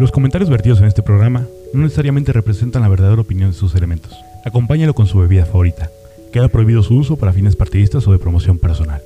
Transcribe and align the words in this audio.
Los 0.00 0.12
comentarios 0.12 0.48
vertidos 0.48 0.80
en 0.80 0.86
este 0.86 1.02
programa 1.02 1.46
no 1.74 1.82
necesariamente 1.82 2.32
representan 2.32 2.80
la 2.80 2.88
verdadera 2.88 3.20
opinión 3.20 3.50
de 3.50 3.54
sus 3.54 3.74
elementos. 3.74 4.18
Acompáñalo 4.46 4.94
con 4.94 5.06
su 5.06 5.18
bebida 5.18 5.44
favorita. 5.44 5.90
Queda 6.32 6.48
prohibido 6.48 6.82
su 6.82 6.96
uso 6.96 7.18
para 7.18 7.34
fines 7.34 7.54
partidistas 7.54 8.08
o 8.08 8.12
de 8.12 8.18
promoción 8.18 8.58
personal. 8.58 9.02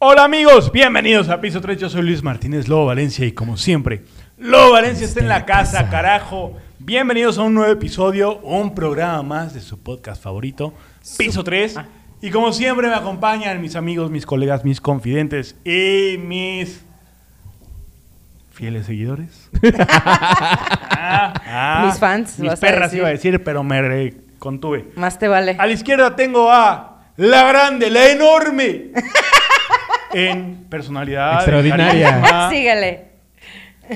Hola 0.00 0.24
amigos, 0.24 0.72
bienvenidos 0.72 1.28
a 1.28 1.40
Piso 1.40 1.60
3. 1.60 1.78
Yo 1.78 1.88
soy 1.88 2.02
Luis 2.02 2.24
Martínez 2.24 2.66
Lobo 2.66 2.86
Valencia 2.86 3.24
y 3.24 3.30
como 3.30 3.56
siempre, 3.56 4.02
Lobo 4.36 4.72
Valencia 4.72 5.06
está 5.06 5.20
en 5.20 5.28
la 5.28 5.46
casa, 5.46 5.90
carajo. 5.90 6.56
Bienvenidos 6.80 7.38
a 7.38 7.42
un 7.42 7.54
nuevo 7.54 7.72
episodio, 7.72 8.40
un 8.40 8.74
programa 8.74 9.22
más 9.22 9.54
de 9.54 9.60
su 9.60 9.78
podcast 9.78 10.20
favorito, 10.20 10.74
Piso 11.16 11.44
3. 11.44 11.78
Y 12.22 12.30
como 12.30 12.52
siempre 12.52 12.88
me 12.88 12.94
acompañan 12.94 13.62
mis 13.62 13.76
amigos, 13.76 14.10
mis 14.10 14.26
colegas, 14.26 14.62
mis 14.62 14.80
confidentes 14.80 15.56
y 15.64 16.18
mis 16.18 16.84
fieles 18.60 18.86
seguidores. 18.86 19.50
Ah, 21.02 21.32
ah, 21.46 21.82
Mis 21.86 21.98
fans, 21.98 22.38
Mis 22.38 22.50
vas 22.50 22.58
a 22.58 22.60
perras 22.60 22.90
decir. 22.90 22.98
iba 22.98 23.08
a 23.08 23.10
decir, 23.10 23.42
pero 23.42 23.64
me 23.64 24.14
contuve. 24.38 24.90
Más 24.96 25.18
te 25.18 25.28
vale. 25.28 25.56
A 25.58 25.66
la 25.66 25.72
izquierda 25.72 26.14
tengo 26.14 26.52
a 26.52 27.04
la 27.16 27.44
grande, 27.44 27.88
la 27.90 28.08
enorme. 28.10 28.90
en 30.12 30.66
personalidad. 30.68 31.36
Extraordinaria. 31.36 32.10
carisma, 32.20 32.50
Síguele. 32.50 33.06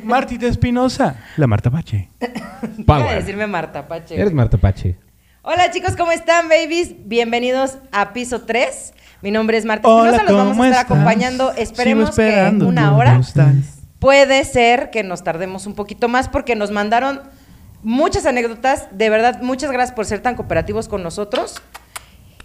Martita 0.03 0.47
Espinosa. 0.47 1.17
La 1.37 1.47
Marta 1.47 1.71
Pache. 1.71 2.09
Voy 2.19 2.29
a 2.79 2.85
Power. 2.87 3.15
decirme 3.17 3.47
Marta 3.47 3.87
Pache. 3.87 4.19
Eres 4.19 4.33
Marta 4.33 4.57
Pache. 4.57 4.97
Hola 5.43 5.71
chicos, 5.71 5.95
¿cómo 5.97 6.11
están, 6.11 6.49
babies? 6.49 6.95
Bienvenidos 7.07 7.77
a 7.93 8.15
Piso 8.15 8.43
3. 8.43 8.95
Mi 9.21 9.31
nombre 9.31 9.59
es 9.59 9.67
Marta 9.67 9.87
Espinosa. 9.89 10.23
Los 10.25 10.35
vamos 10.37 10.53
¿cómo 10.53 10.63
a 10.65 10.69
estar 10.69 10.83
estás? 10.85 10.99
acompañando. 10.99 11.53
Esperemos 11.53 12.17
que 12.17 12.51
una 12.63 12.87
¿cómo 12.87 12.97
hora. 12.99 13.17
estás? 13.19 13.74
Puede 14.05 14.45
ser 14.45 14.91
que 14.91 15.03
nos 15.03 15.25
tardemos 15.25 15.67
un 15.67 15.73
poquito 15.73 16.09
más 16.11 16.29
porque 16.29 16.55
nos 16.57 16.71
mandaron 16.71 17.23
muchas 17.83 18.27
anécdotas. 18.27 18.87
De 18.93 19.09
verdad, 19.09 19.41
muchas 19.41 19.73
gracias 19.73 19.97
por 19.97 20.05
ser 20.05 20.21
tan 20.21 20.35
cooperativos 20.35 20.89
con 20.89 21.03
nosotros. 21.03 21.55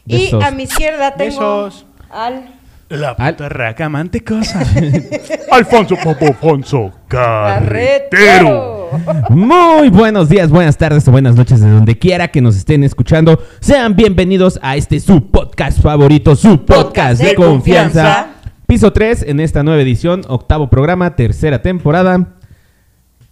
Y 0.06 0.34
a 0.42 0.52
mi 0.52 0.64
izquierda 0.64 1.16
tengo 1.16 1.66
Besos. 1.66 1.86
al 2.10 2.46
La 2.88 3.10
Al- 3.10 3.36
puta 3.36 3.50
raca 3.50 3.90
mantecosa. 3.90 4.62
Alfonso 5.52 5.98
Popofonso 6.02 6.94
Carretero. 7.10 8.88
Carretero. 8.90 9.30
Muy 9.30 9.90
buenos 9.90 10.30
días, 10.30 10.50
buenas 10.50 10.78
tardes 10.78 11.06
o 11.10 11.12
buenas 11.12 11.36
noches 11.36 11.60
de 11.60 11.70
donde 11.70 12.00
quiera 12.00 12.30
que 12.30 12.40
nos 12.40 12.56
estén 12.56 12.86
escuchando. 12.86 13.38
Sean 13.60 13.98
bienvenidos 13.98 14.62
a 14.64 14.78
este 14.78 15.02
su 15.02 15.30
podcast 15.30 15.82
favorito, 15.82 16.38
su 16.38 16.64
podcast 16.66 17.22
de, 17.22 17.28
de 17.32 17.36
confianza. 17.36 18.39
Piso 18.70 18.94
3 18.94 19.24
en 19.28 19.40
esta 19.40 19.64
nueva 19.64 19.82
edición, 19.82 20.22
octavo 20.28 20.70
programa, 20.70 21.16
tercera 21.16 21.64
temporada. 21.64 22.36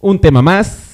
Un 0.00 0.20
tema 0.20 0.42
más. 0.42 0.87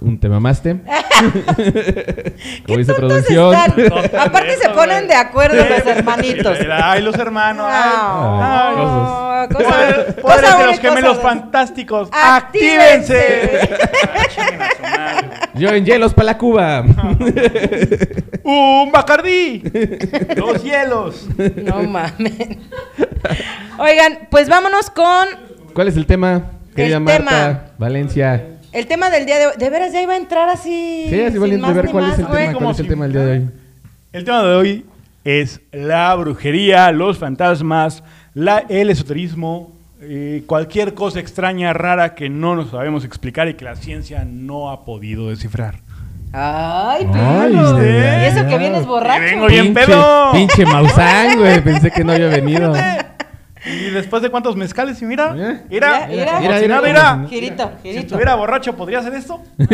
Un 0.00 0.18
tema 0.18 0.40
más, 0.40 0.62
Tem. 0.62 0.80
¿Qué 1.56 2.62
Como 2.66 2.78
dice 2.78 2.92
tontos 2.94 3.24
producción. 3.26 3.54
están? 3.54 4.20
Aparte 4.20 4.56
se 4.56 4.68
ponen 4.70 5.06
de 5.08 5.14
acuerdo 5.14 5.56
los 5.56 5.86
hermanitos. 5.86 6.58
Ay, 6.82 7.02
los 7.02 7.14
hermanos. 7.16 7.66
No, 7.66 8.42
Ay, 8.42 8.76
no, 8.76 9.48
de 10.58 10.66
los 10.66 10.80
gemelos 10.80 11.14
dos. 11.16 11.22
fantásticos. 11.22 12.08
¡Actívense! 12.12 13.68
Yo 15.54 15.68
en 15.70 15.84
hielos 15.84 16.14
para 16.14 16.26
la 16.26 16.38
Cuba. 16.38 16.82
¡Un 18.44 18.90
Bacardí! 18.92 19.62
¡Los 20.36 20.62
hielos! 20.62 21.26
No 21.62 21.82
mames. 21.82 22.32
Oigan, 23.78 24.28
pues 24.30 24.48
vámonos 24.48 24.90
con 24.90 25.28
¿Cuál 25.74 25.88
es 25.88 25.96
el 25.96 26.06
tema, 26.06 26.52
querida 26.74 26.96
El 26.96 27.02
Marta? 27.02 27.24
tema. 27.24 27.60
Valencia. 27.78 28.46
El 28.74 28.86
tema 28.86 29.08
del 29.10 29.24
día 29.26 29.38
de 29.38 29.46
hoy. 29.46 29.52
De 29.58 29.70
veras 29.70 29.92
ya 29.92 30.02
iba 30.02 30.12
a 30.14 30.16
entrar 30.16 30.48
así. 30.50 31.06
Sí, 31.08 31.20
así 31.22 31.38
valiendo 31.38 31.66
más 31.66 31.74
ver 31.76 31.86
ni 31.86 31.92
cuál 31.92 32.04
más, 32.04 32.12
es 32.14 32.18
el 32.20 32.26
güey. 32.26 32.40
tema, 32.42 32.52
como 32.52 32.64
cuál 32.66 32.74
es 32.74 32.78
el 32.80 32.84
si- 32.86 32.90
tema 32.90 33.04
del 33.04 33.12
día 33.12 33.22
de 33.22 33.32
hoy. 33.38 33.48
El 34.12 34.24
tema 34.24 34.42
de 34.42 34.54
hoy 34.54 34.84
es 35.24 35.60
la 35.72 36.14
brujería, 36.14 36.92
los 36.92 37.18
fantasmas, 37.18 38.02
la, 38.34 38.58
el 38.68 38.90
esoterismo, 38.90 39.72
eh, 40.02 40.42
cualquier 40.46 40.94
cosa 40.94 41.18
extraña, 41.20 41.72
rara 41.72 42.14
que 42.14 42.28
no 42.28 42.54
nos 42.54 42.70
sabemos 42.70 43.04
explicar 43.04 43.48
y 43.48 43.54
que 43.54 43.64
la 43.64 43.74
ciencia 43.76 44.24
no 44.28 44.70
ha 44.70 44.84
podido 44.84 45.30
descifrar. 45.30 45.76
Ay, 46.36 47.04
sí. 47.04 47.08
Y 47.14 48.24
eso 48.26 48.46
que 48.48 48.58
vienes 48.58 48.82
Y 48.82 48.86
borracho. 48.86 49.22
vengo 49.22 49.46
bien 49.46 49.72
Pinche- 49.72 49.86
pedo. 49.86 50.32
Pinche 50.32 50.66
Mausán, 50.66 51.38
güey. 51.38 51.60
Pensé 51.62 51.90
que 51.92 52.02
no 52.02 52.12
había 52.12 52.26
venido. 52.26 52.74
Y 53.66 53.90
después 53.90 54.22
de 54.22 54.30
cuántos 54.30 54.56
mezcales, 54.56 55.00
y 55.00 55.06
mira, 55.06 55.34
¿Eh? 55.36 55.62
mira, 55.70 56.06
Mira, 56.08 56.38
mira. 56.40 56.56
si 56.58 56.62
Mira, 56.64 56.80
mira. 56.82 57.16
mira. 57.16 57.28
Girito, 57.28 57.72
Si 57.82 57.88
girito. 57.88 58.00
estuviera 58.06 58.34
borracho, 58.34 58.76
¿podría 58.76 58.98
hacer 58.98 59.14
esto? 59.14 59.42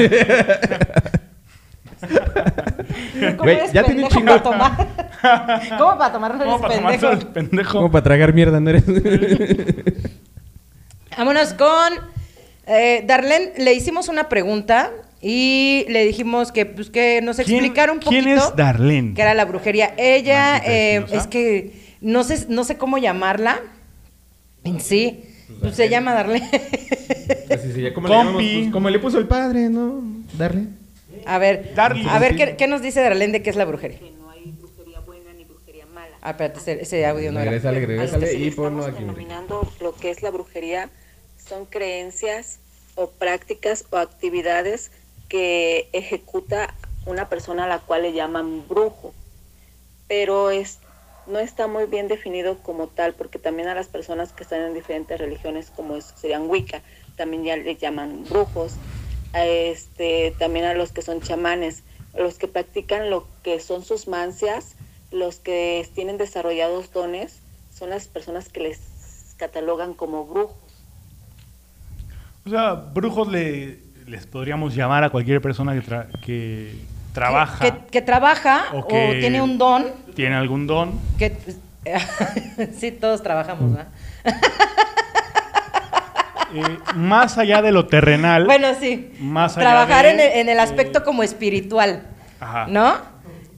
¿Cómo 3.37 3.43
Güey, 3.43 3.57
eres 3.57 3.73
ya 3.73 3.83
tiene 3.85 4.05
chingo- 4.09 4.27
para 4.27 4.43
tomar? 4.43 4.89
¿Cómo 5.79 5.99
para 5.99 6.13
tomar 6.13 6.35
no 6.37 6.45
¿Cómo 6.45 6.67
eres 6.71 6.81
para 7.01 7.15
pendejo? 7.19 7.33
pendejo? 7.33 7.73
Como 7.79 7.91
para 7.91 8.03
tragar 8.05 8.33
mierda, 8.33 8.59
¿no 8.61 8.71
eres? 8.71 8.85
Vámonos 11.19 11.53
con 11.55 11.93
eh, 12.67 13.05
Darlene. 13.07 13.53
Le 13.59 13.75
hicimos 13.75 14.09
una 14.09 14.29
pregunta 14.31 14.91
y 15.21 15.85
le 15.89 16.05
dijimos 16.07 16.53
que, 16.53 16.65
pues, 16.65 16.89
que 16.89 17.21
nos 17.23 17.37
¿Quién- 17.37 17.51
explicara 17.59 17.93
un 17.93 18.01
poquito. 18.01 18.23
¿Quién 18.25 18.39
es 18.39 18.57
Darlene? 18.57 19.13
Que 19.15 19.21
era 19.23 19.35
la 19.35 19.45
brujería. 19.45 19.93
Ella, 19.99 20.57
eh, 20.65 21.05
es 21.13 21.27
que 21.27 21.75
no 22.01 22.25
sé, 22.25 22.47
no 22.49 22.65
sé 22.65 22.79
cómo 22.79 22.97
llamarla. 22.97 23.61
En 24.65 24.81
sí. 24.81 25.25
Pues 25.61 25.77
se 25.77 25.89
llama. 25.89 26.19
Así 26.21 27.73
se 27.73 27.83
llama. 27.83 27.95
¿Cómo 27.95 28.09
le? 28.09 28.33
Pues, 28.33 28.73
como 28.73 28.91
le 28.91 28.99
puso 28.99 29.19
el 29.19 29.27
padre, 29.27 29.69
¿no? 29.69 30.03
Darle. 30.37 30.67
A 31.27 31.39
ver, 31.39 31.75
Darling. 31.75 32.07
a 32.07 32.19
ver 32.19 32.35
¿qué, 32.37 32.57
qué 32.57 32.67
nos 32.67 32.81
dice 32.81 33.01
Darlene 33.01 33.35
de 33.35 33.43
qué 33.43 33.51
es 33.51 33.57
la 33.57 33.65
brujería? 33.67 33.99
que 33.99 34.11
no 34.13 34.31
hay 34.31 34.53
brujería 34.53 35.01
buena 35.01 35.33
ni 35.35 35.45
brujería 35.45 35.85
mala. 35.87 36.17
Ah, 36.23 36.31
espérate, 36.31 36.61
ese, 36.61 36.83
ese 36.83 37.07
audio 37.07 37.31
no 37.31 37.41
era. 37.41 37.51
Regrésale, 37.51 37.85
regrésale 37.85 38.35
y 38.35 38.51
ponlo 38.51 38.87
denominando 38.87 39.71
lo 39.81 39.95
que 39.95 40.11
es 40.11 40.23
la 40.23 40.31
brujería 40.31 40.89
son 41.51 41.67
creencias 41.67 42.61
o 42.95 43.11
prácticas 43.11 43.85
o 43.91 43.97
actividades 43.97 44.93
que 45.29 45.89
ejecuta 45.93 46.75
una 47.07 47.29
persona 47.29 47.65
a 47.65 47.69
la 47.69 47.81
cual 47.81 48.03
le 48.03 48.13
llaman 48.13 48.67
brujo. 48.69 49.13
Pero 50.09 50.51
es, 50.51 50.79
no 51.27 51.39
está 51.39 51.67
muy 51.67 51.87
bien 51.87 52.09
definido 52.09 52.59
como 52.59 52.89
tal, 52.89 53.15
porque 53.15 53.39
también 53.39 53.69
a 53.69 53.75
las 53.75 53.89
personas 53.89 54.33
que 54.33 54.43
están 54.43 54.61
en 54.63 54.75
diferentes 54.75 55.19
religiones, 55.19 55.71
como 55.71 55.97
es- 55.97 56.13
serían 56.17 56.49
Wicca, 56.49 56.83
también 57.17 57.45
ya 57.45 57.57
le 57.57 57.77
llaman 57.77 58.25
brujos. 58.29 58.75
A 59.33 59.45
este, 59.45 60.35
también 60.39 60.65
a 60.65 60.75
los 60.75 60.91
que 60.91 61.03
son 61.03 61.21
chamanes, 61.21 61.85
los 62.17 62.39
que 62.39 62.49
practican 62.49 63.11
lo 63.11 63.27
que 63.45 63.61
son 63.61 63.85
sus 63.85 64.09
mancias, 64.09 64.75
los 65.13 65.37
que 65.37 65.87
tienen 65.95 66.19
desarrollados 66.19 66.93
dones, 66.93 67.41
son 67.73 67.91
las 67.91 68.09
personas 68.09 68.49
que 68.49 68.61
les 68.61 68.81
catalogan 69.37 69.95
como 69.95 70.27
brujos. 70.27 70.57
O 72.45 72.51
sea, 72.51 72.75
brujos 72.75 73.29
le, 73.29 73.79
les 74.07 74.27
podríamos 74.27 74.75
llamar 74.75 75.05
a 75.05 75.11
cualquier 75.11 75.41
persona 75.41 75.81
que 76.25 76.75
trabaja, 77.13 77.59
Que, 77.65 77.87
que 77.91 78.03
trabaja 78.03 78.65
O 78.73 78.87
tiene 78.87 79.41
un 79.43 79.59
don. 79.59 79.87
tiene 80.15 80.37
algún 80.37 80.67
don. 80.67 80.99
Que, 81.19 81.37
sí, 82.79 82.91
todos 82.93 83.23
trabajamos, 83.23 83.73
¿verdad? 83.73 83.89
eh, 86.55 86.79
más 86.95 87.39
allá 87.39 87.63
de 87.63 87.73
lo 87.73 87.87
terrenal. 87.87 88.45
Bueno, 88.47 88.69
sí. 88.79 89.13
Más 89.21 89.57
allá 89.57 89.67
Trabajar 89.71 90.05
de, 90.07 90.11
en, 90.13 90.21
el, 90.21 90.27
en 90.41 90.49
el 90.49 90.59
eh, 90.59 90.61
aspecto 90.61 91.05
como 91.05 91.23
espiritual, 91.23 92.03
Ajá. 92.41 92.67
¿no? 92.69 92.95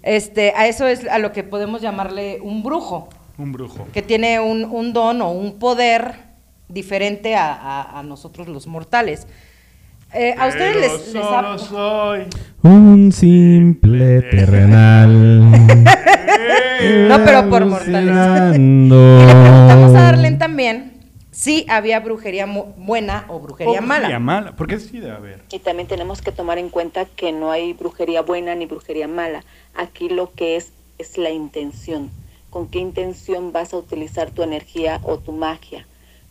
Este, 0.02 0.52
a 0.56 0.66
eso 0.66 0.86
es 0.86 1.06
a 1.08 1.18
lo 1.18 1.32
que 1.32 1.42
podemos 1.44 1.80
llamarle 1.80 2.38
un 2.42 2.62
brujo, 2.62 3.08
Un 3.38 3.52
brujo. 3.52 3.86
que 3.92 4.02
tiene 4.02 4.40
un, 4.40 4.64
un 4.64 4.92
don 4.92 5.22
o 5.22 5.30
un 5.30 5.58
poder 5.58 6.14
diferente 6.68 7.36
a, 7.36 7.52
a- 7.54 7.98
a 7.98 8.02
nosotros 8.02 8.48
los 8.48 8.66
mortales. 8.66 9.26
Eh, 10.14 10.34
a 10.38 10.46
ustedes 10.48 10.76
Pero 10.76 10.80
les, 10.80 11.14
les 11.14 11.24
ha- 11.24 11.42
solo 11.42 11.58
soy. 11.58 12.20
Un 12.62 13.12
simple 13.12 14.22
terrenal. 14.22 15.50
No, 17.08 17.24
pero 17.24 17.48
por 17.48 17.64
mortales. 17.66 18.10
Alucinando. 18.16 19.22
Y 19.22 19.26
le 19.26 19.32
preguntamos 19.34 19.90
a 19.94 20.02
Darlene 20.02 20.36
también 20.36 20.92
si 21.30 21.64
había 21.68 22.00
brujería 22.00 22.46
buena 22.76 23.24
o 23.28 23.40
brujería 23.40 23.78
O 23.78 23.82
mala. 23.82 24.00
brujería 24.00 24.18
mala. 24.18 24.56
Porque 24.56 24.78
sí 24.78 24.98
debe 24.98 25.12
haber. 25.16 25.42
Y 25.50 25.58
también 25.60 25.88
tenemos 25.88 26.20
que 26.22 26.30
tomar 26.32 26.58
en 26.58 26.68
cuenta 26.68 27.04
que 27.04 27.32
no 27.32 27.50
hay 27.50 27.72
brujería 27.72 28.22
buena 28.22 28.54
ni 28.54 28.66
brujería 28.66 29.08
mala. 29.08 29.44
Aquí 29.74 30.08
lo 30.08 30.32
que 30.32 30.56
es 30.56 30.72
es 30.98 31.18
la 31.18 31.30
intención. 31.30 32.10
¿Con 32.50 32.68
qué 32.68 32.78
intención 32.80 33.50
vas 33.52 33.72
a 33.72 33.78
utilizar 33.78 34.30
tu 34.30 34.42
energía 34.42 35.00
o 35.04 35.18
tu 35.18 35.32
magia 35.32 35.86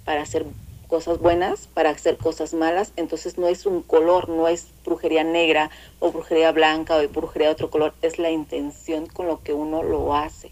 para 0.06 0.22
hacer 0.22 0.46
cosas 0.92 1.20
buenas, 1.20 1.68
para 1.74 1.90
hacer 1.90 2.18
cosas 2.18 2.54
malas? 2.54 2.92
Entonces 2.98 3.38
no 3.38 3.48
es 3.48 3.66
un 3.66 3.82
color, 3.82 4.28
no 4.28 4.50
es 4.50 4.68
brujería 4.86 5.24
negra 5.24 5.72
o 6.00 6.12
brujería 6.12 6.52
blanca 6.52 6.98
o 6.98 7.08
brujería 7.08 7.48
de 7.48 7.54
otro 7.54 7.70
color, 7.70 7.94
es 8.02 8.20
la 8.20 8.30
intención 8.30 9.08
con 9.08 9.26
lo 9.26 9.42
que 9.42 9.54
uno 9.54 9.82
lo 9.84 10.14
hace. 10.14 10.52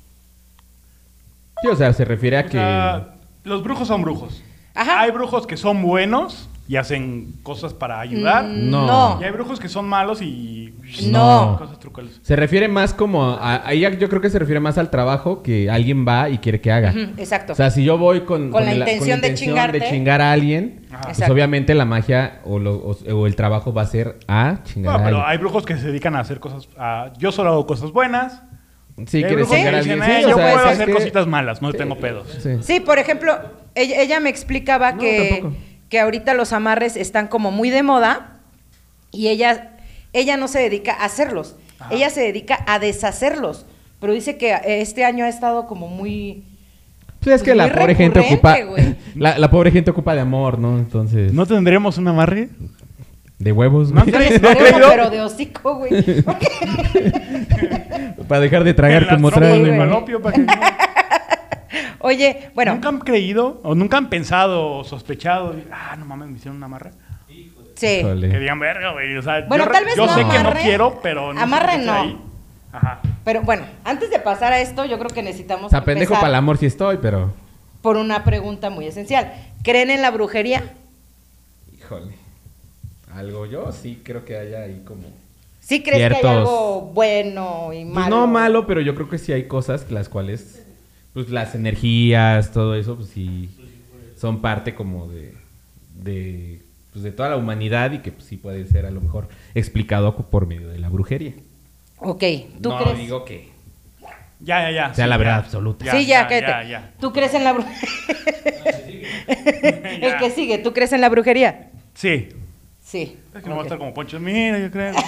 Sí, 1.62 1.68
o 1.68 1.76
sea, 1.76 1.92
se 1.92 2.06
refiere 2.06 2.38
a 2.38 2.40
O 2.40 2.44
que. 2.46 2.52
sea, 2.52 3.16
los 3.44 3.62
brujos 3.64 3.90
son 3.90 4.02
brujos. 4.02 4.42
Ajá. 4.74 5.02
Hay 5.02 5.12
brujos 5.12 5.46
que 5.46 5.58
son 5.58 5.82
buenos 5.84 6.50
y 6.70 6.76
hacen 6.76 7.34
cosas 7.42 7.74
para 7.74 8.00
ayudar. 8.00 8.46
Mm, 8.46 8.70
No. 8.70 8.86
no. 8.86 9.18
Y 9.20 9.24
hay 9.26 9.32
brujos 9.32 9.60
que 9.60 9.68
son 9.68 9.88
malos 9.88 10.22
y... 10.22 10.72
No. 11.08 11.56
Cosas 11.58 11.80
trucales. 11.80 12.20
Se 12.22 12.36
refiere 12.36 12.68
más 12.68 12.94
como. 12.94 13.32
A, 13.32 13.68
ahí 13.68 13.80
yo 13.98 14.08
creo 14.08 14.22
que 14.22 14.30
se 14.30 14.38
refiere 14.38 14.60
más 14.60 14.78
al 14.78 14.92
trabajo 14.92 15.42
que 15.42 15.68
alguien 15.72 16.06
va 16.08 16.30
y 16.30 16.38
quiere 16.38 16.62
que 16.62 16.72
haga. 16.72 16.94
Exacto. 17.18 17.54
O 17.54 17.56
sea, 17.56 17.72
si 17.72 17.84
yo 17.84 17.98
voy 17.98 18.22
con, 18.22 18.52
Con 18.52 18.66
la 18.66 18.72
el- 18.72 18.78
intención 18.78 19.20
de 19.20 19.30
intención 19.30 19.56
chingarte. 19.56 19.90
chingar 19.90 20.22
a 20.22 20.32
alguien, 20.32 20.86
Ajá. 20.92 21.02
pues 21.06 21.14
Exacto. 21.18 21.34
obviamente 21.34 21.74
la 21.74 21.86
magia 21.86 22.42
o, 22.46 22.60
lo- 22.60 22.76
o- 22.76 23.16
o 23.16 23.26
el 23.26 23.36
trabajo 23.36 23.74
va 23.74 23.82
a 23.82 23.88
ser 23.88 24.20
a 24.28 24.60
chingar 24.64 24.94
No, 24.94 25.00
a 25.00 25.04
pero 25.04 25.18
alguien. 25.18 25.32
hay 25.32 25.38
brujos 25.40 25.66
que 25.66 25.76
se 25.76 25.88
dedican 25.88 26.16
a 26.16 26.20
hacer 26.20 26.40
cosas... 26.40 26.70
a- 26.78 27.12
yo 27.18 27.32
solo 27.32 27.50
hago 27.50 27.66
cosas 27.66 27.92
buenas. 27.92 28.44
Sí, 29.08 29.24
quieres 29.24 29.48
chingar 29.50 29.68
a 29.76 29.82
que 29.82 29.90
alguien. 29.92 30.00
dicen, 30.02 30.16
Sí, 30.18 30.22
"Eh, 30.22 30.26
o 30.26 30.30
yo 30.30 30.36
sea, 30.36 30.46
puedo 30.46 30.58
¿sabes 30.58 30.74
hacer 30.74 30.86
qué? 30.88 30.94
cositas 30.94 31.26
malas, 31.28 31.62
no 31.64 31.74
tengo 31.74 31.96
pedos. 31.98 32.28
Sí. 32.44 32.50
Sí, 32.62 32.80
por 32.82 33.00
ejemplo, 33.00 33.38
ella, 33.74 34.02
ella 34.02 34.20
me 34.20 34.30
explicaba 34.30 34.92
No, 34.92 35.00
que, 35.00 35.40
tampoco. 35.42 35.56
Que 35.90 36.00
ahorita 36.00 36.34
los 36.34 36.54
amarres 36.54 36.96
están 36.96 37.28
como 37.28 37.52
muy 37.52 37.70
de 37.70 37.84
moda 37.84 38.38
y 39.12 39.28
ella, 39.30 39.72
ella 40.14 40.38
no 40.38 40.48
se 40.48 40.60
dedica 40.60 40.94
a 40.94 41.06
hacerlos, 41.06 41.56
Ajá. 41.80 41.94
ella 41.94 42.10
se 42.10 42.22
dedica 42.22 42.64
a 42.68 42.80
deshacerlos, 42.80 43.66
pero 44.00 44.14
dice 44.14 44.38
que 44.38 44.56
este 44.66 45.04
año 45.04 45.26
ha 45.26 45.30
estado 45.30 45.68
como 45.68 45.88
muy... 45.88 46.44
Pues 47.22 47.36
es 47.38 47.44
que 47.44 47.54
la 47.54 47.74
pobre 47.74 47.96
gente 47.96 48.20
ocupa. 48.22 48.56
La, 49.16 49.38
la 49.38 49.50
pobre 49.52 49.72
gente 49.72 49.92
ocupa 49.92 50.16
de 50.16 50.22
amor, 50.22 50.58
¿no? 50.58 50.78
Entonces. 50.78 51.34
¿No 51.34 51.46
tendremos 51.46 51.98
un 51.98 52.08
amarre? 52.08 52.48
De 53.40 53.52
huevos, 53.52 53.92
¿No 53.92 54.04
güey. 54.06 54.14
No 54.42 54.80
¿No 54.80 54.90
pero 54.90 55.10
de 55.10 55.22
hocico, 55.22 55.76
güey. 55.76 55.92
Para 58.28 58.42
dejar 58.42 58.64
de 58.64 58.74
tragar 58.74 59.08
como 59.10 59.32
de 59.32 59.60
güey. 59.60 59.78
falopio, 59.78 60.22
para 60.22 60.36
que- 60.36 60.46
Oye, 62.00 62.50
bueno, 62.56 62.74
¿Nunca 62.74 62.90
han 62.90 63.00
creído 63.00 63.60
o 63.64 63.76
nunca 63.76 63.98
han 63.98 64.10
pensado 64.10 64.78
o 64.78 64.84
sospechado? 64.84 65.56
Ah, 65.72 65.96
no 65.98 66.06
mames, 66.06 66.30
me 66.30 66.38
hicieron 66.38 66.58
un 66.58 66.64
amarre. 66.64 66.92
sí. 67.76 67.88
Híjole. 68.00 68.30
Que 68.30 68.40
digan, 68.40 68.60
verga, 68.60 68.92
güey. 68.94 69.16
O 69.18 69.22
sea, 69.22 69.42
Bueno, 69.48 69.66
yo, 69.66 69.72
tal 69.72 69.86
vez 69.86 69.96
yo 69.96 70.06
no 70.06 70.14
sé 70.16 70.26
que 70.26 70.44
no 70.44 70.52
quiero, 70.54 71.00
pero 71.02 71.34
no 71.34 71.42
Amarre 71.42 71.78
no. 71.80 71.94
ahí. 71.94 72.18
Ajá. 72.72 73.00
Pero 73.26 73.42
bueno, 73.42 73.66
antes 73.84 74.10
de 74.12 74.20
pasar 74.20 74.54
a 74.54 74.60
esto, 74.62 74.86
yo 74.86 74.98
creo 75.00 75.10
que 75.10 75.24
necesitamos 75.24 75.66
O 75.68 75.70
sea, 75.70 75.84
pendejo 75.84 76.14
para 76.14 76.28
el 76.28 76.36
amor 76.36 76.58
sí 76.58 76.66
estoy, 76.68 76.98
pero. 77.02 77.34
por 77.82 77.98
una 77.98 78.24
pregunta 78.24 78.70
muy 78.70 78.86
esencial. 78.88 79.34
¿Creen 79.64 79.90
en 79.90 80.02
la 80.02 80.12
brujería? 80.12 80.64
Híjole. 81.78 82.14
Algo 83.14 83.46
yo 83.48 83.72
sí 83.72 84.02
creo 84.04 84.24
que 84.24 84.38
haya 84.38 84.60
ahí 84.62 84.84
como. 84.86 85.04
¿Sí 85.60 85.82
crees 85.84 86.10
que 86.10 86.28
hay 86.28 86.36
algo 86.38 86.82
bueno 86.94 87.72
y 87.74 87.84
Pues 87.86 87.94
malo? 87.96 88.18
no 88.22 88.28
malo, 88.28 88.66
pero 88.68 88.82
yo 88.82 88.96
creo 88.96 89.10
que 89.10 89.18
sí 89.18 89.32
hay 89.34 89.48
cosas 89.48 89.90
las 89.92 90.10
cuales. 90.10 90.64
Pues 91.14 91.30
las 91.30 91.56
energías, 91.56 92.52
todo 92.52 92.76
eso, 92.76 92.96
pues 92.96 93.10
sí. 93.10 93.50
Son 94.18 94.42
parte 94.42 94.76
como 94.76 95.08
de. 95.08 95.34
de. 95.96 96.62
Pues 96.94 97.04
de 97.04 97.12
toda 97.12 97.30
la 97.30 97.38
humanidad 97.38 97.92
y 97.92 98.00
que 98.00 98.12
pues, 98.12 98.26
sí 98.26 98.38
puede 98.38 98.66
ser 98.66 98.86
a 98.86 98.92
lo 98.92 99.00
mejor 99.02 99.28
explicado 99.54 100.16
por 100.16 100.48
medio 100.48 100.68
de 100.70 100.80
la 100.80 100.90
brujería. 100.90 101.34
Ok, 101.98 102.24
¿tú 102.62 102.70
no 102.70 102.78
crees? 102.84 102.98
digo 102.98 103.26
que. 103.26 103.50
Ya, 104.42 104.62
ya, 104.64 104.72
ya. 104.72 104.94
Sea 104.94 105.06
sí, 105.06 105.10
la 105.10 105.16
ya. 105.16 105.18
verdad 105.18 105.36
absoluta. 105.40 105.86
sí, 105.92 106.06
ya, 106.06 106.22
ya, 106.24 106.28
cállate. 106.28 106.48
ya, 106.48 106.64
ya. 106.64 106.94
¿Tú 107.00 107.12
crees 107.12 107.34
en 107.34 107.44
la 107.44 107.54
brujería? 107.54 107.80
El 109.28 110.02
Ya. 110.02 110.18
que 110.18 110.30
sigue, 110.32 110.58
¿tú 110.60 110.74
crees 110.74 110.94
en 110.94 111.02
la 111.02 111.10
brujería? 111.10 111.70
Sí. 111.94 112.30
Sí. 112.82 113.18
Es 113.36 113.44
que 113.44 113.50
no 113.50 113.56
va 113.56 113.62
a 113.62 113.66
estar 113.66 113.78
como 113.78 113.94
Poncho. 113.94 114.20
Mira, 114.20 114.60
yo 114.60 114.72
creo. 114.72 114.94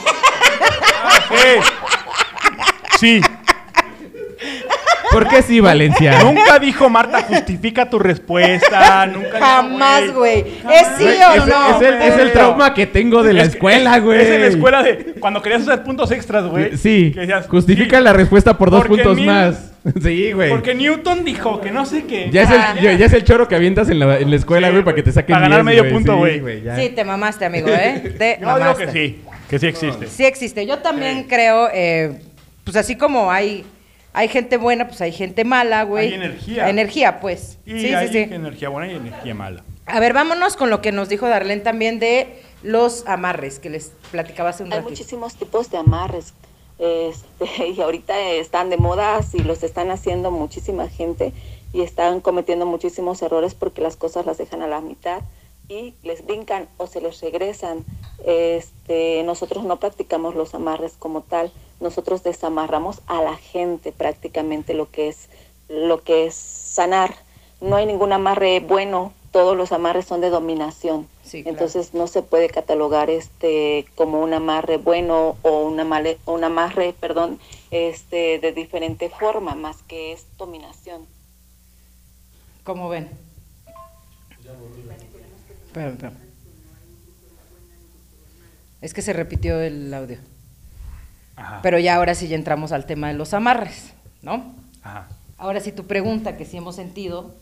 Ah, 1.03 1.19
sí. 2.99 3.19
Sí. 3.19 3.21
¿Por 5.11 5.27
qué 5.27 5.41
sí, 5.41 5.59
Valencia? 5.59 6.23
Nunca 6.23 6.57
dijo 6.59 6.89
Marta, 6.89 7.21
justifica 7.23 7.89
tu 7.89 7.99
respuesta. 7.99 9.05
Nunca 9.07 9.27
dijo, 9.27 9.39
Jamás, 9.39 10.13
güey. 10.13 10.39
¿Es 10.39 10.87
sí 10.97 11.05
o 11.05 11.33
es, 11.33 11.47
no? 11.47 11.75
es 11.75 11.81
el, 11.87 11.93
es 11.95 12.13
el 12.13 12.19
güey. 12.21 12.33
trauma 12.33 12.73
que 12.73 12.87
tengo 12.87 13.21
de 13.23 13.33
la 13.33 13.43
escuela, 13.43 13.97
es- 13.97 14.03
güey. 14.03 14.21
Es 14.21 14.27
en 14.29 14.41
la 14.41 14.47
escuela 14.47 14.83
de 14.83 15.13
cuando 15.19 15.41
querías 15.41 15.63
hacer 15.63 15.83
puntos 15.83 16.11
extras, 16.11 16.45
güey. 16.45 16.77
Sí, 16.77 17.11
que 17.13 17.21
decías, 17.21 17.47
justifica 17.47 17.97
sí, 17.97 18.03
la 18.03 18.13
respuesta 18.13 18.57
por 18.57 18.71
dos 18.71 18.85
puntos 18.85 19.15
mil- 19.17 19.25
más. 19.25 19.67
Sí, 20.03 20.31
güey. 20.33 20.51
Porque 20.51 20.75
Newton 20.75 21.23
dijo 21.23 21.59
que 21.59 21.71
no 21.71 21.87
sé 21.87 22.03
qué. 22.03 22.29
Ya 22.31 22.43
es, 22.43 22.49
Ah, 22.51 22.75
el, 22.79 22.97
ya 22.99 23.05
es 23.07 23.13
el 23.13 23.23
choro 23.23 23.47
que 23.47 23.55
avientas 23.55 23.89
en 23.89 23.97
la, 23.97 24.19
en 24.19 24.29
la 24.29 24.35
escuela, 24.35 24.67
Sí, 24.67 24.73
güey, 24.73 24.83
para 24.85 24.93
que 24.95 25.01
te 25.01 25.11
saquen 25.11 25.33
para 25.33 25.47
ganar 25.49 25.65
10, 25.65 25.65
medio 25.65 25.91
punto, 25.91 26.23
Sí, 26.27 26.39
güey. 26.39 26.61
ya. 26.61 26.75
Sí, 26.75 26.89
te 26.89 27.03
mamaste, 27.03 27.45
amigo, 27.45 27.67
¿eh? 27.69 28.13
Te 28.15 28.33
Yo 28.39 28.45
digo 28.45 28.51
mamaste. 28.59 28.85
que 28.85 28.91
sí, 28.91 29.21
que 29.49 29.57
sí 29.57 29.65
existe. 29.65 30.05
Sí 30.07 30.23
existe. 30.23 30.67
Yo 30.67 30.77
también 30.77 31.21
Sí. 31.23 31.25
creo, 31.27 31.67
eh, 31.73 32.11
pues 32.63 32.77
así 32.77 32.95
como 32.95 33.31
hay, 33.31 33.65
hay 34.13 34.27
gente 34.27 34.57
buena, 34.57 34.87
pues 34.87 35.01
hay 35.01 35.11
gente 35.11 35.45
mala, 35.45 35.83
güey. 35.83 36.07
Hay 36.07 36.13
energía. 36.13 36.69
Energía, 36.69 37.19
pues. 37.19 37.57
Y 37.65 37.79
sí, 37.79 37.93
hay 37.93 38.07
sí, 38.07 38.13
sí. 38.13 38.19
energía 38.33 38.69
buena 38.69 38.91
y 38.91 38.95
energía 38.95 39.33
mala. 39.33 39.63
A 39.85 39.99
ver, 39.99 40.13
vámonos 40.13 40.55
con 40.55 40.69
lo 40.69 40.81
que 40.81 40.91
nos 40.91 41.09
dijo 41.09 41.27
Darlene 41.27 41.61
también 41.61 41.99
de 41.99 42.41
los 42.63 43.05
amarres 43.07 43.59
que 43.59 43.69
les 43.69 43.91
platicaba 44.11 44.49
hace 44.49 44.63
un 44.63 44.71
Hay 44.71 44.79
ratito. 44.79 44.91
muchísimos 44.91 45.35
tipos 45.35 45.71
de 45.71 45.77
amarres 45.77 46.33
este, 46.77 47.67
y 47.75 47.81
ahorita 47.81 48.19
están 48.19 48.69
de 48.69 48.77
moda 48.77 49.19
y 49.33 49.39
los 49.43 49.63
están 49.63 49.91
haciendo 49.91 50.31
muchísima 50.31 50.87
gente 50.89 51.33
y 51.73 51.81
están 51.81 52.21
cometiendo 52.21 52.65
muchísimos 52.65 53.21
errores 53.21 53.55
porque 53.55 53.81
las 53.81 53.95
cosas 53.95 54.25
las 54.25 54.37
dejan 54.37 54.61
a 54.61 54.67
la 54.67 54.81
mitad 54.81 55.21
y 55.67 55.95
les 56.03 56.25
brincan 56.25 56.67
o 56.77 56.87
se 56.87 57.01
les 57.01 57.21
regresan. 57.21 57.85
Este, 58.25 59.23
nosotros 59.23 59.63
no 59.63 59.79
practicamos 59.79 60.35
los 60.35 60.53
amarres 60.53 60.93
como 60.97 61.21
tal, 61.21 61.51
nosotros 61.79 62.23
desamarramos 62.23 63.01
a 63.07 63.21
la 63.21 63.35
gente 63.35 63.91
prácticamente 63.91 64.73
lo 64.73 64.89
que 64.89 65.07
es 65.07 65.29
lo 65.67 66.03
que 66.03 66.27
es 66.27 66.35
sanar. 66.35 67.15
No 67.61 67.75
hay 67.75 67.85
ningún 67.85 68.11
amarre 68.11 68.59
bueno, 68.59 69.13
todos 69.31 69.55
los 69.55 69.71
amarres 69.71 70.05
son 70.05 70.21
de 70.21 70.29
dominación. 70.29 71.07
Sí, 71.23 71.43
claro. 71.43 71.55
Entonces 71.55 71.93
no 71.93 72.07
se 72.07 72.21
puede 72.21 72.49
catalogar 72.49 73.09
este 73.09 73.85
como 73.95 74.21
un 74.21 74.33
amarre 74.33 74.77
bueno 74.77 75.37
o 75.41 75.61
un 75.61 75.79
amarre, 75.79 76.17
un 76.25 76.43
amarre, 76.43 76.93
perdón, 76.99 77.39
este 77.71 78.39
de 78.39 78.51
diferente 78.51 79.09
forma, 79.09 79.55
más 79.55 79.81
que 79.83 80.11
es 80.11 80.25
dominación. 80.37 81.07
¿Cómo 82.63 82.89
ven? 82.89 83.09
Espérame, 85.71 85.91
espérame. 85.93 86.17
Es 88.81 88.93
que 88.93 89.01
se 89.01 89.13
repitió 89.13 89.61
el 89.61 89.93
audio. 89.93 90.17
Ajá. 91.37 91.59
Pero 91.63 91.79
ya 91.79 91.95
ahora 91.95 92.13
sí 92.13 92.27
ya 92.27 92.35
entramos 92.35 92.73
al 92.73 92.85
tema 92.85 93.07
de 93.07 93.13
los 93.13 93.33
amarres, 93.33 93.93
¿no? 94.21 94.53
Ajá. 94.83 95.07
Ahora 95.37 95.61
sí 95.61 95.71
tu 95.71 95.85
pregunta, 95.87 96.35
que 96.35 96.43
sí 96.43 96.57
hemos 96.57 96.75
sentido, 96.75 97.35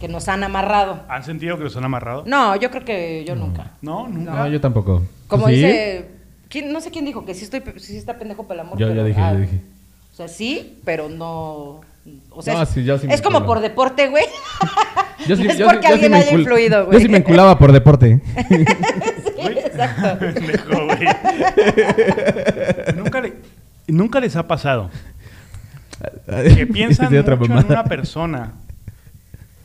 que 0.00 0.06
nos 0.06 0.28
han 0.28 0.44
amarrado. 0.44 1.02
¿Han 1.08 1.24
sentido 1.24 1.58
que 1.58 1.64
los 1.64 1.76
han 1.76 1.84
amarrado? 1.84 2.22
No, 2.24 2.54
yo 2.54 2.70
creo 2.70 2.84
que 2.84 3.24
yo 3.26 3.34
nunca. 3.34 3.72
No, 3.82 4.06
nunca. 4.08 4.30
No, 4.32 4.46
yo 4.48 4.60
tampoco. 4.60 5.02
Como 5.26 5.48
¿Sí? 5.48 5.54
dice, 5.54 6.06
¿quién- 6.48 6.72
no 6.72 6.80
sé 6.80 6.92
quién 6.92 7.04
dijo 7.04 7.24
que 7.24 7.34
sí, 7.34 7.42
estoy, 7.44 7.62
sí 7.78 7.96
está 7.96 8.16
pendejo 8.16 8.44
para 8.46 8.60
el 8.62 8.66
amor. 8.68 8.78
Yo- 8.78 8.86
pero, 8.86 9.00
yo 9.00 9.04
dije, 9.06 9.18
yo 9.20 9.26
ah, 9.26 9.34
dije. 9.34 9.60
O 10.12 10.14
sea, 10.14 10.28
sí, 10.28 10.78
pero 10.84 11.08
no. 11.08 11.80
O 12.30 12.42
sea, 12.42 12.54
No, 12.54 12.62
es, 12.62 12.68
sí, 12.70 12.82
yo 12.84 12.98
sí 12.98 13.06
es 13.10 13.22
como 13.22 13.44
por 13.46 13.60
deporte, 13.60 14.08
güey. 14.08 14.24
Yo 15.28 15.36
sí, 15.36 15.46
es 15.48 15.56
yo 15.56 15.68
sí- 15.68 15.72
porque 15.74 15.86
yo 15.86 15.94
alguien 15.94 16.14
haya 16.14 16.32
influido, 16.32 16.80
Yo 16.80 16.86
güey. 16.86 17.00
sí 17.02 17.08
me 17.08 17.18
enculaba 17.18 17.56
por 17.58 17.70
deporte. 17.72 18.20
Sí, 19.42 19.58
exacto. 19.58 20.18
Pendejo, 20.18 20.84
güey. 20.86 20.98
nunca, 22.96 23.20
le- 23.20 23.32
nunca 23.88 24.20
les 24.20 24.36
ha 24.36 24.46
pasado 24.46 24.90
que 26.56 26.66
piensan 26.66 27.08
Sí, 27.10 27.16
otra 27.16 27.36
mucho 27.36 27.52
en 27.58 27.66
una 27.66 27.84
persona, 27.84 28.52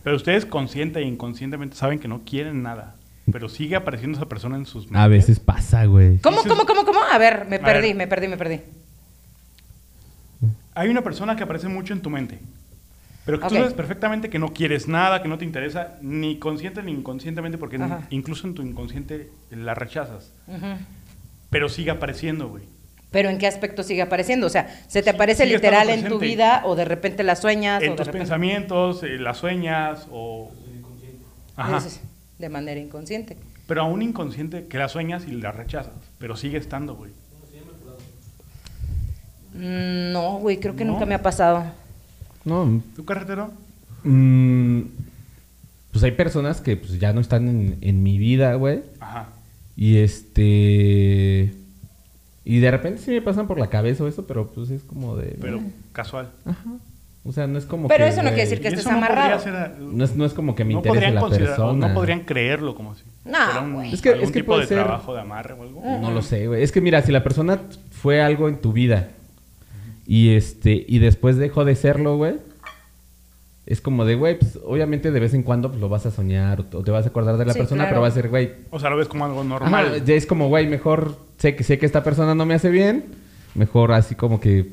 pero 0.04 0.16
ustedes 0.16 0.46
consciente 0.46 1.00
e 1.00 1.04
inconscientemente 1.04 1.76
saben 1.76 2.00
que 2.00 2.08
no 2.08 2.22
quieren 2.26 2.62
nada, 2.64 2.96
pero 3.32 3.50
sigue 3.50 3.76
apareciendo 3.76 4.18
esa 4.18 4.28
persona 4.28 4.56
en 4.58 4.66
sus 4.66 4.86
mentes. 4.86 5.02
A 5.02 5.08
veces 5.08 5.40
pasa, 5.40 5.86
güey. 5.86 6.18
¿Cómo, 6.20 6.44
cómo, 6.44 6.66
cómo, 6.66 6.86
cómo? 6.86 7.00
A 7.12 7.18
ver, 7.18 7.46
me 7.48 7.58
A 7.58 7.62
perdí, 7.62 7.88
ver. 7.90 7.96
me 7.96 8.08
perdí, 8.08 8.28
me 8.28 8.38
perdí. 8.38 8.62
Hay 10.78 10.90
una 10.90 11.02
persona 11.04 11.36
que 11.36 11.44
aparece 11.44 11.68
mucho 11.68 11.94
en 11.94 12.02
tu 12.02 12.10
mente, 12.10 12.40
pero 13.26 13.40
que 13.40 13.46
Ok. 13.46 13.50
tú 13.52 13.56
sabes 13.58 13.74
perfectamente 13.74 14.30
que 14.30 14.40
no 14.40 14.54
quieres 14.54 14.88
nada, 14.88 15.22
que 15.22 15.28
no 15.28 15.38
te 15.38 15.46
interesa, 15.46 15.98
ni 16.02 16.38
consciente 16.38 16.84
ni 16.84 16.92
inconscientemente, 16.92 17.58
porque 17.58 17.78
Ajá. 17.78 18.02
incluso 18.12 18.48
en 18.48 18.54
tu 18.54 18.62
inconsciente 18.62 19.30
la 19.52 19.74
rechazas, 19.74 20.32
pero 21.50 21.68
sigue 21.70 21.92
apareciendo, 21.92 22.48
güey. 22.50 22.64
Pero 23.10 23.30
¿en 23.30 23.38
qué 23.38 23.48
aspecto 23.48 23.84
sigue 23.84 24.02
apareciendo? 24.02 24.48
O 24.48 24.50
sea, 24.50 24.68
¿se 24.88 25.02
te 25.02 25.10
Sí, 25.10 25.16
aparece 25.16 25.46
literal 25.46 25.90
en 25.90 26.08
tu 26.08 26.20
vida 26.20 26.62
o 26.66 26.76
de 26.76 26.84
repente 26.86 27.24
la 27.24 27.36
sueñas? 27.38 27.82
o 27.82 27.86
En 27.86 27.92
de 27.92 27.98
tus 27.98 28.06
repente... 28.06 28.20
pensamientos, 28.26 29.02
eh, 29.04 29.18
las 29.18 29.38
sueñas 29.38 30.08
o... 30.12 30.52
Ajá. 31.56 31.82
De 32.38 32.50
manera 32.50 32.80
inconsciente. 32.80 33.38
Pero 33.66 33.82
aún 33.82 34.02
inconsciente 34.02 34.68
que 34.68 34.78
la 34.78 34.90
sueñas 34.90 35.24
y 35.28 35.32
la 35.32 35.52
rechazas, 35.52 35.94
pero 36.20 36.36
sigue 36.36 36.58
estando, 36.58 36.96
güey. 36.96 37.12
Mm, 39.58 40.12
No, 40.14 40.38
güey, 40.40 40.60
creo 40.60 40.76
que 40.76 40.86
¿No? 40.86 40.94
nunca 40.94 41.06
me 41.06 41.16
ha 41.16 41.22
pasado. 41.22 41.64
No, 42.46 42.82
¿Tu 42.96 43.04
carretero? 43.04 43.52
mm, 44.04 44.82
pues 45.92 46.04
hay 46.04 46.12
personas 46.12 46.62
que 46.62 46.78
pues, 46.78 47.00
ya 47.00 47.12
no 47.14 47.20
están 47.22 47.48
en, 47.48 47.78
en 47.82 48.04
mi 48.04 48.18
vida, 48.18 48.54
güey. 48.56 48.82
Ajá. 49.00 49.30
Y 49.76 49.98
este. 49.98 51.54
Y 52.46 52.60
de 52.60 52.72
repente 52.72 53.02
sí 53.02 53.12
me 53.12 53.22
pasan 53.22 53.48
por 53.48 53.60
la 53.60 53.68
cabeza 53.70 54.04
o 54.04 54.08
eso, 54.08 54.26
pero 54.26 54.48
pues 54.48 54.70
es 54.70 54.84
como 54.84 55.16
de. 55.18 55.38
Pero 55.42 55.60
casual. 55.92 56.30
Ajá. 56.46 56.64
O 57.26 57.34
sea, 57.34 57.46
no 57.46 57.58
es 57.58 57.66
como 57.66 57.90
Pero 57.90 58.06
que, 58.06 58.12
eso 58.12 58.24
no 58.24 58.30
quiere 58.30 58.44
decir 58.44 58.62
que 58.62 58.70
estés 58.70 58.86
no 58.86 58.94
amarrado. 58.94 59.38
ser- 59.42 59.78
No 59.82 60.06
es, 60.06 60.16
no 60.16 60.24
es 60.24 60.32
como 60.34 60.56
que 60.56 60.64
me 60.64 60.72
no 60.74 60.80
interese 60.80 61.12
la 61.12 61.28
persona. 61.28 61.88
no 61.90 61.94
podrían 61.94 62.22
creerlo 62.22 62.74
como 62.74 62.96
si 62.96 63.04
No, 63.26 63.64
un, 63.64 63.74
güey. 63.74 63.94
Es 63.94 64.02
que- 64.02 64.10
algún 64.12 64.24
es 64.24 64.32
que 64.32 64.40
tipo 64.40 64.54
puede 64.54 64.62
de 64.62 64.68
ser- 64.68 64.78
trabajo 64.82 65.14
de 65.14 65.20
amarre 65.20 65.54
o 65.56 65.64
algo. 65.64 65.82
No 65.84 66.12
lo 66.12 66.22
sé, 66.22 66.48
güey. 66.48 66.64
Es 66.64 66.72
que 66.72 66.80
mira, 66.80 67.02
si 67.02 67.12
la 67.12 67.24
persona 67.24 67.60
fue 67.92 68.22
algo 68.22 68.48
en 68.48 68.62
tu 68.62 68.72
vida 68.72 69.10
y 70.08 70.30
este 70.36 70.86
y 70.88 71.00
después 71.00 71.36
dejó 71.38 71.66
de 71.66 71.76
serlo, 71.76 72.16
güey, 72.18 72.36
es 73.66 73.82
como 73.82 74.06
de, 74.06 74.16
güey, 74.16 74.40
pues 74.40 74.58
obviamente 74.64 75.12
de 75.12 75.20
vez 75.20 75.34
en 75.34 75.44
cuando 75.44 75.70
pues, 75.70 75.82
lo 75.82 75.90
vas 75.90 76.06
a 76.06 76.12
soñar 76.12 76.62
o, 76.62 76.84
te 76.84 76.92
vas 76.92 77.06
a 77.06 77.10
acordar 77.10 77.38
de 77.38 77.46
la 77.46 77.52
Sí, 77.54 77.60
persona, 77.60 77.84
claro. 77.84 77.96
pero 77.96 78.02
va 78.02 78.08
a 78.08 78.12
ser, 78.12 78.30
güey. 78.30 78.52
O 78.72 78.80
sea, 78.80 78.90
lo 78.90 78.96
ves 78.98 79.10
como 79.10 79.26
algo 79.26 79.42
Ajá, 79.42 79.50
normal. 79.50 80.06
ya 80.06 80.14
es 80.14 80.26
como, 80.26 80.48
güey, 80.48 80.68
mejor 80.68 81.18
sé 81.38 81.56
que 81.56 81.64
sé 81.66 81.78
que 81.78 81.86
esta 81.86 82.04
persona 82.04 82.34
no 82.34 82.46
me 82.46 82.54
hace 82.54 82.70
bien, 82.70 83.04
mejor 83.56 83.92
así 83.92 84.16
como 84.16 84.40
que 84.40 84.70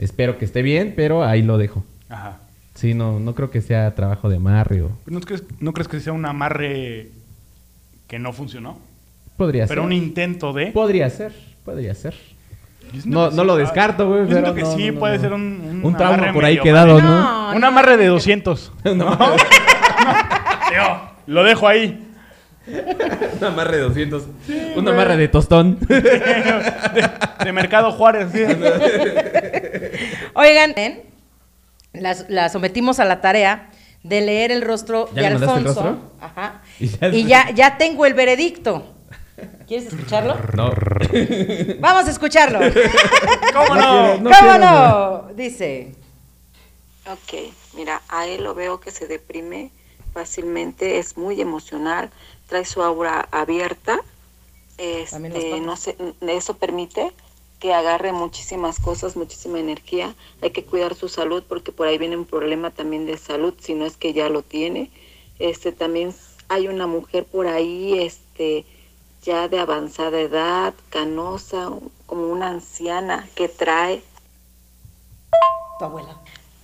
espero 0.00 0.36
que 0.38 0.44
esté 0.44 0.62
bien, 0.62 0.94
pero 0.96 1.24
ahí 1.24 1.42
lo 1.42 1.58
dejo. 1.58 1.84
Ajá. 2.08 2.40
Sí, 2.74 2.92
no, 2.92 3.20
no 3.20 3.36
creo 3.36 3.52
que 3.52 3.60
sea 3.60 3.94
trabajo 3.94 4.28
de 4.28 4.36
amarre 4.36 4.82
o 4.82 4.90
¿No 5.06 5.20
crees, 5.20 5.44
¿No 5.60 5.72
crees 5.72 5.86
que 5.86 6.00
sea 6.00 6.12
un 6.12 6.26
amarre 6.26 7.10
que 8.08 8.18
no 8.18 8.32
funcionó? 8.32 8.78
podría 9.36 9.66
Pero 9.68 9.82
ser. 9.82 9.86
un 9.86 9.92
intento 9.92 10.52
de... 10.52 10.66
Podría 10.72 11.08
ser, 11.10 11.32
podría 11.64 11.94
ser. 11.94 12.14
No, 13.04 13.30
no 13.30 13.42
sí. 13.42 13.46
lo 13.46 13.56
descarto, 13.56 14.08
güey. 14.08 14.20
Yo 14.22 14.26
siento 14.32 14.42
pero 14.42 14.54
que 14.54 14.62
no, 14.62 14.76
sí 14.76 14.86
no, 14.88 14.92
no, 14.94 14.98
puede 15.00 15.16
no. 15.16 15.20
ser 15.22 15.32
un... 15.32 15.42
Un, 15.42 15.84
Un 15.84 15.96
trauma 15.96 16.32
por 16.32 16.44
ahí 16.44 16.52
medio 16.54 16.62
quedado. 16.62 17.00
¿no? 17.00 17.50
No, 17.50 17.56
Un 17.56 17.64
amarre 17.64 17.96
de 17.96 18.06
no. 18.08 18.12
200. 18.14 18.72
Un 18.84 18.98
¿no? 18.98 19.18
lo 21.26 21.44
dejo 21.44 21.68
ahí. 21.68 22.00
Un 23.40 23.44
amarre 23.44 23.76
de 23.76 23.82
200. 23.82 24.22
un 24.76 24.88
amarre 24.88 25.16
de 25.18 25.28
tostón. 25.28 25.78
De, 25.88 27.10
de 27.44 27.52
Mercado 27.52 27.92
Juárez. 27.92 28.28
sí. 28.32 28.42
Oigan. 30.34 30.74
Las- 31.92 32.26
la 32.28 32.48
sometimos 32.48 32.98
a 33.00 33.04
la 33.04 33.20
tarea 33.20 33.68
de 34.02 34.20
leer 34.22 34.50
el 34.50 34.62
rostro 34.62 35.08
¿Ya 35.14 35.22
de 35.22 35.26
el 35.28 35.32
Alfonso. 35.34 35.64
rostro? 35.66 35.98
Ajá. 36.20 36.62
Y 36.80 36.88
ya- 36.88 37.08
Y 37.08 37.24
ya, 37.24 37.50
ya 37.54 37.76
tengo 37.76 38.06
el 38.06 38.14
veredicto. 38.14 38.93
¿Quieres 39.66 39.92
escucharlo? 39.92 40.36
No. 40.54 40.72
Vamos 41.80 42.06
a 42.06 42.10
escucharlo. 42.10 42.58
¿Cómo 43.52 43.74
No 43.74 44.18
no? 44.18 44.30
quiero, 44.30 44.30
no. 44.30 44.30
¿Cómo 44.30 44.58
quiero, 44.58 44.58
no? 45.28 45.34
Dice. 45.34 45.94
Ok, 47.06 47.52
mira, 47.74 48.00
a 48.08 48.26
él 48.26 48.44
lo 48.44 48.54
veo 48.54 48.80
que 48.80 48.90
se 48.90 49.06
deprime 49.06 49.70
fácilmente, 50.14 50.98
es 50.98 51.16
muy 51.18 51.40
emocional, 51.40 52.10
trae 52.48 52.64
su 52.64 52.82
aura 52.82 53.28
abierta, 53.30 54.00
este, 54.78 55.60
no 55.60 55.76
sé, 55.76 55.96
eso 56.20 56.54
permite 56.54 57.12
que 57.60 57.74
agarre 57.74 58.12
muchísimas 58.12 58.78
cosas, 58.78 59.16
muchísima 59.16 59.58
energía. 59.58 60.14
Hay 60.42 60.50
que 60.50 60.64
cuidar 60.64 60.94
su 60.94 61.08
salud 61.08 61.42
porque 61.48 61.72
por 61.72 61.86
ahí 61.86 61.98
viene 61.98 62.16
un 62.16 62.26
problema 62.26 62.70
también 62.70 63.06
de 63.06 63.16
salud, 63.18 63.54
si 63.60 63.74
no 63.74 63.86
es 63.86 63.96
que 63.96 64.12
ya 64.12 64.28
lo 64.28 64.42
tiene. 64.42 64.90
Este, 65.38 65.72
también 65.72 66.14
hay 66.48 66.68
una 66.68 66.86
mujer 66.86 67.24
por 67.24 67.46
ahí, 67.46 67.98
este, 68.00 68.64
ya 69.24 69.48
de 69.48 69.58
avanzada 69.58 70.20
edad, 70.20 70.74
canosa, 70.90 71.70
como 72.06 72.28
una 72.28 72.48
anciana 72.48 73.26
que 73.34 73.48
trae 73.48 74.02
Tu 75.78 75.84
abuela. 75.84 76.16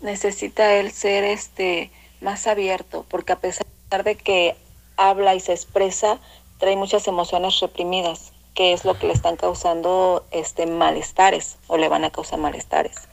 necesita 0.02 0.74
él 0.74 0.92
ser 0.92 1.24
este 1.24 1.90
más 2.20 2.46
abierto, 2.46 3.06
porque 3.08 3.32
a 3.32 3.38
pesar 3.38 3.64
de 4.04 4.14
que 4.14 4.56
habla 4.96 5.34
y 5.34 5.40
se 5.40 5.52
expresa, 5.52 6.18
trae 6.58 6.76
muchas 6.76 7.08
emociones 7.08 7.58
reprimidas, 7.60 8.32
que 8.54 8.74
es 8.74 8.84
lo 8.84 8.98
que 8.98 9.06
le 9.06 9.14
están 9.14 9.36
causando 9.36 10.24
este 10.30 10.66
malestares 10.66 11.56
o 11.66 11.78
le 11.78 11.88
van 11.88 12.04
a 12.04 12.10
causar 12.10 12.38
malestares. 12.38 13.08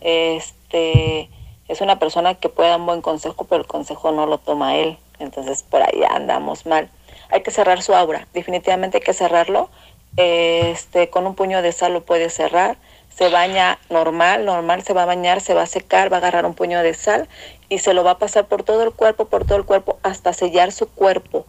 Este 0.00 1.28
es 1.68 1.82
una 1.82 1.98
persona 1.98 2.36
que 2.36 2.48
puede 2.48 2.70
dar 2.70 2.80
un 2.80 2.86
buen 2.86 3.02
consejo, 3.02 3.44
pero 3.44 3.60
el 3.60 3.68
consejo 3.68 4.12
no 4.12 4.24
lo 4.24 4.38
toma 4.38 4.76
él, 4.76 4.96
entonces 5.18 5.62
por 5.62 5.82
ahí 5.82 6.02
andamos 6.08 6.64
mal. 6.64 6.90
Hay 7.30 7.42
que 7.42 7.50
cerrar 7.50 7.82
su 7.82 7.94
aura, 7.94 8.26
definitivamente 8.32 8.98
hay 8.98 9.02
que 9.02 9.12
cerrarlo. 9.12 9.70
Este, 10.16 11.10
con 11.10 11.26
un 11.26 11.34
puño 11.34 11.62
de 11.62 11.72
sal 11.72 11.92
lo 11.92 12.02
puede 12.02 12.30
cerrar. 12.30 12.76
Se 13.14 13.28
baña 13.28 13.78
normal, 13.90 14.44
normal, 14.44 14.82
se 14.82 14.92
va 14.92 15.02
a 15.02 15.06
bañar, 15.06 15.40
se 15.40 15.54
va 15.54 15.62
a 15.62 15.66
secar, 15.66 16.12
va 16.12 16.16
a 16.16 16.20
agarrar 16.20 16.46
un 16.46 16.54
puño 16.54 16.82
de 16.82 16.94
sal 16.94 17.28
y 17.68 17.78
se 17.78 17.92
lo 17.92 18.04
va 18.04 18.12
a 18.12 18.18
pasar 18.18 18.46
por 18.46 18.62
todo 18.62 18.84
el 18.84 18.92
cuerpo, 18.92 19.26
por 19.26 19.44
todo 19.44 19.58
el 19.58 19.64
cuerpo, 19.64 19.98
hasta 20.02 20.32
sellar 20.32 20.72
su 20.72 20.88
cuerpo 20.88 21.46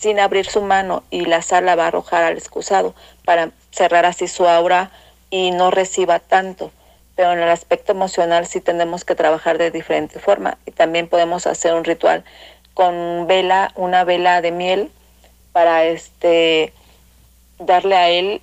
sin 0.00 0.18
abrir 0.18 0.46
su 0.46 0.62
mano 0.62 1.02
y 1.10 1.26
la 1.26 1.42
sal 1.42 1.66
la 1.66 1.76
va 1.76 1.84
a 1.84 1.88
arrojar 1.88 2.24
al 2.24 2.38
excusado 2.38 2.94
para 3.26 3.50
cerrar 3.70 4.06
así 4.06 4.28
su 4.28 4.48
aura 4.48 4.90
y 5.28 5.50
no 5.50 5.70
reciba 5.70 6.20
tanto. 6.20 6.70
Pero 7.16 7.32
en 7.32 7.40
el 7.40 7.50
aspecto 7.50 7.92
emocional 7.92 8.46
sí 8.46 8.62
tenemos 8.62 9.04
que 9.04 9.14
trabajar 9.14 9.58
de 9.58 9.70
diferente 9.70 10.18
forma 10.18 10.56
y 10.64 10.70
también 10.70 11.06
podemos 11.06 11.46
hacer 11.46 11.74
un 11.74 11.84
ritual 11.84 12.24
con 12.72 13.26
vela, 13.26 13.72
una 13.74 14.04
vela 14.04 14.40
de 14.40 14.52
miel 14.52 14.90
para 15.52 15.84
este 15.84 16.72
darle 17.58 17.96
a 17.96 18.10
él 18.10 18.40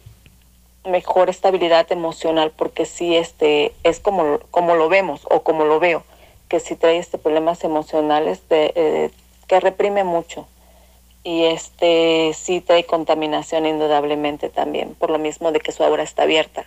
mejor 0.86 1.30
estabilidad 1.30 1.92
emocional 1.92 2.52
porque 2.56 2.86
sí 2.86 3.16
este 3.16 3.74
es 3.84 4.00
como 4.00 4.40
como 4.52 4.76
lo 4.76 4.90
vemos 4.90 5.22
o 5.30 5.42
como 5.42 5.66
lo 5.66 5.80
veo 5.80 6.04
que 6.48 6.60
si 6.60 6.76
trae 6.76 6.98
este 6.98 7.18
problemas 7.18 7.64
emocionales 7.64 8.48
de, 8.48 8.72
eh, 8.76 9.10
que 9.48 9.60
reprime 9.60 10.04
mucho 10.04 10.48
y 11.24 11.44
este 11.44 12.32
sí 12.34 12.62
trae 12.62 12.86
contaminación 12.86 13.66
indudablemente 13.66 14.50
también 14.50 14.96
por 14.96 15.10
lo 15.10 15.20
mismo 15.20 15.52
de 15.52 15.60
que 15.60 15.72
su 15.72 15.84
aura 15.84 16.04
está 16.04 16.24
abierta 16.24 16.66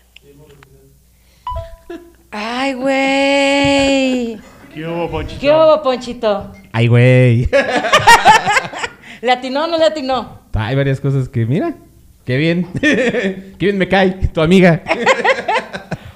Ay, 2.33 2.75
güey. 2.75 4.39
¿Qué 4.73 4.87
hubo, 4.87 5.11
Ponchito? 5.11 5.41
¿Qué 5.41 5.51
hubo, 5.51 5.83
Ponchito? 5.83 6.53
Ay, 6.73 6.87
güey. 6.87 7.49
¿Le 9.21 9.33
atinó 9.33 9.65
o 9.65 9.67
no 9.67 9.79
le 9.79 9.85
atinó? 9.85 10.41
Hay 10.55 10.75
varias 10.77 11.01
cosas 11.01 11.29
que, 11.29 11.47
mira, 11.47 11.75
qué 12.25 12.37
bien. 12.37 12.67
qué 12.81 13.55
bien 13.59 13.79
me 13.79 13.89
cae, 13.89 14.13
tu 14.33 14.41
amiga. 14.41 14.83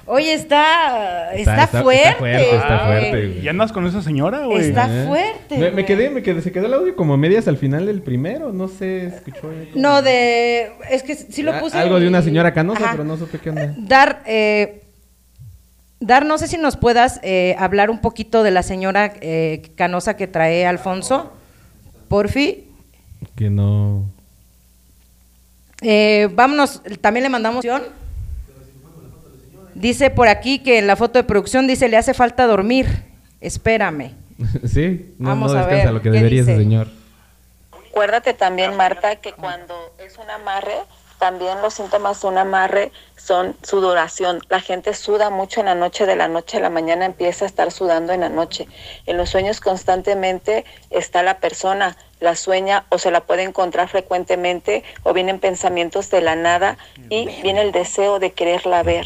Oye, 0.07 0.33
está, 0.33 1.33
está, 1.33 1.63
está- 1.63 1.81
fuerte. 1.81 2.03
está 2.09 2.19
fuerte, 2.19 2.55
está 2.55 2.85
güey. 2.85 2.99
fuerte, 3.09 3.27
güey. 3.27 3.39
¿Y 3.43 3.47
andas 3.47 3.71
con 3.71 3.87
esa 3.87 4.03
señora, 4.03 4.45
güey? 4.45 4.59
Está 4.69 4.87
Eh. 4.87 5.07
fuerte. 5.07 5.71
Me, 5.71 5.83
quedé, 5.83 6.11
me 6.11 6.21
quedé, 6.21 6.41
se 6.43 6.51
quedó 6.51 6.67
el 6.67 6.75
audio 6.75 6.95
como 6.95 7.17
medias 7.17 7.47
al 7.47 7.57
final 7.57 7.87
del 7.87 8.03
primero, 8.03 8.53
no 8.53 8.67
sé, 8.67 9.07
escuchó. 9.07 9.49
ahí 9.49 9.71
No, 9.73 10.03
de. 10.03 10.71
Es 10.91 11.01
que 11.01 11.15
sí 11.15 11.41
lo 11.41 11.53
A- 11.53 11.59
puse. 11.59 11.77
Algo 11.79 11.99
de 11.99 12.07
una 12.07 12.21
señora 12.21 12.53
canosa, 12.53 12.83
Ajá. 12.83 12.91
pero 12.91 13.03
no 13.03 13.17
supe 13.17 13.39
qué 13.39 13.49
onda. 13.49 13.73
Dar, 13.77 14.21
eh, 14.27 14.83
Dar, 15.99 16.23
no 16.25 16.37
sé 16.37 16.47
si 16.47 16.57
nos 16.57 16.77
puedas 16.77 17.19
eh, 17.23 17.55
hablar 17.57 17.89
un 17.89 17.99
poquito 17.99 18.43
de 18.43 18.51
la 18.51 18.61
señora 18.61 19.11
eh, 19.21 19.71
canosa 19.75 20.15
que 20.17 20.27
trae 20.27 20.67
Alfonso. 20.67 21.33
Porfi. 22.09 22.65
Que 23.35 23.49
no. 23.49 24.05
Eh, 25.81 26.29
vámonos, 26.33 26.81
también 27.01 27.23
le 27.23 27.29
mandamos. 27.29 27.65
Dice 29.73 30.09
por 30.09 30.29
aquí 30.29 30.59
que 30.59 30.79
en 30.79 30.87
la 30.87 30.95
foto 30.95 31.19
de 31.19 31.23
producción 31.23 31.67
dice 31.67 31.89
le 31.89 31.97
hace 31.97 32.13
falta 32.13 32.47
dormir. 32.47 32.87
Espérame. 33.41 34.13
sí, 34.65 35.13
no, 35.19 35.29
Vamos 35.29 35.51
no 35.51 35.57
a 35.59 35.61
descansa 35.61 35.85
ver, 35.85 35.93
lo 35.93 36.01
que 36.01 36.09
¿qué 36.11 36.17
debería 36.17 36.41
ese 36.41 36.57
señor. 36.57 36.87
Acuérdate 37.89 38.33
también, 38.33 38.75
Marta, 38.75 39.17
que 39.17 39.31
cuando 39.33 39.73
es 39.99 40.17
un 40.17 40.29
amarre, 40.29 40.75
también 41.19 41.61
los 41.61 41.73
síntomas 41.73 42.21
de 42.21 42.27
un 42.27 42.37
amarre 42.37 42.91
son 43.15 43.55
sudoración. 43.63 44.39
La 44.49 44.59
gente 44.59 44.93
suda 44.93 45.29
mucho 45.29 45.59
en 45.59 45.67
la 45.67 45.75
noche, 45.75 46.05
de 46.05 46.15
la 46.15 46.27
noche 46.27 46.57
a 46.57 46.59
la 46.61 46.69
mañana 46.69 47.05
empieza 47.05 47.45
a 47.45 47.47
estar 47.47 47.71
sudando 47.71 48.13
en 48.13 48.21
la 48.21 48.29
noche. 48.29 48.67
En 49.05 49.17
los 49.17 49.29
sueños 49.29 49.61
constantemente 49.61 50.65
está 50.89 51.23
la 51.23 51.39
persona, 51.39 51.97
la 52.19 52.35
sueña 52.35 52.85
o 52.89 52.97
se 52.97 53.11
la 53.11 53.21
puede 53.21 53.43
encontrar 53.43 53.87
frecuentemente 53.89 54.83
o 55.03 55.13
vienen 55.13 55.39
pensamientos 55.39 56.09
de 56.09 56.21
la 56.21 56.35
nada 56.35 56.77
y 57.09 57.25
viene 57.41 57.61
el 57.61 57.71
deseo 57.71 58.19
de 58.19 58.33
quererla 58.33 58.83
ver. 58.83 59.05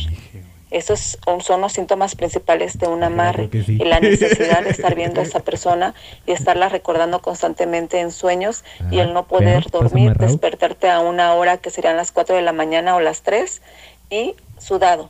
Esos 0.72 1.18
son 1.42 1.62
los 1.62 1.74
síntomas 1.74 2.16
principales 2.16 2.78
de 2.78 2.88
un 2.88 3.04
amarre 3.04 3.50
sí. 3.52 3.78
y 3.80 3.86
la 3.86 4.00
necesidad 4.00 4.64
de 4.64 4.70
estar 4.70 4.94
viendo 4.94 5.20
a 5.20 5.24
esa 5.30 5.40
persona 5.40 5.96
y 6.28 6.32
estarla 6.32 6.70
recordando 6.70 7.22
constantemente 7.22 8.00
en 8.00 8.12
sueños 8.12 8.64
y 8.92 9.00
Ah, 9.00 9.04
el 9.04 9.14
no 9.14 9.26
poder 9.26 9.70
dormir, 9.72 10.16
despertarte 10.16 10.90
a 10.90 11.00
una 11.00 11.34
hora 11.34 11.58
que 11.58 11.70
serían 11.70 11.98
las 11.98 12.12
4 12.12 12.36
de 12.36 12.42
la 12.42 12.54
mañana 12.54 12.96
o 12.96 13.00
las 13.00 13.22
3 13.22 13.62
y 14.10 14.36
sudado. 14.60 15.10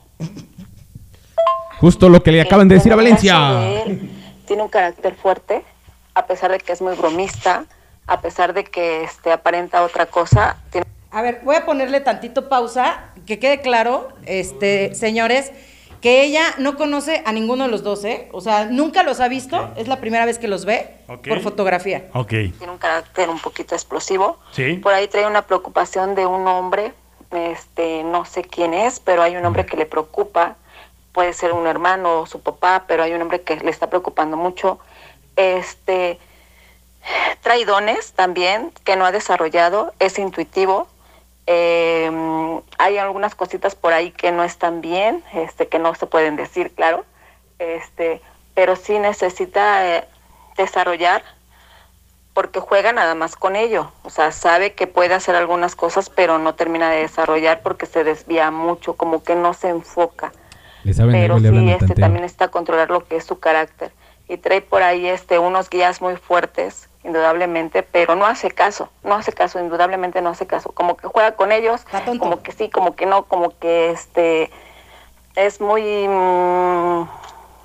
Justo 1.80 2.10
lo 2.10 2.22
que 2.22 2.32
le 2.32 2.42
acaban 2.42 2.68
de 2.68 2.76
decir 2.76 2.92
a 2.94 2.96
Valencia. 2.96 3.84
él 3.84 4.10
tiene 4.46 4.64
un 4.64 4.70
carácter 4.70 5.16
fuerte, 5.16 5.64
a 6.14 6.26
pesar 6.26 6.52
de 6.52 6.60
que 6.60 6.74
es 6.74 6.82
muy 6.82 6.96
bromista, 6.96 7.66
a 8.08 8.22
pesar 8.22 8.54
de 8.54 8.64
que 8.64 9.04
este, 9.04 9.32
aparenta 9.32 9.84
otra 9.84 10.08
cosa, 10.08 10.58
tiene 10.72 10.88
A 11.12 11.22
ver, 11.22 11.42
voy 11.44 11.56
a 11.56 11.66
ponerle 11.66 12.02
tantito 12.02 12.50
pausa, 12.50 13.12
que 13.26 13.40
quede 13.40 13.62
claro, 13.62 14.10
este, 14.26 14.94
señores, 14.94 15.52
que 16.02 16.22
ella 16.24 16.44
no 16.60 16.78
conoce 16.78 17.24
a 17.26 17.32
ninguno 17.34 17.66
de 17.66 17.72
los 17.72 17.84
dos, 17.84 18.06
¿eh? 18.06 18.30
O 18.32 18.42
sea, 18.42 18.66
nunca 18.66 19.04
los 19.04 19.20
ha 19.20 19.28
visto, 19.28 19.72
es 19.76 19.88
la 19.88 19.98
primera 20.00 20.26
vez 20.26 20.38
que 20.40 20.48
los 20.48 20.66
ve 20.66 20.96
Ok. 21.08 21.28
por 21.28 21.42
fotografía. 21.42 22.06
Ok. 22.14 22.30
tiene 22.30 22.70
un 22.72 22.78
carácter 22.78 23.30
un 23.30 23.40
poquito 23.40 23.76
explosivo. 23.76 24.38
Sí. 24.52 24.76
Por 24.78 24.94
ahí 24.94 25.08
trae 25.08 25.26
una 25.26 25.42
preocupación 25.42 26.14
de 26.16 26.26
un 26.26 26.48
hombre, 26.48 26.94
este, 27.32 28.04
no 28.04 28.24
sé 28.26 28.44
quién 28.44 28.74
es, 28.74 29.00
pero 29.00 29.24
hay 29.24 29.36
un 29.36 29.46
hombre 29.46 29.66
que 29.66 29.78
le 29.78 29.86
preocupa 29.86 30.56
puede 31.12 31.34
ser 31.34 31.54
un 31.54 31.66
hermano 31.68 32.20
o 32.22 32.26
su 32.28 32.40
papá, 32.42 32.86
pero 32.88 33.02
hay 33.04 33.12
un 33.14 33.22
hombre 33.22 33.42
que 33.42 33.56
le 33.58 33.72
está 33.72 33.90
preocupando 33.90 34.38
mucho. 34.38 34.80
Este 35.36 36.20
trae 37.42 37.66
dones 37.66 38.14
también 38.14 38.72
que 38.86 38.96
no 38.96 39.06
ha 39.06 39.12
desarrollado, 39.12 39.92
es 40.00 40.20
intuitivo. 40.20 40.88
Eh, 41.52 42.12
hay 42.78 43.00
algunas 43.00 43.34
cositas 43.34 43.74
por 43.74 43.92
ahí 43.92 44.12
que 44.12 44.32
no 44.32 44.44
están 44.44 44.82
bien, 44.82 45.24
este, 45.34 45.68
que 45.68 45.80
no 45.80 45.96
se 45.96 46.06
pueden 46.06 46.36
decir, 46.36 46.76
claro, 46.76 47.06
este, 47.58 48.22
pero 48.54 48.76
sí 48.76 49.00
necesita 49.00 49.98
eh, 49.98 50.08
desarrollar 50.58 51.24
porque 52.36 52.60
juega 52.60 52.94
nada 52.94 53.16
más 53.16 53.36
con 53.36 53.56
ello. 53.56 53.92
O 54.04 54.12
sea, 54.12 54.32
sabe 54.32 54.74
que 54.74 54.86
puede 54.86 55.16
hacer 55.16 55.36
algunas 55.36 55.76
cosas, 55.76 56.12
pero 56.12 56.38
no 56.38 56.54
termina 56.54 56.92
de 56.92 57.02
desarrollar 57.02 57.62
porque 57.64 57.88
se 57.88 58.04
desvía 58.04 58.52
mucho, 58.52 58.94
como 58.94 59.24
que 59.24 59.34
no 59.34 59.56
se 59.56 59.70
enfoca. 59.70 60.32
Pero 60.84 61.40
sí, 61.40 61.48
este 61.48 61.88
tanteo. 61.88 61.96
también 61.96 62.26
está 62.26 62.46
a 62.46 62.48
controlar 62.50 62.92
lo 62.92 63.08
que 63.08 63.16
es 63.16 63.24
su 63.24 63.40
carácter. 63.40 63.92
Y 64.30 64.38
trae 64.38 64.62
por 64.62 64.84
ahí 64.84 65.08
este 65.08 65.40
unos 65.40 65.70
guías 65.70 66.02
muy 66.02 66.16
fuertes, 66.16 66.88
indudablemente, 67.04 67.84
pero 67.84 68.16
no 68.16 68.26
hace 68.26 68.52
caso, 68.52 68.90
no 69.04 69.16
hace 69.16 69.34
caso, 69.34 69.60
indudablemente 69.60 70.22
no 70.22 70.30
hace 70.30 70.48
caso. 70.48 70.72
Como 70.72 70.96
que 70.96 71.08
juega 71.08 71.34
con 71.34 71.52
ellos, 71.52 71.82
como 72.20 72.42
que 72.42 72.52
sí, 72.54 72.70
como 72.70 72.96
que 72.96 73.06
no, 73.06 73.24
como 73.24 73.58
que 73.58 73.90
este 73.90 74.52
es 75.36 75.60
muy 75.60 76.08
mm, 76.08 77.08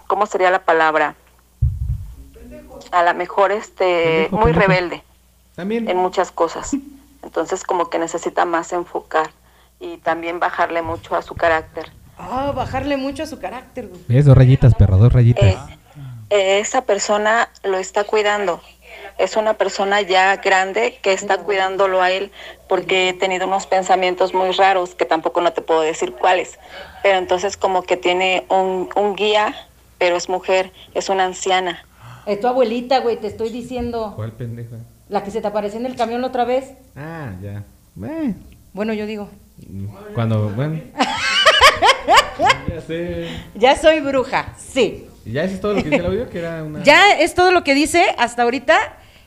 ¿cómo 0.06 0.26
sería 0.26 0.50
la 0.50 0.60
palabra? 0.64 1.14
A 2.92 3.02
lo 3.02 3.14
mejor 3.14 3.52
este 3.52 4.28
muy 4.30 4.52
rebelde 4.52 5.02
También. 5.54 5.88
en 5.88 5.96
muchas 5.96 6.30
cosas. 6.30 6.76
Entonces 7.22 7.64
como 7.64 7.90
que 7.90 7.98
necesita 7.98 8.44
más 8.44 8.72
enfocar 8.72 9.30
y 9.80 9.96
también 9.98 10.38
bajarle 10.38 10.82
mucho 10.82 11.16
a 11.16 11.22
su 11.22 11.34
carácter. 11.34 11.90
Ah, 12.18 12.52
bajarle 12.54 12.96
mucho 12.96 13.24
a 13.24 13.26
su 13.26 13.40
carácter, 13.40 13.88
güey. 13.88 14.02
Es 14.08 14.24
dos 14.24 14.36
rayitas, 14.36 14.74
perro, 14.74 14.98
dos 14.98 15.12
rayitas. 15.12 15.44
Eh, 15.44 15.78
esa 16.30 16.82
persona 16.82 17.48
lo 17.62 17.78
está 17.78 18.04
cuidando. 18.04 18.60
Es 19.18 19.36
una 19.36 19.54
persona 19.54 20.00
ya 20.00 20.36
grande 20.36 20.98
que 21.02 21.12
está 21.12 21.38
cuidándolo 21.38 22.02
a 22.02 22.10
él 22.10 22.32
porque 22.68 23.10
he 23.10 23.12
tenido 23.12 23.46
unos 23.46 23.66
pensamientos 23.66 24.34
muy 24.34 24.50
raros 24.52 24.94
que 24.94 25.04
tampoco 25.04 25.40
no 25.40 25.52
te 25.52 25.62
puedo 25.62 25.82
decir 25.82 26.12
cuáles. 26.12 26.58
Pero 27.02 27.18
entonces 27.18 27.56
como 27.56 27.82
que 27.82 27.96
tiene 27.96 28.44
un, 28.48 28.88
un 28.96 29.14
guía, 29.14 29.54
pero 29.98 30.16
es 30.16 30.28
mujer, 30.28 30.72
es 30.94 31.08
una 31.08 31.24
anciana. 31.24 31.86
Es 32.26 32.40
tu 32.40 32.48
abuelita, 32.48 33.00
güey, 33.00 33.16
te 33.20 33.26
estoy 33.26 33.50
diciendo. 33.50 34.14
¿Cuál 34.16 34.32
pendeja? 34.32 34.76
La 35.08 35.22
que 35.22 35.30
se 35.30 35.40
te 35.40 35.46
apareció 35.46 35.78
en 35.78 35.86
el 35.86 35.96
camión 35.96 36.22
la 36.22 36.28
otra 36.28 36.44
vez. 36.44 36.72
Ah, 36.96 37.32
ya. 37.42 37.62
Eh, 38.06 38.34
Bueno, 38.72 38.94
yo 38.94 39.06
digo, 39.06 39.28
cuando, 40.14 40.48
bueno. 40.50 40.80
ya 42.68 42.80
sé. 42.80 43.28
ya 43.54 43.76
soy 43.76 44.00
bruja, 44.00 44.54
sí. 44.56 45.08
¿Y 45.26 45.32
¿Ya 45.32 45.44
eso 45.44 45.54
es 45.54 45.60
todo 45.60 45.72
lo 45.74 45.82
que 45.82 45.88
dice 45.90 46.00
el 46.00 46.06
audio? 46.06 46.28
Que 46.30 46.38
era 46.38 46.62
una... 46.62 46.82
Ya 46.82 47.12
es 47.18 47.34
todo 47.34 47.50
lo 47.50 47.64
que 47.64 47.74
dice 47.74 48.04
hasta 48.18 48.42
ahorita. 48.42 48.76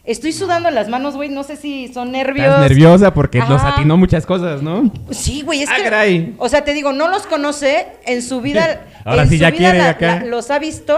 Estoy 0.03 0.31
sudando 0.31 0.69
las 0.71 0.87
manos, 0.87 1.15
güey. 1.15 1.27
No 1.29 1.43
sé 1.43 1.57
si 1.57 1.89
son 1.93 2.11
nervios. 2.13 2.47
Estás 2.47 2.61
nerviosa 2.61 3.13
porque 3.13 3.39
nos 3.39 3.61
Ajá. 3.61 3.73
atinó 3.73 3.97
muchas 3.97 4.25
cosas, 4.25 4.61
¿no? 4.61 4.89
Sí, 5.11 5.41
güey, 5.41 5.63
es 5.63 5.69
Ah, 5.69 5.75
que. 5.75 5.83
caray. 5.83 6.35
O 6.37 6.47
sea, 6.47 6.63
te 6.63 6.73
digo, 6.73 6.93
no 6.93 7.09
los 7.09 7.27
conoce. 7.27 7.87
En 8.05 8.21
su 8.21 8.39
vida. 8.39 8.85
Ahora 9.03 9.23
en 9.23 9.29
sí 9.29 9.35
su 9.37 9.41
ya 9.41 9.49
vida 9.49 9.57
quiere 9.71 9.77
la- 9.79 9.89
acá. 9.89 10.15
la- 10.21 10.25
los 10.25 10.49
ha 10.51 10.59
visto. 10.59 10.97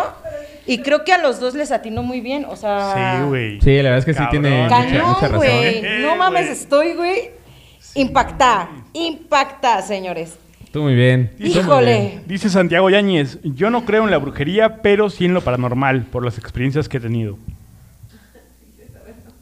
Y 0.67 0.79
creo 0.83 1.03
que 1.05 1.11
a 1.13 1.17
los 1.17 1.39
dos 1.39 1.55
les 1.55 1.71
atinó 1.71 2.03
muy 2.03 2.21
bien. 2.21 2.45
O 2.45 2.55
sea. 2.55 3.17
Sí, 3.17 3.23
güey. 3.27 3.59
Sí, 3.61 3.77
la 3.77 3.89
verdad 3.89 3.97
es 3.99 4.05
que 4.05 4.13
sí 4.13 4.23
tiene 4.29 4.63
mucha, 4.63 4.75
Cañón, 4.75 5.07
mucha 5.07 5.21
razón. 5.27 5.37
güey. 5.37 5.81
No 6.03 6.15
mames, 6.15 6.47
estoy, 6.49 6.93
güey. 6.93 7.31
Impactada. 7.95 8.69
Impactada, 8.93 9.81
señores. 9.81 10.37
Tú 10.71 10.83
muy 10.83 10.93
bien. 10.95 11.31
Híjole. 11.39 11.99
bien. 11.99 12.23
Dice 12.27 12.49
Santiago 12.49 12.89
Yáñez, 12.89 13.39
yo 13.43 13.69
no 13.71 13.85
creo 13.85 14.03
en 14.05 14.11
la 14.11 14.17
brujería, 14.19 14.81
pero 14.83 15.09
sí 15.09 15.25
en 15.25 15.33
lo 15.33 15.41
paranormal, 15.41 16.03
por 16.03 16.23
las 16.23 16.37
experiencias 16.37 16.87
que 16.87 16.97
he 16.97 16.99
tenido. 16.99 17.37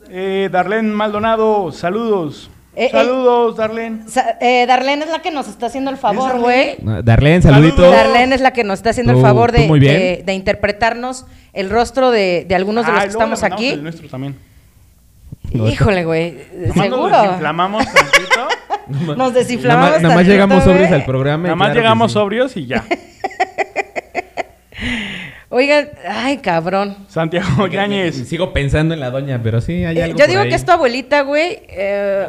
Eh, 0.10 0.48
Darlene 0.52 0.90
Maldonado, 0.90 1.72
saludos. 1.74 2.50
Eh, 2.76 2.90
saludos, 2.92 3.58
Darlene. 3.58 4.08
Sa- 4.08 4.38
eh, 4.40 4.66
Darlene 4.68 5.04
es 5.04 5.10
la 5.12 5.20
que 5.22 5.32
nos 5.32 5.48
está 5.48 5.66
haciendo 5.66 5.90
el 5.92 5.98
favor, 5.98 6.36
¿Es 6.36 6.42
güey. 6.42 6.78
Darlene, 7.04 7.42
saludito. 7.42 7.76
Saludos. 7.78 7.96
Darlene 7.96 8.36
es 8.36 8.42
la 8.42 8.52
que 8.54 8.64
nos 8.64 8.80
está 8.80 8.92
haciendo 8.92 9.14
el 9.14 9.22
favor 9.22 9.52
de, 9.52 9.68
muy 9.68 9.80
bien. 9.80 9.94
de- 10.00 10.24
de 10.26 10.34
interpretarnos 10.34 11.26
el 11.54 11.70
rostro 11.70 12.12
de, 12.12 12.46
de 12.48 12.56
algunos 12.56 12.86
de 12.86 12.92
los 12.92 13.02
Ah, 13.02 13.04
que 13.06 13.10
estamos 13.10 13.44
aquí. 13.44 13.70
El 13.70 13.84
nuestro 13.84 14.08
también. 14.08 14.36
Híjole, 15.52 16.06
güey. 16.06 16.38
Nomás 16.54 16.76
nos 16.76 16.84
Seguro. 16.84 17.22
desinflamamos 17.22 17.84
tantito. 17.86 18.48
Nos 18.90 19.34
desinflamamos. 19.34 19.90
Nada 19.90 19.92
más, 19.94 20.02
nada 20.02 20.16
más 20.16 20.26
tantito, 20.26 20.32
llegamos 20.34 20.64
sobrios 20.64 20.92
al 20.92 21.06
programa. 21.06 21.44
Nada 21.44 21.56
más 21.56 21.68
claro 21.68 21.80
llegamos 21.82 22.12
sí. 22.12 22.14
sobrios 22.14 22.58
y 22.58 22.66
ya. 22.68 22.84
Oigan, 25.50 25.90
ay, 26.08 26.38
cabrón. 26.40 26.96
Santiago 27.08 27.68
Yáñez. 27.72 28.28
Sigo 28.28 28.52
pensando 28.54 28.94
en 28.94 29.00
la 29.00 29.10
doña, 29.12 29.40
pero 29.42 29.62
sí, 29.62 29.86
hay 29.86 29.98
Eh, 29.98 30.04
algo 30.04 30.18
yo 30.20 30.28
digo 30.28 30.42
ahí. 30.42 30.50
que 30.50 30.56
es 30.56 30.66
tu 30.66 30.72
abuelita, 30.72 31.22
güey. 31.22 31.60
eh, 31.70 32.28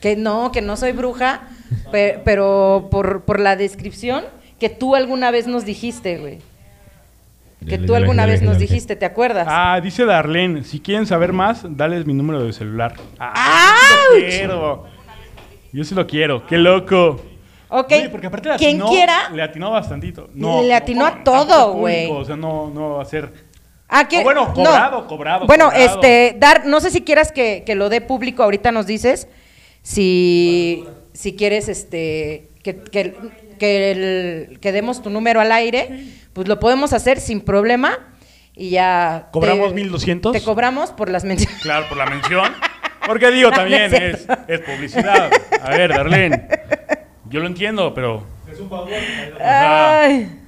que 0.00 0.16
no, 0.16 0.52
que 0.52 0.60
no 0.60 0.76
soy 0.76 0.92
bruja. 0.92 1.42
pe- 1.90 2.20
pero 2.24 2.88
por, 2.90 3.22
por 3.22 3.40
la 3.40 3.56
descripción 3.56 4.24
que 4.60 4.68
tú 4.68 4.94
alguna 4.94 5.30
vez 5.30 5.46
nos 5.46 5.64
dijiste, 5.64 6.18
güey. 6.18 6.38
Que 7.66 7.78
tú 7.78 7.94
alguna 7.94 8.26
vez 8.26 8.42
nos 8.42 8.58
dijiste, 8.58 8.94
¿te 8.94 9.06
acuerdas? 9.06 9.46
Ah, 9.48 9.80
dice 9.82 10.04
Darlene, 10.04 10.64
si 10.64 10.80
quieren 10.80 11.06
saber 11.06 11.32
más, 11.32 11.62
dales 11.66 12.04
mi 12.04 12.12
número 12.12 12.44
de 12.44 12.52
celular. 12.52 12.94
¡Auch! 13.18 14.84
Yo 15.74 15.84
sí 15.84 15.94
lo 15.94 16.06
quiero. 16.06 16.46
Qué 16.46 16.56
loco. 16.56 17.20
ok. 17.68 17.92
Oye, 17.92 18.08
porque 18.08 18.26
aparte 18.28 18.48
le 18.48 18.56
Quien 18.56 18.76
atinó, 18.76 18.88
quiera. 18.90 19.30
Le 19.30 19.42
atinó 19.42 19.70
bastantito. 19.70 20.30
Le 20.34 20.74
atinó 20.74 21.04
a 21.06 21.22
todo, 21.24 21.72
güey. 21.74 22.10
O 22.10 22.24
sea, 22.24 22.36
no, 22.36 22.70
no 22.70 22.90
va 22.96 23.02
a 23.02 23.04
ser. 23.06 23.32
Ah, 23.88 24.08
que- 24.08 24.22
bueno, 24.24 24.46
no. 24.48 24.54
cobrado, 24.54 25.06
cobrado, 25.06 25.46
Bueno, 25.46 25.66
cobrado. 25.66 25.84
este, 26.00 26.36
dar, 26.38 26.64
no 26.66 26.80
sé 26.80 26.90
si 26.90 27.02
quieras 27.02 27.30
que, 27.32 27.62
que 27.66 27.74
lo 27.74 27.88
dé 27.90 28.00
público, 28.00 28.42
ahorita 28.42 28.72
nos 28.72 28.86
dices. 28.86 29.28
Si, 29.82 30.84
si 31.12 31.36
quieres, 31.36 31.68
este, 31.68 32.48
que, 32.62 32.76
que, 32.80 33.14
que, 33.58 33.90
el- 33.90 34.58
que 34.60 34.72
demos 34.72 35.02
tu 35.02 35.10
número 35.10 35.40
al 35.40 35.52
aire, 35.52 36.06
pues 36.32 36.48
lo 36.48 36.58
podemos 36.58 36.92
hacer 36.94 37.20
sin 37.20 37.40
problema. 37.42 37.98
Y 38.56 38.70
ya. 38.70 39.28
¿Cobramos 39.32 39.68
te- 39.68 39.74
1200? 39.74 40.32
Te 40.32 40.42
cobramos 40.42 40.90
por 40.92 41.10
las 41.10 41.24
menciones. 41.24 41.60
Claro, 41.62 41.86
por 41.88 41.98
la 41.98 42.06
mención. 42.06 42.52
Porque 43.06 43.30
digo, 43.30 43.50
no 43.50 43.56
también 43.56 43.82
es 43.82 43.92
es, 43.92 44.24
cierto. 44.24 44.44
es 44.48 44.60
publicidad. 44.60 45.30
A 45.62 45.70
ver, 45.70 45.90
Darlene. 45.90 46.48
Yo 47.28 47.40
lo 47.40 47.46
entiendo, 47.46 47.92
pero. 47.94 48.24
Es 48.50 48.60
un 48.60 48.68
favor. 48.68 48.90
Ay. 49.40 50.40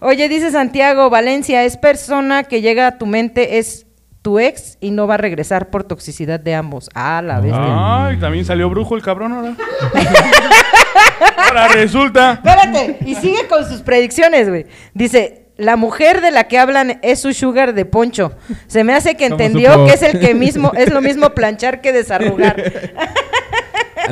Oye, 0.00 0.28
dice 0.28 0.50
Santiago, 0.50 1.10
Valencia, 1.10 1.64
es 1.64 1.76
persona 1.76 2.44
que 2.44 2.60
llega 2.60 2.86
a 2.86 2.98
tu 2.98 3.06
mente, 3.06 3.58
es 3.58 3.86
tu 4.22 4.38
ex 4.38 4.78
y 4.80 4.90
no 4.90 5.06
va 5.06 5.14
a 5.14 5.16
regresar 5.16 5.70
por 5.70 5.84
toxicidad 5.84 6.38
de 6.38 6.54
ambos. 6.54 6.88
Ah, 6.94 7.20
la 7.24 7.40
bestia. 7.40 8.06
Ay, 8.06 8.16
también 8.18 8.44
salió 8.44 8.68
brujo 8.70 8.94
el 8.94 9.02
cabrón 9.02 9.32
ahora. 9.32 9.54
ahora 11.36 11.68
resulta. 11.68 12.34
Espérate, 12.34 12.98
y 13.06 13.14
sigue 13.16 13.48
con 13.48 13.66
sus 13.66 13.80
predicciones, 13.82 14.48
güey. 14.48 14.66
Dice, 14.94 15.47
la 15.58 15.76
mujer 15.76 16.20
de 16.22 16.30
la 16.30 16.44
que 16.48 16.56
hablan 16.58 16.98
es 17.02 17.20
su 17.20 17.34
sugar 17.34 17.74
de 17.74 17.84
Poncho. 17.84 18.32
Se 18.68 18.82
me 18.84 18.94
hace 18.94 19.16
que 19.16 19.28
¿Cómo 19.28 19.42
entendió 19.42 19.84
que 19.86 19.92
es 19.92 20.02
el 20.02 20.18
que 20.18 20.32
mismo, 20.34 20.72
es 20.74 20.90
lo 20.90 21.02
mismo 21.02 21.30
planchar 21.34 21.80
que 21.82 21.92
desarrugar. 21.92 22.62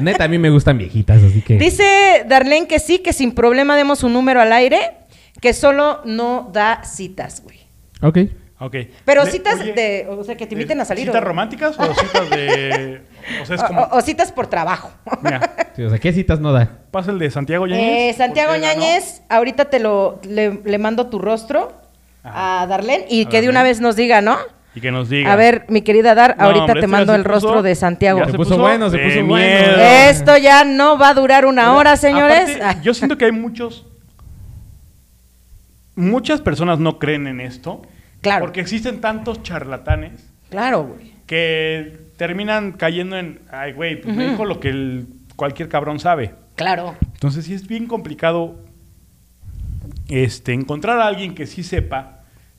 Neta, 0.02 0.24
a 0.24 0.28
mí 0.28 0.38
me 0.38 0.50
gustan 0.50 0.76
viejitas, 0.76 1.22
así 1.22 1.40
que. 1.40 1.56
Dice 1.56 2.24
Darlene 2.28 2.66
que 2.68 2.78
sí, 2.78 2.98
que 2.98 3.12
sin 3.14 3.32
problema 3.32 3.76
demos 3.76 4.02
un 4.02 4.12
número 4.12 4.40
al 4.42 4.52
aire, 4.52 4.78
que 5.40 5.54
solo 5.54 6.02
no 6.04 6.50
da 6.52 6.82
citas, 6.84 7.42
güey. 7.42 7.60
Ok. 8.02 8.18
Ok. 8.58 8.74
Pero 9.04 9.24
Le- 9.24 9.30
citas 9.30 9.60
oye, 9.60 9.72
de, 9.72 10.06
o 10.10 10.22
sea, 10.24 10.36
que 10.36 10.46
te 10.46 10.54
inviten 10.54 10.80
a 10.80 10.84
salir. 10.84 11.06
¿Citas 11.06 11.22
o- 11.22 11.24
románticas 11.24 11.78
o 11.78 11.94
citas 11.94 12.30
de.? 12.30 13.00
O 13.42 13.46
sea, 13.46 13.56
es 13.56 13.62
o- 13.62 13.66
como. 13.66 13.80
o- 13.82 13.96
o 13.98 14.00
citas 14.02 14.32
por 14.32 14.46
trabajo. 14.46 14.90
Mira, 15.22 15.40
Sí, 15.74 15.82
o 15.82 15.90
sea, 15.90 15.98
¿qué 15.98 16.12
citas 16.12 16.40
no 16.40 16.52
da? 16.52 16.68
pasa 16.90 17.10
el 17.10 17.18
de 17.18 17.30
Santiago 17.30 17.66
Eh, 17.66 17.70
Yáñez. 17.70 18.16
Santiago 18.16 18.52
ganó. 18.52 18.64
Ñañez, 18.64 19.22
ahorita 19.28 19.66
te 19.66 19.78
lo 19.80 20.20
le, 20.28 20.60
le 20.64 20.78
mando 20.78 21.06
tu 21.08 21.18
rostro 21.18 21.72
Ajá. 22.22 22.62
a 22.62 22.66
Darlene 22.66 23.04
y 23.10 23.26
A 23.26 23.28
que 23.28 23.40
de 23.40 23.48
una 23.48 23.62
vez 23.62 23.80
nos 23.80 23.96
diga, 23.96 24.20
¿no? 24.20 24.36
Y 24.74 24.80
que 24.80 24.90
nos 24.90 25.08
diga. 25.08 25.32
A 25.32 25.36
ver, 25.36 25.64
mi 25.68 25.80
querida 25.82 26.14
Dar, 26.14 26.36
No, 26.38 26.44
ahorita 26.44 26.64
hombre, 26.64 26.80
te 26.82 26.86
mando 26.86 27.12
se 27.12 27.18
el 27.18 27.24
puso- 27.24 27.32
rostro 27.32 27.62
de 27.62 27.74
Santiago. 27.74 28.18
ya 28.20 28.26
Se 28.26 28.32
puso 28.36 28.58
bueno, 28.58 28.90
se 28.90 28.98
puso 28.98 29.14
miedo. 29.14 29.26
bueno. 29.26 29.82
Esto 29.82 30.36
ya 30.36 30.64
no 30.64 30.98
va 30.98 31.08
a 31.10 31.14
durar 31.14 31.46
una 31.46 31.74
hora, 31.74 31.96
señores. 31.96 32.56
Aparte, 32.56 32.80
yo 32.82 32.92
siento 32.94 33.16
que 33.16 33.24
hay 33.26 33.32
muchos. 33.32 33.86
Muchas 35.94 36.40
personas 36.42 36.78
no 36.78 36.98
creen 36.98 37.26
en 37.26 37.40
esto. 37.40 37.82
Claro. 38.20 38.44
Porque 38.44 38.60
existen 38.60 39.00
tantos 39.00 39.42
charlatanes 39.42 40.30
Claro, 40.50 40.84
güey. 40.84 41.12
que 41.26 42.05
terminan 42.16 42.72
cayendo 42.72 43.16
en. 43.16 43.40
Ay, 43.50 43.72
güey, 43.72 44.00
pues 44.00 44.14
me 44.16 44.28
dijo 44.30 44.44
lo 44.44 44.60
que 44.60 44.68
el- 44.70 45.06
cualquier 45.36 45.68
cabrón 45.68 45.98
sabe. 46.00 46.34
Claro. 46.54 46.96
Entonces 47.14 47.44
sí 47.44 47.52
es 47.54 47.66
bien 47.66 47.86
complicado 47.86 48.56
este, 50.08 50.52
encontrar 50.52 51.00
a 51.00 51.06
alguien 51.06 51.34
que 51.34 51.46
sí 51.46 51.62
sepa 51.62 52.12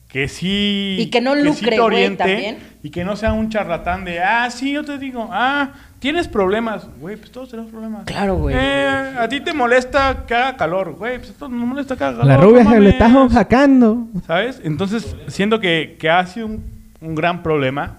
que 0.08 0.26
sí. 0.28 0.96
Y 0.98 1.10
que 1.10 1.20
no 1.20 1.34
sí 1.34 1.42
lucre, 1.42 1.60
te 1.70 1.76
güey, 1.76 1.80
oriente 1.80 2.24
también. 2.24 2.58
Y 2.82 2.88
que 2.90 3.04
no 3.04 3.14
sea 3.16 3.34
un 3.34 3.50
charlatán 3.50 4.04
de, 4.06 4.20
ah, 4.20 4.48
sí, 4.50 4.72
yo 4.72 4.82
te 4.82 4.96
digo, 4.96 5.28
ah, 5.30 5.72
tienes 5.98 6.28
problemas. 6.28 6.88
Güey, 6.98 7.16
pues 7.16 7.30
todos 7.30 7.50
tenemos 7.50 7.70
problemas. 7.70 8.04
Claro, 8.06 8.36
güey. 8.36 8.56
Eh, 8.58 9.14
a 9.18 9.28
ti 9.28 9.40
te 9.40 9.52
molesta 9.52 10.24
que 10.26 10.34
haga 10.34 10.56
calor. 10.56 10.94
Güey, 10.94 11.18
pues 11.18 11.30
a 11.30 11.34
todos 11.34 11.52
nos 11.52 11.66
molesta 11.66 11.94
que 11.96 12.04
haga 12.04 12.12
calor. 12.20 12.26
La 12.26 12.36
rubia 12.38 12.64
no 12.64 12.70
se 12.70 12.80
le 12.80 12.90
está 12.90 13.28
sacando. 13.28 14.06
¿Sabes? 14.26 14.62
Entonces, 14.64 15.14
siento 15.26 15.60
que, 15.60 15.96
que 16.00 16.08
ha 16.08 16.24
sido 16.26 16.46
un, 16.46 16.64
un 17.02 17.14
gran 17.14 17.42
problema 17.42 17.98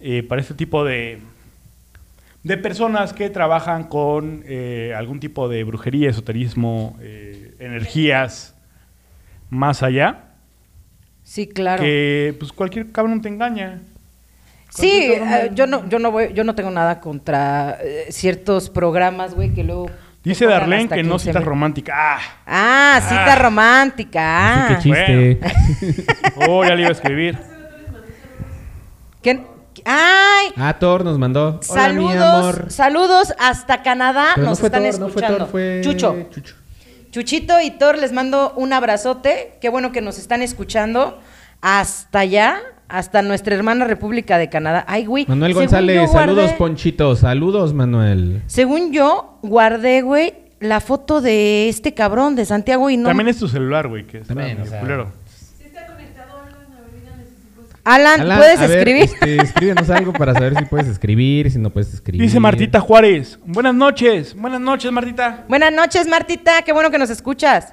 eh, 0.00 0.22
para 0.22 0.40
este 0.40 0.54
tipo 0.54 0.84
de, 0.84 1.18
de 2.42 2.56
personas 2.56 3.12
que 3.12 3.30
trabajan 3.30 3.84
con 3.84 4.42
eh, 4.46 4.94
algún 4.96 5.20
tipo 5.20 5.48
de 5.48 5.64
brujería, 5.64 6.10
esoterismo, 6.10 6.96
eh, 7.00 7.54
energías 7.58 8.54
más 9.50 9.82
allá. 9.82 10.24
Sí, 11.22 11.46
claro. 11.46 11.82
Que 11.82 12.34
pues 12.38 12.52
cualquier 12.52 12.90
cabrón 12.92 13.20
te 13.22 13.28
engaña. 13.28 13.80
Sí, 14.70 15.10
yo 15.54 15.66
no, 15.66 15.88
yo 15.88 15.98
no 15.98 16.12
voy, 16.12 16.32
yo 16.32 16.44
no 16.44 16.54
tengo 16.54 16.70
nada 16.70 17.00
contra 17.00 17.78
eh, 17.82 18.06
ciertos 18.10 18.70
programas, 18.70 19.34
güey, 19.34 19.52
que 19.52 19.64
luego. 19.64 19.90
Dice 20.22 20.46
Darlene 20.46 20.88
que 20.88 21.02
no 21.02 21.12
15 21.14 21.24
citas 21.24 21.40
mil. 21.42 21.48
romántica. 21.48 21.94
¡Ah! 21.96 22.18
Ah, 22.46 23.00
cita 23.02 23.32
Ah. 23.32 23.42
romántica. 23.42 24.66
Así 24.76 24.92
Ah. 24.92 25.06
que 25.06 25.38
chiste. 25.38 26.06
Oh, 26.48 26.62
ya 26.64 26.74
le 26.74 26.82
iba 26.82 26.90
a 26.90 26.92
escribir. 26.92 27.38
¿Qué- 29.22 29.40
Ay, 29.84 30.48
Ah, 30.56 30.76
Thor 30.78 31.04
nos 31.04 31.18
mandó. 31.18 31.60
Hola, 31.68 31.88
mi 31.92 32.06
saludos, 32.08 32.22
amor. 32.22 32.64
saludos 32.70 33.34
hasta 33.38 33.82
Canadá, 33.82 34.32
Pero 34.34 34.44
no 34.44 34.50
nos 34.50 34.60
fue 34.60 34.68
están 34.68 34.82
Thor, 34.82 34.92
no 35.00 35.08
fue 35.08 35.20
escuchando. 35.20 35.38
Thor, 35.38 35.48
fue 35.50 35.80
Chucho. 35.82 36.16
Chucho. 36.30 36.54
Chuchito 37.10 37.60
y 37.60 37.70
Thor, 37.72 37.98
les 37.98 38.12
mando 38.12 38.52
un 38.56 38.72
abrazote. 38.72 39.54
Qué 39.60 39.68
bueno 39.68 39.90
que 39.92 40.00
nos 40.00 40.18
están 40.18 40.42
escuchando 40.42 41.18
hasta 41.60 42.20
allá, 42.20 42.58
hasta 42.88 43.22
nuestra 43.22 43.54
hermana 43.54 43.84
República 43.84 44.38
de 44.38 44.48
Canadá. 44.48 44.84
Ay, 44.88 45.06
güey. 45.06 45.24
Manuel 45.26 45.52
según 45.52 45.64
González, 45.64 46.10
guardé- 46.10 46.12
saludos, 46.12 46.52
Ponchito. 46.52 47.16
Saludos, 47.16 47.74
Manuel. 47.74 48.42
Según 48.46 48.92
yo, 48.92 49.38
guardé, 49.42 50.02
güey, 50.02 50.34
la 50.60 50.80
foto 50.80 51.20
de 51.20 51.68
este 51.68 51.94
cabrón 51.94 52.36
de 52.36 52.44
Santiago 52.44 52.90
y 52.90 52.96
no. 52.96 53.08
También 53.08 53.28
es 53.28 53.38
tu 53.38 53.48
celular, 53.48 53.88
güey, 53.88 54.06
que 54.06 54.18
está 54.18 54.34
También, 54.34 54.60
o 54.60 54.66
sea. 54.66 54.80
culero. 54.80 55.10
Alan, 57.84 58.20
Alan, 58.20 58.38
¿puedes 58.38 58.58
a 58.60 58.66
ver, 58.66 58.78
escribir? 58.88 59.02
este, 59.04 59.36
escríbenos 59.42 59.88
algo 59.90 60.12
para 60.12 60.34
saber 60.34 60.54
si 60.56 60.64
puedes 60.66 60.86
escribir, 60.88 61.50
si 61.50 61.58
no 61.58 61.70
puedes 61.70 61.92
escribir. 61.94 62.20
Dice 62.22 62.38
Martita 62.40 62.80
Juárez. 62.80 63.38
Buenas 63.46 63.74
noches. 63.74 64.34
Buenas 64.36 64.60
noches, 64.60 64.92
Martita. 64.92 65.44
Buenas 65.48 65.72
noches, 65.72 66.06
Martita. 66.06 66.62
Qué 66.62 66.72
bueno 66.72 66.90
que 66.90 66.98
nos 66.98 67.10
escuchas. 67.10 67.72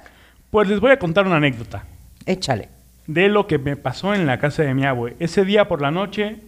Pues 0.50 0.66
les 0.68 0.80
voy 0.80 0.92
a 0.92 0.98
contar 0.98 1.26
una 1.26 1.36
anécdota. 1.36 1.84
Échale. 2.26 2.68
de 3.06 3.28
lo 3.28 3.46
que 3.46 3.58
me 3.58 3.76
pasó 3.76 4.14
en 4.14 4.26
la 4.26 4.38
casa 4.38 4.62
de 4.62 4.74
mi 4.74 4.84
abue. 4.84 5.16
Ese 5.18 5.44
día 5.44 5.66
por 5.68 5.80
la 5.82 5.90
noche, 5.90 6.40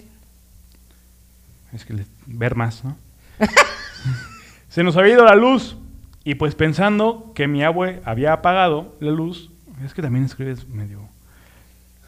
es 1.72 1.84
que 1.84 1.94
le- 1.94 2.04
ver 2.26 2.54
más, 2.54 2.84
¿no? 2.84 2.96
Se 4.68 4.82
nos 4.84 4.96
había 4.96 5.14
ido 5.14 5.24
la 5.24 5.34
luz 5.34 5.76
y 6.24 6.34
pues 6.36 6.54
pensando 6.54 7.32
que 7.34 7.48
mi 7.48 7.62
abue 7.64 8.00
había 8.04 8.32
apagado 8.32 8.94
la 9.00 9.10
luz, 9.10 9.50
es 9.84 9.94
que 9.94 10.02
también 10.02 10.24
escribes 10.24 10.68
medio... 10.68 11.08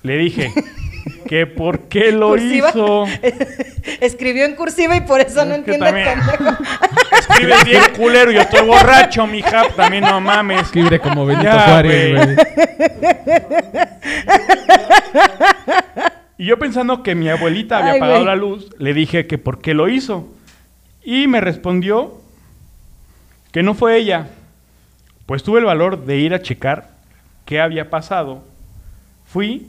Le 0.03 0.17
dije 0.17 0.53
que 1.29 1.47
por 1.47 1.89
qué 1.89 2.13
lo 2.13 2.29
Cursiva. 2.29 2.71
hizo. 2.71 3.05
Escribió 4.01 4.45
en 4.45 4.55
cursiva 4.55 4.97
y 4.97 5.01
por 5.03 5.21
eso 5.21 5.45
no 5.45 5.55
Es 5.55 5.67
el 5.69 5.79
también-. 5.79 6.19
Escribes 7.19 7.65
bien 7.65 7.83
culero, 7.97 8.31
yo 8.31 8.41
estoy 8.41 8.67
borracho, 8.67 9.27
mija, 9.27 9.69
también 9.77 10.05
no 10.05 10.21
mames. 10.21 10.63
Escribe 10.63 10.99
como 10.99 11.25
Benito 11.27 11.45
Ya, 11.45 11.67
Juárez, 11.67 12.15
güey. 12.15 12.37
Y 16.39 16.47
yo 16.47 16.59
pensando 16.59 17.03
que 17.03 17.15
mi 17.15 17.29
abuelita 17.29 17.79
había 17.79 17.93
Ay, 17.93 17.99
apagado 17.99 18.25
la 18.25 18.37
luz, 18.37 18.71
le 18.79 18.95
dije 18.95 19.27
que 19.27 19.39
por 19.39 19.61
qué 19.61 19.75
lo 19.75 19.89
hizo. 19.89 20.29
Y 21.05 21.29
me 21.29 21.41
respondió 21.41 22.21
que 23.53 23.63
no 23.63 23.75
fue 23.75 23.97
ella. 23.97 24.29
Pues 25.27 25.43
tuve 25.45 25.61
el 25.61 25.65
valor 25.67 26.05
de 26.05 26.19
ir 26.19 26.35
a 26.35 26.43
checar 26.43 26.89
qué 27.45 27.61
había 27.61 27.91
pasado. 27.91 28.43
Fui, 29.27 29.69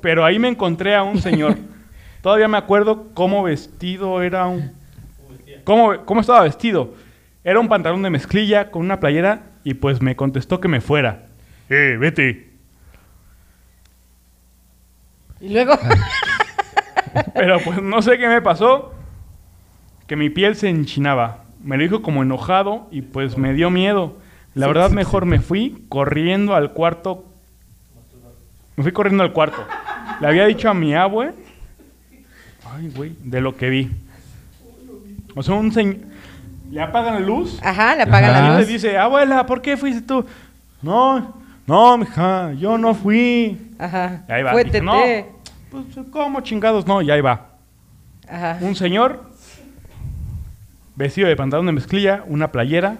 pero 0.00 0.24
ahí 0.24 0.38
me 0.38 0.48
encontré 0.48 0.94
a 0.94 1.02
un 1.02 1.20
señor. 1.20 1.56
Todavía 2.22 2.48
me 2.48 2.58
acuerdo 2.58 3.08
cómo 3.14 3.42
vestido 3.42 4.22
era 4.22 4.46
un... 4.46 4.72
Cómo, 5.64 6.04
cómo 6.04 6.20
estaba 6.20 6.42
vestido. 6.42 6.94
Era 7.44 7.60
un 7.60 7.68
pantalón 7.68 8.02
de 8.02 8.10
mezclilla 8.10 8.70
con 8.70 8.82
una 8.82 9.00
playera 9.00 9.42
y 9.64 9.74
pues 9.74 10.00
me 10.00 10.16
contestó 10.16 10.60
que 10.60 10.68
me 10.68 10.80
fuera. 10.80 11.26
Eh, 11.68 11.96
vete. 11.98 12.50
Y 15.40 15.50
luego, 15.50 15.74
Pero 17.34 17.58
pues 17.60 17.82
no 17.82 18.02
sé 18.02 18.18
qué 18.18 18.28
me 18.28 18.42
pasó, 18.42 18.92
que 20.06 20.16
mi 20.16 20.30
piel 20.30 20.56
se 20.56 20.68
enchinaba. 20.68 21.44
Me 21.62 21.76
lo 21.76 21.82
dijo 21.82 22.02
como 22.02 22.22
enojado 22.22 22.88
y 22.90 23.02
pues 23.02 23.36
me 23.36 23.52
dio 23.52 23.70
miedo. 23.70 24.16
La 24.54 24.66
verdad 24.66 24.90
mejor 24.90 25.24
me 25.24 25.40
fui 25.40 25.84
corriendo 25.88 26.54
al 26.54 26.72
cuarto. 26.72 27.24
Me 28.76 28.82
fui 28.82 28.92
corriendo 28.92 29.22
al 29.22 29.32
cuarto. 29.32 29.64
Le 30.20 30.26
había 30.26 30.46
dicho 30.46 30.68
a 30.68 30.74
mi 30.74 30.94
abue, 30.94 31.32
ay 32.74 32.90
güey, 32.94 33.14
de 33.22 33.40
lo 33.40 33.56
que 33.56 33.68
vi. 33.70 33.90
O 35.34 35.42
sea, 35.42 35.54
un 35.54 35.70
señor, 35.72 35.96
le 36.70 36.80
apagan 36.82 37.14
la 37.14 37.20
luz 37.20 37.58
ajá, 37.62 37.94
le 37.96 38.02
apagan 38.02 38.30
Ajá. 38.30 38.40
la 38.40 38.48
y 38.48 38.50
le 38.52 38.58
luz. 38.58 38.68
dice, 38.68 38.98
abuela, 38.98 39.46
¿por 39.46 39.62
qué 39.62 39.76
fuiste 39.76 40.02
tú? 40.02 40.24
No, 40.82 41.34
no, 41.66 41.96
mija, 41.98 42.52
yo 42.54 42.76
no 42.78 42.94
fui. 42.94 43.72
Ajá. 43.78 44.24
Y 44.28 44.32
ahí 44.32 44.42
va. 44.42 44.52
Fue 44.52 44.64
Dije, 44.64 44.80
no, 44.82 45.00
pues 45.70 45.84
¿cómo 46.10 46.40
chingados? 46.40 46.86
No, 46.86 47.00
y 47.02 47.10
ahí 47.10 47.20
va. 47.20 47.46
Ajá. 48.28 48.58
Un 48.60 48.74
señor 48.74 49.30
vestido 50.96 51.28
de 51.28 51.36
pantalón 51.36 51.66
de 51.66 51.72
mezclilla, 51.72 52.24
una 52.26 52.50
playera. 52.50 52.98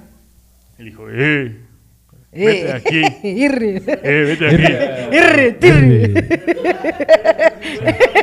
Y 0.78 0.85
dijo, 0.85 1.07
eh, 1.11 1.61
vete 2.32 2.68
Eh, 2.68 2.72
aquí. 2.72 3.02
Irri. 3.28 3.82
eh, 3.86 4.36
vete 4.38 4.46
aquí. 4.46 5.16
Irri, 5.16 5.52
tirri. 5.52 6.14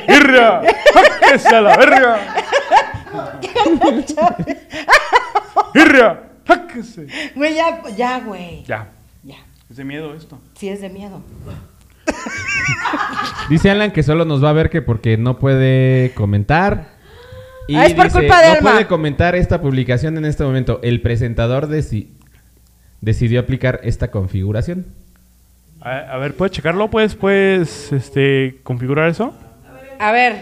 ¡Irra! 0.08 0.62
¡Jáquese 0.94 1.56
a 1.56 1.62
la 1.62 1.78
verga! 1.78 2.20
¡Irra! 5.74 6.24
¡Jáquese! 6.48 7.08
Güey, 7.36 7.56
ya, 7.56 7.82
ya, 7.98 8.20
güey. 8.20 8.64
Ya, 8.66 8.90
Ya. 9.24 9.36
es 9.70 9.78
de 9.78 9.84
miedo 9.86 10.14
esto. 10.14 10.40
Sí 10.56 10.70
es 10.70 10.82
de 10.82 10.90
miedo. 10.90 11.22
Dice 13.50 13.70
Alan 13.72 13.92
que 13.92 14.04
solo 14.04 14.26
nos 14.26 14.44
va 14.44 14.50
a 14.52 14.54
ver 14.54 14.70
que 14.70 14.82
porque 14.82 15.18
no 15.18 15.38
puede 15.40 16.12
comentar. 16.14 16.94
Y 17.68 17.76
Ah, 17.76 17.86
es 17.88 17.94
por 17.96 18.06
dice, 18.06 18.20
culpa 18.20 18.42
de 18.42 18.48
no 18.50 18.54
Alma". 18.56 18.72
puede 18.72 18.88
comentar 18.88 19.36
esta 19.36 19.60
publicación 19.62 20.18
en 20.18 20.26
este 20.26 20.44
momento. 20.44 20.80
El 20.84 21.02
presentador 21.02 21.68
deci- 21.68 22.10
decidió 23.06 23.40
aplicar 23.40 23.80
esta 23.84 24.10
configuración. 24.10 24.86
A, 25.80 25.98
a 26.00 26.18
ver, 26.18 26.34
¿puedes 26.36 26.52
checarlo? 26.56 26.90
¿Puedes, 26.90 27.16
puedes 27.16 27.92
este, 27.94 28.58
configurar 28.64 29.10
eso? 29.10 29.34
A 30.00 30.12
ver, 30.12 30.36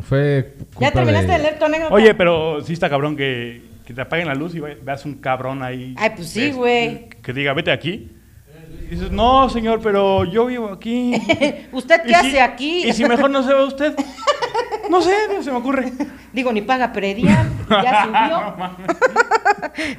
Fue 0.00 0.54
¿ya 0.80 0.90
terminaste 0.90 1.30
de, 1.30 1.38
leer 1.38 1.58
tu 1.58 1.66
anécdota? 1.66 1.94
Oye, 1.94 2.14
pero 2.14 2.62
sí 2.62 2.72
está 2.72 2.88
cabrón 2.88 3.14
que, 3.14 3.62
que 3.86 3.92
te 3.92 4.00
apaguen 4.00 4.26
la 4.26 4.34
luz 4.34 4.54
y 4.54 4.60
ve- 4.60 4.78
veas 4.82 5.04
un 5.04 5.14
cabrón 5.16 5.62
ahí. 5.62 5.94
Ay, 5.98 6.10
pues 6.16 6.28
sí, 6.30 6.50
güey. 6.50 7.10
Que 7.22 7.32
diga, 7.34 7.52
vete 7.52 7.70
aquí. 7.70 8.10
Y 8.86 8.94
dices, 8.94 9.10
no, 9.10 9.48
señor, 9.50 9.80
pero 9.82 10.24
yo 10.24 10.46
vivo 10.46 10.70
aquí. 10.70 11.12
¿Usted 11.72 12.02
qué 12.02 12.10
¿Y 12.10 12.14
si- 12.14 12.14
hace 12.14 12.40
aquí? 12.40 12.88
¿Y 12.88 12.92
si 12.94 13.04
mejor 13.04 13.30
no 13.30 13.42
se 13.42 13.52
ve 13.52 13.64
usted? 13.64 13.94
No 14.90 15.00
sé, 15.00 15.14
no 15.34 15.42
se 15.42 15.50
me 15.50 15.56
ocurre. 15.58 15.92
Digo, 16.32 16.52
ni 16.52 16.62
paga 16.62 16.92
predial, 16.92 17.48
ya 17.68 18.04
subió. 18.04 18.70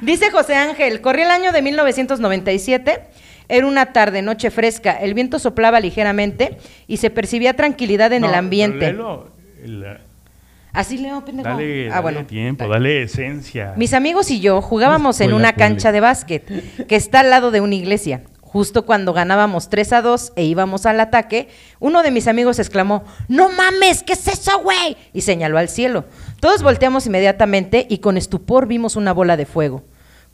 Dice 0.02 0.30
José 0.30 0.54
Ángel, 0.54 1.00
corría 1.00 1.24
el 1.24 1.30
año 1.30 1.52
de 1.52 1.62
1997, 1.62 3.00
era 3.48 3.66
una 3.66 3.92
tarde, 3.92 4.22
noche 4.22 4.50
fresca, 4.50 4.92
el 4.92 5.14
viento 5.14 5.38
soplaba 5.38 5.80
ligeramente 5.80 6.58
y 6.86 6.98
se 6.98 7.10
percibía 7.10 7.54
tranquilidad 7.54 8.12
en 8.12 8.22
No, 8.22 8.28
el 8.28 8.34
ambiente. 8.34 8.86
léelo, 8.92 9.28
el- 9.62 9.98
Así 10.72 10.98
leo, 10.98 11.24
pendejo. 11.24 11.48
dale, 11.50 11.86
ah, 11.86 11.90
dale 11.90 12.02
bueno. 12.02 12.24
tiempo, 12.26 12.66
dale 12.66 13.02
esencia. 13.02 13.74
Mis 13.76 13.94
amigos 13.94 14.30
y 14.32 14.40
yo 14.40 14.60
jugábamos 14.60 15.20
en 15.20 15.32
una 15.32 15.52
cancha 15.52 15.92
de 15.92 16.00
básquet 16.00 16.86
que 16.88 16.96
está 16.96 17.20
al 17.20 17.30
lado 17.30 17.52
de 17.52 17.60
una 17.60 17.76
iglesia. 17.76 18.22
Justo 18.54 18.86
cuando 18.86 19.12
ganábamos 19.12 19.68
3 19.68 19.94
a 19.94 20.02
2 20.02 20.34
e 20.36 20.44
íbamos 20.44 20.86
al 20.86 21.00
ataque, 21.00 21.48
uno 21.80 22.04
de 22.04 22.12
mis 22.12 22.28
amigos 22.28 22.60
exclamó, 22.60 23.02
¡No 23.26 23.48
mames! 23.48 24.04
¿Qué 24.04 24.12
es 24.12 24.28
eso, 24.28 24.60
güey? 24.60 24.96
Y 25.12 25.22
señaló 25.22 25.58
al 25.58 25.68
cielo. 25.68 26.04
Todos 26.38 26.62
volteamos 26.62 27.04
inmediatamente 27.06 27.84
y 27.90 27.98
con 27.98 28.16
estupor 28.16 28.68
vimos 28.68 28.94
una 28.94 29.12
bola 29.12 29.36
de 29.36 29.44
fuego, 29.44 29.82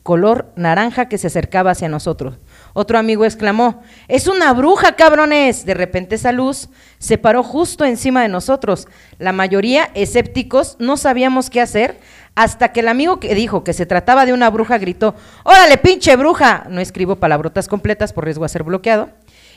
color 0.02 0.52
naranja 0.54 1.08
que 1.08 1.16
se 1.16 1.28
acercaba 1.28 1.70
hacia 1.70 1.88
nosotros. 1.88 2.36
Otro 2.74 2.98
amigo 2.98 3.24
exclamó, 3.24 3.80
¡Es 4.06 4.26
una 4.26 4.52
bruja, 4.52 4.96
cabrones! 4.96 5.64
De 5.64 5.72
repente 5.72 6.16
esa 6.16 6.32
luz 6.32 6.68
se 6.98 7.16
paró 7.16 7.42
justo 7.42 7.86
encima 7.86 8.20
de 8.20 8.28
nosotros. 8.28 8.86
La 9.18 9.32
mayoría, 9.32 9.90
escépticos, 9.94 10.76
no 10.78 10.98
sabíamos 10.98 11.48
qué 11.48 11.62
hacer 11.62 11.98
hasta 12.34 12.72
que 12.72 12.80
el 12.80 12.88
amigo 12.88 13.20
que 13.20 13.34
dijo 13.34 13.64
que 13.64 13.72
se 13.72 13.86
trataba 13.86 14.26
de 14.26 14.32
una 14.32 14.50
bruja 14.50 14.78
gritó, 14.78 15.14
¡Órale, 15.44 15.76
pinche 15.78 16.16
bruja! 16.16 16.66
No 16.70 16.80
escribo 16.80 17.16
palabrotas 17.16 17.68
completas 17.68 18.12
por 18.12 18.24
riesgo 18.24 18.44
a 18.44 18.48
ser 18.48 18.62
bloqueado. 18.62 19.10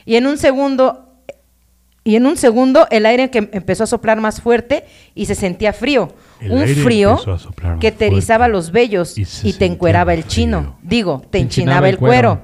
Y 0.04 0.16
en 0.16 0.26
un 0.26 0.36
segundo, 0.36 1.08
y 2.02 2.16
en 2.16 2.26
un 2.26 2.36
segundo 2.36 2.86
el 2.90 3.06
aire 3.06 3.30
que 3.30 3.48
empezó 3.52 3.84
a 3.84 3.86
soplar 3.86 4.20
más 4.20 4.40
fuerte 4.40 4.84
y 5.14 5.26
se 5.26 5.34
sentía 5.34 5.72
frío. 5.72 6.12
El 6.40 6.52
un 6.52 6.66
frío 6.66 7.18
que 7.80 7.90
te 7.92 8.06
erizaba 8.06 8.48
los 8.48 8.70
vellos 8.70 9.16
y 9.16 9.52
te 9.54 9.64
encueraba 9.64 10.12
el 10.12 10.22
frío. 10.24 10.30
chino. 10.30 10.78
Digo, 10.82 11.20
te 11.22 11.28
Te 11.28 11.38
enchinaba 11.38 11.88
el 11.88 11.98
cuero. 11.98 12.42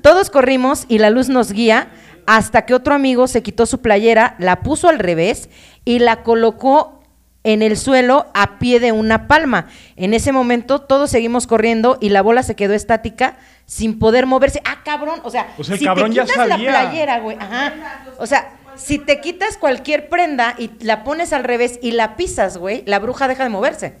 Todos 0.00 0.30
corrimos 0.30 0.86
y 0.88 0.98
la 0.98 1.10
luz 1.10 1.28
nos 1.28 1.52
guía 1.52 1.90
hasta 2.26 2.64
que 2.64 2.74
otro 2.74 2.94
amigo 2.94 3.26
se 3.26 3.42
quitó 3.42 3.66
su 3.66 3.80
playera, 3.80 4.36
la 4.38 4.60
puso 4.60 4.88
al 4.88 4.98
revés 4.98 5.48
y 5.84 5.98
la 5.98 6.22
colocó 6.22 7.01
en 7.44 7.62
el 7.62 7.76
suelo 7.76 8.26
a 8.34 8.58
pie 8.58 8.78
de 8.80 8.92
una 8.92 9.26
palma. 9.28 9.66
En 9.96 10.14
ese 10.14 10.32
momento 10.32 10.80
todos 10.80 11.10
seguimos 11.10 11.46
corriendo 11.46 11.98
y 12.00 12.10
la 12.10 12.22
bola 12.22 12.42
se 12.42 12.54
quedó 12.56 12.74
estática 12.74 13.36
sin 13.66 13.98
poder 13.98 14.26
moverse. 14.26 14.60
Ah, 14.64 14.78
cabrón, 14.84 15.20
o 15.24 15.30
sea, 15.30 15.48
el 15.58 15.64
si 15.78 15.84
cabrón 15.84 16.10
te 16.10 16.16
ya 16.16 16.24
quitas 16.24 16.48
sabía. 16.48 16.70
la 16.72 16.80
playera, 16.90 17.18
güey, 17.20 17.36
ajá. 17.40 17.72
O 18.18 18.26
sea, 18.26 18.52
si 18.76 18.98
te 18.98 19.20
quitas 19.20 19.56
cualquier 19.58 20.08
prenda 20.08 20.54
y 20.58 20.70
la 20.84 21.04
pones 21.04 21.32
al 21.32 21.44
revés 21.44 21.78
y 21.82 21.92
la 21.92 22.16
pisas, 22.16 22.58
güey, 22.58 22.82
la 22.86 22.98
bruja 22.98 23.28
deja 23.28 23.42
de 23.44 23.50
moverse. 23.50 23.94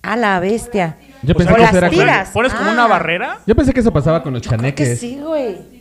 A 0.00 0.16
la 0.16 0.38
bestia. 0.38 0.96
Yo 1.22 1.34
pensé 1.34 1.52
que 1.52 1.60
las 1.60 1.70
eso 1.70 1.78
era 1.78 1.88
con- 1.88 1.98
tiras. 1.98 2.28
¿Pones 2.30 2.54
como 2.54 2.70
Ah. 2.70 2.72
una 2.72 2.86
barrera? 2.86 3.38
Yo 3.46 3.56
pensé 3.56 3.72
que 3.74 3.80
eso 3.80 3.92
pasaba 3.92 4.22
con 4.22 4.32
los 4.32 4.42
Creo 4.42 4.52
que 4.52 4.56
chaneques. 4.58 5.00
sí, 5.00 5.18
güey. 5.20 5.77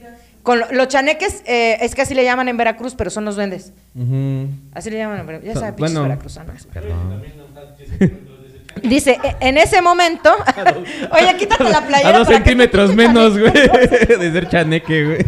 Con 0.47 0.59
lo- 0.59 0.67
los 0.71 0.87
chaneques, 0.87 1.43
eh, 1.45 1.77
es 1.81 1.93
que 1.93 2.03
así 2.03 2.13
le 2.15 2.23
llaman 2.23 2.47
en 2.47 2.55
Veracruz, 2.55 2.95
pero 2.95 3.09
son 3.09 3.25
los 3.25 3.35
duendes. 3.35 3.73
Así 4.73 4.89
le 4.89 4.97
llaman 4.97 5.19
en 5.19 5.27
Veracruz. 5.27 5.53
Ya 5.53 5.59
pinches 5.75 5.77
bueno. 5.77 6.03
veracruzanos. 6.03 6.65
Perdón. 6.73 7.21
Dice, 8.81 9.19
e- 9.21 9.35
en 9.41 9.57
ese 9.57 9.81
momento. 9.81 10.33
Oye, 11.11 11.35
quítate 11.37 11.65
la 11.65 11.81
playera. 11.85 12.09
A 12.15 12.17
dos 12.19 12.27
para 12.27 12.37
centímetros 12.37 12.95
menos, 12.95 13.37
güey. 13.37 13.51
De 13.51 14.31
ser 14.31 14.47
chaneque, 14.47 15.05
güey. 15.05 15.25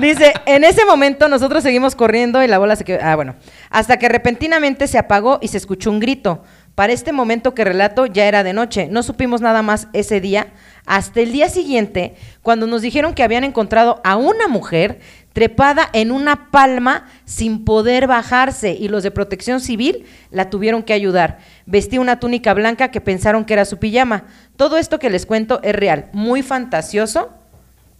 Dice, 0.00 0.32
en 0.46 0.64
ese 0.64 0.84
momento 0.84 1.28
nosotros 1.28 1.62
seguimos 1.62 1.94
corriendo 1.94 2.42
y 2.42 2.48
la 2.48 2.58
bola 2.58 2.74
se 2.74 2.82
quedó. 2.84 2.98
Ah, 3.02 3.14
bueno. 3.14 3.36
Hasta 3.70 3.98
que 3.98 4.08
repentinamente 4.08 4.88
se 4.88 4.98
apagó 4.98 5.38
y 5.40 5.46
se 5.46 5.58
escuchó 5.58 5.90
un 5.92 6.00
grito. 6.00 6.42
Para 6.74 6.92
este 6.92 7.12
momento 7.12 7.54
que 7.54 7.64
relato 7.64 8.06
ya 8.06 8.24
era 8.24 8.42
de 8.42 8.52
noche. 8.52 8.88
No 8.90 9.04
supimos 9.04 9.42
nada 9.42 9.62
más 9.62 9.86
ese 9.92 10.20
día. 10.20 10.48
Hasta 10.84 11.20
el 11.20 11.32
día 11.32 11.48
siguiente, 11.48 12.16
cuando 12.42 12.66
nos 12.66 12.82
dijeron 12.82 13.14
que 13.14 13.22
habían 13.22 13.44
encontrado 13.44 14.00
a 14.04 14.16
una 14.16 14.48
mujer 14.48 14.98
trepada 15.32 15.88
en 15.92 16.10
una 16.10 16.50
palma 16.50 17.06
sin 17.24 17.64
poder 17.64 18.06
bajarse 18.06 18.72
y 18.72 18.88
los 18.88 19.02
de 19.02 19.10
protección 19.10 19.60
civil 19.60 20.04
la 20.30 20.50
tuvieron 20.50 20.82
que 20.82 20.92
ayudar. 20.92 21.38
Vestía 21.66 22.00
una 22.00 22.18
túnica 22.20 22.52
blanca 22.52 22.90
que 22.90 23.00
pensaron 23.00 23.44
que 23.44 23.54
era 23.54 23.64
su 23.64 23.78
pijama. 23.78 24.24
Todo 24.56 24.76
esto 24.76 24.98
que 24.98 25.08
les 25.08 25.24
cuento 25.24 25.60
es 25.62 25.74
real, 25.74 26.10
muy 26.12 26.42
fantasioso, 26.42 27.30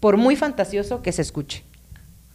por 0.01 0.17
muy 0.17 0.37
fantasioso 0.37 1.03
que 1.03 1.13
se 1.13 1.23
escuche. 1.23 1.65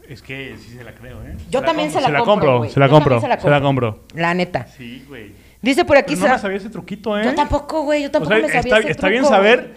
Es 0.07 0.21
que 0.21 0.55
sí 0.57 0.77
se 0.77 0.83
la 0.85 0.93
creo, 0.93 1.21
¿eh? 1.23 1.35
Yo 1.51 1.61
también 1.61 1.91
se 1.91 1.99
la, 1.99 2.07
se 2.07 2.23
compro. 2.23 2.69
Se 2.69 2.79
la 2.79 2.87
compro, 2.87 3.19
se 3.19 3.27
la 3.27 3.61
compro. 3.61 4.05
La 4.15 4.33
neta. 4.33 4.65
Sí, 4.67 5.03
güey. 5.07 5.33
Dice 5.61 5.83
por 5.83 5.97
aquí. 5.97 6.15
Pero 6.15 6.27
no 6.29 6.33
me 6.35 6.39
sabía 6.39 6.57
ese 6.57 6.69
truquito, 6.69 7.19
¿eh? 7.19 7.25
Yo 7.25 7.35
tampoco, 7.35 7.81
güey. 7.81 8.03
Yo 8.03 8.07
O 8.07 8.11
tampoco 8.11 8.33
sea, 8.33 8.41
me 8.41 8.47
sabía 8.47 8.59
está, 8.59 8.79
ese 8.79 8.91
está 8.91 9.09
bien 9.09 9.25
saber. 9.25 9.75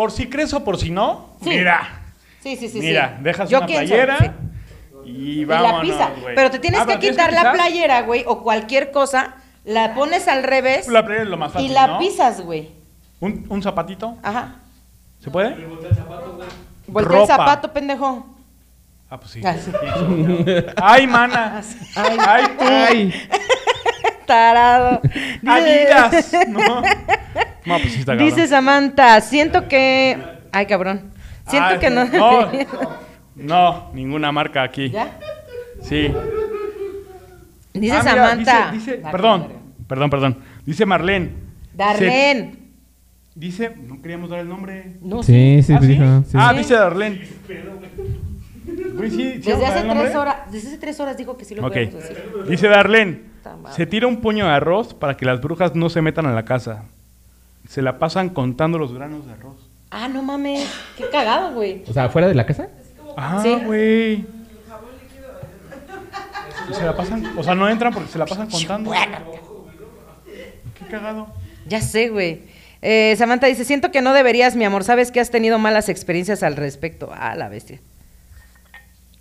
Por 0.00 0.12
si 0.12 0.30
crees 0.30 0.54
o 0.54 0.64
por 0.64 0.78
si 0.78 0.90
no. 0.90 1.36
Sí. 1.42 1.50
Mira, 1.50 1.82
Sí, 2.42 2.56
sí, 2.56 2.70
sí. 2.70 2.80
mira, 2.80 3.16
sí. 3.18 3.22
dejas 3.22 3.50
Yo 3.50 3.58
una 3.58 3.66
playera 3.66 4.16
sí. 4.18 4.30
y 5.04 5.40
Y 5.40 5.44
vámonos, 5.44 5.74
la 5.74 5.80
pisa. 5.82 6.10
Pero 6.34 6.50
te 6.50 6.58
tienes 6.58 6.80
Ah, 6.80 6.86
que 6.86 6.96
tienes 6.96 7.18
quitar 7.18 7.34
la 7.34 7.40
pisar. 7.40 7.52
playera, 7.54 8.00
güey, 8.00 8.24
o 8.26 8.42
cualquier 8.42 8.92
cosa, 8.92 9.34
la 9.66 9.92
pones 9.94 10.26
al 10.26 10.42
revés 10.42 10.88
La 10.88 11.04
playera 11.04 11.24
es 11.24 11.28
lo 11.28 11.36
más 11.36 11.50
y 11.50 11.52
fácil, 11.52 11.74
la 11.74 11.86
¿no? 11.86 11.98
pisas, 11.98 12.40
güey. 12.40 12.70
¿Un, 13.20 13.44
un 13.50 13.62
zapatito? 13.62 14.16
Ajá. 14.22 14.54
¿Se 15.22 15.30
puede? 15.30 15.54
Voltea 16.86 17.20
el 17.20 17.26
zapato, 17.26 17.70
pendejo. 17.74 18.26
Ah, 19.10 19.20
pues 19.20 19.32
sí. 19.32 19.42
Ah, 19.44 19.54
sí. 19.62 19.70
Ay, 20.76 21.06
mana. 21.06 21.60
Ay. 21.94 22.18
Ay, 22.26 22.44
tú. 22.58 22.64
Ay. 22.64 23.14
Tarado. 24.26 25.02
Adidas. 25.46 26.32
No. 26.48 26.82
No, 27.66 27.78
pues 27.78 27.92
sí 27.92 28.00
está 28.00 28.12
cabrón. 28.12 28.28
Dice 28.28 28.46
Samantha, 28.48 29.20
siento 29.20 29.68
que. 29.68 30.18
Ay, 30.52 30.66
cabrón. 30.66 31.10
Siento 31.48 31.68
Ay, 31.70 31.78
que 31.78 31.90
no. 31.90 32.04
No, 32.06 32.50
no, 33.36 33.90
ninguna 33.94 34.32
marca 34.32 34.62
aquí. 34.62 34.90
¿Ya? 34.90 35.18
Sí. 35.82 36.12
Dice 37.72 37.94
Ah, 37.96 38.00
mira, 38.00 38.02
Samantha. 38.02 38.70
dice- 38.72 38.92
dice- 38.96 39.08
perdón, 39.10 39.48
perdón, 39.86 40.10
perdón. 40.10 40.38
Dice 40.66 40.86
Marlene. 40.86 41.30
Darlene. 41.74 42.52
Se- 42.52 42.58
dice, 43.38 43.74
no 43.76 44.02
queríamos 44.02 44.30
dar 44.30 44.40
el 44.40 44.48
nombre. 44.48 44.96
No, 45.00 45.22
Sí, 45.22 45.62
sí, 45.62 45.72
¿Ah, 45.72 45.78
sí? 45.80 45.86
dijo, 45.86 46.04
sí. 46.26 46.36
Ah, 46.38 46.52
dice 46.52 46.74
Darlene. 46.74 47.24
Sí, 49.00 49.10
sí, 49.10 49.38
Desde 49.38 49.66
hace 49.66 49.82
tres 49.88 50.14
horas, 50.14 50.36
desde 50.52 50.68
hace 50.68 50.78
tres 50.78 51.00
horas 51.00 51.16
dijo 51.16 51.36
que 51.36 51.44
sí 51.44 51.54
lo 51.54 51.62
Ok. 51.66 51.72
podíamos 51.72 51.94
decir. 52.02 52.24
Dice 52.48 52.68
Darlene. 52.68 53.22
Se 53.74 53.86
tira 53.86 54.06
un 54.06 54.18
puño 54.20 54.44
de 54.46 54.50
arroz 54.52 54.92
para 54.94 55.16
que 55.16 55.24
las 55.24 55.40
brujas 55.40 55.74
no 55.74 55.88
se 55.88 56.02
metan 56.02 56.26
a 56.26 56.32
la 56.34 56.44
casa. 56.44 56.84
Se 57.70 57.82
la 57.82 58.00
pasan 58.00 58.30
contando 58.30 58.78
los 58.78 58.92
granos 58.92 59.24
de 59.28 59.32
arroz. 59.32 59.70
Ah, 59.92 60.08
no 60.08 60.22
mames. 60.22 60.68
Qué 60.96 61.08
cagado, 61.08 61.52
güey. 61.54 61.84
O 61.88 61.92
sea, 61.92 62.08
¿fuera 62.08 62.26
de 62.26 62.34
la 62.34 62.44
casa? 62.44 62.66
Ah, 63.16 63.38
Sí. 63.44 63.54
güey. 63.64 64.26
Y 66.68 66.74
Se 66.74 66.84
la 66.84 66.96
pasan, 66.96 67.32
o 67.38 67.44
sea, 67.44 67.54
no 67.54 67.68
entran 67.68 67.94
porque 67.94 68.10
se 68.10 68.18
la 68.18 68.26
pasan 68.26 68.50
contando. 68.50 68.90
Qué 70.78 70.84
cagado. 70.90 71.28
Ya 71.68 71.80
sé, 71.80 72.08
güey. 72.08 72.42
Eh, 72.82 73.14
Samantha 73.16 73.46
dice, 73.46 73.64
siento 73.64 73.92
que 73.92 74.02
no 74.02 74.14
deberías, 74.14 74.56
mi 74.56 74.64
amor. 74.64 74.82
Sabes 74.82 75.12
que 75.12 75.20
has 75.20 75.30
tenido 75.30 75.60
malas 75.60 75.88
experiencias 75.88 76.42
al 76.42 76.56
respecto. 76.56 77.08
Ah, 77.14 77.36
la 77.36 77.48
bestia. 77.48 77.80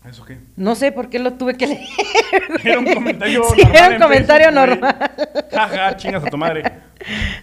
¿Eso 0.09 0.25
qué? 0.25 0.37
No 0.55 0.73
sé 0.75 0.91
por 0.91 1.09
qué 1.09 1.19
lo 1.19 1.33
tuve 1.33 1.55
que 1.55 1.67
leer. 1.67 1.79
Era 2.63 2.79
un 2.79 2.93
comentario 2.93 3.43
Sí, 3.53 3.61
normal. 3.61 3.75
era 3.75 3.87
un 3.87 3.93
en 3.93 4.01
comentario 4.01 4.47
Facebook, 4.51 4.69
normal. 4.81 5.11
Jaja, 5.51 5.97
chingas 5.97 6.23
a 6.23 6.29
tu 6.29 6.37
madre. 6.37 6.63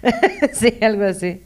sí, 0.53 0.75
algo 0.83 1.05
así. 1.05 1.43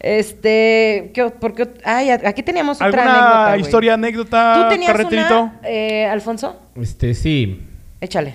Este, 0.00 1.10
¿qué, 1.12 1.30
por 1.40 1.54
qué 1.54 1.64
ot- 1.64 1.80
Ay, 1.84 2.10
aquí 2.10 2.42
teníamos 2.42 2.76
otra 2.80 2.86
¿Alguna 2.86 3.12
anécdota, 3.12 3.48
güey. 3.50 3.60
historia, 3.60 3.94
anécdota, 3.94 4.62
¿Tú 4.62 4.68
tenías 4.74 4.92
carreterito? 4.92 5.42
una, 5.42 5.60
eh, 5.64 6.06
Alfonso? 6.06 6.60
Este, 6.76 7.14
sí. 7.14 7.62
Échale. 8.00 8.34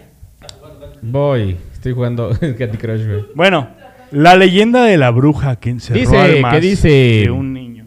Voy. 1.01 1.57
Estoy 1.73 1.93
jugando 1.93 2.29
Candy 2.39 2.77
Crush, 2.77 3.05
güey. 3.07 3.25
Bueno, 3.33 3.69
la 4.11 4.35
leyenda 4.35 4.83
de 4.83 4.97
la 4.97 5.09
bruja 5.09 5.55
que 5.55 5.69
encerró 5.71 5.99
Dice, 5.99 6.17
almas 6.17 6.53
¿qué 6.53 6.59
dice? 6.59 6.87
de 6.89 7.31
un 7.31 7.53
niño. 7.53 7.85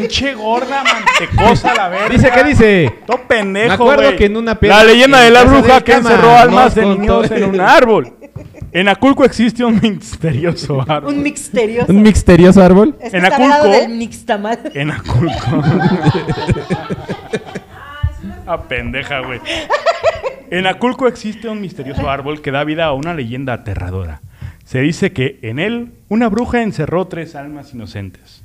Pinche 0.00 0.34
gorda 0.34 0.84
mantecosa 0.84 1.74
la 1.74 1.88
verga. 1.88 2.08
Dice, 2.08 2.30
¿qué 2.30 2.44
dice? 2.44 2.94
Todo 3.06 3.20
pendejo, 3.26 3.68
Me 3.68 3.74
acuerdo 3.74 4.02
güey. 4.04 4.16
que 4.16 4.24
en 4.26 4.36
una 4.36 4.54
peda 4.54 4.76
La 4.76 4.84
leyenda 4.84 5.18
en 5.18 5.24
de 5.24 5.30
la 5.30 5.44
bruja 5.44 5.74
del 5.74 5.84
que 5.84 5.92
Cama 5.92 6.10
encerró 6.10 6.36
almas 6.36 6.74
de 6.74 6.86
niños 6.86 7.30
en 7.30 7.44
un 7.44 7.60
árbol. 7.60 8.12
En 8.70 8.88
Aculco 8.88 9.24
existe 9.24 9.64
un 9.64 9.80
misterioso 9.82 10.84
árbol. 10.86 11.14
Un 11.14 11.22
misterioso. 11.22 11.90
¿Un 11.92 12.02
misterioso 12.02 12.62
árbol? 12.62 12.96
Es 13.00 13.12
que 13.12 13.16
En 13.16 13.22
del 13.72 13.88
mixtamal. 13.96 14.58
En 14.74 14.90
Aculco. 14.90 15.62
ah, 18.46 18.62
pendeja, 18.68 19.20
güey. 19.20 19.40
En 20.50 20.66
Aculco 20.66 21.08
existe 21.08 21.48
un 21.48 21.60
misterioso 21.60 22.08
árbol 22.10 22.40
que 22.42 22.50
da 22.50 22.64
vida 22.64 22.84
a 22.86 22.92
una 22.92 23.14
leyenda 23.14 23.52
aterradora. 23.54 24.20
Se 24.64 24.80
dice 24.80 25.12
que 25.12 25.38
en 25.42 25.58
él 25.58 25.92
una 26.08 26.28
bruja 26.28 26.62
encerró 26.62 27.06
tres 27.06 27.34
almas 27.34 27.72
inocentes. 27.72 28.44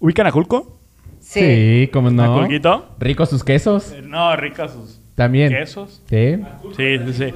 ¿Ubican 0.00 0.26
Aculco? 0.26 0.78
Sí. 1.20 1.90
cómo 1.92 2.10
no. 2.10 2.22
¿Aculquito? 2.36 2.94
Ricos 2.98 3.28
sus 3.30 3.44
quesos. 3.44 3.92
Eh, 3.92 4.02
No, 4.02 4.34
ricas 4.36 4.72
sus 4.72 5.00
También. 5.14 5.50
quesos. 5.50 6.02
Sí. 6.08 6.38
Sí, 6.76 6.98
sí, 7.06 7.12
sí. 7.12 7.34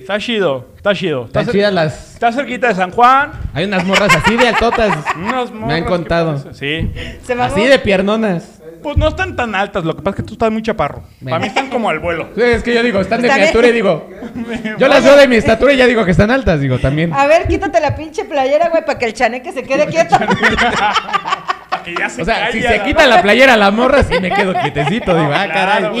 Está 0.00 0.18
chido, 0.18 0.68
está 0.76 0.94
chido. 0.94 1.26
Está, 1.26 1.40
Están 1.40 1.52
cer- 1.54 1.58
chidas 1.58 1.74
las... 1.74 2.14
está 2.14 2.32
cerquita 2.32 2.68
de 2.68 2.74
San 2.74 2.90
Juan. 2.92 3.32
Hay 3.52 3.66
unas 3.66 3.84
morras 3.84 4.14
así 4.16 4.36
de 4.36 4.48
altotas. 4.48 4.96
Unas 5.16 5.50
Me 5.52 5.58
morras 5.60 5.76
han 5.76 5.82
que 5.84 5.88
contado. 5.90 6.36
parecen- 6.38 6.54
Sí. 6.54 7.18
Se 7.24 7.34
mamó. 7.34 7.52
Así 7.54 7.66
de 7.66 7.78
piernonas. 7.78 8.54
Pues 8.82 8.96
no 8.96 9.08
están 9.08 9.34
tan 9.36 9.54
altas, 9.56 9.84
lo 9.84 9.94
que 9.96 10.02
pasa 10.02 10.10
es 10.10 10.16
que 10.16 10.22
tú 10.22 10.32
estás 10.34 10.50
muy 10.52 10.62
chaparro. 10.62 11.02
Para 11.22 11.40
mí 11.40 11.48
están 11.48 11.68
como 11.68 11.90
al 11.90 11.98
vuelo. 11.98 12.28
Sí, 12.36 12.40
es 12.42 12.62
que 12.62 12.72
yo 12.72 12.82
digo, 12.82 13.00
están 13.00 13.20
de 13.20 13.26
Están- 13.26 13.40
criatura 13.40 13.68
y 13.68 13.72
digo... 13.72 14.08
Yo 14.78 14.86
las 14.88 15.02
veo 15.04 15.16
de 15.16 15.26
mi 15.28 15.34
estatura 15.36 15.72
y 15.72 15.76
ya 15.76 15.86
digo 15.86 16.04
que 16.04 16.12
están 16.12 16.30
altas, 16.30 16.60
digo, 16.60 16.78
también. 16.78 17.12
A 17.12 17.26
ver, 17.26 17.48
quítate 17.48 17.80
la 17.80 17.96
pinche 17.96 18.24
playera, 18.24 18.68
güey, 18.68 18.84
para 18.86 18.98
que 18.98 19.06
el 19.06 19.14
chaneque 19.14 19.50
se 19.52 19.64
quede 19.64 19.86
quieto. 19.88 20.16
Para 21.94 21.94
que 21.94 22.02
ya 22.02 22.08
se 22.10 22.22
O 22.22 22.24
sea, 22.24 22.52
si 22.52 22.60
se 22.62 22.78
la- 22.78 22.84
quita 22.84 23.06
la 23.06 23.22
playera 23.22 23.56
la 23.56 23.70
morra, 23.70 24.02
sí 24.02 24.14
me 24.20 24.30
quedo 24.30 24.52
quietecito. 24.54 25.14
Digo, 25.14 25.30
ah, 25.32 25.46
caray. 25.52 25.90
güey. 25.90 26.00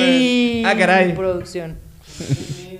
y... 0.60 0.64
Ah, 0.64 0.74
caray. 0.76 1.14
Producción. 1.14 1.76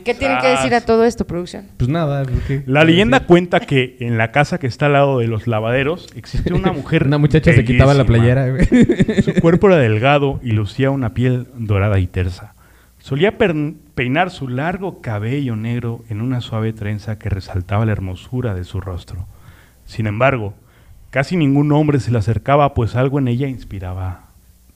¿Qué 0.04 0.14
tienen 0.14 0.38
que 0.38 0.46
decir 0.48 0.74
a 0.74 0.80
todo 0.80 1.04
esto, 1.04 1.26
producción? 1.26 1.66
Pues 1.76 1.90
nada. 1.90 2.24
¿qué? 2.46 2.62
La 2.66 2.82
leyenda 2.84 3.20
cuenta 3.26 3.60
que 3.60 3.98
en 4.00 4.16
la 4.16 4.32
casa 4.32 4.58
que 4.58 4.66
está 4.66 4.86
al 4.86 4.94
lado 4.94 5.18
de 5.18 5.26
los 5.26 5.46
lavaderos 5.46 6.06
existe 6.16 6.54
una 6.54 6.72
mujer. 6.72 7.04
Una 7.06 7.18
muchacha 7.18 7.52
se 7.52 7.62
quitaba 7.64 7.92
la 7.92 8.04
bellísima. 8.04 8.34
playera, 8.34 8.48
güey. 8.48 9.22
Su 9.22 9.34
cuerpo 9.34 9.66
era 9.66 9.76
delgado 9.76 10.40
y 10.42 10.52
lucía 10.52 10.90
una 10.90 11.12
piel 11.12 11.46
dorada 11.56 11.98
y 11.98 12.06
tersa. 12.06 12.54
Solía 13.00 13.36
peinar 13.36 14.30
su 14.30 14.48
largo 14.48 15.00
cabello 15.02 15.56
negro 15.56 16.02
en 16.08 16.20
una 16.22 16.40
suave 16.40 16.72
trenza 16.72 17.18
que 17.18 17.28
resaltaba 17.28 17.84
la 17.84 17.92
hermosura 17.92 18.54
de 18.54 18.64
su 18.64 18.80
rostro. 18.80 19.26
Sin 19.84 20.06
embargo, 20.06 20.54
casi 21.10 21.36
ningún 21.36 21.72
hombre 21.72 22.00
se 22.00 22.10
le 22.10 22.18
acercaba, 22.18 22.74
pues 22.74 22.96
algo 22.96 23.18
en 23.18 23.28
ella 23.28 23.48
inspiraba 23.48 24.26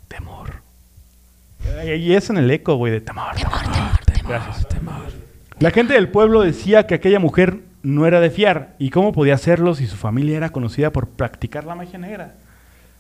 temor. 0.09 0.63
Y 1.85 2.13
es 2.13 2.31
en 2.31 2.39
el 2.39 2.51
eco, 2.51 2.75
güey, 2.77 2.93
de 2.93 3.01
temor. 3.01 3.35
Temor, 3.37 3.57
temor, 3.63 3.99
temor. 4.05 4.29
Gracias. 4.29 4.67
La 5.59 5.71
gente 5.71 5.95
del 5.95 6.09
pueblo 6.09 6.41
decía 6.41 6.87
que 6.87 6.95
aquella 6.95 7.21
mujer 7.21 7.61
no 7.83 8.07
era 8.07 8.21
de 8.21 8.31
fiar. 8.31 8.75
¿Y 8.79 8.91
cómo 8.91 9.13
podía 9.13 9.35
hacerlo 9.35 9.75
si 9.75 9.87
su 9.87 9.97
familia 9.97 10.37
era 10.37 10.51
conocida 10.51 10.91
por 10.91 11.09
practicar 11.09 11.65
la 11.65 11.75
magia 11.75 11.99
negra? 11.99 12.35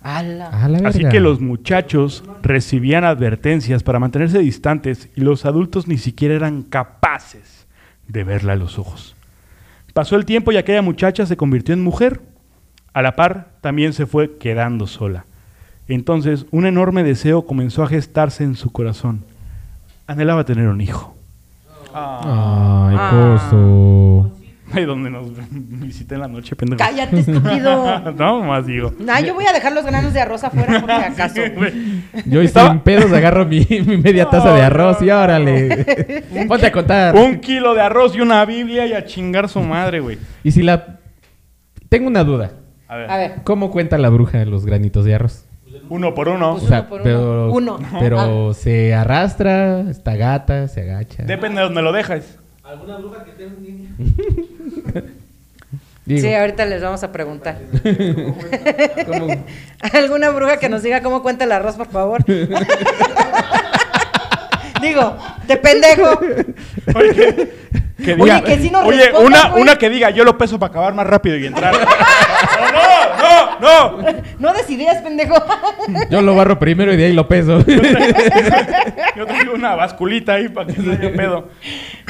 A 0.02 0.22
la 0.22 0.48
Así 0.84 1.04
que 1.08 1.20
los 1.20 1.40
muchachos 1.40 2.24
recibían 2.42 3.04
advertencias 3.04 3.82
para 3.82 4.00
mantenerse 4.00 4.38
distantes 4.40 5.08
y 5.14 5.20
los 5.20 5.44
adultos 5.44 5.86
ni 5.86 5.96
siquiera 5.96 6.34
eran 6.34 6.62
capaces 6.62 7.66
de 8.08 8.24
verla 8.24 8.54
a 8.54 8.56
los 8.56 8.78
ojos. 8.78 9.14
Pasó 9.92 10.16
el 10.16 10.24
tiempo 10.24 10.50
y 10.50 10.56
aquella 10.56 10.82
muchacha 10.82 11.26
se 11.26 11.36
convirtió 11.36 11.74
en 11.74 11.82
mujer. 11.82 12.20
A 12.94 13.02
la 13.02 13.16
par, 13.16 13.48
también 13.60 13.92
se 13.92 14.06
fue 14.06 14.36
quedando 14.38 14.86
sola. 14.86 15.24
Entonces, 15.88 16.46
un 16.50 16.66
enorme 16.66 17.02
deseo 17.02 17.46
comenzó 17.46 17.82
a 17.82 17.86
gestarse 17.88 18.44
en 18.44 18.54
su 18.56 18.70
corazón. 18.70 19.24
Anhelaba 20.06 20.44
tener 20.44 20.68
un 20.68 20.80
hijo. 20.80 21.14
Ay, 21.94 22.96
Ah. 22.98 23.38
coso. 23.50 24.32
Ay, 24.74 24.86
donde 24.86 25.10
nos 25.10 25.26
visité 25.54 26.14
en 26.14 26.22
la 26.22 26.28
noche, 26.28 26.56
pendejo. 26.56 26.78
Cállate, 26.78 27.18
estúpido. 27.20 28.12
no, 28.12 28.42
más 28.42 28.66
digo. 28.66 28.94
Nah, 28.98 29.20
yo 29.20 29.34
voy 29.34 29.44
a 29.44 29.52
dejar 29.52 29.72
los 29.72 29.84
granos 29.84 30.14
de 30.14 30.20
arroz 30.20 30.44
afuera 30.44 30.80
por 30.80 30.88
si 30.90 30.96
acaso. 31.12 31.40
Yo 32.24 32.40
Estaba- 32.40 32.70
en 32.72 32.80
pedos, 32.80 33.12
agarro 33.12 33.44
mi, 33.44 33.66
mi 33.86 33.98
media 33.98 34.30
taza 34.30 34.54
de 34.54 34.62
arroz 34.62 35.02
y 35.02 35.10
órale. 35.10 36.24
Ponte 36.48 36.66
a 36.66 36.72
contar. 36.72 37.14
Un 37.14 37.38
kilo 37.40 37.74
de 37.74 37.82
arroz 37.82 38.16
y 38.16 38.20
una 38.22 38.42
Biblia 38.46 38.86
y 38.86 38.94
a 38.94 39.04
chingar 39.04 39.48
su 39.50 39.60
madre, 39.60 40.00
güey. 40.00 40.18
Y 40.42 40.50
si 40.52 40.62
la... 40.62 40.98
Tengo 41.90 42.06
una 42.06 42.24
duda. 42.24 42.52
A 42.92 42.96
ver. 42.96 43.10
A 43.10 43.16
ver. 43.16 43.32
¿Cómo 43.44 43.70
cuenta 43.70 43.96
la 43.96 44.10
bruja 44.10 44.44
los 44.44 44.66
granitos 44.66 45.06
de 45.06 45.14
arroz? 45.14 45.44
Uno 45.88 46.14
por 46.14 46.28
uno. 46.28 46.52
Pues 46.52 46.64
O 46.64 46.68
sea, 46.68 46.80
uno 46.80 46.88
por 46.90 47.00
uno. 47.00 47.04
pero, 47.08 47.50
Uno. 47.52 47.78
pero 47.98 48.52
se 48.54 48.92
arrastra, 48.94 49.80
está 49.90 50.16
gata, 50.16 50.68
se 50.68 50.82
agacha. 50.82 51.22
Depende 51.22 51.60
de 51.60 51.64
donde 51.66 51.80
lo 51.82 51.92
dejes. 51.92 52.38
Digo, 56.04 56.20
Sí, 56.20 56.34
ahorita 56.34 56.66
les 56.66 56.82
vamos 56.82 57.02
a 57.04 57.12
preguntar. 57.12 57.58
¿cómo? 59.06 59.44
¿Alguna 59.94 60.30
bruja 60.30 60.56
que 60.58 60.68
nos 60.68 60.82
diga 60.82 61.00
cómo 61.00 61.22
cuenta 61.22 61.44
el 61.44 61.52
arroz, 61.52 61.76
por 61.76 61.86
favor? 61.88 62.24
Digo, 64.82 65.16
de 65.46 65.56
pendejo. 65.58 66.18
Oye, 66.96 67.14
que, 67.14 67.52
que 68.04 68.14
Oye, 68.14 68.24
diga, 68.24 68.42
que 68.42 68.58
sí 68.58 68.68
nos 68.70 68.84
oye, 68.84 68.98
responda, 69.10 69.26
una, 69.26 69.48
güey. 69.50 69.62
una 69.62 69.76
que 69.78 69.88
diga, 69.88 70.10
yo 70.10 70.24
lo 70.24 70.36
peso 70.36 70.58
para 70.58 70.70
acabar 70.70 70.92
más 70.92 71.06
rápido 71.06 71.36
y 71.36 71.46
entrar. 71.46 71.72
no, 73.60 74.02
no, 74.02 74.12
no, 74.38 74.52
decidías, 74.52 75.02
pendejo. 75.02 75.34
Yo 76.10 76.22
lo 76.22 76.34
barro 76.34 76.58
primero 76.58 76.92
y 76.92 76.96
de 76.96 77.06
ahí 77.06 77.12
lo 77.12 77.28
peso. 77.28 77.64
Yo 79.16 79.26
traigo 79.26 79.54
una 79.54 79.74
basculita 79.74 80.34
ahí 80.34 80.48
para 80.48 80.72
que 80.72 80.80
no 80.80 80.92
haya 80.92 81.12
pedo. 81.12 81.48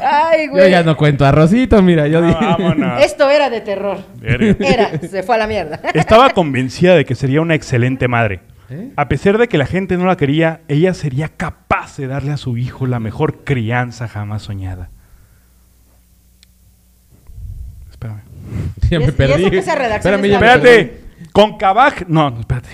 Ay, 0.03 0.47
yo 0.47 0.53
güey. 0.53 0.71
ya 0.71 0.83
no 0.83 0.97
cuento 0.97 1.25
arrocito, 1.25 1.81
mira, 1.83 2.07
yo 2.09 2.23
dije. 2.23 2.39
vámonos. 2.41 3.03
Esto 3.03 3.31
era 3.31 3.51
de 3.51 3.61
terror. 3.61 3.99
Verga. 4.17 4.57
Era, 4.67 4.99
se 4.99 5.23
fue 5.23 5.35
a 5.35 5.39
la 5.39 5.47
mierda. 5.47 5.81
Estaba 5.95 6.31
convencida 6.31 6.95
de 6.95 7.05
que 7.05 7.15
sería 7.15 7.41
una 7.41 7.55
excelente 7.55 8.09
madre. 8.09 8.41
¿Eh? 8.71 8.91
A 8.97 9.09
pesar 9.09 9.37
de 9.39 9.49
que 9.49 9.59
la 9.59 9.67
gente 9.67 9.97
no 9.99 10.07
la 10.07 10.17
quería, 10.17 10.61
ella 10.69 10.95
sería 10.95 11.29
capaz 11.29 11.97
de 11.99 12.07
darle 12.07 12.33
a 12.33 12.37
su 12.37 12.57
hijo 12.57 12.87
la 12.87 13.01
mejor 13.01 13.45
crianza 13.45 14.09
jamás 14.09 14.43
soñada. 14.43 14.89
Espérame. 17.91 18.21
Ya 18.91 18.97
¿Y 18.97 19.07
me 19.07 19.13
perdí. 19.13 19.43
eso 19.43 19.51
que 19.51 19.59
esa 19.59 19.75
redacción 19.75 20.15
Espérame, 20.15 20.29
ya. 20.29 20.35
Espérate, 20.37 21.01
con 21.33 21.57
Kabaj. 21.57 22.07
No, 22.09 22.31
no, 22.31 22.41
espérate. 22.41 22.71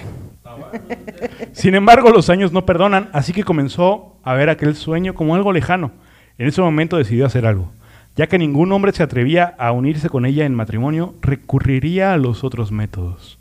Sin 1.53 1.75
embargo, 1.75 2.11
los 2.11 2.31
años 2.31 2.53
no 2.53 2.66
perdonan, 2.66 3.09
así 3.12 3.33
que 3.33 3.44
comenzó 3.44 4.16
a 4.23 4.35
ver 4.35 4.51
aquel 4.51 4.75
sueño 4.75 5.14
como 5.14 5.35
algo 5.35 5.53
lejano. 5.53 5.92
En 6.37 6.47
ese 6.47 6.61
momento 6.61 6.97
decidió 6.97 7.27
hacer 7.27 7.47
algo. 7.47 7.71
Ya 8.16 8.27
que 8.27 8.38
ningún 8.38 8.73
hombre 8.73 8.92
se 8.92 9.03
atrevía 9.03 9.55
a 9.59 9.73
unirse 9.73 10.09
con 10.09 10.27
ella 10.27 10.44
en 10.44 10.55
matrimonio, 10.55 11.14
recurriría 11.23 12.12
a 12.12 12.16
los 12.16 12.42
otros 12.44 12.73
métodos. 12.73 13.38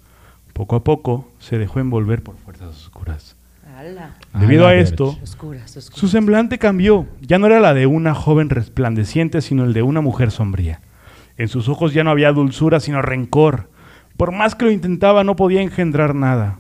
Poco 0.53 0.75
a 0.75 0.83
poco 0.83 1.27
se 1.39 1.57
dejó 1.57 1.79
envolver 1.79 2.23
por 2.23 2.35
fuerzas 2.37 2.69
oscuras. 2.69 3.35
Ala. 3.75 4.15
Debido 4.33 4.65
a 4.65 4.73
esto, 4.73 5.07
verga. 5.07 5.23
Oscuras, 5.23 5.77
oscuras. 5.77 5.99
su 5.99 6.07
semblante 6.07 6.57
cambió. 6.57 7.05
Ya 7.21 7.37
no 7.37 7.45
era 7.45 7.59
la 7.59 7.73
de 7.75 7.85
una 7.85 8.15
joven 8.15 8.49
resplandeciente, 8.49 9.41
sino 9.41 9.65
el 9.65 9.73
de 9.73 9.83
una 9.83 10.01
mujer 10.01 10.31
sombría. 10.31 10.81
En 11.37 11.47
sus 11.47 11.69
ojos 11.69 11.93
ya 11.93 12.03
no 12.03 12.09
había 12.09 12.31
dulzura, 12.31 12.79
sino 12.79 13.01
rencor. 13.03 13.69
Por 14.17 14.31
más 14.31 14.55
que 14.55 14.65
lo 14.65 14.71
intentaba, 14.71 15.23
no 15.23 15.35
podía 15.35 15.61
engendrar 15.61 16.15
nada. 16.15 16.59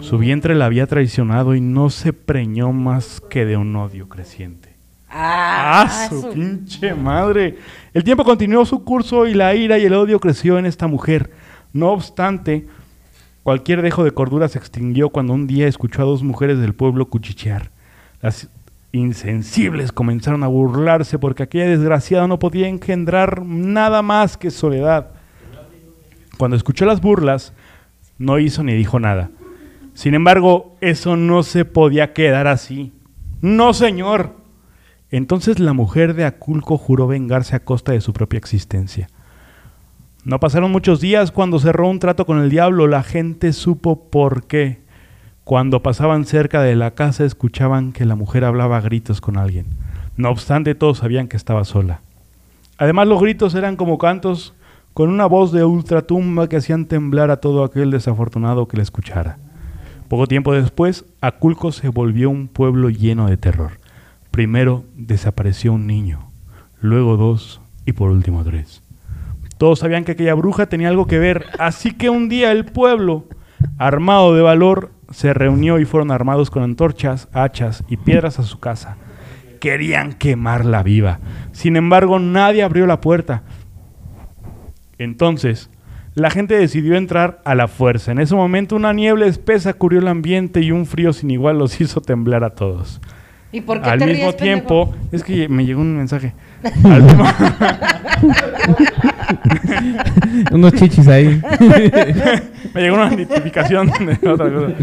Su 0.00 0.18
vientre 0.18 0.54
la 0.56 0.66
había 0.66 0.86
traicionado 0.88 1.54
y 1.54 1.60
no 1.60 1.88
se 1.88 2.12
preñó 2.12 2.72
más 2.72 3.20
que 3.30 3.44
de 3.44 3.56
un 3.56 3.74
odio 3.76 4.08
creciente. 4.08 4.74
Ah, 5.08 5.84
¡Ah, 5.86 6.08
su 6.08 6.20
su- 6.22 6.30
pinche 6.30 6.92
madre! 6.94 7.56
El 7.92 8.02
tiempo 8.02 8.24
continuó 8.24 8.64
su 8.66 8.82
curso 8.82 9.28
y 9.28 9.34
la 9.34 9.54
ira 9.54 9.78
y 9.78 9.84
el 9.84 9.94
odio 9.94 10.18
creció 10.18 10.58
en 10.58 10.66
esta 10.66 10.88
mujer. 10.88 11.30
No 11.72 11.90
obstante, 11.92 12.66
cualquier 13.44 13.80
dejo 13.82 14.02
de 14.02 14.10
cordura 14.10 14.48
se 14.48 14.58
extinguió 14.58 15.10
cuando 15.10 15.32
un 15.32 15.46
día 15.46 15.68
escuchó 15.68 16.02
a 16.02 16.06
dos 16.06 16.24
mujeres 16.24 16.58
del 16.58 16.74
pueblo 16.74 17.06
cuchichear. 17.06 17.70
Las 18.20 18.48
insensibles 18.90 19.92
comenzaron 19.92 20.42
a 20.42 20.48
burlarse 20.48 21.20
porque 21.20 21.44
aquella 21.44 21.66
desgraciada 21.68 22.26
no 22.26 22.40
podía 22.40 22.66
engendrar 22.66 23.44
nada 23.44 24.02
más 24.02 24.36
que 24.36 24.50
soledad. 24.50 25.10
Cuando 26.38 26.56
escuchó 26.56 26.84
las 26.86 27.00
burlas, 27.00 27.52
no 28.18 28.38
hizo 28.38 28.62
ni 28.62 28.74
dijo 28.74 29.00
nada. 29.00 29.30
Sin 29.94 30.14
embargo, 30.14 30.76
eso 30.80 31.16
no 31.16 31.42
se 31.42 31.64
podía 31.64 32.12
quedar 32.12 32.46
así. 32.46 32.92
No, 33.40 33.72
señor. 33.74 34.36
Entonces 35.10 35.60
la 35.60 35.72
mujer 35.72 36.14
de 36.14 36.24
Aculco 36.24 36.76
juró 36.76 37.06
vengarse 37.06 37.54
a 37.54 37.64
costa 37.64 37.92
de 37.92 38.00
su 38.00 38.12
propia 38.12 38.38
existencia. 38.38 39.08
No 40.24 40.40
pasaron 40.40 40.72
muchos 40.72 41.00
días 41.00 41.30
cuando 41.30 41.58
cerró 41.58 41.88
un 41.88 41.98
trato 41.98 42.26
con 42.26 42.40
el 42.40 42.50
diablo. 42.50 42.86
La 42.88 43.02
gente 43.02 43.52
supo 43.52 44.08
por 44.10 44.46
qué. 44.46 44.80
Cuando 45.44 45.82
pasaban 45.82 46.24
cerca 46.24 46.62
de 46.62 46.74
la 46.74 46.92
casa 46.92 47.24
escuchaban 47.24 47.92
que 47.92 48.06
la 48.06 48.16
mujer 48.16 48.44
hablaba 48.44 48.78
a 48.78 48.80
gritos 48.80 49.20
con 49.20 49.36
alguien. 49.36 49.66
No 50.16 50.30
obstante, 50.30 50.74
todos 50.74 50.98
sabían 50.98 51.28
que 51.28 51.36
estaba 51.36 51.64
sola. 51.64 52.00
Además, 52.78 53.06
los 53.06 53.20
gritos 53.20 53.54
eran 53.54 53.76
como 53.76 53.98
cantos 53.98 54.54
con 54.94 55.10
una 55.10 55.26
voz 55.26 55.50
de 55.50 55.64
ultratumba 55.64 56.48
que 56.48 56.56
hacían 56.56 56.86
temblar 56.86 57.32
a 57.32 57.38
todo 57.38 57.64
aquel 57.64 57.90
desafortunado 57.90 58.68
que 58.68 58.76
la 58.76 58.84
escuchara. 58.84 59.38
Poco 60.08 60.28
tiempo 60.28 60.54
después, 60.54 61.04
Aculco 61.20 61.72
se 61.72 61.88
volvió 61.88 62.30
un 62.30 62.46
pueblo 62.46 62.90
lleno 62.90 63.26
de 63.26 63.36
terror. 63.36 63.72
Primero 64.30 64.84
desapareció 64.94 65.72
un 65.72 65.88
niño, 65.88 66.28
luego 66.80 67.16
dos 67.16 67.60
y 67.84 67.92
por 67.92 68.10
último 68.10 68.44
tres. 68.44 68.82
Todos 69.58 69.80
sabían 69.80 70.04
que 70.04 70.12
aquella 70.12 70.34
bruja 70.34 70.66
tenía 70.66 70.88
algo 70.88 71.06
que 71.06 71.18
ver, 71.18 71.44
así 71.58 71.92
que 71.92 72.08
un 72.08 72.28
día 72.28 72.52
el 72.52 72.64
pueblo, 72.64 73.24
armado 73.78 74.34
de 74.34 74.42
valor, 74.42 74.90
se 75.10 75.34
reunió 75.34 75.80
y 75.80 75.84
fueron 75.84 76.12
armados 76.12 76.50
con 76.50 76.62
antorchas, 76.62 77.28
hachas 77.32 77.82
y 77.88 77.96
piedras 77.96 78.38
a 78.38 78.44
su 78.44 78.60
casa. 78.60 78.96
Querían 79.60 80.12
quemarla 80.12 80.82
viva. 80.82 81.18
Sin 81.52 81.76
embargo, 81.76 82.18
nadie 82.18 82.62
abrió 82.62 82.86
la 82.86 83.00
puerta. 83.00 83.42
Entonces, 84.98 85.70
la 86.14 86.30
gente 86.30 86.56
decidió 86.56 86.96
entrar 86.96 87.40
a 87.44 87.54
la 87.54 87.68
fuerza. 87.68 88.12
En 88.12 88.18
ese 88.20 88.34
momento 88.34 88.76
una 88.76 88.92
niebla 88.92 89.26
espesa 89.26 89.72
cubrió 89.74 89.98
el 90.00 90.08
ambiente 90.08 90.60
y 90.60 90.70
un 90.70 90.86
frío 90.86 91.12
sin 91.12 91.30
igual 91.30 91.58
los 91.58 91.80
hizo 91.80 92.00
temblar 92.00 92.44
a 92.44 92.50
todos. 92.50 93.00
¿Y 93.52 93.60
por 93.60 93.80
qué 93.80 93.88
Al 93.90 93.98
te 94.00 94.06
mismo 94.06 94.24
ríes, 94.26 94.36
tiempo, 94.36 94.90
pendejo? 94.90 95.08
es 95.16 95.22
que 95.22 95.48
me 95.48 95.64
llegó 95.64 95.80
un 95.80 95.96
mensaje. 95.96 96.34
Al 96.84 97.02
mismo, 97.02 97.24
Unos 100.52 100.72
chichis 100.74 101.06
ahí. 101.08 101.40
me 102.74 102.80
llegó 102.82 102.96
una 102.96 103.10
notificación 103.10 103.86
de 103.88 104.28
otra 104.28 104.50
cosa. 104.52 104.74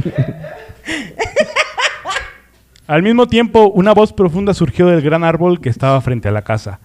Al 2.87 3.03
mismo 3.03 3.27
tiempo, 3.27 3.67
una 3.73 3.93
voz 3.93 4.13
profunda 4.13 4.53
surgió 4.53 4.87
del 4.87 5.01
gran 5.01 5.23
árbol 5.23 5.61
que 5.61 5.69
estaba 5.69 5.99
frente 6.01 6.27
a 6.27 6.31
la 6.31 6.41
casa. 6.41 6.79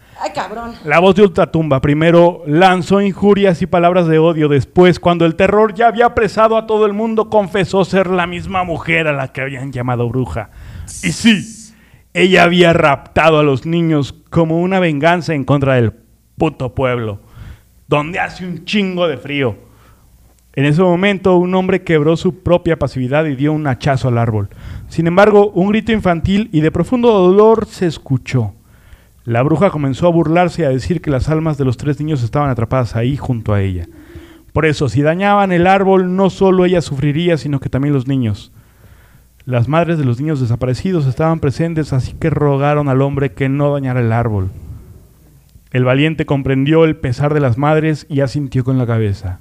La 0.85 0.99
voz 0.99 1.15
de 1.15 1.23
Ultratumba 1.23 1.81
primero 1.81 2.43
lanzó 2.47 3.01
injurias 3.01 3.61
y 3.61 3.67
palabras 3.67 4.07
de 4.07 4.19
odio. 4.19 4.49
Después, 4.49 4.99
cuando 4.99 5.27
el 5.27 5.37
terror 5.37 5.75
ya 5.75 5.89
había 5.89 6.07
apresado 6.07 6.57
a 6.57 6.67
todo 6.67 6.87
el 6.87 6.95
mundo, 6.95 7.29
confesó 7.29 7.85
ser 7.85 8.09
la 8.09 8.27
misma 8.27 8.65
mujer 8.65 9.09
a 9.09 9.13
la 9.13 9.33
que 9.33 9.43
habían 9.43 9.73
llamado 9.73 10.09
bruja. 10.09 10.51
Y 11.03 11.13
sí, 11.13 11.75
ella 12.15 12.45
había 12.45 12.73
raptado 12.73 13.39
a 13.39 13.43
los 13.43 13.67
niños 13.67 14.15
como 14.31 14.61
una 14.61 14.81
venganza 14.81 15.35
en 15.35 15.45
contra 15.45 15.75
del 15.75 15.93
puto 16.39 16.75
pueblo, 16.75 17.21
donde 17.87 18.19
hace 18.19 18.47
un 18.47 18.65
chingo 18.65 19.07
de 19.07 19.19
frío. 19.19 19.57
En 20.55 20.65
ese 20.65 20.83
momento, 20.83 21.37
un 21.37 21.55
hombre 21.55 21.83
quebró 21.83 22.17
su 22.17 22.43
propia 22.43 22.79
pasividad 22.79 23.27
y 23.27 23.37
dio 23.37 23.53
un 23.53 23.67
hachazo 23.67 24.09
al 24.09 24.17
árbol. 24.17 24.49
Sin 24.89 25.07
embargo, 25.07 25.51
un 25.51 25.69
grito 25.69 25.93
infantil 25.93 26.49
y 26.53 26.63
de 26.63 26.73
profundo 26.73 27.13
dolor 27.13 27.67
se 27.67 27.87
escuchó. 27.87 28.55
La 29.27 29.43
bruja 29.43 29.71
comenzó 29.71 30.07
a 30.07 30.13
burlarse 30.13 30.63
y 30.63 30.65
a 30.65 30.69
decir 30.69 31.03
que 31.03 31.11
las 31.11 31.29
almas 31.29 31.59
de 31.59 31.65
los 31.65 31.77
tres 31.77 31.99
niños 31.99 32.23
estaban 32.23 32.49
atrapadas 32.49 32.95
ahí 32.95 33.17
junto 33.17 33.53
a 33.53 33.61
ella. 33.61 33.89
Por 34.53 34.67
eso, 34.67 34.89
si 34.89 35.03
dañaban 35.03 35.51
el 35.51 35.67
árbol, 35.67 36.15
no 36.15 36.31
solo 36.31 36.65
ella 36.65 36.81
sufriría, 36.81 37.37
sino 37.37 37.59
que 37.59 37.69
también 37.69 37.93
los 37.93 38.07
niños. 38.07 38.53
Las 39.45 39.67
madres 39.67 39.99
de 39.99 40.05
los 40.05 40.21
niños 40.21 40.41
desaparecidos 40.41 41.07
estaban 41.07 41.41
presentes, 41.41 41.93
así 41.93 42.13
que 42.13 42.31
rogaron 42.31 42.89
al 42.89 43.03
hombre 43.03 43.33
que 43.33 43.49
no 43.49 43.73
dañara 43.73 44.01
el 44.01 44.13
árbol. 44.13 44.51
El 45.73 45.85
valiente 45.85 46.25
comprendió 46.25 46.85
el 46.85 46.97
pesar 46.97 47.35
de 47.35 47.41
las 47.41 47.59
madres 47.59 48.07
y 48.09 48.21
asintió 48.21 48.63
con 48.63 48.79
la 48.79 48.87
cabeza. 48.87 49.41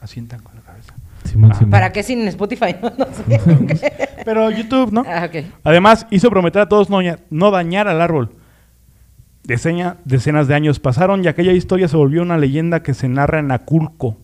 Asientan 0.00 0.40
con. 0.40 0.55
Simón, 1.26 1.50
Ah. 1.52 1.54
Simón. 1.56 1.70
¿Para 1.70 1.92
qué 1.92 2.02
sin 2.02 2.26
Spotify? 2.28 2.76
No, 2.82 2.90
no 2.98 3.06
sé. 3.76 3.92
Pero 4.24 4.50
YouTube, 4.50 4.92
¿no? 4.92 5.04
Ah, 5.06 5.26
ok. 5.28 5.44
Además, 5.64 6.06
hizo 6.10 6.30
prometer 6.30 6.62
a 6.62 6.68
todos 6.68 6.90
no, 6.90 6.96
daña- 6.98 7.18
no 7.30 7.50
dañar 7.50 7.88
al 7.88 8.00
árbol. 8.00 8.30
Decenas 9.44 10.48
de 10.48 10.54
años 10.54 10.80
pasaron 10.80 11.22
y 11.24 11.28
aquella 11.28 11.52
historia 11.52 11.86
se 11.86 11.96
volvió 11.96 12.22
una 12.22 12.36
leyenda 12.36 12.82
que 12.82 12.94
se 12.94 13.08
narra 13.08 13.38
en 13.38 13.52
Aculco. 13.52 14.16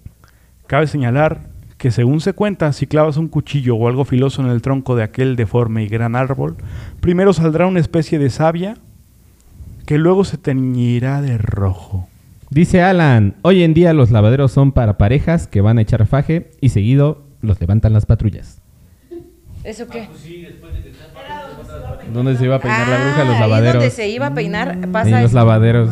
Cabe 0.67 0.89
señalar 0.89 1.51
que 1.79 1.91
según 1.93 2.21
se 2.21 2.33
cuenta, 2.33 2.73
si 2.73 2.87
clavas 2.87 3.17
un 3.17 3.29
cuchillo 3.29 3.77
o 3.77 3.87
algo 3.89 4.05
filoso 4.05 4.43
en 4.43 4.49
el 4.49 4.63
tronco 4.63 4.97
de 4.97 5.03
aquel 5.05 5.37
deforme 5.37 5.85
y 5.85 5.89
gran 5.89 6.17
árbol, 6.17 6.57
primero 7.01 7.33
saldrá 7.33 7.67
una 7.67 7.79
especie 7.81 8.19
de 8.19 8.31
savia 8.31 8.77
que 9.87 9.99
luego 9.99 10.25
se 10.25 10.39
teñirá 10.39 11.21
de 11.23 11.39
rojo. 11.39 12.09
Dice 12.55 12.83
Alan, 12.83 13.37
hoy 13.41 13.63
en 13.63 13.73
día 13.73 13.95
los 13.95 14.11
lavaderos 14.11 14.53
son 14.53 14.73
para 14.73 14.99
parejas 14.99 15.47
que 15.47 15.63
van 15.63 15.79
a 15.79 15.81
echar 15.81 16.07
faje 16.07 16.51
y 16.61 16.69
seguido 16.69 17.23
los 17.41 17.59
levantan 17.63 17.95
las 17.95 18.05
patrullas. 18.05 18.61
¿Eso 19.65 19.89
qué? 19.89 20.07
¿Dónde 22.13 22.37
se 22.37 22.45
iba 22.45 22.57
a 22.57 22.61
peinar 22.61 22.89
la 22.89 22.97
bruja? 22.99 23.25
Los 23.25 23.37
Ah, 23.37 23.41
lavaderos. 23.41 23.75
donde 23.77 23.91
se 23.91 24.07
iba 24.11 24.27
a 24.27 24.35
peinar 24.35 24.77
pasa 24.93 25.17
En 25.17 25.23
los 25.23 25.33
lavaderos. 25.33 25.91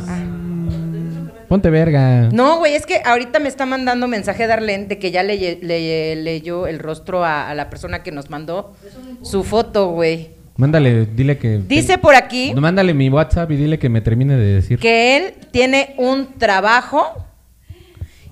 Ponte 1.48 1.70
verga. 1.70 2.28
No, 2.30 2.58
güey, 2.58 2.74
es 2.74 2.84
que 2.84 3.00
ahorita 3.06 3.38
me 3.38 3.48
está 3.48 3.64
mandando 3.64 4.06
mensaje 4.06 4.46
Darlene 4.46 4.84
de 4.84 4.98
que 4.98 5.10
ya 5.10 5.22
le, 5.22 5.58
le- 5.62 6.14
leyó 6.16 6.66
el 6.66 6.78
rostro 6.78 7.24
a, 7.24 7.48
a 7.48 7.54
la 7.54 7.70
persona 7.70 8.02
que 8.02 8.12
nos 8.12 8.28
mandó 8.28 8.74
su 9.22 9.44
foto, 9.44 9.88
güey. 9.92 10.32
Mándale, 10.60 11.06
dile 11.06 11.38
que... 11.38 11.58
Dice 11.66 11.96
por 11.96 12.14
aquí 12.14 12.52
Mándale 12.54 12.92
mi 12.92 13.08
WhatsApp 13.08 13.50
y 13.50 13.56
dile 13.56 13.78
que 13.78 13.88
me 13.88 14.00
termine 14.02 14.36
de 14.36 14.54
decir. 14.56 14.78
que 14.78 15.16
él 15.16 15.34
tiene 15.50 15.94
un 15.96 16.34
trabajo 16.38 17.24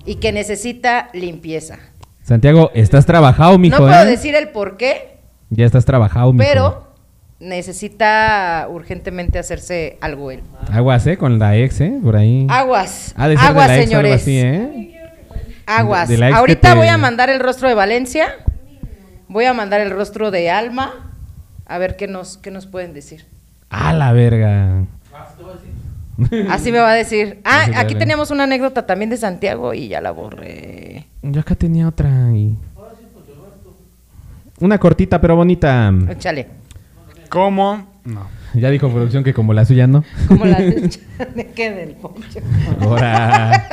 y 0.05 0.15
que 0.15 0.31
necesita 0.31 1.09
limpieza. 1.13 1.79
Santiago, 2.21 2.69
estás 2.75 3.05
trabajado, 3.07 3.57
mijo, 3.57 3.79
no 3.79 3.85
puedo 3.87 4.03
¿eh? 4.03 4.05
decir 4.05 4.35
el 4.35 4.49
por 4.49 4.77
qué, 4.77 5.17
Ya 5.49 5.65
estás 5.65 5.85
trabajado, 5.85 6.31
mijo. 6.31 6.45
pero 6.47 6.87
necesita 7.39 8.67
urgentemente 8.69 9.39
hacerse 9.39 9.97
algo 9.99 10.29
él. 10.29 10.41
Aguas, 10.71 11.07
¿eh? 11.07 11.17
Con 11.17 11.39
la 11.39 11.57
ex, 11.57 11.81
¿eh? 11.81 11.97
Por 12.03 12.15
ahí. 12.15 12.45
Aguas, 12.49 13.13
Ha 13.17 13.27
de 13.27 13.37
ser 13.37 13.45
aguas, 13.47 13.67
de 13.69 13.73
la 13.77 13.81
ex 13.81 13.91
o 13.93 13.97
algo 13.97 14.07
señores. 14.17 14.21
así, 14.21 14.37
¿eh? 14.39 15.01
Aguas. 15.65 16.09
De- 16.09 16.17
de 16.17 16.25
Ahorita 16.27 16.71
te- 16.73 16.77
voy 16.77 16.87
a 16.87 16.97
mandar 16.97 17.29
el 17.31 17.39
rostro 17.39 17.67
de 17.67 17.73
Valencia. 17.73 18.27
Voy 19.27 19.45
a 19.45 19.53
mandar 19.53 19.81
el 19.81 19.89
rostro 19.89 20.29
de 20.31 20.49
Alma. 20.51 21.08
A 21.69 21.77
ver 21.77 21.95
qué 21.95 22.07
nos, 22.07 22.37
qué 22.37 22.49
nos 22.49 22.65
pueden 22.65 22.93
decir. 22.93 23.27
A 23.69 23.93
la 23.93 24.11
verga. 24.11 24.85
Así 26.49 26.71
me 26.71 26.79
va 26.79 26.91
a 26.91 26.95
decir. 26.95 27.39
Ah, 27.45 27.61
Así 27.61 27.73
aquí 27.75 27.95
teníamos 27.95 28.31
una 28.31 28.43
anécdota 28.45 28.87
también 28.87 29.11
de 29.11 29.17
Santiago 29.17 29.73
y 29.75 29.87
ya 29.87 30.01
la 30.01 30.09
borré. 30.11 31.05
Yo 31.21 31.39
acá 31.41 31.53
tenía 31.53 31.87
otra 31.87 32.09
y... 32.33 32.57
Una 34.59 34.79
cortita 34.79 35.21
pero 35.21 35.35
bonita. 35.35 35.93
Échale. 36.09 36.47
¿Cómo? 37.29 37.87
No. 38.03 38.27
Ya 38.55 38.71
dijo 38.71 38.89
producción 38.89 39.23
que 39.23 39.33
como 39.35 39.53
la 39.53 39.63
suya 39.63 39.85
no. 39.85 40.03
Como 40.27 40.45
la 40.45 40.57
de 41.35 41.51
que 41.55 41.71
del 41.71 41.91
poncho. 41.91 42.39
Ahora. 42.81 43.67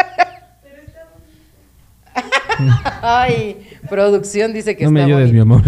Ay, 3.02 3.56
producción 3.86 4.52
dice 4.52 4.76
que 4.76 4.84
No 4.84 4.90
me 4.90 5.02
ayudes, 5.02 5.32
mi 5.32 5.40
amor. 5.40 5.62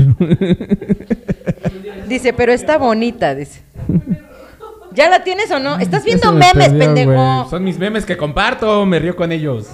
Dice, 2.09 2.33
pero 2.33 2.53
está 2.53 2.79
bonita, 2.79 3.35
dice. 3.35 3.61
¿Ya 4.95 5.11
la 5.11 5.23
tienes 5.23 5.51
o 5.51 5.59
no? 5.59 5.79
Estás 5.79 6.05
viendo 6.05 6.33
me 6.33 6.41
memes, 6.41 6.71
perdió, 6.71 6.79
pendejo. 6.79 7.47
Son 7.51 7.63
mis 7.63 7.79
memes 7.79 8.05
que 8.05 8.17
comparto, 8.17 8.85
me 8.87 8.99
río 8.99 9.15
con 9.15 9.31
ellos. 9.31 9.69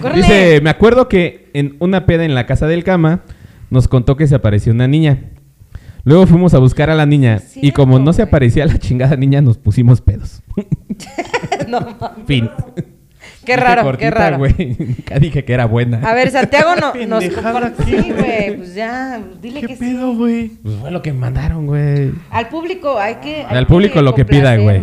Córrele. 0.00 0.22
Dice, 0.22 0.60
me 0.60 0.70
acuerdo 0.70 1.08
que 1.08 1.50
en 1.54 1.76
una 1.80 2.06
peda 2.06 2.24
en 2.24 2.34
la 2.34 2.46
casa 2.46 2.66
del 2.66 2.84
cama 2.84 3.22
nos 3.70 3.88
contó 3.88 4.16
que 4.16 4.26
se 4.26 4.34
apareció 4.34 4.72
una 4.72 4.86
niña. 4.86 5.30
Luego 6.04 6.26
fuimos 6.26 6.54
a 6.54 6.58
buscar 6.58 6.88
a 6.88 6.94
la 6.94 7.04
niña 7.04 7.42
y 7.56 7.72
como 7.72 7.98
no 7.98 8.12
se 8.12 8.22
aparecía 8.22 8.64
la 8.64 8.78
chingada 8.78 9.16
niña 9.16 9.40
nos 9.40 9.58
pusimos 9.58 10.00
pedos. 10.00 10.42
no 11.68 11.84
fin. 12.26 12.48
Qué 13.46 13.56
raro, 13.56 13.96
qué 13.96 14.10
raro. 14.10 14.38
Nunca 14.78 15.18
dije 15.18 15.44
que 15.44 15.52
era 15.54 15.64
buena. 15.64 16.00
A 16.06 16.12
ver, 16.14 16.30
Santiago 16.30 16.74
no, 16.76 16.92
nos 17.06 17.24
comparte- 17.24 17.84
Sí, 17.84 18.12
güey, 18.12 18.56
pues 18.56 18.74
ya, 18.74 19.20
dile 19.40 19.60
¿Qué 19.60 19.68
que 19.68 19.76
sí. 19.76 19.80
pedo, 19.80 20.14
güey? 20.14 20.48
Pues 20.48 20.74
fue 20.76 20.90
lo 20.90 21.00
que 21.00 21.12
mandaron, 21.12 21.66
güey. 21.66 22.12
Al 22.30 22.48
público 22.48 22.98
hay 22.98 23.16
que... 23.16 23.46
hay 23.48 23.56
Al 23.56 23.66
público 23.66 24.02
lo 24.02 24.14
que 24.14 24.24
pida, 24.24 24.56
güey. 24.56 24.82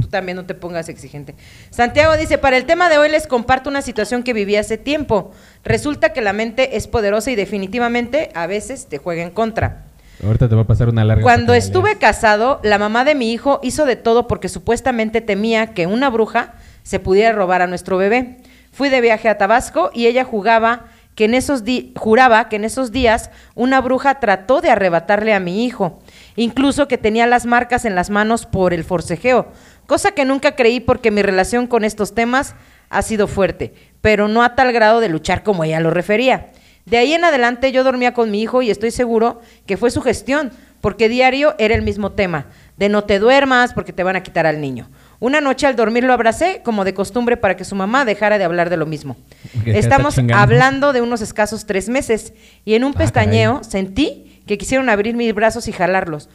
Tú 0.00 0.08
también 0.08 0.36
no 0.36 0.44
te 0.46 0.54
pongas 0.54 0.88
exigente. 0.88 1.34
Santiago 1.70 2.16
dice, 2.16 2.38
para 2.38 2.56
el 2.56 2.64
tema 2.64 2.88
de 2.88 2.98
hoy 2.98 3.08
les 3.10 3.26
comparto 3.26 3.68
una 3.68 3.82
situación 3.82 4.22
que 4.22 4.32
viví 4.32 4.56
hace 4.56 4.78
tiempo. 4.78 5.32
Resulta 5.64 6.12
que 6.12 6.20
la 6.20 6.32
mente 6.32 6.76
es 6.76 6.86
poderosa 6.86 7.30
y 7.30 7.34
definitivamente 7.34 8.30
a 8.34 8.46
veces 8.46 8.86
te 8.86 8.98
juega 8.98 9.22
en 9.22 9.30
contra. 9.30 9.84
Ahorita 10.24 10.48
te 10.48 10.54
va 10.54 10.62
a 10.62 10.66
pasar 10.66 10.88
una 10.88 11.04
larga. 11.04 11.22
Cuando 11.22 11.54
estuve 11.54 11.96
casado, 11.96 12.60
la 12.64 12.78
mamá 12.78 13.04
de 13.04 13.14
mi 13.14 13.32
hijo 13.32 13.60
hizo 13.62 13.84
de 13.84 13.96
todo 13.96 14.26
porque 14.26 14.48
supuestamente 14.48 15.20
temía 15.20 15.74
que 15.74 15.86
una 15.86 16.10
bruja 16.10 16.54
se 16.88 17.00
pudiera 17.00 17.32
robar 17.32 17.60
a 17.60 17.66
nuestro 17.66 17.98
bebé. 17.98 18.38
Fui 18.72 18.88
de 18.88 19.02
viaje 19.02 19.28
a 19.28 19.36
Tabasco 19.36 19.90
y 19.92 20.06
ella 20.06 20.24
jugaba 20.24 20.86
que 21.14 21.26
en 21.26 21.34
esos 21.34 21.62
juraba 21.94 22.48
que 22.48 22.56
en 22.56 22.64
esos 22.64 22.92
días 22.92 23.30
una 23.54 23.82
bruja 23.82 24.20
trató 24.20 24.62
de 24.62 24.70
arrebatarle 24.70 25.34
a 25.34 25.38
mi 25.38 25.66
hijo, 25.66 25.98
incluso 26.34 26.88
que 26.88 26.96
tenía 26.96 27.26
las 27.26 27.44
marcas 27.44 27.84
en 27.84 27.94
las 27.94 28.08
manos 28.08 28.46
por 28.46 28.72
el 28.72 28.84
forcejeo, 28.84 29.48
cosa 29.86 30.12
que 30.12 30.24
nunca 30.24 30.56
creí 30.56 30.80
porque 30.80 31.10
mi 31.10 31.20
relación 31.20 31.66
con 31.66 31.84
estos 31.84 32.14
temas 32.14 32.54
ha 32.88 33.02
sido 33.02 33.26
fuerte, 33.26 33.74
pero 34.00 34.26
no 34.26 34.42
a 34.42 34.54
tal 34.54 34.72
grado 34.72 35.00
de 35.00 35.10
luchar 35.10 35.42
como 35.42 35.64
ella 35.64 35.80
lo 35.80 35.90
refería. 35.90 36.46
De 36.86 36.96
ahí 36.96 37.12
en 37.12 37.22
adelante 37.22 37.70
yo 37.70 37.84
dormía 37.84 38.14
con 38.14 38.30
mi 38.30 38.40
hijo 38.40 38.62
y 38.62 38.70
estoy 38.70 38.92
seguro 38.92 39.42
que 39.66 39.76
fue 39.76 39.90
su 39.90 40.00
gestión, 40.00 40.52
porque 40.80 41.10
diario 41.10 41.54
era 41.58 41.74
el 41.74 41.82
mismo 41.82 42.12
tema, 42.12 42.46
de 42.78 42.88
no 42.88 43.04
te 43.04 43.18
duermas 43.18 43.74
porque 43.74 43.92
te 43.92 44.04
van 44.04 44.16
a 44.16 44.22
quitar 44.22 44.46
al 44.46 44.62
niño. 44.62 44.88
Una 45.20 45.40
noche 45.40 45.66
al 45.66 45.74
dormir 45.74 46.04
lo 46.04 46.12
abracé, 46.12 46.60
como 46.64 46.84
de 46.84 46.94
costumbre, 46.94 47.36
para 47.36 47.56
que 47.56 47.64
su 47.64 47.74
mamá 47.74 48.04
dejara 48.04 48.38
de 48.38 48.44
hablar 48.44 48.70
de 48.70 48.76
lo 48.76 48.86
mismo. 48.86 49.16
Estamos 49.66 50.16
hablando 50.32 50.92
de 50.92 51.00
unos 51.00 51.20
escasos 51.22 51.66
tres 51.66 51.88
meses 51.88 52.32
y 52.64 52.74
en 52.74 52.84
un 52.84 52.92
Ah, 52.94 52.98
pestañeo 52.98 53.54
caray. 53.56 53.70
sentí 53.70 54.42
que 54.46 54.56
quisieron 54.58 54.88
abrir 54.88 55.16
mis 55.16 55.34
brazos 55.34 55.66
y 55.68 55.72
jalarlos, 55.72 56.28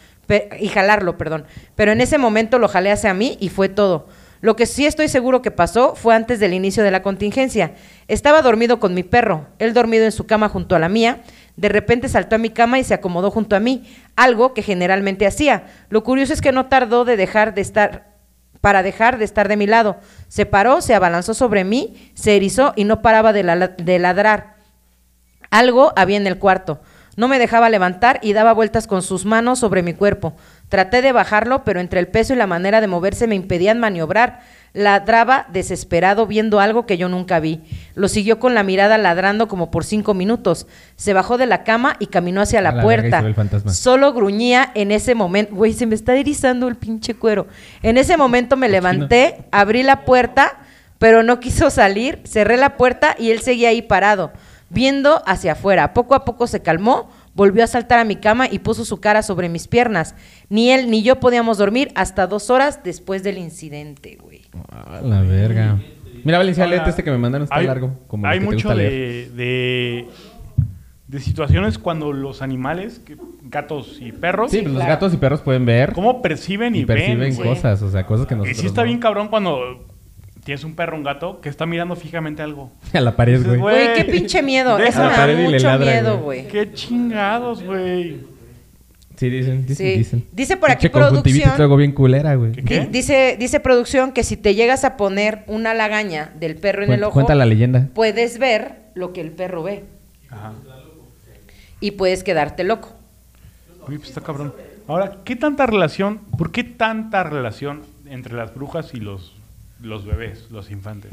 y 0.59 0.67
jalarlo, 0.67 1.17
perdón. 1.17 1.45
Pero 1.75 1.91
en 1.93 2.01
ese 2.01 2.17
momento 2.17 2.59
lo 2.59 2.67
jalé 2.67 2.91
hacia 2.91 3.13
mí 3.13 3.37
y 3.39 3.49
fue 3.49 3.69
todo. 3.69 4.07
Lo 4.41 4.57
que 4.57 4.65
sí 4.65 4.85
estoy 4.85 5.07
seguro 5.07 5.41
que 5.41 5.51
pasó 5.51 5.95
fue 5.95 6.13
antes 6.13 6.41
del 6.41 6.53
inicio 6.53 6.83
de 6.83 6.91
la 6.91 7.01
contingencia. 7.01 7.71
Estaba 8.09 8.41
dormido 8.41 8.81
con 8.81 8.93
mi 8.93 9.03
perro, 9.03 9.47
él 9.59 9.73
dormido 9.73 10.03
en 10.03 10.11
su 10.11 10.25
cama 10.25 10.49
junto 10.49 10.75
a 10.75 10.79
la 10.79 10.89
mía. 10.89 11.21
De 11.55 11.69
repente 11.69 12.09
saltó 12.09 12.35
a 12.35 12.39
mi 12.39 12.49
cama 12.49 12.77
y 12.77 12.83
se 12.83 12.93
acomodó 12.93 13.31
junto 13.31 13.55
a 13.55 13.61
mí, 13.61 13.85
algo 14.17 14.53
que 14.53 14.61
generalmente 14.61 15.25
hacía. 15.25 15.67
Lo 15.89 16.03
curioso 16.03 16.33
es 16.33 16.41
que 16.41 16.51
no 16.51 16.65
tardó 16.65 17.05
de 17.05 17.15
dejar 17.15 17.53
de 17.53 17.61
estar 17.61 18.12
para 18.63 18.81
dejar 18.81 19.17
de 19.17 19.25
estar 19.25 19.49
de 19.49 19.57
mi 19.57 19.67
lado. 19.67 19.97
Se 20.29 20.45
paró, 20.45 20.79
se 20.79 20.95
abalanzó 20.95 21.33
sobre 21.33 21.65
mí, 21.65 22.09
se 22.13 22.37
erizó 22.37 22.71
y 22.77 22.85
no 22.85 23.01
paraba 23.01 23.33
de, 23.33 23.43
la- 23.43 23.67
de 23.67 23.99
ladrar. 23.99 24.55
Algo 25.49 25.91
había 25.97 26.15
en 26.15 26.27
el 26.27 26.39
cuarto. 26.39 26.79
No 27.17 27.27
me 27.27 27.39
dejaba 27.39 27.69
levantar 27.69 28.21
y 28.23 28.31
daba 28.31 28.53
vueltas 28.53 28.87
con 28.87 29.01
sus 29.01 29.25
manos 29.25 29.59
sobre 29.59 29.83
mi 29.83 29.93
cuerpo. 29.93 30.33
Traté 30.73 31.03
de 31.03 31.11
bajarlo, 31.11 31.63
pero 31.63 31.79
entre 31.79 31.99
el 31.99 32.07
peso 32.07 32.33
y 32.33 32.35
la 32.35 32.47
manera 32.47 32.81
de 32.81 32.87
moverse 32.87 33.27
me 33.27 33.35
impedían 33.35 33.79
maniobrar. 33.79 34.39
Ladraba 34.73 35.45
desesperado 35.53 36.25
viendo 36.25 36.59
algo 36.59 36.87
que 36.87 36.97
yo 36.97 37.09
nunca 37.09 37.39
vi. 37.39 37.61
Lo 37.93 38.07
siguió 38.07 38.39
con 38.39 38.55
la 38.55 38.63
mirada 38.63 38.97
ladrando 38.97 39.47
como 39.47 39.69
por 39.69 39.85
cinco 39.85 40.15
minutos. 40.15 40.65
Se 40.95 41.13
bajó 41.13 41.37
de 41.37 41.45
la 41.45 41.63
cama 41.63 41.95
y 41.99 42.07
caminó 42.07 42.41
hacia 42.41 42.59
la, 42.59 42.81
puerta. 42.81 43.23
Solo 43.67 44.13
gruñía 44.13 44.71
en 44.73 44.89
ese 44.91 45.13
momento. 45.13 45.53
Güey, 45.53 45.73
se 45.73 45.85
me 45.85 45.93
está 45.93 46.15
erizando 46.15 46.67
el 46.67 46.75
pinche 46.75 47.13
cuero. 47.13 47.45
En 47.83 47.99
ese 47.99 48.17
momento 48.17 48.57
me 48.57 48.67
levanté, 48.67 49.45
abrí 49.51 49.83
la 49.83 50.05
puerta, 50.05 50.57
pero 50.97 51.21
no 51.21 51.39
quiso 51.39 51.69
salir. 51.69 52.19
Cerré 52.25 52.57
la 52.57 52.77
puerta 52.77 53.15
y 53.19 53.29
él 53.29 53.41
seguía 53.41 53.69
ahí 53.69 53.83
parado, 53.83 54.31
viendo 54.71 55.21
hacia 55.27 55.51
afuera. 55.51 55.93
Poco 55.93 56.15
a 56.15 56.25
poco 56.25 56.47
se 56.47 56.63
calmó, 56.63 57.11
volvió 57.35 57.63
a 57.63 57.67
saltar 57.67 57.99
a 57.99 58.03
mi 58.05 58.15
cama 58.17 58.47
y 58.51 58.59
puso 58.59 58.85
su 58.85 58.99
cara 58.99 59.23
sobre 59.23 59.49
mis 59.49 59.67
piernas. 59.67 60.15
Ni 60.49 60.71
él 60.71 60.89
ni 60.89 61.03
yo 61.03 61.19
podíamos 61.19 61.57
dormir 61.57 61.91
hasta 61.95 62.27
dos 62.27 62.49
horas 62.49 62.81
después 62.83 63.23
del 63.23 63.37
incidente, 63.37 64.17
güey. 64.21 64.41
A 64.69 65.01
la 65.01 65.21
verga. 65.21 65.79
Mira, 66.23 66.37
Valencia, 66.37 66.65
léete 66.67 66.89
este 66.91 67.03
que 67.03 67.11
me 67.11 67.17
mandaron, 67.17 67.43
está 67.45 67.55
hay, 67.57 67.65
largo. 67.67 67.99
Como 68.07 68.27
hay 68.27 68.39
mucho 68.39 68.69
gusta 68.69 68.75
leer. 68.75 69.29
de, 69.31 69.35
de, 69.43 70.07
de 71.07 71.19
situaciones 71.19 71.77
cuando 71.77 72.13
los 72.13 72.41
animales, 72.41 72.99
que- 72.99 73.17
gatos 73.43 73.97
y 73.99 74.11
perros, 74.13 74.49
Sí, 74.51 74.61
pues 74.61 74.73
los 74.73 74.83
gatos 74.85 75.13
y 75.13 75.17
perros 75.17 75.41
pueden 75.41 75.65
ver 75.65 75.91
cómo 75.93 76.21
perciben 76.21 76.75
y, 76.75 76.79
y 76.79 76.85
perciben 76.85 77.19
ven, 77.19 77.35
güey. 77.35 77.49
cosas, 77.49 77.81
o 77.81 77.91
sea, 77.91 78.05
cosas 78.05 78.25
que 78.25 78.35
Y 78.35 78.37
nosotros 78.37 78.57
sí 78.61 78.65
está 78.67 78.81
no. 78.81 78.85
bien 78.87 78.99
cabrón 78.99 79.27
cuando 79.27 79.85
tienes 80.43 80.63
un 80.63 80.75
perro, 80.75 80.95
un 80.97 81.03
gato, 81.03 81.39
que 81.41 81.49
está 81.49 81.65
mirando 81.65 81.95
fijamente 81.95 82.41
algo. 82.41 82.71
A 82.93 82.99
la 83.01 83.15
pared, 83.15 83.45
güey. 83.45 83.59
güey, 83.59 83.93
qué 83.95 84.05
pinche 84.05 84.41
miedo. 84.41 84.77
deja 84.77 84.89
Eso 84.89 84.99
la 84.99 85.05
me 85.05 85.11
da 85.11 85.17
pared 85.17 85.33
y 85.39 85.41
le 85.43 85.49
mucho 85.53 85.65
ladra, 85.67 85.91
miedo, 85.91 86.19
güey. 86.19 86.47
Qué 86.47 86.71
chingados, 86.73 87.63
güey. 87.63 88.31
Sí, 89.15 89.29
dicen, 89.29 89.65
dicen, 89.65 89.75
Sí. 89.93 89.97
dicen. 89.99 90.25
Dice 90.31 90.57
por 90.57 90.71
aquí 90.71 90.89
producción- 90.89 91.53
luego 91.57 91.77
bien 91.77 91.91
culera, 91.91 92.33
güey. 92.35 92.51
¿Qué? 92.51 92.81
Di- 92.81 92.85
Dice, 92.87 93.37
dice 93.39 93.59
producción 93.59 94.11
que 94.11 94.23
si 94.23 94.35
te 94.37 94.55
llegas 94.55 94.83
a 94.83 94.97
poner 94.97 95.43
una 95.47 95.73
lagaña 95.75 96.31
del 96.39 96.55
perro 96.55 96.83
en 96.83 96.91
el 96.93 97.03
ojo, 97.03 97.13
Cuenta 97.13 97.35
la 97.35 97.45
leyenda. 97.45 97.89
puedes 97.93 98.39
ver 98.39 98.75
lo 98.95 99.13
que 99.13 99.21
el 99.21 99.31
perro 99.31 99.61
ve 99.63 99.83
Ajá. 100.29 100.53
y 101.79 101.91
puedes 101.91 102.23
quedarte 102.23 102.63
loco. 102.63 102.89
Uy, 103.87 103.97
pues 103.97 104.09
está 104.09 104.21
cabrón. 104.21 104.53
Ahora, 104.87 105.17
¿qué 105.23 105.35
tanta 105.35 105.67
relación, 105.67 106.19
por 106.37 106.51
qué 106.51 106.63
tanta 106.63 107.23
relación 107.23 107.83
entre 108.07 108.33
las 108.33 108.53
brujas 108.53 108.93
y 108.93 108.97
los, 108.99 109.33
los 109.83 110.05
bebés, 110.05 110.47
los 110.49 110.71
infantes? 110.71 111.11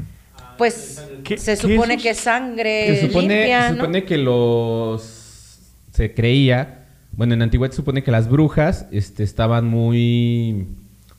Pues 0.57 1.03
¿Qué- 1.23 1.37
se 1.37 1.51
qué 1.51 1.57
supone 1.57 1.93
esos- 1.93 2.03
que 2.03 2.09
es 2.09 2.17
sangre 2.17 2.95
Se 2.99 3.07
supone, 3.07 3.35
limpia, 3.37 3.69
se 3.69 3.75
supone 3.75 4.03
que 4.03 4.17
los... 4.17 5.59
Se 5.91 6.13
creía... 6.13 6.77
Bueno, 7.13 7.33
en 7.33 7.41
antigüedad 7.41 7.71
se 7.71 7.77
supone 7.77 8.03
que 8.03 8.11
las 8.11 8.29
brujas 8.29 8.87
este, 8.91 9.23
estaban 9.23 9.65
muy... 9.67 10.65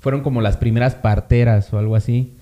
Fueron 0.00 0.22
como 0.22 0.40
las 0.40 0.56
primeras 0.56 0.94
parteras 0.94 1.72
o 1.72 1.78
algo 1.78 1.94
así. 1.96 2.32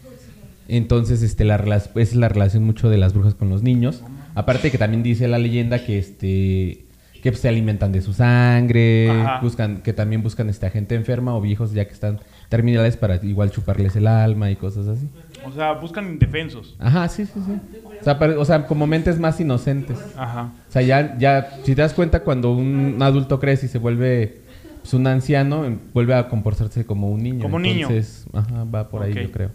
Entonces, 0.69 1.23
este, 1.23 1.45
la, 1.45 1.59
rela- 1.59 1.77
esa 1.77 1.91
es 2.01 2.15
la 2.15 2.29
relación 2.29 2.65
mucho 2.65 2.89
de 2.89 2.97
las 2.97 3.13
brujas 3.13 3.35
con 3.35 3.51
los 3.51 3.63
niños. 3.63 4.03
Aparte 4.35 4.71
que 4.71 4.79
también 4.79 5.03
dice 5.03 5.27
la 5.29 5.39
leyenda 5.39 5.85
que 5.85 5.99
este 5.99 6.87
que 7.23 7.33
pues, 7.33 7.41
se 7.43 7.49
alimentan 7.49 7.93
de 7.93 8.01
su 8.01 8.15
sangre, 8.15 9.11
Ajá. 9.11 9.41
buscan 9.43 9.83
que 9.83 9.93
también 9.93 10.23
buscan 10.23 10.49
este, 10.49 10.65
a 10.67 10.71
gente 10.71 10.95
enferma 10.95 11.35
o 11.37 11.41
viejos 11.43 11.73
ya 11.73 11.85
que 11.85 11.93
están 11.93 12.21
terminales 12.51 12.99
para 12.99 13.17
igual 13.25 13.51
chuparles 13.51 13.97
el 13.97 14.07
alma 14.07 14.51
y 14.51 14.57
cosas 14.57 14.87
así. 14.89 15.09
O 15.47 15.53
sea, 15.53 15.73
buscan 15.73 16.07
indefensos. 16.07 16.77
Ajá, 16.79 17.09
sí, 17.09 17.25
sí, 17.25 17.33
sí. 17.47 17.81
O 17.99 18.05
sea, 18.05 18.19
pare- 18.19 18.37
o 18.37 18.45
sea, 18.45 18.67
como 18.67 18.87
mentes 18.87 19.19
más 19.19 19.41
inocentes. 19.41 19.97
Ajá. 20.19 20.51
O 20.69 20.71
sea, 20.73 20.83
ya, 20.83 21.17
ya, 21.19 21.51
si 21.65 21.75
te 21.75 21.81
das 21.81 21.95
cuenta, 21.95 22.21
cuando 22.21 22.53
un 22.53 22.99
adulto 23.01 23.41
crece 23.41 23.65
y 23.67 23.69
se 23.71 23.79
vuelve 23.79 24.41
pues, 24.83 24.93
un 24.93 25.07
anciano, 25.07 25.65
em, 25.65 25.79
vuelve 25.95 26.15
a 26.15 26.29
comportarse 26.29 26.85
como 26.85 27.09
un 27.11 27.23
niño. 27.23 27.41
Como 27.41 27.57
un 27.57 27.63
niño. 27.63 27.87
Entonces, 27.89 28.27
ajá, 28.35 28.65
va 28.65 28.89
por 28.91 29.03
ahí, 29.03 29.15
yo 29.15 29.31
creo. 29.33 29.51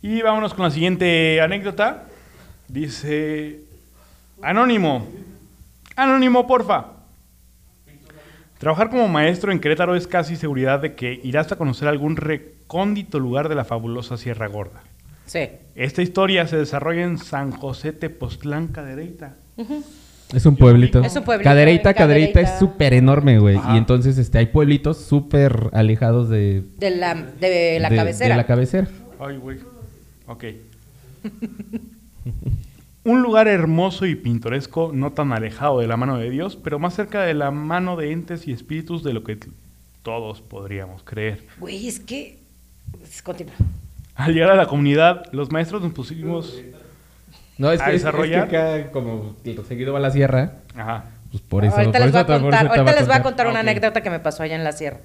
Y 0.00 0.22
vámonos 0.22 0.54
con 0.54 0.64
la 0.64 0.70
siguiente 0.70 1.40
anécdota. 1.40 2.04
Dice 2.68 3.60
Anónimo. 4.42 5.06
Anónimo, 5.96 6.46
porfa. 6.46 6.86
Trabajar 8.58 8.90
como 8.90 9.06
maestro 9.08 9.52
en 9.52 9.60
Querétaro 9.60 9.94
es 9.94 10.06
casi 10.06 10.34
seguridad 10.36 10.80
de 10.80 10.94
que 10.94 11.20
irás 11.22 11.50
a 11.52 11.56
conocer 11.56 11.86
algún 11.88 12.16
recóndito 12.16 13.18
lugar 13.20 13.48
de 13.48 13.54
la 13.54 13.64
fabulosa 13.64 14.16
Sierra 14.16 14.48
Gorda. 14.48 14.82
Sí. 15.26 15.48
Esta 15.76 16.02
historia 16.02 16.46
se 16.48 16.56
desarrolla 16.56 17.02
en 17.04 17.18
San 17.18 17.52
José 17.52 17.92
Tepoztlán, 17.92 18.68
Cadereyta. 18.68 19.36
Es 20.34 20.44
un 20.46 20.56
pueblito. 20.56 21.02
Es 21.02 21.14
un 21.16 21.22
pueblito, 21.24 21.48
Cadereyta, 21.48 21.94
Cadereyta 21.94 22.32
Cadereyta. 22.32 22.54
es 22.54 22.58
súper 22.58 22.94
enorme, 22.94 23.38
güey. 23.38 23.58
Y 23.72 23.76
entonces 23.76 24.18
este, 24.18 24.38
hay 24.38 24.46
pueblitos 24.46 24.98
súper 24.98 25.70
alejados 25.72 26.28
de, 26.28 26.64
De 26.78 26.90
la, 26.90 27.14
de 27.14 27.78
la 27.80 27.90
de- 27.90 27.96
cabecera. 27.96 28.34
de 28.34 28.36
la 28.40 28.46
cabecera. 28.46 28.88
Ay, 29.20 29.36
güey. 29.36 29.58
Ok. 30.26 30.44
Un 33.08 33.22
lugar 33.22 33.48
hermoso 33.48 34.04
y 34.06 34.14
pintoresco, 34.14 34.90
no 34.92 35.12
tan 35.12 35.32
alejado 35.32 35.80
de 35.80 35.86
la 35.86 35.96
mano 35.96 36.18
de 36.18 36.28
Dios, 36.30 36.56
pero 36.56 36.78
más 36.78 36.94
cerca 36.94 37.22
de 37.22 37.32
la 37.34 37.50
mano 37.50 37.96
de 37.96 38.12
entes 38.12 38.46
y 38.46 38.52
espíritus 38.52 39.02
de 39.02 39.12
lo 39.14 39.24
que 39.24 39.38
todos 40.02 40.42
podríamos 40.42 41.02
creer. 41.04 41.44
Güey, 41.58 41.88
es 41.88 42.00
que... 42.00 42.38
Continúa. 43.22 43.54
Al 44.14 44.34
llegar 44.34 44.50
a 44.50 44.56
la 44.56 44.66
comunidad, 44.66 45.24
los 45.32 45.50
maestros 45.50 45.80
nos 45.82 45.92
pusimos... 45.92 46.60
No, 47.56 47.72
es 47.72 47.80
¿A 47.80 47.86
que, 47.86 47.90
es- 47.92 47.96
es 47.96 48.02
desarrollar? 48.02 48.48
que 48.48 48.56
acá, 48.58 48.90
como 48.92 49.36
seguido 49.66 49.92
va 49.94 49.98
a 49.98 50.02
la 50.02 50.10
sierra, 50.10 50.52
Ajá. 50.76 51.06
pues 51.30 51.42
por 51.42 51.64
eso. 51.64 51.76
ahorita 51.76 51.92
por 51.98 52.00
les 52.06 52.12
voy 52.12 52.20
eso 52.20 52.32
a 52.34 52.40
contar, 52.40 52.66
ahorita 52.66 52.82
va 52.82 52.90
a 52.90 52.94
les 52.94 53.06
voy 53.06 53.16
a 53.16 53.22
contar. 53.22 53.46
una 53.48 53.60
anécdota 53.60 54.00
que 54.02 54.10
me 54.10 54.20
pasó 54.20 54.42
allá 54.42 54.54
en 54.54 54.64
la 54.64 54.72
sierra. 54.72 54.98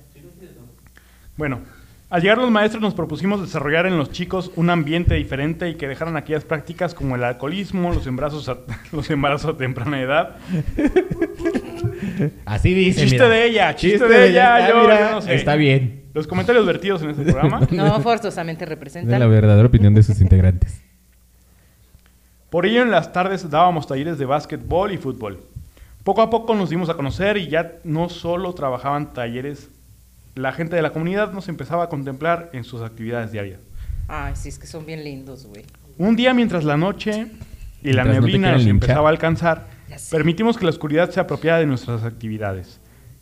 Bueno, 1.38 1.62
al 2.14 2.22
llegar 2.22 2.38
los 2.38 2.52
maestros 2.52 2.80
nos 2.80 2.94
propusimos 2.94 3.42
desarrollar 3.42 3.88
en 3.88 3.98
los 3.98 4.12
chicos 4.12 4.52
un 4.56 4.70
ambiente 4.70 5.16
diferente 5.16 5.68
y 5.70 5.76
que 5.76 5.88
dejaran 5.88 6.16
aquellas 6.16 6.46
prácticas 6.46 6.94
como 6.94 7.16
el 7.16 7.24
alcoholismo, 7.24 7.92
los 7.92 8.06
embarazos 8.06 8.48
a, 8.50 8.58
los 8.92 9.10
embarazos 9.10 9.56
a 9.56 9.58
temprana 9.58 10.00
edad. 10.00 10.36
Así 12.46 12.74
dice. 12.76 13.02
Chiste 13.02 13.16
mira. 13.16 13.30
de 13.30 13.46
ella, 13.48 13.76
chiste 13.76 14.08
de 14.08 14.30
ella, 14.30 14.56
Ah, 14.56 14.70
yo- 14.70 14.82
mira, 14.82 15.00
yo 15.10 15.12
no 15.16 15.22
sé. 15.24 15.34
Está 15.34 15.56
bien. 15.56 16.04
Los 16.14 16.28
comentarios 16.28 16.66
vertidos 16.68 17.02
en 17.02 17.10
este 17.10 17.24
programa. 17.24 17.62
No 17.72 18.00
forzosamente 18.02 18.64
Es 18.64 18.70
la 18.70 18.76
representan. 18.76 19.30
verdadera 19.32 19.68
opinión 19.68 19.96
de 19.96 20.04
sus 20.04 20.22
integrantes. 20.22 20.84
Por 22.52 22.68
ello 22.68 22.84
en 22.84 22.92
las 22.92 23.12
tardes 23.12 23.50
dábamos 23.50 23.88
talleres 23.88 24.20
de 24.20 24.26
básquetbol 24.26 24.92
y 24.92 24.98
fútbol. 24.98 25.40
Poco 26.04 26.22
a 26.22 26.30
poco 26.30 26.54
nos 26.54 26.70
dimos 26.70 26.90
a 26.90 26.94
conocer 26.94 27.38
y 27.38 27.48
ya 27.48 27.80
no 27.84 28.10
solo 28.10 28.54
trabajaban 28.54 29.14
talleres, 29.14 29.72
la 30.36 30.52
gente 30.52 30.76
de 30.76 30.82
la 30.82 30.92
comunidad 30.92 31.32
nos 31.34 31.48
empezaba 31.50 31.84
a 31.84 31.90
contemplar 31.90 32.50
en 32.54 32.64
sus 32.64 32.82
actividades 32.82 33.32
diarias. 33.32 33.60
Ay, 34.08 34.34
sí, 34.36 34.50
es 34.50 34.60
que 34.60 34.68
son 34.68 34.86
bien 34.86 35.04
lindos, 35.04 35.46
güey. 35.46 35.66
Un 35.98 36.16
día 36.16 36.34
mientras 36.34 36.64
la 36.64 36.76
noche 36.78 37.28
y 37.82 37.94
la 37.94 38.04
Mientras 38.04 38.24
neblina 38.26 38.52
nos 38.52 38.58
linchar. 38.64 38.70
empezaba 38.90 39.10
a 39.10 39.12
alcanzar, 39.12 39.68
permitimos 40.12 40.58
que 40.58 40.66
la 40.66 40.72
oscuridad 40.72 41.10
se 41.12 41.20
apropiara 41.20 41.60
de 41.60 41.66
nuestras 41.66 42.04
actividades. 42.04 42.80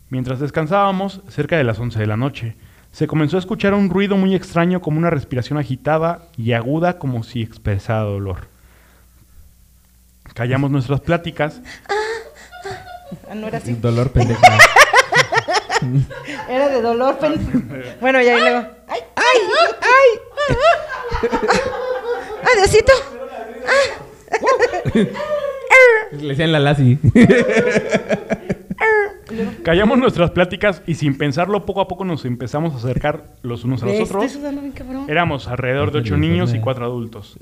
Mientras 0.08 0.40
descansábamos, 0.40 1.20
cerca 1.28 1.56
de 1.56 1.64
las 1.64 1.78
11 1.78 1.98
de 1.98 2.06
la 2.06 2.16
noche, 2.16 2.56
se 2.92 3.06
comenzó 3.06 3.36
a 3.36 3.40
escuchar 3.40 3.72
un 3.74 3.88
ruido 3.90 4.16
muy 4.16 4.34
extraño 4.34 4.80
como 4.80 4.98
una 4.98 5.10
respiración 5.10 5.58
agitada 5.58 6.28
y 6.36 6.52
aguda 6.52 6.98
como 6.98 7.22
si 7.22 7.42
expresara 7.42 8.00
dolor. 8.00 8.48
Callamos 10.34 10.70
nuestras 10.70 11.00
pláticas 11.00 11.60
Ah, 13.30 13.34
no 13.34 13.46
era 13.48 13.58
así. 13.58 13.74
Dolor 13.74 14.10
pendejo. 14.12 14.40
Era 16.48 16.68
de 16.68 16.80
dolor. 16.82 17.18
pen- 17.18 17.96
bueno, 18.00 18.20
ya 18.22 18.36
y 18.36 18.40
luego. 18.40 18.66
¡Ay, 18.88 19.00
ay, 19.16 19.40
ay! 19.80 21.28
¡Adiosito! 22.56 22.92
Le 26.12 26.28
decían 26.28 26.52
la 26.52 26.58
Lassie. 26.60 26.98
Callamos 29.62 29.98
nuestras 29.98 30.30
pláticas 30.32 30.82
y 30.86 30.94
sin 30.96 31.16
pensarlo 31.16 31.64
poco 31.64 31.80
a 31.80 31.88
poco 31.88 32.04
nos 32.04 32.24
empezamos 32.26 32.74
a 32.74 32.76
acercar 32.78 33.24
los 33.42 33.64
unos 33.64 33.82
a 33.82 33.86
los 33.86 34.00
otros. 34.10 34.38
Éramos 35.08 35.48
alrededor 35.48 35.90
de 35.92 36.00
ocho 36.00 36.16
niños 36.18 36.52
y 36.54 36.58
cuatro 36.60 36.84
adultos. 36.84 37.38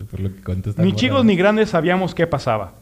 Ni 0.77 0.93
chicos 0.93 1.25
ni 1.25 1.37
grandes 1.37 1.71
sabíamos 1.71 2.15
qué 2.15 2.27
pasaba. 2.27 2.75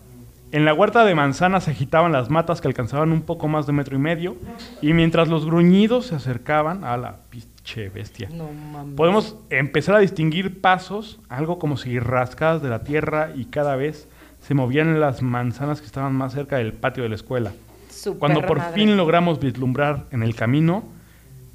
En 0.50 0.64
la 0.64 0.72
huerta 0.72 1.04
de 1.04 1.14
manzanas 1.14 1.64
se 1.64 1.72
agitaban 1.72 2.12
las 2.12 2.30
matas 2.30 2.60
que 2.60 2.68
alcanzaban 2.68 3.12
un 3.12 3.22
poco 3.22 3.48
más 3.48 3.66
de 3.66 3.72
metro 3.72 3.96
y 3.96 3.98
medio 3.98 4.36
y 4.80 4.94
mientras 4.94 5.28
los 5.28 5.44
gruñidos 5.44 6.06
se 6.06 6.14
acercaban 6.14 6.84
a 6.84 6.96
la 6.96 7.16
pinche 7.28 7.90
bestia. 7.90 8.30
No. 8.32 8.48
Podemos 8.96 9.36
empezar 9.50 9.96
a 9.96 9.98
distinguir 9.98 10.60
pasos, 10.60 11.20
algo 11.28 11.58
como 11.58 11.76
si 11.76 11.98
rascadas 11.98 12.62
de 12.62 12.70
la 12.70 12.82
tierra 12.82 13.32
y 13.34 13.46
cada 13.46 13.76
vez 13.76 14.08
se 14.40 14.54
movían 14.54 15.00
las 15.00 15.20
manzanas 15.20 15.80
que 15.80 15.86
estaban 15.86 16.14
más 16.14 16.32
cerca 16.32 16.56
del 16.56 16.72
patio 16.72 17.02
de 17.02 17.10
la 17.10 17.16
escuela. 17.16 17.52
Cuando 18.18 18.42
por 18.46 18.58
madre. 18.58 18.74
fin 18.74 18.96
logramos 18.96 19.40
vislumbrar 19.40 20.06
en 20.12 20.22
el 20.22 20.34
camino 20.34 20.84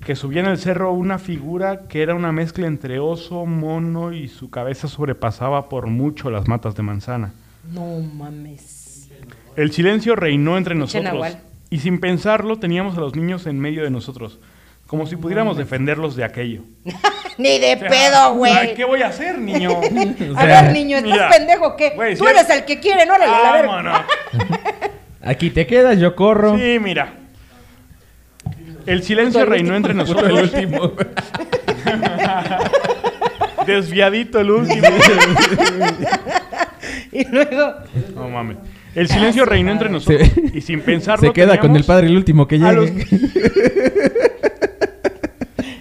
que 0.06 0.16
subía 0.16 0.42
en 0.42 0.48
el 0.48 0.58
cerro 0.58 0.92
una 0.92 1.18
figura 1.18 1.88
que 1.88 2.02
era 2.02 2.14
una 2.14 2.32
mezcla 2.32 2.68
entre 2.68 3.00
oso, 3.00 3.46
mono 3.46 4.12
y 4.12 4.28
su 4.28 4.50
cabeza 4.50 4.88
sobrepasaba 4.88 5.70
por 5.70 5.88
mucho 5.88 6.30
las 6.30 6.48
matas 6.48 6.76
de 6.76 6.84
manzana. 6.84 7.34
No 7.72 8.00
mames. 8.00 8.83
El 9.56 9.72
silencio 9.72 10.16
reinó 10.16 10.58
entre 10.58 10.76
nosotros 10.76 11.38
y 11.70 11.80
sin 11.80 12.00
pensarlo 12.00 12.58
teníamos 12.60 12.98
a 12.98 13.02
los 13.02 13.16
niños 13.16 13.46
en 13.48 13.60
medio 13.60 13.84
de 13.84 13.90
nosotros, 13.90 14.40
como 14.88 15.06
si 15.08 15.16
pudiéramos 15.16 15.58
defenderlos 15.58 16.16
de 16.16 16.24
aquello. 16.24 16.62
Ni 17.38 17.58
de 17.60 17.74
O 17.74 17.80
sea, 17.80 17.90
pedo, 17.90 18.34
güey. 18.36 18.76
¿Qué 18.76 18.86
voy 18.86 19.02
a 19.02 19.08
hacer, 19.08 19.40
niño? 19.40 19.72
O 20.36 20.38
A 20.38 20.46
ver, 20.46 20.72
niño, 20.72 20.98
¿estás 20.98 21.12
mira, 21.12 21.30
pendejo 21.30 21.76
qué? 21.76 21.92
güey, 21.96 22.16
Tú 22.16 22.26
si 22.26 22.30
eres 22.30 22.50
el 22.50 22.66
que 22.66 22.80
quiere, 22.80 23.06
no, 23.06 23.18
la. 23.18 24.06
Aquí 25.24 25.50
te 25.50 25.66
quedas, 25.66 25.98
yo 26.00 26.16
corro. 26.16 26.58
Sí, 26.58 26.78
mira. 26.80 27.14
El 28.86 29.02
silencio 29.02 29.46
reinó 29.46 29.76
entre 29.76 29.94
nosotros. 29.94 30.30
el 30.30 30.36
último. 30.44 30.92
Desviadito 33.66 34.40
el 34.42 34.52
último. 34.52 34.88
Y 37.12 37.26
luego, 37.30 37.74
No 38.16 38.30
mames. 38.30 38.58
El 38.96 39.08
silencio 39.08 39.46
reinó 39.46 39.72
entre 39.72 39.88
Se- 39.88 39.94
nosotros 39.94 40.30
y 40.54 40.62
sin 40.62 40.82
pensarlo 40.82 41.28
Se 41.28 41.34
queda 41.34 41.58
con 41.60 41.72
el 41.72 41.84
teníamos 41.84 41.88
padre 41.88 42.08
el 42.08 42.16
último 42.18 42.48
que 42.48 42.56
a 42.58 42.72
los- 42.72 42.86
llegue. 42.92 43.06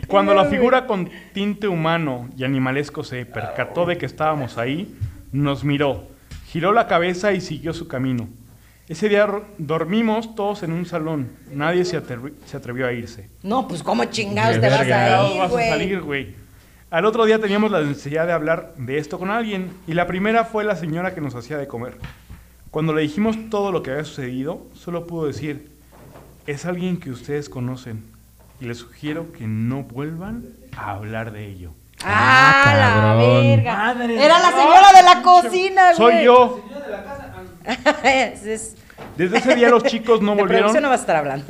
Cuando 0.06 0.34
la 0.34 0.44
figura 0.46 0.86
con 0.86 1.08
tinte 1.32 1.68
humano 1.68 2.28
y 2.36 2.44
animalesco 2.44 3.02
se 3.02 3.24
percató 3.24 3.86
de 3.86 3.96
que 3.96 4.04
estábamos 4.06 4.58
ahí, 4.58 4.94
nos 5.32 5.64
miró, 5.64 6.06
giró 6.48 6.72
la 6.72 6.86
cabeza 6.86 7.32
y 7.32 7.40
siguió 7.40 7.72
su 7.72 7.88
camino. 7.88 8.28
Ese 8.88 9.08
día 9.08 9.24
ro- 9.26 9.46
dormimos 9.56 10.34
todos 10.34 10.62
en 10.64 10.72
un 10.72 10.84
salón. 10.84 11.30
Nadie 11.50 11.86
se, 11.86 11.98
atrevi- 11.98 12.34
se 12.44 12.58
atrevió 12.58 12.86
a 12.86 12.92
irse. 12.92 13.30
no, 13.42 13.66
pues 13.66 13.82
cómo 13.82 14.04
chingados 14.04 14.60
te 14.60 14.68
vas 14.68 14.80
a 14.80 14.84
ir, 14.84 14.90
vas 15.38 15.46
a 15.46 15.48
güey. 15.48 15.68
salir, 15.70 16.00
güey. 16.02 16.34
Al 16.90 17.06
otro 17.06 17.24
día 17.24 17.38
teníamos 17.38 17.70
la 17.70 17.80
necesidad 17.80 18.26
de 18.26 18.34
hablar 18.34 18.74
de 18.76 18.98
esto 18.98 19.18
con 19.18 19.30
alguien 19.30 19.70
y 19.86 19.94
la 19.94 20.06
primera 20.06 20.44
fue 20.44 20.62
la 20.62 20.76
señora 20.76 21.14
que 21.14 21.22
nos 21.22 21.34
hacía 21.34 21.56
de 21.56 21.66
comer. 21.66 21.94
Cuando 22.72 22.92
le 22.94 23.02
dijimos 23.02 23.36
todo 23.50 23.70
lo 23.70 23.82
que 23.84 23.90
había 23.92 24.04
sucedido, 24.04 24.66
solo 24.74 25.06
pudo 25.06 25.26
decir, 25.26 25.70
es 26.48 26.64
alguien 26.64 26.96
que 26.98 27.10
ustedes 27.10 27.48
conocen 27.48 28.02
y 28.60 28.64
les 28.64 28.78
sugiero 28.78 29.30
que 29.32 29.46
no 29.46 29.82
vuelvan 29.84 30.44
a 30.76 30.92
hablar 30.92 31.32
de 31.32 31.46
ello. 31.48 31.72
¡Ah, 32.04 32.64
Ah, 32.64 32.76
la 32.76 33.14
verga! 33.16 33.76
Madre 33.94 34.24
Era 34.24 34.38
la 34.40 34.50
señora 34.50 34.92
de 34.96 35.02
la 35.02 35.22
cocina, 35.22 35.82
güey. 35.94 35.96
Soy 36.16 36.24
yo. 36.24 36.60
Es- 38.02 38.44
es- 38.46 38.76
Desde 39.16 39.38
ese 39.38 39.54
día 39.54 39.68
los 39.68 39.84
chicos 39.84 40.20
no 40.22 40.34
de 40.34 40.42
volvieron. 40.42 40.72
no 40.82 40.88
vas 40.88 40.98
a 41.00 41.02
estar 41.02 41.16
hablando. 41.16 41.44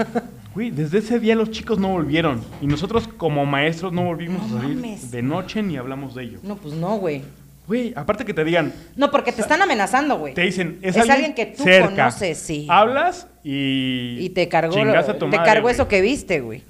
Güey, 0.55 0.71
desde 0.71 0.99
ese 0.99 1.19
día 1.21 1.35
los 1.35 1.51
chicos 1.51 1.79
no 1.79 1.89
volvieron. 1.89 2.43
Y 2.61 2.67
nosotros 2.67 3.09
como 3.17 3.47
maestros 3.47 3.93
no 3.93 4.03
volvimos 4.05 4.47
No 4.51 4.59
a 4.59 4.61
salir 4.61 4.77
mames. 4.77 5.11
de 5.11 5.23
noche 5.23 5.63
ni 5.63 5.77
hablamos 5.79 6.15
de 6.15 6.25
ello. 6.25 6.39
No, 6.43 6.57
pues 6.57 6.75
no, 6.75 6.97
güey. 6.97 7.23
Güey, 7.67 7.93
aparte 7.95 8.25
que 8.25 8.35
te 8.35 8.45
digan, 8.45 8.73
No, 8.97 9.11
porque 9.11 9.31
te 9.33 9.41
están 9.41 9.63
amenazando, 9.63 10.19
güey. 10.19 10.35
te 10.35 10.41
dicen, 10.43 10.79
es, 10.83 10.97
Es 10.97 11.09
alguien 11.09 11.33
que 11.35 11.47
tú 11.47 11.63
cerca. 11.63 11.89
conoces, 11.91 12.39
sí. 12.39 12.67
Hablas 12.69 13.29
y... 13.45 14.17
Y 14.21 14.31
te 14.31 14.49
cargó, 14.49 14.77
a 14.77 15.05
tu 15.07 15.31
te 15.31 15.37
madre, 15.37 15.45
cargó 15.45 15.71
eso 15.71 15.87
que 15.87 16.01
viste, 16.01 16.41
güey. 16.41 16.65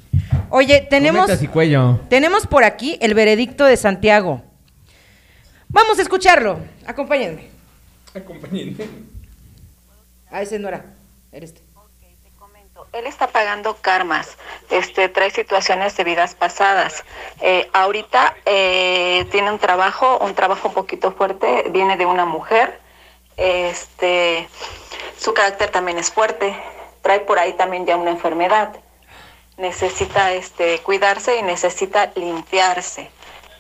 Oye, 0.51 0.87
tenemos, 0.89 1.43
y 1.43 1.47
cuello. 1.49 2.01
tenemos 2.11 2.47
por 2.47 2.63
aquí 2.65 2.99
el 3.01 3.15
veredicto 3.15 3.65
de 3.65 3.77
Santiago. 3.79 4.43
Vamos 5.69 5.99
a 5.99 6.03
escucharlo. 6.03 6.59
Acompáñenme. 6.87 7.45
Ah, 10.31 10.43
ese 10.43 10.59
no 10.59 10.69
era. 10.69 10.85
Eres 11.33 11.55
tú. 11.55 11.63
Él 12.93 13.07
está 13.07 13.29
pagando 13.29 13.79
karmas, 13.81 14.37
este, 14.69 15.09
trae 15.09 15.31
situaciones 15.31 15.97
de 15.97 16.05
vidas 16.05 16.35
pasadas. 16.35 17.05
Eh, 17.41 17.67
ahorita 17.73 18.37
eh, 18.45 19.27
tiene 19.31 19.51
un 19.51 19.59
trabajo, 19.59 20.19
un 20.19 20.35
trabajo 20.35 20.69
un 20.69 20.75
poquito 20.75 21.11
fuerte, 21.11 21.65
viene 21.71 21.97
de 21.97 22.05
una 22.05 22.27
mujer. 22.27 22.79
Este, 23.39 24.47
su 25.19 25.33
carácter 25.33 25.71
también 25.71 25.97
es 25.97 26.11
fuerte, 26.11 26.55
trae 27.01 27.21
por 27.21 27.39
ahí 27.39 27.55
también 27.55 27.87
ya 27.87 27.97
una 27.97 28.11
enfermedad. 28.11 28.77
Necesita 29.57 30.33
este, 30.33 30.81
cuidarse 30.81 31.39
y 31.39 31.43
necesita 31.43 32.13
limpiarse. 32.15 33.11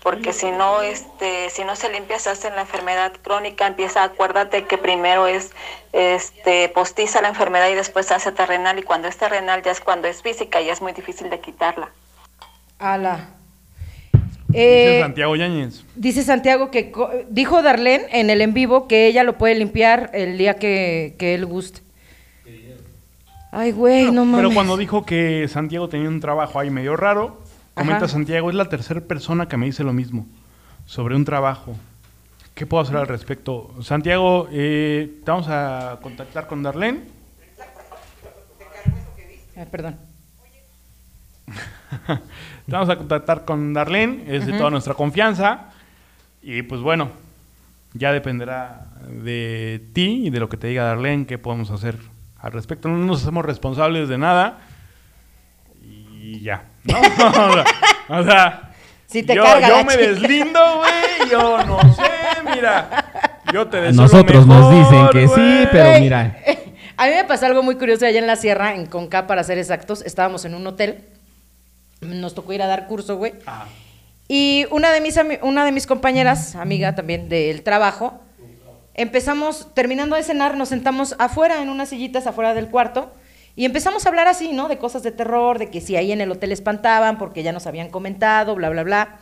Porque 0.02 0.32
si 0.32 0.50
no, 0.50 0.82
este, 0.82 1.48
si 1.50 1.62
no 1.64 1.76
se 1.76 1.88
limpia, 1.92 2.18
se 2.18 2.30
hace 2.30 2.50
la 2.50 2.62
enfermedad 2.62 3.12
crónica, 3.22 3.66
empieza, 3.68 4.02
acuérdate 4.02 4.64
que 4.64 4.76
primero 4.76 5.28
es 5.28 5.52
este, 5.92 6.68
postiza 6.70 7.22
la 7.22 7.28
enfermedad 7.28 7.68
y 7.70 7.74
después 7.74 8.06
se 8.06 8.14
hace 8.14 8.32
terrenal, 8.32 8.78
y 8.78 8.82
cuando 8.82 9.06
es 9.06 9.16
terrenal 9.16 9.62
ya 9.62 9.70
es 9.70 9.80
cuando 9.80 10.08
es 10.08 10.20
física 10.22 10.60
y 10.60 10.70
es 10.70 10.82
muy 10.82 10.92
difícil 10.92 11.30
de 11.30 11.38
quitarla. 11.40 11.90
Ala. 12.80 13.28
Dice 14.48 14.96
Eh, 14.98 15.00
Santiago 15.00 15.34
Yáñez. 15.36 15.84
dice 15.94 16.22
Santiago 16.24 16.70
que 16.70 16.90
co- 16.90 17.10
dijo 17.30 17.62
Darlene 17.62 18.04
en 18.10 18.28
el 18.28 18.40
en 18.42 18.52
vivo 18.52 18.86
que 18.88 19.06
ella 19.06 19.22
lo 19.22 19.38
puede 19.38 19.54
limpiar 19.54 20.10
el 20.12 20.36
día 20.36 20.58
que, 20.58 21.14
que 21.18 21.34
él 21.34 21.46
guste. 21.46 21.80
Ay, 23.50 23.70
güey, 23.72 24.10
no 24.10 24.24
mames. 24.24 24.44
Pero 24.46 24.54
cuando 24.54 24.76
dijo 24.76 25.04
que 25.06 25.46
Santiago 25.48 25.88
tenía 25.88 26.08
un 26.08 26.20
trabajo 26.20 26.58
ahí 26.58 26.70
medio 26.70 26.96
raro, 26.96 27.38
comenta 27.74 28.04
Ajá. 28.04 28.08
Santiago, 28.08 28.50
es 28.50 28.56
la 28.56 28.68
tercera 28.68 29.00
persona 29.00 29.48
que 29.48 29.56
me 29.56 29.66
dice 29.66 29.84
lo 29.84 29.92
mismo 29.92 30.26
sobre 30.86 31.16
un 31.16 31.24
trabajo. 31.24 31.76
¿Qué 32.54 32.66
puedo 32.66 32.82
hacer 32.82 32.96
al 32.96 33.06
respecto? 33.06 33.74
Santiago, 33.82 34.48
eh, 34.52 35.20
te 35.24 35.30
vamos 35.30 35.48
a 35.48 35.98
contactar 36.02 36.46
con 36.46 36.62
Darlene. 36.62 37.00
Ah, 39.56 39.64
perdón. 39.70 39.96
Te 42.66 42.72
vamos 42.72 42.88
a 42.88 42.96
contactar 42.96 43.44
con 43.44 43.74
Darlene, 43.74 44.24
es 44.26 44.46
de 44.46 44.56
toda 44.56 44.70
nuestra 44.70 44.94
confianza. 44.94 45.72
Y 46.42 46.62
pues 46.62 46.80
bueno, 46.80 47.10
ya 47.92 48.12
dependerá 48.12 48.86
de 49.08 49.84
ti 49.92 50.26
y 50.26 50.30
de 50.30 50.40
lo 50.40 50.48
que 50.48 50.56
te 50.56 50.68
diga 50.68 50.84
Darlene, 50.84 51.26
qué 51.26 51.38
podemos 51.38 51.70
hacer 51.70 51.98
al 52.38 52.52
respecto. 52.52 52.88
No 52.88 52.96
nos 52.98 53.22
hacemos 53.22 53.44
responsables 53.44 54.08
de 54.08 54.18
nada. 54.18 54.60
Y 56.32 56.40
ya, 56.40 56.64
¿no? 56.84 56.98
o 58.08 58.24
sea, 58.24 58.70
Si 59.06 59.22
te 59.22 59.34
yo, 59.34 59.44
yo 59.44 59.84
me 59.84 59.92
chica. 59.92 60.06
deslindo, 60.06 60.60
güey, 60.78 61.30
yo 61.30 61.62
no 61.64 61.78
sé, 61.94 62.02
mira. 62.54 63.04
Yo 63.52 63.66
te 63.68 63.80
deseo 63.82 64.02
Nosotros 64.02 64.46
nos 64.46 64.70
dicen 64.74 65.08
que 65.12 65.28
sí, 65.28 65.68
pero 65.70 66.00
mira. 66.00 66.36
A 66.96 67.06
mí 67.06 67.12
me 67.14 67.24
pasó 67.24 67.46
algo 67.46 67.62
muy 67.62 67.74
curioso 67.76 68.06
allá 68.06 68.18
en 68.18 68.26
la 68.26 68.36
sierra, 68.36 68.74
en 68.74 68.86
Conca, 68.86 69.26
para 69.26 69.42
ser 69.44 69.58
exactos. 69.58 70.02
Estábamos 70.02 70.44
en 70.44 70.54
un 70.54 70.66
hotel. 70.66 71.04
Nos 72.00 72.34
tocó 72.34 72.52
ir 72.52 72.62
a 72.62 72.66
dar 72.66 72.86
curso, 72.86 73.16
güey. 73.16 73.34
Ah, 73.46 73.66
Y 74.28 74.66
una 74.70 74.90
de 74.92 75.00
mis, 75.00 75.18
una 75.42 75.64
de 75.64 75.72
mis 75.72 75.86
compañeras, 75.86 76.54
amiga 76.54 76.94
también 76.94 77.28
del 77.28 77.62
trabajo, 77.62 78.20
empezamos, 78.94 79.68
terminando 79.74 80.16
de 80.16 80.22
cenar, 80.22 80.56
nos 80.56 80.68
sentamos 80.68 81.14
afuera, 81.18 81.60
en 81.62 81.68
unas 81.70 81.88
sillitas 81.90 82.26
afuera 82.26 82.54
del 82.54 82.68
cuarto, 82.68 83.12
y 83.54 83.64
empezamos 83.64 84.06
a 84.06 84.08
hablar 84.08 84.28
así, 84.28 84.52
¿no? 84.52 84.68
De 84.68 84.78
cosas 84.78 85.02
de 85.02 85.12
terror, 85.12 85.58
de 85.58 85.70
que 85.70 85.80
si 85.80 85.96
ahí 85.96 86.12
en 86.12 86.20
el 86.20 86.30
hotel 86.30 86.52
espantaban, 86.52 87.18
porque 87.18 87.42
ya 87.42 87.52
nos 87.52 87.66
habían 87.66 87.90
comentado, 87.90 88.54
bla, 88.54 88.70
bla, 88.70 88.82
bla. 88.82 89.18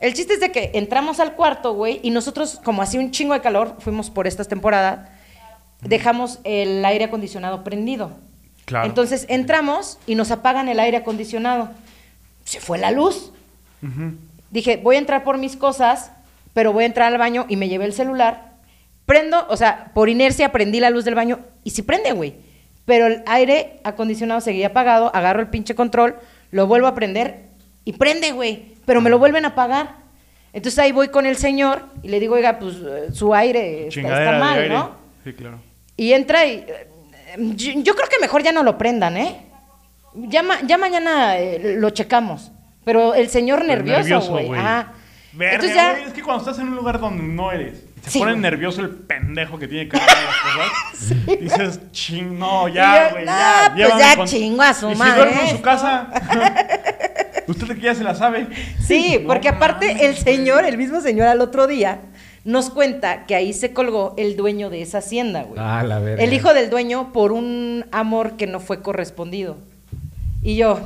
El 0.00 0.12
chiste 0.12 0.34
es 0.34 0.40
de 0.40 0.52
que 0.52 0.72
entramos 0.74 1.20
al 1.20 1.34
cuarto, 1.34 1.72
güey, 1.72 2.00
y 2.02 2.10
nosotros, 2.10 2.60
como 2.62 2.82
hacía 2.82 3.00
un 3.00 3.10
chingo 3.12 3.32
de 3.32 3.40
calor, 3.40 3.76
fuimos 3.78 4.10
por 4.10 4.26
estas 4.26 4.48
temporadas, 4.48 5.08
dejamos 5.80 6.40
el 6.44 6.84
aire 6.84 7.06
acondicionado 7.06 7.64
prendido. 7.64 8.10
Claro. 8.66 8.86
Entonces 8.86 9.24
entramos 9.28 9.98
y 10.06 10.14
nos 10.14 10.30
apagan 10.30 10.68
el 10.68 10.80
aire 10.80 10.98
acondicionado. 10.98 11.70
Se 12.44 12.60
fue 12.60 12.78
la 12.78 12.90
luz. 12.90 13.32
ujú. 13.82 14.14
Dije, 14.50 14.76
voy 14.76 14.96
a 14.96 14.98
entrar 14.98 15.24
por 15.24 15.38
mis 15.38 15.56
cosas, 15.56 16.10
pero 16.52 16.72
voy 16.72 16.84
a 16.84 16.86
entrar 16.86 17.12
al 17.12 17.18
baño 17.18 17.46
y 17.48 17.56
me 17.56 17.68
llevé 17.68 17.84
el 17.84 17.92
celular. 17.92 18.54
Prendo, 19.04 19.46
o 19.48 19.56
sea, 19.56 19.90
por 19.94 20.08
inercia 20.08 20.52
prendí 20.52 20.80
la 20.80 20.90
luz 20.90 21.04
del 21.04 21.14
baño 21.14 21.40
y 21.64 21.70
sí 21.70 21.82
prende, 21.82 22.12
güey. 22.12 22.45
Pero 22.86 23.06
el 23.08 23.22
aire 23.26 23.80
acondicionado 23.84 24.40
seguía 24.40 24.68
apagado, 24.68 25.14
agarro 25.14 25.40
el 25.40 25.48
pinche 25.48 25.74
control, 25.74 26.16
lo 26.52 26.66
vuelvo 26.66 26.86
a 26.86 26.94
prender 26.94 27.40
y 27.84 27.92
prende, 27.92 28.32
güey. 28.32 28.74
Pero 28.86 29.00
me 29.02 29.10
lo 29.10 29.18
vuelven 29.18 29.44
a 29.44 29.48
apagar. 29.48 29.96
Entonces 30.52 30.78
ahí 30.78 30.92
voy 30.92 31.08
con 31.08 31.26
el 31.26 31.36
señor 31.36 31.82
y 32.02 32.08
le 32.08 32.18
digo, 32.20 32.36
oiga, 32.36 32.58
pues 32.58 32.76
eh, 32.76 33.08
su 33.12 33.34
aire 33.34 33.88
está, 33.88 34.38
mal, 34.38 34.58
aire. 34.60 34.68
¿no? 34.74 34.92
Sí, 35.24 35.32
claro. 35.34 35.58
Y 35.96 36.12
entra 36.12 36.46
y... 36.46 36.64
eh, 36.66 36.88
Yo, 37.38 37.72
yo 37.82 37.94
creo 37.94 38.08
que 38.08 38.18
mejor 38.20 38.42
ya 38.42 38.52
no 38.52 38.62
lo 38.62 38.78
prendan, 38.78 39.16
¿eh? 39.18 39.42
Ya, 40.14 40.42
ma- 40.42 40.60
ya 40.62 40.78
mañana 40.78 41.36
eh, 41.38 41.74
lo 41.78 41.90
checamos. 41.90 42.52
Pero 42.84 43.14
el 43.14 43.28
señor 43.28 43.64
nervioso, 43.64 44.20
güey. 44.30 44.48
Entonces 45.38 45.74
ya... 45.74 45.98
es 45.98 46.12
que 46.14 46.22
cuando 46.22 46.44
estás 46.44 46.58
en 46.62 46.68
un 46.68 46.76
lugar 46.76 47.00
donde 47.00 47.22
no 47.22 47.50
eres, 47.52 47.84
te 48.06 48.12
Sí, 48.12 48.18
pone 48.20 48.32
güey. 48.32 48.40
nervioso 48.42 48.80
el 48.80 48.90
pendejo 48.90 49.58
que 49.58 49.66
tiene 49.68 49.88
que 49.88 49.96
hacer 49.96 50.08
las 50.24 50.36
cosas, 50.54 51.40
dices, 51.40 51.80
ching, 51.92 52.38
no, 52.38 52.68
ya, 52.68 53.10
güey, 53.10 53.24
"No, 53.24 53.32
ya. 53.32 53.62
pues 53.72 53.76
llévame 53.76 54.00
ya 54.00 54.16
con-". 54.16 54.26
chingo 54.28 54.62
a 54.62 54.72
su 54.74 54.90
¿Y 54.90 54.94
madre 54.94 55.12
si 55.12 55.18
duermo 55.18 55.40
en 55.42 55.48
su 55.56 55.60
casa? 55.62 56.08
Usted 57.48 57.66
que 57.74 57.80
ya 57.80 57.94
se 57.94 58.02
la 58.04 58.14
sabe. 58.14 58.46
Sí, 58.84 59.18
No 59.22 59.28
porque 59.28 59.48
aparte 59.48 59.86
mames, 59.88 60.02
el 60.02 60.16
señor, 60.16 60.64
el 60.64 60.78
mismo 60.78 61.00
señor 61.00 61.28
al 61.28 61.40
otro 61.40 61.66
día, 61.66 62.00
nos 62.44 62.70
cuenta 62.70 63.26
que 63.26 63.34
ahí 63.34 63.52
se 63.52 63.72
colgó 63.72 64.14
el 64.16 64.36
dueño 64.36 64.70
de 64.70 64.82
esa 64.82 64.98
hacienda, 64.98 65.42
güey. 65.42 65.60
Ah, 65.60 65.82
la 65.82 65.98
verga. 65.98 66.22
el 66.22 66.32
hijo 66.32 66.54
del 66.54 66.70
dueño 66.70 67.12
por 67.12 67.32
un 67.32 67.86
amor 67.92 68.36
que 68.36 68.46
no 68.46 68.60
fue 68.60 68.82
correspondido. 68.82 69.56
Y 70.42 70.54
yo, 70.56 70.78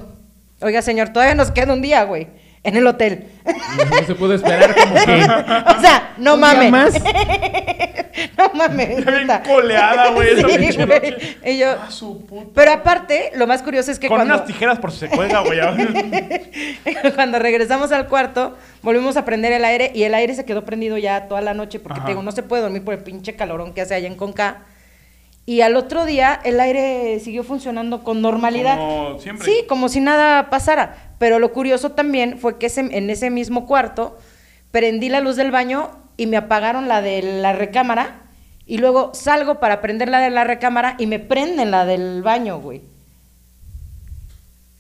oiga 0.63 0.81
señor, 0.83 1.11
todavía 1.11 1.35
nos 1.35 1.51
queda 1.51 1.75
un 1.75 1.83
día, 1.83 2.03
güey, 2.05 2.29
en 2.63 2.77
el 2.77 2.87
hotel. 2.87 3.27
No 3.45 4.07
se 4.07 4.15
pudo 4.15 4.35
esperar 4.35 4.75
como 4.75 4.95
que. 4.95 5.23
o 5.77 5.81
sea, 5.81 6.15
no 6.19 6.35
¿Un 6.35 6.41
día 6.41 6.55
mames. 6.55 6.71
más? 6.71 6.95
no 8.37 8.51
mames. 8.55 9.05
Ya 9.05 9.11
bien 9.11 9.29
coleada, 9.47 10.11
güey, 10.11 10.29
esa 10.39 10.49
Sí. 10.49 11.15
Y 11.47 11.59
yo, 11.59 11.71
Ah, 11.73 11.91
su 11.91 12.25
puta. 12.27 12.51
pero 12.55 12.73
aparte, 12.73 13.31
lo 13.37 13.47
más 13.47 13.63
curioso 13.63 13.91
es 13.91 13.99
que 13.99 14.09
Con 14.09 14.19
cuando... 14.19 14.35
unas 14.35 14.47
tijeras 14.47 14.79
por 14.79 14.93
si 14.93 14.99
se 14.99 15.09
cuelga, 15.09 15.41
güey. 15.41 15.59
Cuando 17.15 17.39
regresamos 17.39 17.93
al 17.93 18.09
cuarto, 18.09 18.57
volvimos 18.83 19.17
a 19.17 19.25
prender 19.25 19.53
el 19.53 19.65
aire 19.65 19.91
y 19.95 20.03
el 20.05 20.15
aire 20.15 20.35
se 20.35 20.45
quedó 20.45 20.65
prendido 20.65 20.99
ya 20.99 21.29
toda 21.29 21.41
la 21.41 21.55
noche 21.55 21.79
porque 21.81 21.99
Ajá. 21.99 22.07
te 22.07 22.13
digo, 22.13 22.23
no 22.23 22.33
se 22.33 22.43
puede 22.43 22.63
dormir 22.63 22.85
por 22.85 22.95
el 22.95 23.03
pinche 23.03 23.37
calorón 23.37 23.73
que 23.73 23.81
hace 23.83 23.95
allá 23.95 24.07
en 24.07 24.17
Conca. 24.17 24.63
Y 25.47 25.63
al 25.63 25.75
otro 25.77 26.05
día 26.05 26.39
el 26.45 26.61
aire 26.61 27.19
siguió 27.21 27.43
funcionando 27.43 28.05
con 28.05 28.21
normalidad. 28.23 28.77
Como 28.77 29.19
siempre. 29.19 29.47
Sí, 29.47 29.65
como 29.69 29.89
si 29.89 30.01
nada 30.01 30.51
pasara. 30.51 31.10
Pero 31.21 31.39
lo 31.39 31.53
curioso 31.53 31.93
también 31.93 32.39
fue 32.39 32.57
que 32.59 32.67
ese- 32.67 32.81
en 32.97 33.11
ese 33.11 33.29
mismo 33.29 33.67
cuarto 33.67 34.17
prendí 34.71 35.11
la 35.11 35.21
luz 35.21 35.37
del 35.37 35.51
baño 35.51 35.91
y 36.17 36.27
me 36.27 36.39
apagaron 36.39 36.89
la 36.89 37.03
de 37.03 37.21
la 37.23 37.53
recámara. 37.53 38.23
Y 38.67 38.79
luego 38.79 39.11
salgo 39.13 39.61
para 39.61 39.83
prender 39.83 40.09
la 40.09 40.21
de 40.21 40.31
la 40.31 40.45
recámara 40.45 40.95
y 40.99 41.07
me 41.07 41.19
prenden 41.19 41.71
la 41.71 41.85
del 41.85 42.23
baño, 42.23 42.59
güey. 42.59 42.81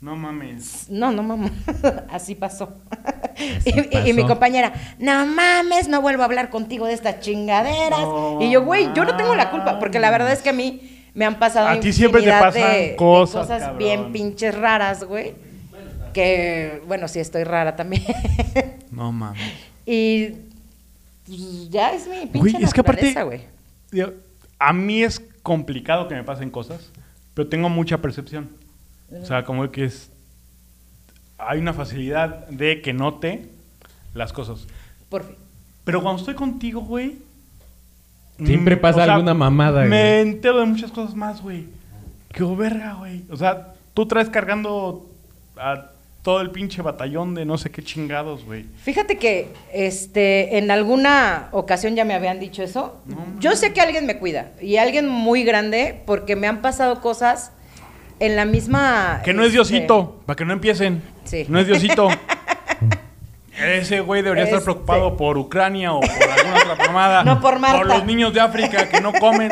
No 0.00 0.16
mames. 0.16 0.86
No, 0.88 1.12
no 1.12 1.22
mames. 1.22 1.52
Así 2.10 2.34
pasó. 2.34 2.72
y, 3.66 3.70
Así 3.70 3.88
y- 4.06 4.10
y 4.10 4.12
mi 4.14 4.24
compañera, 4.26 4.72
no 4.98 5.26
mames, 5.26 5.88
no 5.88 6.00
vuelvo 6.00 6.22
a 6.22 6.24
hablar 6.24 6.48
contigo 6.48 6.86
de 6.86 6.94
estas 6.94 7.20
chingaderas. 7.20 8.00
No 8.00 8.38
y 8.40 8.50
yo, 8.50 8.64
güey, 8.64 8.88
yo 8.94 9.04
no 9.04 9.14
tengo 9.16 9.34
la 9.34 9.50
culpa, 9.50 9.78
porque 9.78 9.98
la 9.98 10.10
verdad 10.10 10.32
es 10.32 10.40
que 10.40 10.48
a 10.50 10.54
mí 10.54 11.04
me 11.12 11.26
han 11.26 11.38
pasado 11.38 11.68
A 11.68 11.78
ti 11.80 11.92
siempre 11.92 12.22
te 12.22 12.30
pasan 12.30 12.62
de- 12.72 12.78
de 12.78 12.96
cosas, 12.96 13.42
cosas 13.42 13.60
cabrón. 13.60 13.78
bien 13.78 14.12
pinches 14.12 14.54
raras, 14.56 15.04
güey. 15.04 15.34
Que, 16.12 16.82
bueno, 16.86 17.08
sí, 17.08 17.18
estoy 17.20 17.44
rara 17.44 17.76
también. 17.76 18.02
No 18.90 19.12
mames. 19.12 19.40
Y 19.86 20.30
pues, 21.24 21.70
ya 21.70 21.92
es 21.92 22.08
mi 22.08 22.26
pinche 22.26 22.38
Güey, 22.38 22.64
es 22.64 22.72
que 22.74 22.80
aparte- 22.80 23.14
güey. 23.22 23.42
A 24.58 24.72
mí 24.72 25.02
es 25.04 25.20
complicado 25.42 26.08
que 26.08 26.14
me 26.16 26.24
pasen 26.24 26.50
cosas, 26.50 26.90
pero 27.34 27.48
tengo 27.48 27.68
mucha 27.68 27.98
percepción. 27.98 28.50
O 29.22 29.24
sea, 29.24 29.44
como 29.44 29.70
que 29.70 29.84
es... 29.84 30.10
Hay 31.38 31.58
una 31.60 31.72
facilidad 31.72 32.46
de 32.48 32.82
que 32.82 32.92
note 32.92 33.48
las 34.12 34.32
cosas. 34.32 34.66
Por 35.08 35.24
fin. 35.24 35.36
Pero 35.84 36.02
cuando 36.02 36.20
estoy 36.20 36.34
contigo, 36.34 36.80
güey... 36.82 37.18
Siempre 38.44 38.76
mm, 38.76 38.80
pasa 38.80 39.02
o 39.02 39.04
sea, 39.04 39.14
alguna 39.14 39.34
mamada, 39.34 39.82
Me 39.84 39.88
güey. 40.20 40.20
entero 40.32 40.60
de 40.60 40.66
muchas 40.66 40.90
cosas 40.90 41.14
más, 41.14 41.40
güey. 41.42 41.66
Qué 42.32 42.42
verga, 42.44 42.94
güey. 42.94 43.24
O 43.30 43.36
sea, 43.36 43.74
tú 43.94 44.06
traes 44.06 44.28
cargando 44.30 45.06
a 45.56 45.90
todo 46.22 46.40
el 46.40 46.50
pinche 46.50 46.82
batallón 46.82 47.34
de 47.34 47.44
no 47.44 47.56
sé 47.56 47.70
qué 47.70 47.82
chingados, 47.82 48.44
güey. 48.44 48.66
Fíjate 48.82 49.16
que 49.16 49.48
este, 49.72 50.58
en 50.58 50.70
alguna 50.70 51.48
ocasión 51.52 51.96
ya 51.96 52.04
me 52.04 52.14
habían 52.14 52.40
dicho 52.40 52.62
eso. 52.62 53.00
Yo 53.38 53.56
sé 53.56 53.72
que 53.72 53.80
alguien 53.80 54.06
me 54.06 54.18
cuida 54.18 54.52
y 54.60 54.76
alguien 54.76 55.08
muy 55.08 55.44
grande 55.44 56.02
porque 56.04 56.36
me 56.36 56.46
han 56.46 56.60
pasado 56.60 57.00
cosas 57.00 57.52
en 58.18 58.36
la 58.36 58.44
misma... 58.44 59.22
Que 59.24 59.32
no 59.32 59.42
es 59.42 59.48
este, 59.48 59.56
Diosito, 59.56 60.20
para 60.26 60.36
que 60.36 60.44
no 60.44 60.52
empiecen. 60.52 61.02
Sí. 61.24 61.46
No 61.48 61.58
es 61.58 61.66
Diosito. 61.66 62.08
Ese 63.62 64.00
güey 64.00 64.22
debería 64.22 64.44
estar 64.44 64.58
Este- 64.58 64.70
preocupado 64.72 65.16
por 65.16 65.36
Ucrania 65.38 65.92
o 65.92 66.00
por 66.00 66.08
alguna 66.10 66.72
otra 66.72 66.76
mamada. 66.86 67.24
No 67.24 67.40
por 67.40 67.58
Marta. 67.58 67.78
Por 67.78 67.86
los 67.86 68.04
niños 68.04 68.32
de 68.34 68.40
África 68.40 68.88
que 68.88 69.00
no 69.00 69.12
comen. 69.12 69.50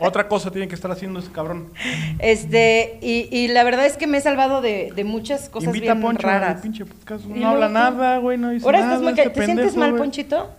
Otra 0.00 0.28
cosa 0.28 0.50
tiene 0.50 0.66
que 0.68 0.74
estar 0.74 0.90
haciendo 0.90 1.20
ese 1.20 1.30
cabrón. 1.30 1.68
Este, 2.18 2.98
y, 3.02 3.28
y 3.30 3.48
la 3.48 3.62
verdad 3.64 3.86
es 3.86 3.96
que 3.96 4.06
me 4.06 4.18
he 4.18 4.20
salvado 4.20 4.60
de, 4.62 4.92
de 4.94 5.04
muchas 5.04 5.48
cosas 5.48 5.68
Invita 5.74 5.92
a 5.92 5.94
bien 5.94 6.02
Poncho 6.06 6.26
al 6.26 6.32
raras. 6.40 6.60
pinche 6.62 6.84
podcast. 6.84 7.24
No 7.26 7.48
habla 7.48 7.66
tú- 7.68 7.72
nada, 7.74 8.18
güey. 8.18 8.38
No 8.38 8.50
dice 8.50 8.64
Ahora 8.66 8.80
nada. 8.80 8.94
estás 8.94 9.02
muy... 9.02 9.18
este 9.20 9.30
¿Te 9.30 9.44
sientes 9.44 9.76
mal, 9.76 9.90
güey. 9.90 10.02
Ponchito? 10.02 10.50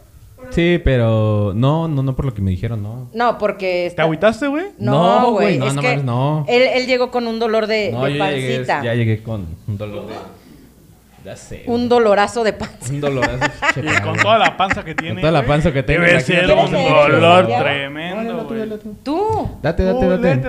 Sí, 0.50 0.82
pero 0.84 1.54
no, 1.56 1.88
no, 1.88 2.02
no 2.02 2.16
por 2.16 2.26
lo 2.26 2.34
que 2.34 2.42
me 2.42 2.50
dijeron, 2.50 2.82
no. 2.82 3.10
No, 3.14 3.38
porque... 3.38 3.94
¿Te 3.96 4.02
agüitaste, 4.02 4.48
güey? 4.48 4.66
No, 4.80 5.20
No, 5.22 5.32
güey. 5.34 5.46
güey, 5.46 5.58
no, 5.60 5.68
es 5.68 5.76
no 5.76 5.82
que 5.82 5.98
no. 5.98 6.46
Él, 6.48 6.64
él 6.64 6.88
llegó 6.88 7.12
con 7.12 7.28
un 7.28 7.38
dolor 7.38 7.68
de, 7.68 7.92
No, 7.92 8.06
de 8.06 8.14
yo 8.14 8.18
ya 8.18 8.32
llegué, 8.32 8.56
pancita. 8.56 8.84
ya 8.84 8.94
llegué 8.96 9.22
con 9.22 9.46
un 9.68 9.78
dolor 9.78 10.08
de... 10.08 10.14
Ya 11.24 11.36
sé. 11.36 11.64
Un 11.68 11.88
dolorazo 11.88 12.44
de 12.44 12.54
panza. 12.54 12.92
Un 12.92 13.00
dolorazo. 13.02 13.46
Y 13.82 14.02
con 14.02 14.18
toda 14.18 14.38
la 14.40 14.58
panza 14.58 14.84
que 14.84 14.96
tiene. 14.96 15.16
Con 15.16 15.22
toda 15.22 15.34
la 15.34 15.46
panza 15.46 15.72
que 15.72 15.84
tengo, 15.84 16.02
Debe 16.02 16.20
ser 16.22 16.50
un 16.50 16.68
¿Quieres 16.68 16.72
leer, 16.72 17.12
dolor 17.12 17.40
Santiago? 17.40 17.64
tremendo. 17.64 18.48
Tú. 19.04 19.50
Date, 19.62 19.84
date, 19.84 20.08
date. 20.08 20.42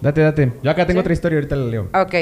Date, 0.00 0.20
date. 0.20 0.52
Yo 0.62 0.70
acá 0.70 0.84
tengo 0.86 1.00
otra 1.00 1.12
historia, 1.12 1.36
ahorita 1.38 1.54
la 1.56 1.66
leo. 1.66 1.88
Ok. 1.94 2.14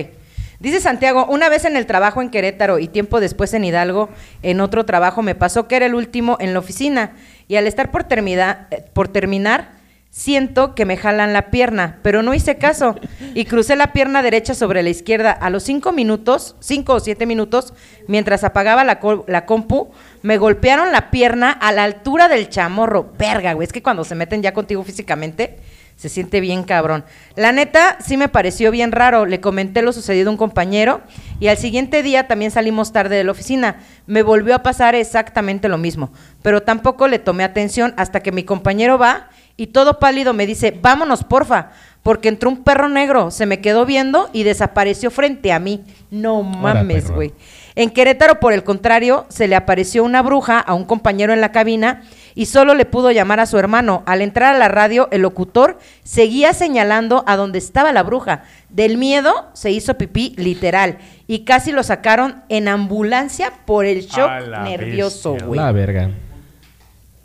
Dice 0.60 0.78
Santiago, 0.80 1.24
una 1.30 1.48
vez 1.48 1.64
en 1.64 1.74
el 1.74 1.86
trabajo 1.86 2.20
en 2.20 2.28
Querétaro 2.28 2.78
y 2.78 2.88
tiempo 2.88 3.18
después 3.18 3.54
en 3.54 3.64
Hidalgo, 3.64 4.10
en 4.42 4.60
otro 4.60 4.84
trabajo 4.84 5.22
me 5.22 5.34
pasó 5.34 5.66
que 5.66 5.76
era 5.76 5.86
el 5.86 5.94
último 5.94 6.36
en 6.38 6.52
la 6.52 6.58
oficina 6.58 7.12
y 7.48 7.56
al 7.56 7.66
estar 7.66 7.90
por, 7.90 8.06
eh, 8.10 8.84
por 8.92 9.08
terminar, 9.08 9.70
siento 10.10 10.74
que 10.74 10.84
me 10.84 10.96
jalan 10.96 11.32
la 11.32 11.50
pierna, 11.50 11.98
pero 12.02 12.22
no 12.22 12.34
hice 12.34 12.58
caso 12.58 12.96
y 13.34 13.44
crucé 13.44 13.76
la 13.76 13.92
pierna 13.92 14.22
derecha 14.22 14.54
sobre 14.54 14.82
la 14.82 14.90
izquierda. 14.90 15.30
A 15.30 15.50
los 15.50 15.62
cinco 15.62 15.92
minutos, 15.92 16.56
cinco 16.60 16.94
o 16.94 17.00
siete 17.00 17.26
minutos, 17.26 17.72
mientras 18.08 18.44
apagaba 18.44 18.84
la, 18.84 19.00
la 19.26 19.46
compu, 19.46 19.90
me 20.22 20.36
golpearon 20.36 20.92
la 20.92 21.10
pierna 21.10 21.52
a 21.52 21.72
la 21.72 21.84
altura 21.84 22.28
del 22.28 22.48
chamorro. 22.48 23.12
Verga, 23.16 23.52
güey, 23.52 23.66
es 23.66 23.72
que 23.72 23.82
cuando 23.82 24.04
se 24.04 24.16
meten 24.16 24.42
ya 24.42 24.52
contigo 24.52 24.82
físicamente, 24.82 25.58
se 26.00 26.08
siente 26.08 26.40
bien 26.40 26.64
cabrón. 26.64 27.04
La 27.36 27.52
neta, 27.52 27.98
sí 28.00 28.16
me 28.16 28.28
pareció 28.28 28.70
bien 28.70 28.90
raro. 28.90 29.26
Le 29.26 29.40
comenté 29.40 29.82
lo 29.82 29.92
sucedido 29.92 30.30
a 30.30 30.32
un 30.32 30.38
compañero 30.38 31.02
y 31.40 31.48
al 31.48 31.58
siguiente 31.58 32.02
día 32.02 32.26
también 32.26 32.50
salimos 32.50 32.90
tarde 32.90 33.16
de 33.16 33.24
la 33.24 33.32
oficina. 33.32 33.80
Me 34.06 34.22
volvió 34.22 34.54
a 34.54 34.62
pasar 34.62 34.94
exactamente 34.94 35.68
lo 35.68 35.76
mismo, 35.76 36.10
pero 36.40 36.62
tampoco 36.62 37.06
le 37.06 37.18
tomé 37.18 37.44
atención 37.44 37.92
hasta 37.98 38.20
que 38.20 38.32
mi 38.32 38.44
compañero 38.44 38.96
va 38.96 39.28
y 39.60 39.66
todo 39.66 39.98
pálido 39.98 40.32
me 40.32 40.46
dice, 40.46 40.74
vámonos, 40.80 41.22
porfa, 41.22 41.72
porque 42.02 42.30
entró 42.30 42.48
un 42.48 42.64
perro 42.64 42.88
negro, 42.88 43.30
se 43.30 43.44
me 43.44 43.60
quedó 43.60 43.84
viendo 43.84 44.30
y 44.32 44.42
desapareció 44.42 45.10
frente 45.10 45.52
a 45.52 45.58
mí. 45.58 45.84
No 46.10 46.42
mames, 46.42 47.10
güey. 47.10 47.34
En 47.74 47.90
Querétaro, 47.90 48.40
por 48.40 48.54
el 48.54 48.64
contrario, 48.64 49.26
se 49.28 49.48
le 49.48 49.56
apareció 49.56 50.02
una 50.02 50.22
bruja 50.22 50.58
a 50.60 50.72
un 50.72 50.86
compañero 50.86 51.34
en 51.34 51.42
la 51.42 51.52
cabina 51.52 52.04
y 52.34 52.46
solo 52.46 52.72
le 52.72 52.86
pudo 52.86 53.10
llamar 53.10 53.38
a 53.38 53.44
su 53.44 53.58
hermano. 53.58 54.02
Al 54.06 54.22
entrar 54.22 54.54
a 54.54 54.58
la 54.58 54.68
radio, 54.68 55.08
el 55.12 55.20
locutor 55.20 55.78
seguía 56.04 56.54
señalando 56.54 57.22
a 57.26 57.36
donde 57.36 57.58
estaba 57.58 57.92
la 57.92 58.02
bruja. 58.02 58.44
Del 58.70 58.96
miedo 58.96 59.50
se 59.52 59.72
hizo 59.72 59.98
pipí 59.98 60.32
literal 60.38 60.96
y 61.26 61.40
casi 61.40 61.70
lo 61.70 61.82
sacaron 61.82 62.44
en 62.48 62.66
ambulancia 62.66 63.52
por 63.66 63.84
el 63.84 64.06
shock 64.06 64.30
nervioso, 64.64 65.36
güey. 65.44 65.60
La 65.60 65.70
verga. 65.70 66.08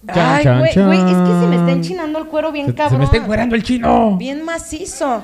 Ay, 0.07 0.43
güey, 0.45 0.69
es 0.69 0.73
que 0.73 1.39
se 1.41 1.47
me 1.47 1.55
está 1.55 1.71
enchinando 1.71 2.19
el 2.19 2.25
cuero 2.27 2.51
bien 2.51 2.65
Se, 2.67 2.71
se 2.73 2.77
cabrón. 2.77 2.99
me 2.99 3.05
está 3.05 3.17
encuerando 3.17 3.55
el 3.55 3.63
chino. 3.63 4.17
Bien 4.17 4.43
macizo. 4.43 5.23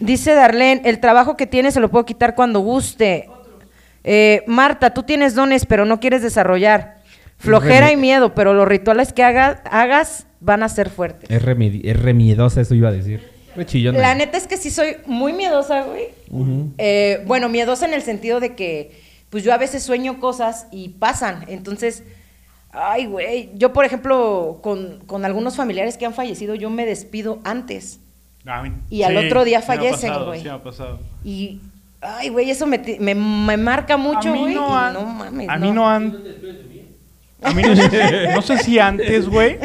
Dice 0.00 0.34
Darlene, 0.34 0.82
el 0.84 0.98
trabajo 1.00 1.36
que 1.36 1.46
tienes 1.46 1.74
se 1.74 1.80
lo 1.80 1.90
puedo 1.90 2.04
quitar 2.04 2.34
cuando 2.34 2.60
guste. 2.60 3.28
Eh, 4.02 4.42
Marta, 4.46 4.90
tú 4.92 5.02
tienes 5.02 5.34
dones, 5.34 5.66
pero 5.66 5.84
no 5.84 6.00
quieres 6.00 6.22
desarrollar. 6.22 6.98
Flojera 7.38 7.92
y 7.92 7.96
miedo, 7.96 8.34
pero 8.34 8.54
los 8.54 8.66
rituales 8.66 9.12
que 9.12 9.22
haga- 9.22 9.62
hagas 9.70 10.26
van 10.40 10.62
a 10.62 10.68
ser 10.68 10.90
fuertes. 10.90 11.30
Es, 11.30 11.42
es 11.42 12.00
remiedosa, 12.00 12.60
eso 12.60 12.74
iba 12.74 12.88
a 12.88 12.92
decir. 12.92 13.32
Chillona. 13.66 13.98
La 14.00 14.14
neta 14.16 14.36
es 14.36 14.46
que 14.48 14.56
sí 14.56 14.70
soy 14.70 14.96
muy 15.06 15.32
miedosa, 15.32 15.82
güey. 15.84 16.06
Eh, 16.78 17.22
bueno, 17.26 17.48
miedosa 17.48 17.86
en 17.86 17.94
el 17.94 18.02
sentido 18.02 18.40
de 18.40 18.54
que, 18.56 19.00
pues 19.30 19.44
yo 19.44 19.54
a 19.54 19.58
veces 19.58 19.82
sueño 19.84 20.18
cosas 20.18 20.66
y 20.72 20.90
pasan. 20.90 21.44
Entonces, 21.48 22.02
ay, 22.74 23.06
güey. 23.06 23.50
Yo, 23.54 23.72
por 23.72 23.84
ejemplo, 23.84 24.58
con, 24.62 24.98
con 25.06 25.24
algunos 25.24 25.56
familiares 25.56 25.96
que 25.96 26.06
han 26.06 26.14
fallecido, 26.14 26.54
yo 26.54 26.70
me 26.70 26.84
despido 26.86 27.38
antes. 27.44 28.00
A 28.46 28.62
mí- 28.62 28.72
Y 28.90 29.02
al 29.02 29.16
otro 29.16 29.44
día 29.44 29.62
fallecen, 29.62 30.12
güey. 30.24 30.40
Sí, 30.40 30.44
me 30.46 30.50
ha 30.50 30.62
pasado. 30.62 30.98
Y, 31.24 31.60
ay, 32.00 32.28
güey, 32.28 32.50
eso 32.50 32.66
me, 32.66 32.78
me, 33.00 33.14
me 33.14 33.56
marca 33.56 33.96
mucho, 33.96 34.28
a 34.28 34.32
mí 34.32 34.38
güey. 34.40 34.54
no, 34.54 34.76
han- 34.78 34.92
no 34.94 35.00
mames. 35.06 35.48
A 35.48 35.56
mí 35.56 35.70
no 35.70 35.88
han. 35.88 36.18
A 37.42 37.52
mí 37.52 37.62
no, 37.62 37.76
sé, 37.76 38.28
no 38.34 38.40
sé 38.42 38.58
si 38.58 38.78
antes, 38.78 39.28
güey. 39.28 39.58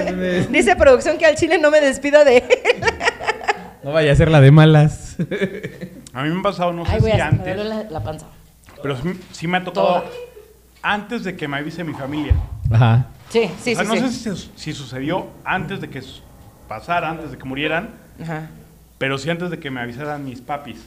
Dice 0.50 0.74
producción 0.76 1.18
que 1.18 1.26
al 1.26 1.34
chile 1.36 1.58
no 1.58 1.70
me 1.70 1.80
despida 1.80 2.24
de 2.24 2.38
él. 2.38 2.44
No 3.84 3.92
vaya 3.92 4.10
a 4.10 4.16
ser 4.16 4.32
la 4.32 4.40
de 4.40 4.50
malas. 4.50 5.14
A 6.12 6.24
mí 6.24 6.30
me 6.30 6.40
ha 6.40 6.42
pasado, 6.42 6.72
no 6.72 6.84
sé 6.84 6.90
si 6.90 6.96
hasta 6.96 7.16
me 7.16 7.22
antes. 7.22 7.54
duele 7.54 7.68
la, 7.70 7.82
la 7.84 8.02
panza. 8.02 8.26
Pero 8.82 8.96
sí, 8.96 9.10
sí 9.30 9.46
me 9.46 9.58
ha 9.58 9.64
tocado 9.64 9.86
Toda. 10.00 10.04
Antes 10.86 11.24
de 11.24 11.36
que 11.36 11.48
me 11.48 11.56
avise 11.56 11.82
mi 11.82 11.92
familia. 11.94 12.34
Ajá. 12.70 13.06
Sí, 13.28 13.50
sí, 13.60 13.72
o 13.72 13.76
sea, 13.76 13.84
sí. 13.84 14.00
no 14.00 14.08
sí. 14.08 14.14
sé 14.14 14.36
si, 14.36 14.50
si 14.54 14.72
sucedió 14.72 15.26
antes 15.44 15.80
de 15.80 15.90
que 15.90 16.00
pasara, 16.68 17.10
antes 17.10 17.32
de 17.32 17.38
que 17.38 17.44
murieran, 17.44 17.90
Ajá. 18.22 18.48
pero 18.98 19.18
sí 19.18 19.28
antes 19.28 19.50
de 19.50 19.58
que 19.58 19.68
me 19.70 19.80
avisaran 19.80 20.24
mis 20.24 20.40
papis, 20.40 20.78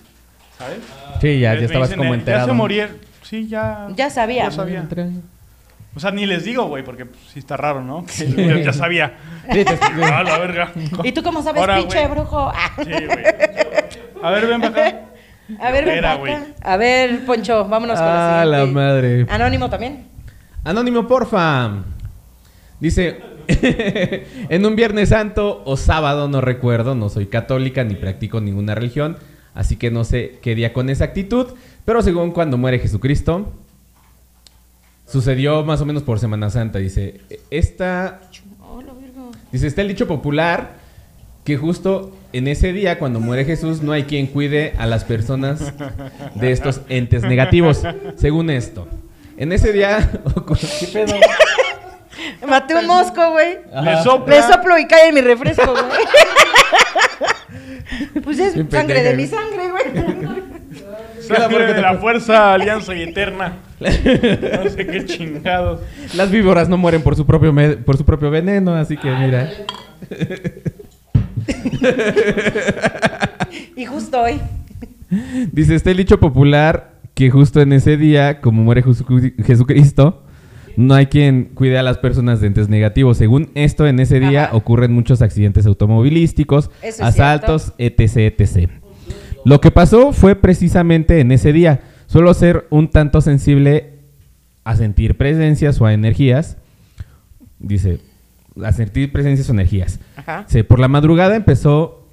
¿sabes? 0.57 0.79
Sí, 1.19 1.39
ya, 1.39 1.53
ya 1.53 1.65
estabas 1.65 1.89
dicen, 1.89 1.99
como 1.99 2.13
eh, 2.13 2.17
enterado. 2.17 2.47
Ya 2.47 2.51
se 2.53 2.57
murieron. 2.57 2.97
Sí, 3.23 3.47
ya. 3.47 3.87
Ya 3.95 4.09
sabía. 4.09 4.43
Ya 4.45 4.51
sabía. 4.51 4.87
Sí, 4.89 5.21
O 5.95 5.99
sea, 5.99 6.11
ni 6.11 6.25
les 6.25 6.45
digo, 6.45 6.65
güey, 6.67 6.83
porque 6.83 7.05
pues, 7.05 7.21
sí 7.33 7.39
está 7.39 7.57
raro, 7.57 7.83
¿no? 7.83 8.05
Que 8.05 8.31
yo 8.31 8.57
ya 8.57 8.71
sabía. 8.73 9.17
te- 9.51 9.65
Ah, 10.03 10.23
la 10.23 10.37
verga. 10.39 10.71
¿Y 11.03 11.11
tú 11.11 11.21
cómo 11.23 11.43
sabes, 11.43 11.59
Ahora, 11.59 11.77
pinche 11.77 12.07
brujo? 12.07 12.51
Ah. 12.55 12.71
Sí, 12.77 12.89
güey. 12.89 13.23
A 14.23 14.31
ver, 14.31 14.47
ven 14.47 14.61
para 14.61 14.87
acá. 14.87 14.99
A 15.59 15.71
ver, 15.71 15.87
Era, 15.87 16.15
güey. 16.15 16.35
A 16.61 16.77
ver, 16.77 17.25
Poncho, 17.25 17.67
vámonos 17.67 17.97
con 17.97 18.07
Ah, 18.07 18.43
la 18.43 18.45
la 18.45 18.57
siguiente. 18.59 18.73
madre. 18.79 19.25
Anónimo 19.29 19.69
también. 19.69 20.05
Anónimo, 20.63 21.07
porfa. 21.07 21.83
Dice, 22.79 23.19
en 24.49 24.65
un 24.65 24.75
Viernes 24.75 25.09
Santo 25.09 25.63
o 25.65 25.75
sábado, 25.77 26.27
no 26.29 26.41
recuerdo, 26.41 26.95
no 26.95 27.09
soy 27.09 27.25
católica 27.27 27.83
ni 27.83 27.95
practico 27.95 28.39
ninguna 28.41 28.75
religión, 28.75 29.17
así 29.53 29.75
que 29.75 29.89
no 29.91 30.03
sé 30.03 30.39
qué 30.41 30.55
día 30.55 30.71
con 30.71 30.89
exactitud, 30.89 31.47
pero 31.85 32.01
según 32.01 32.31
cuando 32.31 32.57
muere 32.57 32.79
Jesucristo, 32.79 33.51
sucedió 35.07 35.63
más 35.63 35.81
o 35.81 35.85
menos 35.85 36.03
por 36.03 36.19
Semana 36.19 36.49
Santa, 36.49 36.79
dice, 36.79 37.21
esta... 37.49 38.21
Dice, 39.51 39.65
está 39.67 39.81
el 39.81 39.87
dicho 39.87 40.07
popular 40.07 40.73
que 41.49 41.57
justo 41.57 42.15
en 42.31 42.47
ese 42.47 42.73
día, 42.73 42.99
cuando 42.99 43.19
muere 43.19 43.43
Jesús, 43.43 43.81
no 43.81 43.91
hay 43.91 44.03
quien 44.03 44.27
cuide 44.27 44.75
a 44.77 44.85
las 44.85 45.03
personas 45.03 45.73
de 46.35 46.51
estos 46.51 46.81
entes 46.89 47.23
negativos, 47.23 47.81
según 48.17 48.51
esto. 48.51 48.87
En 49.35 49.51
ese 49.51 49.73
día... 49.73 50.11
¿Qué 50.79 50.87
pedo? 50.93 51.15
Maté 52.47 52.75
un 52.75 52.85
mosco, 52.85 53.31
güey. 53.31 53.57
Le 53.83 54.03
sopla. 54.03 54.35
Le 54.35 54.43
soplo 54.43 54.77
y 54.77 54.85
cae 54.85 55.09
en 55.09 55.15
mi 55.15 55.21
refresco, 55.21 55.71
güey. 55.71 55.83
pues 58.23 58.37
es 58.37 58.53
Bien 58.53 58.69
sangre 58.69 58.95
pendeja, 58.95 59.09
de 59.09 59.15
mi 59.15 59.25
sangre, 59.25 59.71
güey. 59.71 59.85
Sangre 61.27 61.73
de 61.73 61.81
la 61.81 61.97
fuerza, 61.97 62.53
alianza 62.53 62.93
y 62.93 63.01
eterna. 63.01 63.53
No 63.79 63.89
sé 64.69 64.85
qué 64.85 65.03
chingados. 65.03 65.81
Las 66.13 66.29
víboras 66.29 66.69
no 66.69 66.77
mueren 66.77 67.01
por 67.01 67.15
su 67.15 67.25
propio 67.25 67.55
por 67.83 67.97
su 67.97 68.05
propio 68.05 68.29
veneno, 68.29 68.75
así 68.75 68.97
que 68.97 69.09
mira. 69.09 69.49
Y 73.75 73.85
justo 73.85 74.21
hoy. 74.21 74.39
Dice, 75.51 75.75
está 75.75 75.91
el 75.91 75.97
dicho 75.97 76.19
popular 76.19 76.99
que 77.13 77.29
justo 77.31 77.61
en 77.61 77.73
ese 77.73 77.97
día, 77.97 78.41
como 78.41 78.63
muere 78.63 78.83
Jesu- 78.83 79.33
Jesucristo, 79.43 80.23
no 80.77 80.93
hay 80.93 81.07
quien 81.07 81.45
cuide 81.55 81.77
a 81.79 81.83
las 81.83 81.97
personas 81.97 82.41
de 82.41 82.47
entes 82.47 82.69
negativos. 82.69 83.17
Según 83.17 83.49
esto, 83.55 83.87
en 83.87 83.99
ese 83.99 84.19
día 84.19 84.45
Ajá. 84.45 84.55
ocurren 84.55 84.93
muchos 84.93 85.21
accidentes 85.21 85.65
automovilísticos, 85.65 86.69
Eso 86.81 87.03
asaltos, 87.03 87.73
etc, 87.77 88.33
etc. 88.39 88.69
Lo 89.45 89.59
que 89.61 89.71
pasó 89.71 90.13
fue 90.13 90.35
precisamente 90.35 91.19
en 91.19 91.31
ese 91.31 91.51
día. 91.53 91.81
Suelo 92.07 92.33
ser 92.33 92.67
un 92.69 92.89
tanto 92.89 93.21
sensible 93.21 93.93
a 94.63 94.75
sentir 94.75 95.17
presencias 95.17 95.79
o 95.81 95.85
a 95.85 95.93
energías. 95.93 96.57
Dice, 97.59 97.99
a 98.65 98.71
sentir 98.71 99.11
presencias 99.11 99.49
o 99.49 99.53
energías. 99.53 99.99
Ajá. 100.15 100.45
Sí, 100.47 100.63
por 100.63 100.79
la 100.79 100.87
madrugada 100.87 101.35
empezó, 101.35 102.07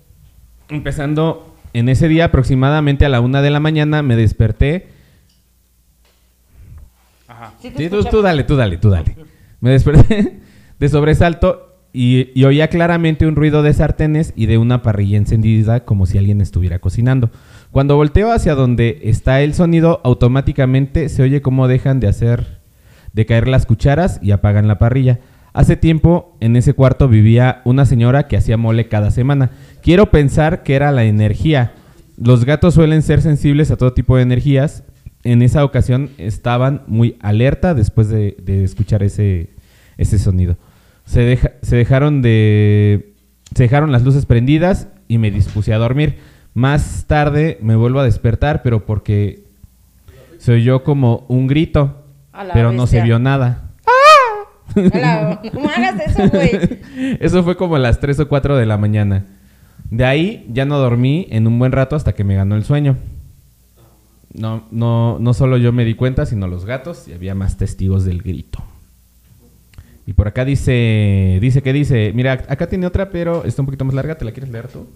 empezando 0.68 1.54
en 1.72 1.88
ese 1.88 2.08
día 2.08 2.26
aproximadamente 2.26 3.04
a 3.04 3.08
la 3.08 3.20
una 3.20 3.42
de 3.42 3.50
la 3.50 3.60
mañana, 3.60 4.02
me 4.02 4.16
desperté. 4.16 4.88
Ajá. 7.28 7.52
Sí 7.60 7.70
tú, 7.90 8.04
tú 8.04 8.22
dale, 8.22 8.44
tú 8.44 8.56
dale, 8.56 8.78
tú 8.78 8.90
dale. 8.90 9.14
Me 9.60 9.70
desperté 9.70 10.40
de 10.78 10.88
sobresalto 10.88 11.80
y, 11.92 12.30
y 12.34 12.44
oía 12.44 12.68
claramente 12.68 13.26
un 13.26 13.36
ruido 13.36 13.62
de 13.62 13.72
sartenes 13.72 14.32
y 14.36 14.46
de 14.46 14.58
una 14.58 14.82
parrilla 14.82 15.18
encendida 15.18 15.84
como 15.84 16.06
si 16.06 16.18
alguien 16.18 16.40
estuviera 16.40 16.78
cocinando. 16.78 17.30
Cuando 17.70 17.96
volteo 17.96 18.32
hacia 18.32 18.54
donde 18.54 19.00
está 19.02 19.42
el 19.42 19.52
sonido, 19.52 20.00
automáticamente 20.02 21.10
se 21.10 21.22
oye 21.22 21.42
cómo 21.42 21.68
dejan 21.68 22.00
de 22.00 22.08
hacer, 22.08 22.60
de 23.12 23.26
caer 23.26 23.48
las 23.48 23.66
cucharas 23.66 24.18
y 24.22 24.30
apagan 24.30 24.66
la 24.66 24.78
parrilla. 24.78 25.20
Hace 25.56 25.76
tiempo 25.76 26.36
en 26.40 26.54
ese 26.54 26.74
cuarto 26.74 27.08
vivía 27.08 27.62
una 27.64 27.86
señora 27.86 28.28
que 28.28 28.36
hacía 28.36 28.58
mole 28.58 28.88
cada 28.88 29.10
semana. 29.10 29.52
Quiero 29.82 30.10
pensar 30.10 30.62
que 30.62 30.74
era 30.74 30.92
la 30.92 31.04
energía. 31.04 31.72
Los 32.22 32.44
gatos 32.44 32.74
suelen 32.74 33.00
ser 33.00 33.22
sensibles 33.22 33.70
a 33.70 33.76
todo 33.78 33.94
tipo 33.94 34.16
de 34.16 34.22
energías. 34.22 34.82
En 35.24 35.40
esa 35.40 35.64
ocasión 35.64 36.10
estaban 36.18 36.82
muy 36.86 37.16
alerta 37.20 37.72
después 37.72 38.10
de, 38.10 38.36
de 38.42 38.64
escuchar 38.64 39.02
ese, 39.02 39.48
ese 39.96 40.18
sonido. 40.18 40.58
Se, 41.06 41.20
deja- 41.22 41.52
se 41.62 41.76
dejaron 41.76 42.20
de 42.20 43.14
se 43.54 43.62
dejaron 43.62 43.92
las 43.92 44.02
luces 44.02 44.26
prendidas 44.26 44.88
y 45.08 45.16
me 45.16 45.30
dispuse 45.30 45.72
a 45.72 45.78
dormir. 45.78 46.18
Más 46.52 47.06
tarde 47.06 47.56
me 47.62 47.76
vuelvo 47.76 48.00
a 48.00 48.04
despertar, 48.04 48.60
pero 48.62 48.84
porque 48.84 49.44
se 50.38 50.52
oyó 50.52 50.82
como 50.84 51.24
un 51.28 51.46
grito, 51.46 52.04
pero 52.52 52.72
no 52.76 52.86
se 52.86 52.98
vio 53.04 53.18
nada. 53.18 53.65
Hola, 54.74 55.40
no 55.52 55.68
hagas 55.68 56.00
eso, 56.06 56.28
güey. 56.28 56.80
Eso 57.20 57.42
fue 57.44 57.56
como 57.56 57.76
a 57.76 57.78
las 57.78 58.00
3 58.00 58.20
o 58.20 58.28
4 58.28 58.56
de 58.56 58.66
la 58.66 58.76
mañana. 58.76 59.24
De 59.90 60.04
ahí 60.04 60.46
ya 60.52 60.64
no 60.64 60.78
dormí 60.78 61.26
en 61.30 61.46
un 61.46 61.58
buen 61.58 61.72
rato 61.72 61.96
hasta 61.96 62.14
que 62.14 62.24
me 62.24 62.34
ganó 62.34 62.56
el 62.56 62.64
sueño. 62.64 62.96
No, 64.32 64.64
no, 64.70 65.18
no 65.18 65.34
solo 65.34 65.56
yo 65.56 65.72
me 65.72 65.84
di 65.84 65.94
cuenta, 65.94 66.26
sino 66.26 66.46
los 66.46 66.64
gatos 66.66 67.08
y 67.08 67.12
había 67.12 67.34
más 67.34 67.56
testigos 67.56 68.04
del 68.04 68.22
grito. 68.22 68.62
Y 70.06 70.12
por 70.12 70.28
acá 70.28 70.44
dice, 70.44 71.38
dice 71.40 71.62
que 71.62 71.72
dice, 71.72 72.12
mira, 72.14 72.32
acá 72.32 72.68
tiene 72.68 72.86
otra, 72.86 73.10
pero 73.10 73.44
está 73.44 73.62
un 73.62 73.66
poquito 73.66 73.84
más 73.84 73.94
larga, 73.94 74.16
¿te 74.16 74.24
la 74.24 74.32
quieres 74.32 74.50
leer 74.50 74.68
tú? 74.68 74.86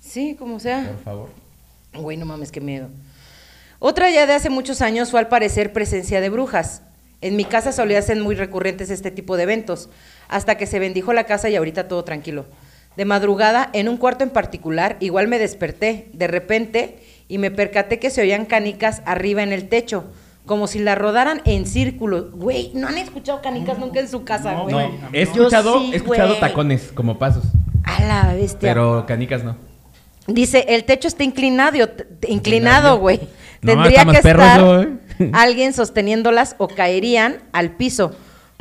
Sí, 0.00 0.36
como 0.38 0.60
sea. 0.60 0.86
Por 0.86 1.02
favor. 1.02 1.28
Güey, 1.94 2.16
no 2.16 2.26
mames, 2.26 2.52
qué 2.52 2.60
miedo. 2.60 2.88
Otra 3.78 4.10
ya 4.10 4.26
de 4.26 4.34
hace 4.34 4.48
muchos 4.48 4.80
años 4.80 5.10
fue 5.10 5.18
al 5.18 5.28
parecer 5.28 5.72
presencia 5.72 6.20
de 6.20 6.30
brujas. 6.30 6.82
En 7.22 7.36
mi 7.36 7.44
casa 7.44 7.72
solía 7.72 8.02
ser 8.02 8.18
muy 8.20 8.34
recurrentes 8.34 8.90
este 8.90 9.10
tipo 9.10 9.36
de 9.36 9.44
eventos, 9.44 9.88
hasta 10.28 10.56
que 10.56 10.66
se 10.66 10.78
bendijo 10.78 11.12
la 11.12 11.24
casa 11.24 11.48
y 11.48 11.56
ahorita 11.56 11.88
todo 11.88 12.04
tranquilo. 12.04 12.46
De 12.96 13.04
madrugada, 13.06 13.70
en 13.72 13.88
un 13.88 13.96
cuarto 13.96 14.22
en 14.24 14.30
particular, 14.30 14.96
igual 15.00 15.28
me 15.28 15.38
desperté, 15.38 16.08
de 16.12 16.26
repente, 16.26 16.98
y 17.28 17.38
me 17.38 17.50
percaté 17.50 17.98
que 17.98 18.10
se 18.10 18.20
oían 18.20 18.44
canicas 18.44 19.00
arriba 19.06 19.42
en 19.42 19.52
el 19.52 19.68
techo, 19.68 20.04
como 20.44 20.66
si 20.66 20.80
la 20.80 20.94
rodaran 20.96 21.40
en 21.46 21.64
círculo. 21.66 22.30
Güey, 22.32 22.72
¿no 22.74 22.88
han 22.88 22.98
escuchado 22.98 23.40
canicas 23.40 23.78
nunca 23.78 24.00
en 24.00 24.08
su 24.08 24.24
casa, 24.24 24.52
No, 24.52 24.64
güey? 24.64 24.74
güey. 24.74 24.90
He 25.12 25.22
escuchado, 25.22 25.78
sí, 25.78 25.90
he 25.92 25.96
escuchado 25.96 26.36
tacones 26.38 26.90
como 26.92 27.18
pasos, 27.18 27.44
A 27.84 28.02
la 28.02 28.34
bestia. 28.34 28.58
pero 28.74 29.06
canicas 29.06 29.42
no. 29.44 29.56
Dice, 30.26 30.64
el 30.68 30.84
techo 30.84 31.08
está 31.08 31.24
inclinado, 31.24 31.78
inclinado, 32.28 32.98
güey. 32.98 33.20
No, 33.62 33.72
Tendría 33.74 34.00
está 34.00 34.04
más 34.04 34.20
que 34.20 34.28
estar 34.28 34.60
¿eh? 34.82 34.88
Alguien 35.32 35.72
sosteniéndolas 35.72 36.54
o 36.58 36.68
caerían 36.68 37.36
al 37.52 37.70
piso. 37.72 38.14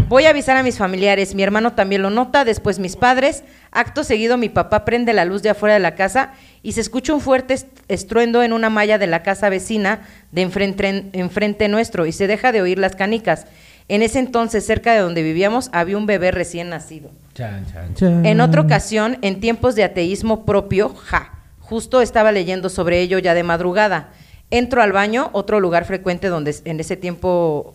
Voy 0.07 0.25
a 0.25 0.31
avisar 0.31 0.57
a 0.57 0.63
mis 0.63 0.77
familiares, 0.77 1.35
mi 1.35 1.43
hermano 1.43 1.71
también 1.73 2.01
lo 2.01 2.09
nota, 2.09 2.43
después 2.43 2.79
mis 2.79 2.97
padres. 2.97 3.43
Acto 3.71 4.03
seguido 4.03 4.35
mi 4.37 4.49
papá 4.49 4.83
prende 4.83 5.13
la 5.13 5.23
luz 5.23 5.41
de 5.41 5.49
afuera 5.51 5.73
de 5.75 5.79
la 5.79 5.95
casa 5.95 6.33
y 6.63 6.73
se 6.73 6.81
escucha 6.81 7.13
un 7.13 7.21
fuerte 7.21 7.53
est- 7.53 7.67
estruendo 7.87 8.43
en 8.43 8.51
una 8.51 8.69
malla 8.69 8.97
de 8.97 9.07
la 9.07 9.23
casa 9.23 9.47
vecina 9.47 10.01
de 10.33 10.41
enfrente, 10.41 11.05
enfrente 11.13 11.69
nuestro 11.69 12.05
y 12.05 12.11
se 12.11 12.27
deja 12.27 12.51
de 12.51 12.61
oír 12.61 12.77
las 12.77 12.95
canicas. 12.97 13.45
En 13.87 14.01
ese 14.01 14.19
entonces, 14.19 14.65
cerca 14.65 14.93
de 14.93 14.99
donde 14.99 15.23
vivíamos, 15.23 15.69
había 15.71 15.97
un 15.97 16.05
bebé 16.05 16.31
recién 16.31 16.69
nacido. 16.69 17.09
Chan, 17.33 17.65
chan, 17.71 17.93
chan. 17.95 18.25
En 18.25 18.41
otra 18.41 18.61
ocasión, 18.61 19.17
en 19.21 19.39
tiempos 19.39 19.75
de 19.75 19.85
ateísmo 19.85 20.45
propio, 20.45 20.89
ja, 20.93 21.31
justo 21.59 22.01
estaba 22.01 22.33
leyendo 22.33 22.67
sobre 22.69 22.99
ello 22.99 23.17
ya 23.19 23.33
de 23.33 23.43
madrugada. 23.43 24.09
Entro 24.51 24.81
al 24.81 24.91
baño, 24.91 25.29
otro 25.31 25.61
lugar 25.61 25.85
frecuente 25.85 26.27
donde 26.27 26.55
en 26.65 26.79
ese 26.81 26.97
tiempo 26.97 27.73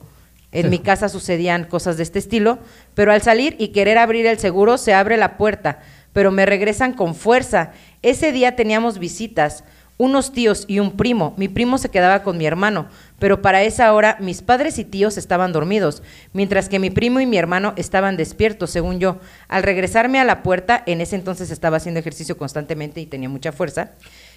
en 0.52 0.70
mi 0.70 0.78
casa 0.78 1.08
sucedían 1.08 1.64
cosas 1.64 1.96
de 1.96 2.02
este 2.02 2.18
estilo, 2.18 2.58
pero 2.94 3.12
al 3.12 3.22
salir 3.22 3.56
y 3.58 3.68
querer 3.68 3.98
abrir 3.98 4.26
el 4.26 4.38
seguro 4.38 4.78
se 4.78 4.94
abre 4.94 5.16
la 5.16 5.36
puerta, 5.38 5.80
pero 6.12 6.30
me 6.30 6.46
regresan 6.46 6.92
con 6.92 7.14
fuerza. 7.14 7.72
Ese 8.02 8.30
día 8.30 8.56
teníamos 8.56 8.98
visitas, 8.98 9.64
unos 9.98 10.32
tíos 10.32 10.64
y 10.68 10.78
un 10.78 10.92
primo. 10.92 11.34
Mi 11.36 11.48
primo 11.48 11.78
se 11.78 11.88
quedaba 11.88 12.22
con 12.22 12.36
mi 12.36 12.46
hermano, 12.46 12.88
pero 13.18 13.40
para 13.40 13.62
esa 13.62 13.92
hora 13.94 14.18
mis 14.20 14.42
padres 14.42 14.78
y 14.78 14.84
tíos 14.84 15.16
estaban 15.16 15.52
dormidos, 15.52 16.02
mientras 16.32 16.68
que 16.68 16.78
mi 16.78 16.90
primo 16.90 17.20
y 17.20 17.26
mi 17.26 17.38
hermano 17.38 17.72
estaban 17.76 18.16
despiertos, 18.16 18.70
según 18.70 18.98
yo. 18.98 19.18
Al 19.48 19.62
regresarme 19.62 20.20
a 20.20 20.24
la 20.24 20.42
puerta, 20.42 20.82
en 20.86 21.00
ese 21.00 21.16
entonces 21.16 21.50
estaba 21.50 21.78
haciendo 21.78 22.00
ejercicio 22.00 22.36
constantemente 22.36 23.00
y 23.00 23.06
tenía 23.06 23.28
mucha 23.28 23.52
fuerza, 23.52 23.92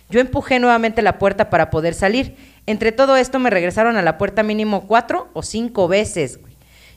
yo 0.10 0.20
empujé 0.20 0.60
nuevamente 0.60 1.02
la 1.02 1.20
puerta 1.20 1.50
para 1.50 1.70
poder 1.70 1.94
salir. 1.94 2.36
Entre 2.66 2.92
todo 2.92 3.16
esto 3.16 3.40
me 3.40 3.50
regresaron 3.50 3.96
a 3.96 4.02
la 4.02 4.18
puerta 4.18 4.44
mínimo 4.44 4.88
cuatro 4.88 5.30
o 5.34 5.44
cinco 5.44 5.88
veces. 5.88 6.40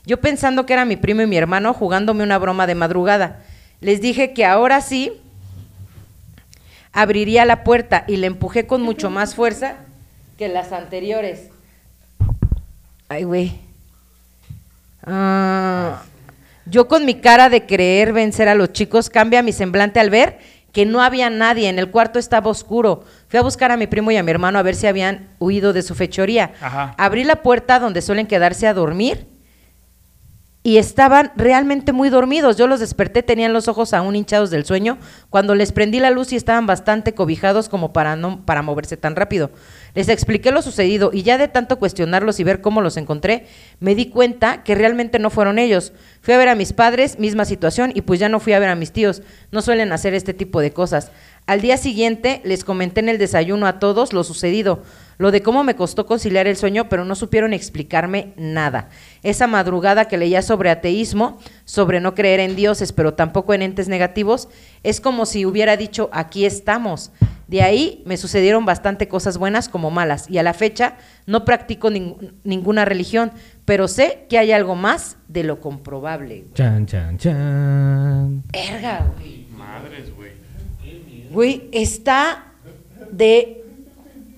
Yo 0.05 0.19
pensando 0.19 0.65
que 0.65 0.73
era 0.73 0.85
mi 0.85 0.95
primo 0.97 1.21
y 1.21 1.27
mi 1.27 1.37
hermano 1.37 1.73
jugándome 1.73 2.23
una 2.23 2.37
broma 2.37 2.67
de 2.67 2.75
madrugada. 2.75 3.43
Les 3.81 4.01
dije 4.01 4.33
que 4.33 4.45
ahora 4.45 4.81
sí 4.81 5.13
abriría 6.91 7.45
la 7.45 7.63
puerta 7.63 8.03
y 8.07 8.17
le 8.17 8.27
empujé 8.27 8.65
con 8.65 8.81
mucho 8.81 9.09
más 9.09 9.35
fuerza 9.35 9.77
que 10.37 10.47
las 10.47 10.71
anteriores. 10.71 11.49
Ay, 13.09 13.23
güey. 13.23 13.59
Ah, 15.05 16.01
yo 16.65 16.87
con 16.87 17.05
mi 17.05 17.15
cara 17.15 17.49
de 17.49 17.65
creer 17.65 18.13
vencer 18.13 18.47
a 18.49 18.55
los 18.55 18.71
chicos 18.73 19.09
cambia 19.09 19.43
mi 19.43 19.51
semblante 19.51 19.99
al 19.99 20.09
ver 20.09 20.39
que 20.73 20.85
no 20.85 21.01
había 21.01 21.29
nadie, 21.29 21.69
en 21.69 21.79
el 21.79 21.89
cuarto 21.89 22.19
estaba 22.19 22.49
oscuro. 22.49 23.05
Fui 23.29 23.39
a 23.39 23.43
buscar 23.43 23.71
a 23.71 23.77
mi 23.77 23.87
primo 23.87 24.11
y 24.11 24.17
a 24.17 24.23
mi 24.23 24.31
hermano 24.31 24.59
a 24.59 24.63
ver 24.63 24.75
si 24.75 24.87
habían 24.87 25.29
huido 25.39 25.71
de 25.71 25.83
su 25.83 25.95
fechoría. 25.95 26.51
Ajá. 26.59 26.95
Abrí 26.97 27.23
la 27.23 27.37
puerta 27.43 27.79
donde 27.79 28.01
suelen 28.01 28.27
quedarse 28.27 28.67
a 28.67 28.73
dormir 28.73 29.32
y 30.65 30.77
estaban 30.77 31.33
realmente 31.35 31.91
muy 31.91 32.09
dormidos. 32.09 32.55
Yo 32.55 32.67
los 32.67 32.79
desperté, 32.79 33.21
tenían 33.21 33.51
los 33.51 33.67
ojos 33.67 33.93
aún 33.93 34.15
hinchados 34.15 34.49
del 34.49 34.63
sueño. 34.63 34.97
Cuando 35.29 35.55
les 35.55 35.73
prendí 35.73 35.99
la 35.99 36.09
luz 36.09 36.31
y 36.31 36.37
estaban 36.37 36.65
bastante 36.65 37.13
cobijados 37.13 37.67
como 37.67 37.91
para 37.91 38.15
no 38.15 38.45
para 38.45 38.61
moverse 38.61 38.95
tan 38.95 39.17
rápido. 39.17 39.51
Les 39.93 40.07
expliqué 40.07 40.51
lo 40.51 40.61
sucedido 40.61 41.11
y 41.13 41.23
ya 41.23 41.37
de 41.37 41.49
tanto 41.49 41.77
cuestionarlos 41.77 42.39
y 42.39 42.45
ver 42.45 42.61
cómo 42.61 42.81
los 42.81 42.95
encontré, 42.95 43.45
me 43.81 43.93
di 43.93 44.05
cuenta 44.05 44.63
que 44.63 44.73
realmente 44.73 45.19
no 45.19 45.29
fueron 45.29 45.59
ellos. 45.59 45.91
Fui 46.21 46.33
a 46.33 46.37
ver 46.37 46.47
a 46.47 46.55
mis 46.55 46.71
padres, 46.71 47.19
misma 47.19 47.43
situación, 47.43 47.91
y 47.93 48.01
pues 48.01 48.19
ya 48.19 48.29
no 48.29 48.39
fui 48.39 48.53
a 48.53 48.59
ver 48.59 48.69
a 48.69 48.75
mis 48.75 48.93
tíos. 48.93 49.21
No 49.51 49.61
suelen 49.61 49.91
hacer 49.91 50.13
este 50.13 50.33
tipo 50.33 50.61
de 50.61 50.71
cosas. 50.71 51.11
Al 51.45 51.59
día 51.59 51.75
siguiente 51.75 52.41
les 52.45 52.63
comenté 52.63 53.01
en 53.01 53.09
el 53.09 53.17
desayuno 53.17 53.67
a 53.67 53.79
todos 53.79 54.13
lo 54.13 54.23
sucedido, 54.23 54.81
lo 55.17 55.31
de 55.31 55.41
cómo 55.41 55.63
me 55.63 55.75
costó 55.75 56.05
conciliar 56.05 56.47
el 56.47 56.55
sueño, 56.57 56.89
pero 56.89 57.05
no 57.05 57.15
supieron 57.15 57.53
explicarme 57.53 58.33
nada. 58.37 58.89
Esa 59.21 59.47
madrugada 59.47 60.05
que 60.05 60.17
leía 60.17 60.41
sobre 60.41 60.69
ateísmo, 60.69 61.39
sobre 61.65 61.99
no 61.99 62.15
creer 62.15 62.39
en 62.39 62.55
dioses, 62.55 62.91
pero 62.93 63.13
tampoco 63.13 63.53
en 63.53 63.61
entes 63.61 63.87
negativos, 63.87 64.49
es 64.83 64.99
como 65.01 65.25
si 65.25 65.45
hubiera 65.45 65.77
dicho, 65.77 66.09
aquí 66.13 66.45
estamos. 66.45 67.11
De 67.47 67.61
ahí 67.61 68.01
me 68.05 68.17
sucedieron 68.17 68.65
bastante 68.65 69.07
cosas 69.07 69.37
buenas 69.37 69.69
como 69.69 69.91
malas, 69.91 70.29
y 70.29 70.37
a 70.39 70.43
la 70.43 70.53
fecha 70.53 70.95
no 71.27 71.45
practico 71.45 71.89
ning- 71.91 72.33
ninguna 72.43 72.85
religión, 72.85 73.31
pero 73.65 73.87
sé 73.87 74.25
que 74.29 74.37
hay 74.39 74.51
algo 74.51 74.75
más 74.75 75.17
de 75.27 75.43
lo 75.43 75.59
comprobable. 75.61 76.45
Chan, 76.55 76.85
chan, 76.87 77.17
chan. 77.17 78.43
Erga, 78.53 79.05
güey. 79.17 79.45
Madres, 79.55 80.15
güey. 80.15 80.31
Güey, 81.31 81.69
está 81.71 82.53
de 83.11 83.62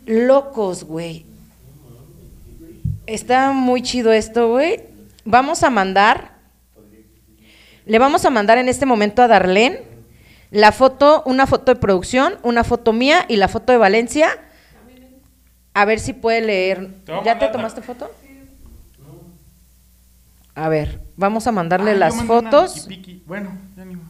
locos, 0.05 0.83
güey. 0.83 1.25
Está 3.07 3.51
muy 3.51 3.81
chido 3.81 4.11
esto, 4.11 4.49
güey. 4.49 4.81
Vamos 5.25 5.63
a 5.63 5.69
mandar, 5.69 6.31
le 7.85 7.99
vamos 7.99 8.25
a 8.25 8.29
mandar 8.29 8.57
en 8.57 8.67
este 8.69 8.85
momento 8.85 9.21
a 9.21 9.27
Darlene 9.27 9.81
la 10.51 10.71
foto, 10.71 11.23
una 11.25 11.47
foto 11.47 11.73
de 11.73 11.79
producción, 11.79 12.35
una 12.43 12.63
foto 12.63 12.93
mía 12.93 13.25
y 13.27 13.35
la 13.37 13.47
foto 13.47 13.71
de 13.71 13.77
Valencia. 13.77 14.29
A 15.73 15.83
ver 15.85 15.99
si 15.99 16.13
puede 16.13 16.41
leer. 16.41 16.89
¿Ya 17.25 17.37
te 17.37 17.47
tomaste 17.49 17.81
foto? 17.81 18.09
A 20.53 20.69
ver, 20.69 21.01
vamos 21.17 21.47
a 21.47 21.51
mandarle 21.51 21.91
Ah, 21.91 21.95
las 21.95 22.23
fotos. 22.23 22.87
Bueno, 23.25 23.51
ya 23.75 23.83
ni 23.85 23.95
modo. 23.95 24.07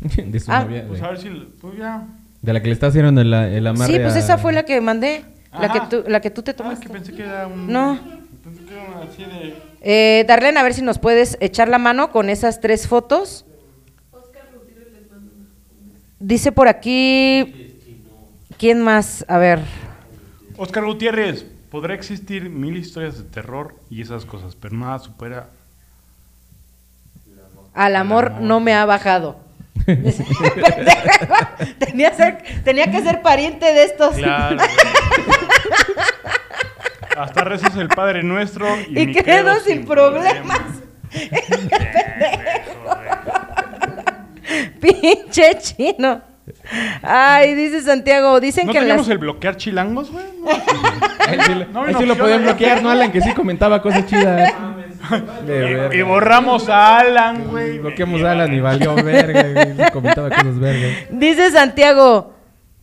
de 0.30 0.38
su 0.40 0.52
Ah, 0.52 0.62
novia, 0.64 0.84
Pues 0.86 1.02
a 1.02 1.08
ver 1.08 1.18
si. 1.18 1.28
Pues 1.60 1.76
ya. 1.78 2.06
De 2.42 2.52
la 2.52 2.60
que 2.60 2.66
le 2.68 2.72
está 2.74 2.88
haciendo 2.88 3.20
el, 3.20 3.32
el 3.32 3.66
amarre 3.66 3.92
Sí, 3.92 3.98
pues 3.98 4.14
a- 4.14 4.18
esa 4.18 4.38
fue 4.38 4.52
la 4.52 4.64
que 4.64 4.80
mandé. 4.80 5.24
La 5.58 5.70
que, 5.72 5.80
tú, 5.88 6.04
la 6.08 6.20
que 6.20 6.30
tú 6.30 6.42
te 6.42 6.50
Ah, 6.50 6.54
es 6.54 6.56
tomaste. 6.56 6.86
que 6.86 6.92
pensé 6.92 7.12
que 7.14 7.22
era 7.22 7.46
un. 7.46 7.70
No. 7.70 7.98
Pensé 8.42 8.64
que 8.64 8.72
era 8.74 8.84
una 8.84 9.02
así 9.04 9.22
de. 9.24 9.56
Eh, 9.82 10.24
Darlene, 10.26 10.58
a 10.58 10.62
ver 10.62 10.74
si 10.74 10.82
nos 10.82 10.98
puedes 10.98 11.36
echar 11.40 11.68
la 11.68 11.78
mano 11.78 12.10
con 12.10 12.28
esas 12.30 12.60
tres 12.60 12.86
fotos. 12.88 13.44
Dice 16.18 16.52
por 16.52 16.68
aquí. 16.68 17.68
¿Quién 18.58 18.80
más? 18.80 19.24
A 19.28 19.38
ver. 19.38 19.60
Oscar 20.56 20.84
Gutiérrez, 20.84 21.44
podrá 21.70 21.94
existir 21.94 22.48
mil 22.48 22.76
historias 22.76 23.18
de 23.18 23.24
terror 23.24 23.74
y 23.90 24.02
esas 24.02 24.24
cosas, 24.24 24.54
pero 24.54 24.76
nada 24.76 24.98
supera. 25.00 25.48
Al 27.74 27.96
amor, 27.96 28.26
amor. 28.28 28.40
no 28.42 28.60
me 28.60 28.72
ha 28.74 28.84
bajado. 28.84 29.36
Tenía, 31.78 32.12
ser- 32.14 32.38
tenía 32.64 32.90
que 32.90 33.02
ser 33.02 33.22
pariente 33.22 33.66
de 33.72 33.84
estos. 33.84 34.14
Claro. 34.16 34.56
Hasta 37.16 37.44
rezas 37.44 37.76
el 37.76 37.88
Padre 37.88 38.22
Nuestro 38.22 38.66
y, 38.88 39.00
Y 39.00 39.06
me 39.08 39.22
quedo 39.22 39.60
sin 39.60 39.84
problemas. 39.86 40.60
Pinche 44.80 45.58
chino. 45.58 46.22
Ay, 47.02 47.54
dice 47.54 47.82
Santiago, 47.82 48.40
dicen 48.40 48.66
¿No 48.66 48.72
que 48.72 48.78
en 48.78 48.84
teníamos 48.84 49.06
las... 49.06 49.12
el 49.12 49.18
bloquear 49.18 49.56
chilangos, 49.56 50.10
güey? 50.10 50.24
Él 51.30 51.40
sí, 51.42 51.54
lo- 51.54 51.66
No, 51.66 51.86
no, 51.86 51.98
sí 51.98 52.04
lo 52.06 52.16
podían 52.16 52.40
no- 52.40 52.48
bloquear, 52.48 52.82
¿no, 52.82 52.90
Alan? 52.90 53.12
Que 53.12 53.20
sí 53.20 53.32
comentaba 53.32 53.80
cosas 53.80 54.06
chidas. 54.06 54.52
De 55.46 55.56
Y, 55.56 55.74
verga. 55.74 55.94
y 55.96 56.02
borramos 56.02 56.68
a 56.68 56.98
Alan, 56.98 57.44
güey. 57.48 57.78
Bloqueamos 57.78 58.22
a 58.22 58.32
Alan 58.32 58.52
y 58.52 58.60
valió 58.60 58.94
verga. 58.94 59.42
güey. 59.42 59.76
Sí 59.76 59.92
comentaba 59.92 60.28
cosas 60.30 60.58
verga. 60.58 60.88
Dice 61.10 61.50
Santiago, 61.50 62.34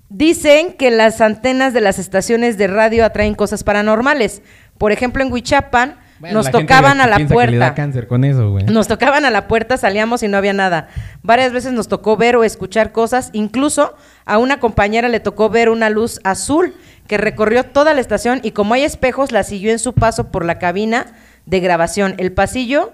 dicen 0.09 0.73
que 0.73 0.91
las 0.91 1.21
antenas 1.21 1.73
de 1.73 1.81
las 1.81 1.99
estaciones 1.99 2.57
de 2.57 2.67
radio 2.67 3.05
atraen 3.05 3.35
cosas 3.35 3.63
paranormales. 3.63 4.41
Por 4.77 4.91
ejemplo, 4.91 5.21
en 5.23 5.31
Huichapan 5.31 5.97
Bueno, 6.19 6.35
nos 6.35 6.45
la 6.45 6.51
gente 6.51 6.63
tocaban 6.65 7.01
a 7.01 7.07
la 7.07 7.17
piensa 7.17 7.35
que 7.35 7.47
le 7.51 7.57
da 7.57 7.65
puerta. 7.67 7.75
cáncer 7.75 8.07
con 8.07 8.23
eso, 8.23 8.49
güey. 8.51 8.65
Nos 8.65 8.87
tocaban 8.87 9.25
a 9.25 9.29
la 9.29 9.47
puerta, 9.47 9.77
salíamos 9.77 10.23
y 10.23 10.27
no 10.27 10.37
había 10.37 10.53
nada. 10.53 10.87
Varias 11.23 11.51
veces 11.51 11.73
nos 11.73 11.87
tocó 11.87 12.17
ver 12.17 12.35
o 12.35 12.43
escuchar 12.43 12.91
cosas, 12.91 13.29
incluso 13.33 13.95
a 14.25 14.37
una 14.37 14.59
compañera 14.59 15.09
le 15.09 15.19
tocó 15.19 15.49
ver 15.49 15.69
una 15.69 15.89
luz 15.89 16.19
azul 16.23 16.73
que 17.07 17.17
recorrió 17.17 17.63
toda 17.63 17.93
la 17.93 18.01
estación 18.01 18.39
y 18.43 18.51
como 18.51 18.73
hay 18.75 18.83
espejos 18.83 19.31
la 19.31 19.43
siguió 19.43 19.71
en 19.71 19.79
su 19.79 19.93
paso 19.93 20.31
por 20.31 20.45
la 20.45 20.59
cabina 20.59 21.07
de 21.49 21.59
grabación, 21.59 22.15
el 22.19 22.31
pasillo, 22.31 22.91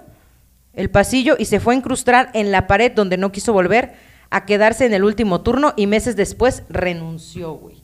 el 0.74 0.90
pasillo 0.90 1.36
y 1.38 1.46
se 1.46 1.60
fue 1.60 1.74
a 1.74 1.78
incrustar 1.78 2.30
en 2.34 2.52
la 2.52 2.68
pared 2.68 2.92
donde 2.92 3.18
no 3.18 3.32
quiso 3.32 3.52
volver 3.54 3.94
a 4.30 4.46
quedarse 4.46 4.86
en 4.86 4.94
el 4.94 5.04
último 5.04 5.42
turno 5.42 5.74
y 5.76 5.88
meses 5.88 6.16
después 6.16 6.64
renunció, 6.70 7.54
güey. 7.54 7.78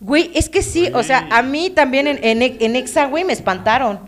Güey, 0.00 0.30
es 0.34 0.48
que 0.48 0.62
sí, 0.62 0.90
o 0.92 1.02
sea, 1.02 1.26
a 1.30 1.42
mí 1.42 1.70
también 1.70 2.06
en, 2.06 2.18
en, 2.22 2.42
en 2.42 2.76
Exa, 2.76 3.06
güey, 3.06 3.24
me 3.24 3.32
espantaron. 3.32 3.98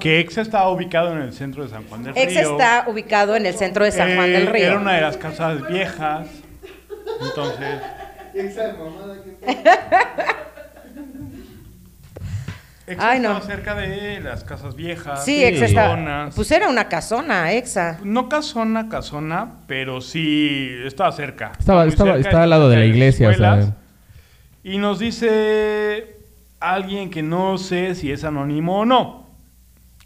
Que 0.00 0.20
Exa 0.20 0.42
estaba 0.42 0.68
ubicado 0.70 1.12
en 1.12 1.22
el 1.22 1.32
centro 1.32 1.62
de 1.62 1.70
San 1.70 1.84
Juan 1.88 2.02
del 2.04 2.14
Río. 2.14 2.22
Exa 2.24 2.40
está 2.42 2.84
ubicado 2.88 3.36
en 3.36 3.46
el 3.46 3.54
centro 3.54 3.84
de 3.84 3.92
San 3.92 4.14
Juan 4.16 4.32
del 4.32 4.48
Eh, 4.48 4.50
Río. 4.50 4.66
Era 4.66 4.78
una 4.78 4.94
de 4.94 5.00
las 5.00 5.16
casas 5.16 5.66
viejas. 5.68 6.26
Entonces. 7.22 7.80
Exa 8.34 8.74
Ay, 12.98 13.18
no. 13.20 13.30
estaba 13.32 13.40
cerca 13.40 13.74
de 13.74 14.20
las 14.20 14.44
casas 14.44 14.76
viejas. 14.76 15.24
Sí, 15.24 15.42
Exa 15.42 15.88
zonas. 15.90 16.34
Pues 16.34 16.50
era 16.50 16.68
una 16.68 16.88
casona, 16.88 17.52
Exa. 17.52 17.98
No 18.04 18.28
casona, 18.28 18.88
casona, 18.88 19.52
pero 19.66 20.00
sí 20.00 20.68
estaba 20.84 21.10
cerca. 21.12 21.52
Estaba- 21.58 21.86
estaba- 21.86 22.12
cerca, 22.14 22.28
estaba 22.28 22.44
al 22.44 22.50
lado 22.50 22.68
de 22.68 22.76
la 22.76 22.84
iglesia, 22.84 23.28
o 23.30 23.32
sea. 23.34 23.52
escuelas. 23.54 23.72
Y 24.62 24.78
nos 24.78 24.98
dice 24.98 26.16
alguien 26.60 27.10
que 27.10 27.22
no 27.22 27.56
sé 27.58 27.94
si 27.94 28.10
es 28.12 28.24
anónimo 28.24 28.80
o 28.80 28.84
no. 28.84 29.30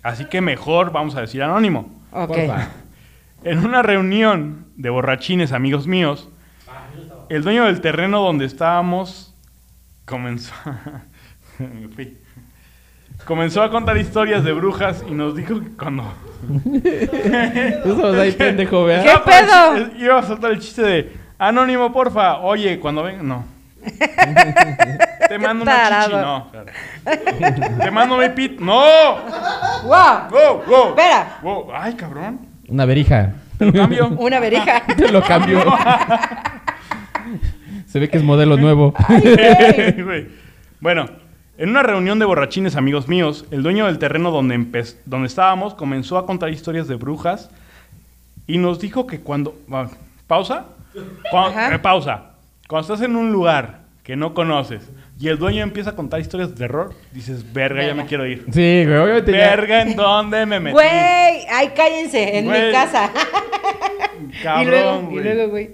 Así 0.02 0.24
que 0.26 0.40
mejor 0.40 0.92
vamos 0.92 1.16
a 1.16 1.20
decir 1.20 1.42
anónimo. 1.42 2.00
Ok. 2.12 2.28
Porfa. 2.28 2.68
En 3.44 3.58
una 3.64 3.82
reunión 3.82 4.66
de 4.76 4.90
borrachines, 4.90 5.52
amigos 5.52 5.86
míos, 5.86 6.28
el 7.28 7.42
dueño 7.42 7.64
del 7.66 7.80
terreno 7.80 8.20
donde 8.22 8.44
estábamos 8.46 9.34
comenzó, 10.04 10.52
Me 11.58 11.88
fui. 11.88 12.18
Comenzó 13.28 13.62
a 13.62 13.70
contar 13.70 13.98
historias 13.98 14.42
de 14.42 14.52
brujas 14.54 15.04
y 15.06 15.12
nos 15.12 15.36
dijo 15.36 15.60
que 15.60 15.68
cuando... 15.76 16.02
Tú 16.48 17.92
estabas 17.92 18.16
ahí 18.16 18.32
pendejo, 18.32 18.86
¿Qué 18.86 18.92
¿verdad? 18.92 19.76
El 19.76 19.90
pedo? 19.90 20.02
Iba 20.02 20.18
a 20.18 20.22
soltar 20.22 20.52
el 20.52 20.60
chiste 20.60 20.80
de, 20.80 21.12
anónimo, 21.38 21.92
porfa, 21.92 22.38
oye, 22.38 22.80
cuando 22.80 23.02
venga... 23.02 23.22
No. 23.22 23.44
Te 25.28 25.38
mando 25.38 25.62
una 25.62 26.04
chichi, 26.04 26.16
no. 26.16 26.50
claro. 26.50 26.66
Te 27.82 27.90
mando 27.90 28.16
mi 28.16 28.30
pit, 28.30 28.58
no. 28.60 28.80
¡Wow! 29.84 30.30
Go, 30.30 30.64
go. 30.66 30.88
Espera. 30.88 31.38
Go. 31.42 31.70
Ay, 31.74 31.92
cabrón. 31.94 32.40
Una 32.66 32.86
verija. 32.86 33.34
Te 33.58 33.66
lo 33.66 33.72
cambio. 33.74 34.08
Una 34.18 34.40
verija. 34.40 34.82
Te 34.86 35.12
lo 35.12 35.22
cambio. 35.22 35.62
Se 37.86 37.98
ve 37.98 38.08
que 38.08 38.16
es 38.16 38.24
modelo 38.24 38.56
nuevo. 38.56 38.94
Güey. 39.08 40.28
bueno, 40.80 41.06
en 41.59 41.68
una 41.70 41.82
reunión 41.82 42.18
de 42.18 42.24
borrachines 42.24 42.76
amigos 42.76 43.09
míos, 43.09 43.44
el 43.50 43.62
dueño 43.62 43.86
del 43.86 43.98
terreno 43.98 44.30
donde, 44.30 44.56
empe- 44.56 44.94
donde 45.04 45.26
estábamos 45.26 45.74
comenzó 45.74 46.16
a 46.16 46.24
contar 46.24 46.48
historias 46.50 46.88
de 46.88 46.94
brujas 46.94 47.50
y 48.46 48.59
nos 48.59 48.78
dijo 48.80 49.06
que 49.06 49.20
cuando... 49.20 49.54
¿Pausa? 50.26 50.66
Cuando- 51.30 51.61
eh, 51.74 51.78
pausa. 51.78 52.30
Cuando 52.68 52.82
estás 52.92 53.04
en 53.06 53.16
un 53.16 53.32
lugar 53.32 53.80
que 54.04 54.14
no 54.16 54.34
conoces 54.34 54.88
y 55.20 55.28
el 55.28 55.38
dueño 55.38 55.62
empieza 55.62 55.90
a 55.90 55.96
contar 55.96 56.20
historias 56.20 56.50
de 56.50 56.56
terror, 56.56 56.94
dices, 57.12 57.52
verga, 57.52 57.84
ya 57.84 57.94
me 57.94 58.06
quiero 58.06 58.24
ir. 58.26 58.44
Sí, 58.52 58.84
güey, 58.86 58.96
obviamente 58.98 59.32
Verga, 59.32 59.82
¿en 59.82 59.96
dónde 59.96 60.46
me 60.46 60.61
metí? 60.61 60.72
Güey, 60.74 60.86
ay, 61.50 61.68
cállense, 61.74 62.38
en 62.38 62.44
Güey. 62.46 62.66
mi 62.66 62.72
casa. 62.72 63.11
Cabrón, 64.42 64.62
y 64.62 64.70
luego, 64.70 65.00
y 65.00 65.04
güey. 65.14 65.24
luego, 65.24 65.50
güey. 65.50 65.70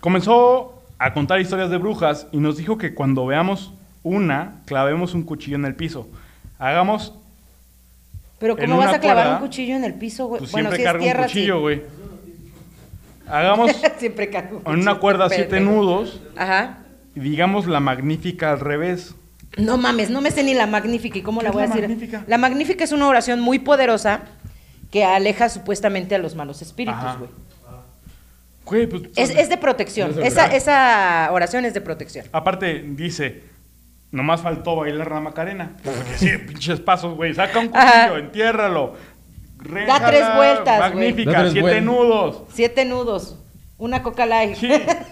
Comenzó 0.00 0.82
a 0.98 1.12
contar 1.14 1.40
historias 1.40 1.70
de 1.70 1.78
brujas 1.78 2.26
y 2.32 2.38
nos 2.38 2.56
dijo 2.56 2.78
que 2.78 2.94
cuando 2.94 3.26
veamos 3.26 3.72
una, 4.06 4.62
clavemos 4.66 5.14
un 5.14 5.24
cuchillo 5.24 5.56
en 5.56 5.64
el 5.64 5.74
piso. 5.74 6.08
Hagamos, 6.58 7.12
Pero 8.38 8.56
¿cómo 8.56 8.78
vas 8.78 8.94
a 8.94 9.00
clavar 9.00 9.24
cuerda, 9.24 9.36
un 9.40 9.46
cuchillo 9.46 9.74
en 9.76 9.84
el 9.84 9.94
piso, 9.94 10.26
güey? 10.26 10.38
pues 10.38 10.52
bueno, 10.52 10.70
siempre 10.70 10.92
si 10.92 10.96
es 10.96 11.02
tierra, 11.02 11.20
un 11.22 11.26
cuchillo, 11.26 11.54
sí. 11.56 11.60
güey. 11.60 11.82
Hagamos 13.28 13.72
siempre 13.98 14.30
cargo 14.30 14.62
un 14.64 14.74
en 14.74 14.80
una 14.80 14.92
cuchillo, 14.92 15.00
cuerda 15.00 15.28
siete 15.28 15.60
nudos 15.60 16.20
Ajá. 16.36 16.78
y 17.16 17.20
digamos 17.20 17.66
la 17.66 17.80
magnífica 17.80 18.52
al 18.52 18.60
revés. 18.60 19.14
No 19.58 19.76
mames, 19.76 20.10
no 20.10 20.20
me 20.20 20.30
sé 20.30 20.44
ni 20.44 20.54
la 20.54 20.66
magnífica. 20.66 21.18
¿Y 21.18 21.22
cómo 21.22 21.40
¿Qué 21.40 21.46
la 21.46 21.50
voy 21.50 21.62
a 21.64 21.66
la 21.66 21.74
decir? 21.74 21.88
magnífica? 21.88 22.24
La 22.28 22.38
magnífica 22.38 22.84
es 22.84 22.92
una 22.92 23.08
oración 23.08 23.40
muy 23.40 23.58
poderosa 23.58 24.20
que 24.92 25.04
aleja 25.04 25.48
supuestamente 25.48 26.14
a 26.14 26.18
los 26.18 26.36
malos 26.36 26.62
espíritus, 26.62 27.18
güey. 27.18 27.30
Güey, 28.66 28.86
pues, 28.86 29.02
Es, 29.16 29.30
es 29.30 29.48
de 29.48 29.56
protección. 29.56 30.14
No 30.14 30.22
es 30.22 30.32
Esa, 30.32 30.46
esa 30.46 31.28
oración 31.32 31.64
es 31.64 31.74
de 31.74 31.80
protección. 31.80 32.26
Aparte, 32.32 32.84
dice, 32.96 33.44
nomás 34.10 34.40
faltó 34.42 34.76
bailar 34.76 35.10
la 35.10 35.20
Macarena. 35.20 35.72
Porque 35.84 36.14
sí, 36.16 36.30
pinches 36.38 36.80
pasos, 36.80 37.14
güey. 37.16 37.34
Saca 37.34 37.58
un 37.58 37.68
cuchillo, 37.68 37.86
Ajá. 37.88 38.18
entiérralo. 38.18 38.94
Da 39.86 40.00
tres 40.06 40.24
vueltas. 40.36 40.78
Magnífica, 40.78 41.30
Da 41.32 41.38
tres 41.40 41.52
siete 41.52 41.60
vueltas. 41.62 41.84
nudos. 41.84 42.42
Siete 42.52 42.84
nudos. 42.84 43.38
Una 43.78 44.02
coca 44.02 44.24
light. 44.24 44.54
Sí, 44.56 44.70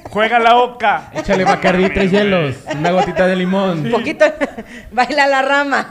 juega 0.09 0.39
la 0.39 0.57
oca. 0.57 1.11
Échale 1.13 1.45
Bacardí, 1.45 1.87
tres 1.91 2.11
hielos, 2.11 2.57
una 2.75 2.93
gotita 2.93 3.27
de 3.27 3.37
limón. 3.37 3.85
Un 3.85 3.91
poquito. 3.91 4.25
Baila 4.93 5.27
la 5.27 5.43
rama. 5.43 5.91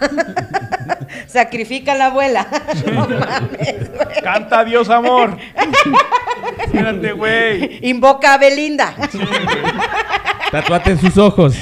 Sacrifica 1.27 1.91
a 1.91 1.95
la 1.95 2.05
abuela. 2.07 2.47
no 2.91 3.07
mames, 3.07 3.91
güey. 3.91 4.21
Canta 4.23 4.63
Dios 4.63 4.89
amor. 4.89 5.37
Espérate, 6.63 7.11
güey. 7.11 7.77
Invoca 7.87 8.33
a 8.33 8.37
Belinda. 8.39 8.95
Tatuate 10.49 10.91
en 10.91 10.97
sus 10.99 11.15
ojos. 11.19 11.55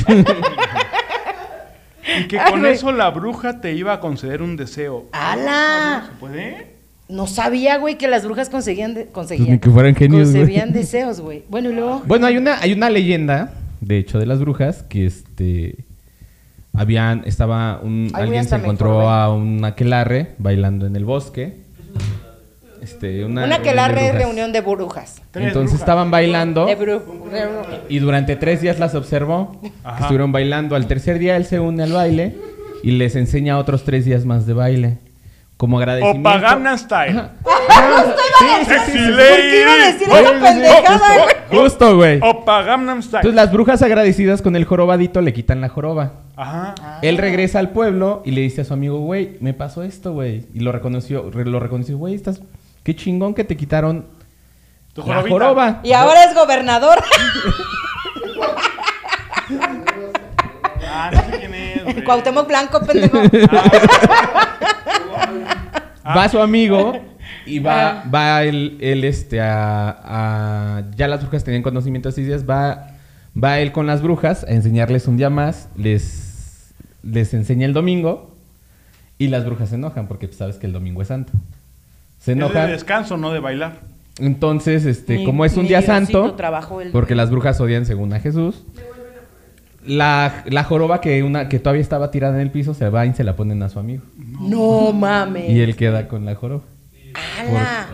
Y 2.21 2.27
que 2.27 2.39
con 2.49 2.65
eso 2.65 2.91
la 2.91 3.09
bruja 3.09 3.61
te 3.61 3.73
iba 3.73 3.93
a 3.93 3.99
conceder 3.99 4.41
un 4.41 4.55
deseo. 4.57 5.05
¡Hala! 5.11 6.09
¿Se 6.11 6.19
puede? 6.19 6.71
No 7.09 7.27
sabía, 7.27 7.77
güey, 7.77 7.97
que 7.97 8.07
las 8.07 8.23
brujas 8.23 8.49
conseguían, 8.49 8.93
de- 8.93 9.01
Pues 9.03 9.13
conseguían, 9.13 9.51
ni 9.51 9.59
que 9.59 9.69
fueran 9.69 9.95
genios, 9.95 10.29
güey. 10.31 10.41
concebían 10.43 10.71
deseos, 10.71 11.19
güey. 11.19 11.43
Bueno, 11.49 11.69
y 11.69 11.73
luego, 11.73 12.01
Bueno, 12.05 12.25
hay 12.27 12.37
una, 12.37 12.59
hay 12.59 12.71
una 12.73 12.89
leyenda, 12.89 13.53
de 13.81 13.97
hecho, 13.97 14.17
de 14.19 14.25
las 14.25 14.39
brujas, 14.39 14.83
que 14.83 15.05
este 15.05 15.75
habían, 16.73 17.23
estaba 17.25 17.81
un, 17.83 18.05
Ay, 18.05 18.09
güey, 18.11 18.23
alguien 18.23 18.43
se 18.43 18.47
hasta 18.55 18.57
me 18.59 18.63
encontró 18.63 19.01
acordé. 19.09 19.23
a 19.23 19.29
un 19.29 19.65
aquelarre 19.65 20.35
bailando 20.37 20.85
en 20.85 20.95
el 20.95 21.03
bosque. 21.03 21.57
Este, 22.81 23.23
una, 23.25 23.45
Una 23.45 23.61
que 23.61 23.73
la 23.73 23.89
de 23.89 24.11
reunión 24.11 24.51
de 24.51 24.61
brujas. 24.61 25.21
Entonces 25.33 25.53
brujas. 25.53 25.79
estaban 25.79 26.11
bailando 26.11 26.65
De 26.65 26.99
y 27.89 27.99
durante 27.99 28.35
tres 28.35 28.61
días 28.61 28.79
las 28.79 28.95
observó. 28.95 29.59
Ajá. 29.83 30.01
Estuvieron 30.01 30.31
bailando. 30.31 30.75
Al 30.75 30.87
tercer 30.87 31.19
día 31.19 31.35
él 31.37 31.45
se 31.45 31.59
une 31.59 31.83
al 31.83 31.93
baile 31.93 32.37
y 32.83 32.91
les 32.91 33.15
enseña 33.15 33.57
otros 33.57 33.83
tres 33.83 34.05
días 34.05 34.25
más 34.25 34.45
de 34.45 34.53
baile. 34.53 34.97
Como 35.57 35.77
agradecimiento. 35.77 36.27
Opa 36.27 36.39
Gangnam 36.39 36.75
Style. 36.77 37.19
Ajá. 37.19 37.31
Sexy 38.65 38.97
¿Por 38.97 39.17
qué 39.17 39.61
iba 39.61 39.73
a 39.73 39.77
lady. 39.77 39.93
decir 39.93 40.07
esa 40.09 40.31
pendejada, 40.31 41.23
güey? 41.23 41.61
Justo, 41.61 41.95
güey. 41.95 42.19
Opa 42.23 42.63
Gangnam 42.63 43.01
Style. 43.03 43.19
Entonces 43.19 43.35
las 43.35 43.51
brujas 43.53 43.81
agradecidas 43.83 44.41
con 44.41 44.55
el 44.55 44.65
jorobadito 44.65 45.21
le 45.21 45.33
quitan 45.33 45.61
la 45.61 45.69
joroba. 45.69 46.13
Ajá. 46.35 46.73
Él 47.03 47.19
regresa 47.19 47.59
al 47.59 47.69
pueblo 47.69 48.23
y 48.25 48.31
le 48.31 48.41
dice 48.41 48.61
a 48.61 48.65
su 48.65 48.73
amigo, 48.73 48.99
güey, 49.01 49.37
me 49.39 49.53
pasó 49.53 49.83
esto, 49.83 50.13
güey. 50.13 50.45
Y 50.55 50.61
lo 50.61 50.71
reconoció, 50.71 51.29
re- 51.29 51.45
lo 51.45 51.59
reconoció, 51.59 51.95
güey, 51.97 52.15
estás... 52.15 52.41
Qué 52.83 52.95
chingón 52.95 53.33
que 53.33 53.43
te 53.43 53.55
quitaron 53.57 54.05
Tu 54.93 55.05
la 55.05 55.21
joroba. 55.21 55.79
Y 55.83 55.93
ahora 55.93 56.23
es 56.25 56.35
gobernador. 56.35 56.97
Ah, 60.87 61.11
no 61.13 61.21
sé 61.21 61.39
quién 61.39 61.53
es. 61.53 61.83
güey. 61.83 62.03
Cuauhtémoc 62.03 62.47
Blanco, 62.47 62.79
pendejo. 62.85 63.17
Va 66.05 66.27
su 66.29 66.41
amigo 66.41 66.93
y 67.45 67.59
va, 67.59 68.03
va 68.13 68.43
él, 68.43 68.77
él, 68.81 69.03
este, 69.03 69.39
a, 69.41 69.89
a- 70.03 70.83
Ya 70.95 71.07
las 71.07 71.21
brujas 71.21 71.43
tenían 71.43 71.61
conocimiento 71.63 72.11
de 72.11 72.23
días. 72.23 72.49
Va, 72.49 72.87
va 73.41 73.59
él 73.59 73.71
con 73.71 73.87
las 73.87 74.01
brujas 74.01 74.43
a 74.43 74.51
enseñarles 74.51 75.07
un 75.07 75.17
día 75.17 75.29
más. 75.29 75.69
Les, 75.77 76.73
les 77.03 77.33
enseña 77.33 77.65
el 77.65 77.73
domingo. 77.73 78.35
Y 79.17 79.27
las 79.27 79.45
brujas 79.45 79.69
se 79.69 79.75
enojan 79.75 80.07
porque 80.07 80.27
pues, 80.27 80.37
sabes 80.39 80.57
que 80.57 80.65
el 80.65 80.73
domingo 80.73 81.01
es 81.03 81.09
santo. 81.09 81.31
Se 82.21 82.33
Es 82.33 82.37
de 82.53 82.67
descanso, 82.67 83.17
no 83.17 83.31
de 83.31 83.39
bailar. 83.39 83.79
Entonces, 84.19 84.85
este, 84.85 85.23
como 85.23 85.43
es 85.45 85.57
un 85.57 85.65
día 85.67 85.81
santo, 85.81 86.35
el 86.81 86.91
porque 86.91 87.15
las 87.15 87.31
brujas 87.31 87.59
odian 87.59 87.85
según 87.87 88.13
a 88.13 88.19
Jesús, 88.19 88.63
la, 89.85 90.43
la 90.45 90.63
joroba 90.63 91.01
que 91.01 91.23
una 91.23 91.49
que 91.49 91.57
todavía 91.57 91.81
estaba 91.81 92.11
tirada 92.11 92.35
en 92.35 92.41
el 92.41 92.51
piso 92.51 92.75
se 92.75 92.87
va 92.89 93.05
y 93.07 93.13
se 93.15 93.23
la 93.23 93.35
ponen 93.35 93.63
a 93.63 93.69
su 93.69 93.79
amigo. 93.79 94.03
No 94.39 94.91
mames. 94.93 95.49
Y 95.49 95.61
él 95.61 95.75
queda 95.75 96.07
con 96.07 96.23
la 96.25 96.35
joroba. 96.35 96.61
¡Hala! 97.39 97.87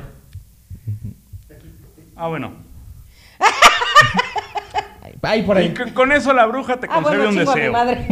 Ah, 2.18 2.28
bueno. 2.28 2.52
Ay, 5.22 5.44
por 5.44 5.58
Y 5.58 5.60
ahí. 5.62 5.74
con, 5.74 5.90
con 5.92 6.12
eso 6.12 6.34
la 6.34 6.46
bruja 6.46 6.78
te 6.78 6.88
Ah, 6.90 6.96
concede 7.02 7.18
bueno, 7.18 7.30
un 7.30 7.38
chingo 7.38 7.52
a 7.52 7.56
mi 7.56 7.60
deseo. 7.62 7.74
madre. 7.74 8.08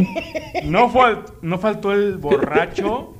No, 0.64 0.90
fal- 0.92 1.24
no 1.42 1.58
faltó 1.58 1.92
el 1.92 2.16
borracho, 2.16 3.14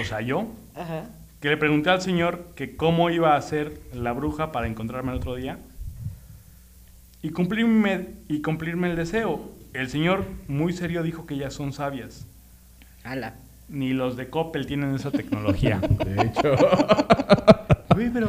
o 0.00 0.04
sea, 0.04 0.20
yo, 0.20 0.46
Ajá. 0.74 1.04
Que 1.40 1.48
le 1.48 1.56
pregunté 1.56 1.90
al 1.90 2.02
señor 2.02 2.44
que 2.54 2.76
cómo 2.76 3.10
iba 3.10 3.34
a 3.34 3.38
hacer 3.38 3.80
la 3.94 4.12
bruja 4.12 4.52
para 4.52 4.66
encontrarme 4.66 5.12
el 5.12 5.18
otro 5.18 5.34
día 5.34 5.58
y 7.22 7.30
cumplirme, 7.30 8.08
y 8.28 8.42
cumplirme 8.42 8.90
el 8.90 8.96
deseo. 8.96 9.50
El 9.72 9.88
señor 9.88 10.24
muy 10.48 10.72
serio 10.72 11.02
dijo 11.02 11.26
que 11.26 11.36
ya 11.36 11.50
son 11.50 11.72
sabias. 11.72 12.26
Ni 13.68 13.92
los 13.92 14.16
de 14.16 14.28
Coppel 14.28 14.66
tienen 14.66 14.94
esa 14.94 15.10
tecnología. 15.10 15.78
De 16.04 16.22
hecho. 16.22 16.54
Oye, 17.96 18.10
pero 18.12 18.28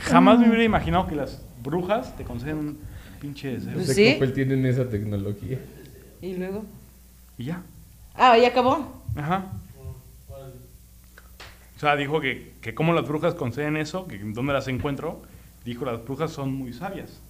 jamás 0.00 0.38
me 0.38 0.48
hubiera 0.48 0.64
imaginado 0.64 1.06
que 1.06 1.14
las 1.14 1.42
brujas 1.62 2.16
te 2.16 2.24
conceden 2.24 2.58
un 2.58 2.78
pinche 3.20 3.52
deseo. 3.52 3.74
Los 3.74 3.86
sí. 3.86 4.04
de 4.04 4.12
Coppel 4.14 4.32
tienen 4.32 4.66
esa 4.66 4.88
tecnología. 4.88 5.58
¿Y 6.20 6.34
luego? 6.34 6.64
Y 7.38 7.44
ya. 7.44 7.62
Ah, 8.14 8.36
¿ya 8.36 8.48
acabó? 8.48 9.02
Ajá. 9.14 9.46
Sea, 11.86 11.96
dijo 11.96 12.20
que, 12.20 12.52
que 12.60 12.74
cómo 12.74 12.92
las 12.92 13.06
brujas 13.06 13.34
conceden 13.34 13.76
eso, 13.76 14.06
que 14.08 14.18
dónde 14.18 14.52
las 14.52 14.66
encuentro. 14.68 15.22
Dijo, 15.64 15.84
las 15.84 16.04
brujas 16.04 16.30
son 16.32 16.52
muy 16.54 16.72
sabias. 16.72 17.20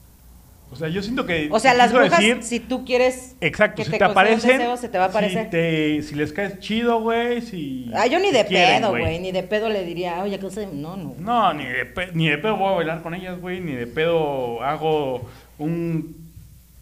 O 0.70 0.74
sea, 0.76 0.88
yo 0.88 1.00
siento 1.02 1.26
que... 1.26 1.48
O 1.52 1.60
sea, 1.60 1.74
las 1.74 1.92
brujas, 1.92 2.18
decir- 2.18 2.42
si 2.42 2.58
tú 2.58 2.84
quieres 2.84 3.36
exacto, 3.40 3.76
que 3.76 3.84
si 3.84 3.90
te, 3.92 3.98
te, 3.98 4.04
aparecen... 4.04 4.58
deseo, 4.58 4.76
se 4.76 4.88
te 4.88 4.98
va 4.98 5.04
a 5.04 5.08
aparecer. 5.08 5.44
Si, 5.44 5.50
te- 5.50 6.02
si 6.02 6.14
les 6.16 6.32
caes 6.32 6.58
chido, 6.58 7.00
güey, 7.00 7.40
si... 7.40 7.88
Ah, 7.94 8.06
yo 8.08 8.18
ni 8.18 8.32
de 8.32 8.44
quieren, 8.44 8.80
pedo, 8.80 8.90
güey. 8.90 9.20
Ni 9.20 9.30
de 9.30 9.44
pedo 9.44 9.68
le 9.68 9.84
diría, 9.84 10.20
oye, 10.22 10.38
¿qué 10.38 10.44
cosa? 10.44 10.62
No, 10.72 10.96
no. 10.96 11.14
No, 11.18 11.54
ni 11.54 11.66
de, 11.66 11.84
pe- 11.86 12.10
ni 12.14 12.28
de 12.28 12.38
pedo 12.38 12.56
voy 12.56 12.72
a 12.72 12.76
bailar 12.76 13.02
con 13.02 13.14
ellas, 13.14 13.40
güey. 13.40 13.60
Ni 13.60 13.72
de 13.72 13.86
pedo 13.86 14.60
hago 14.62 15.28
un 15.58 16.25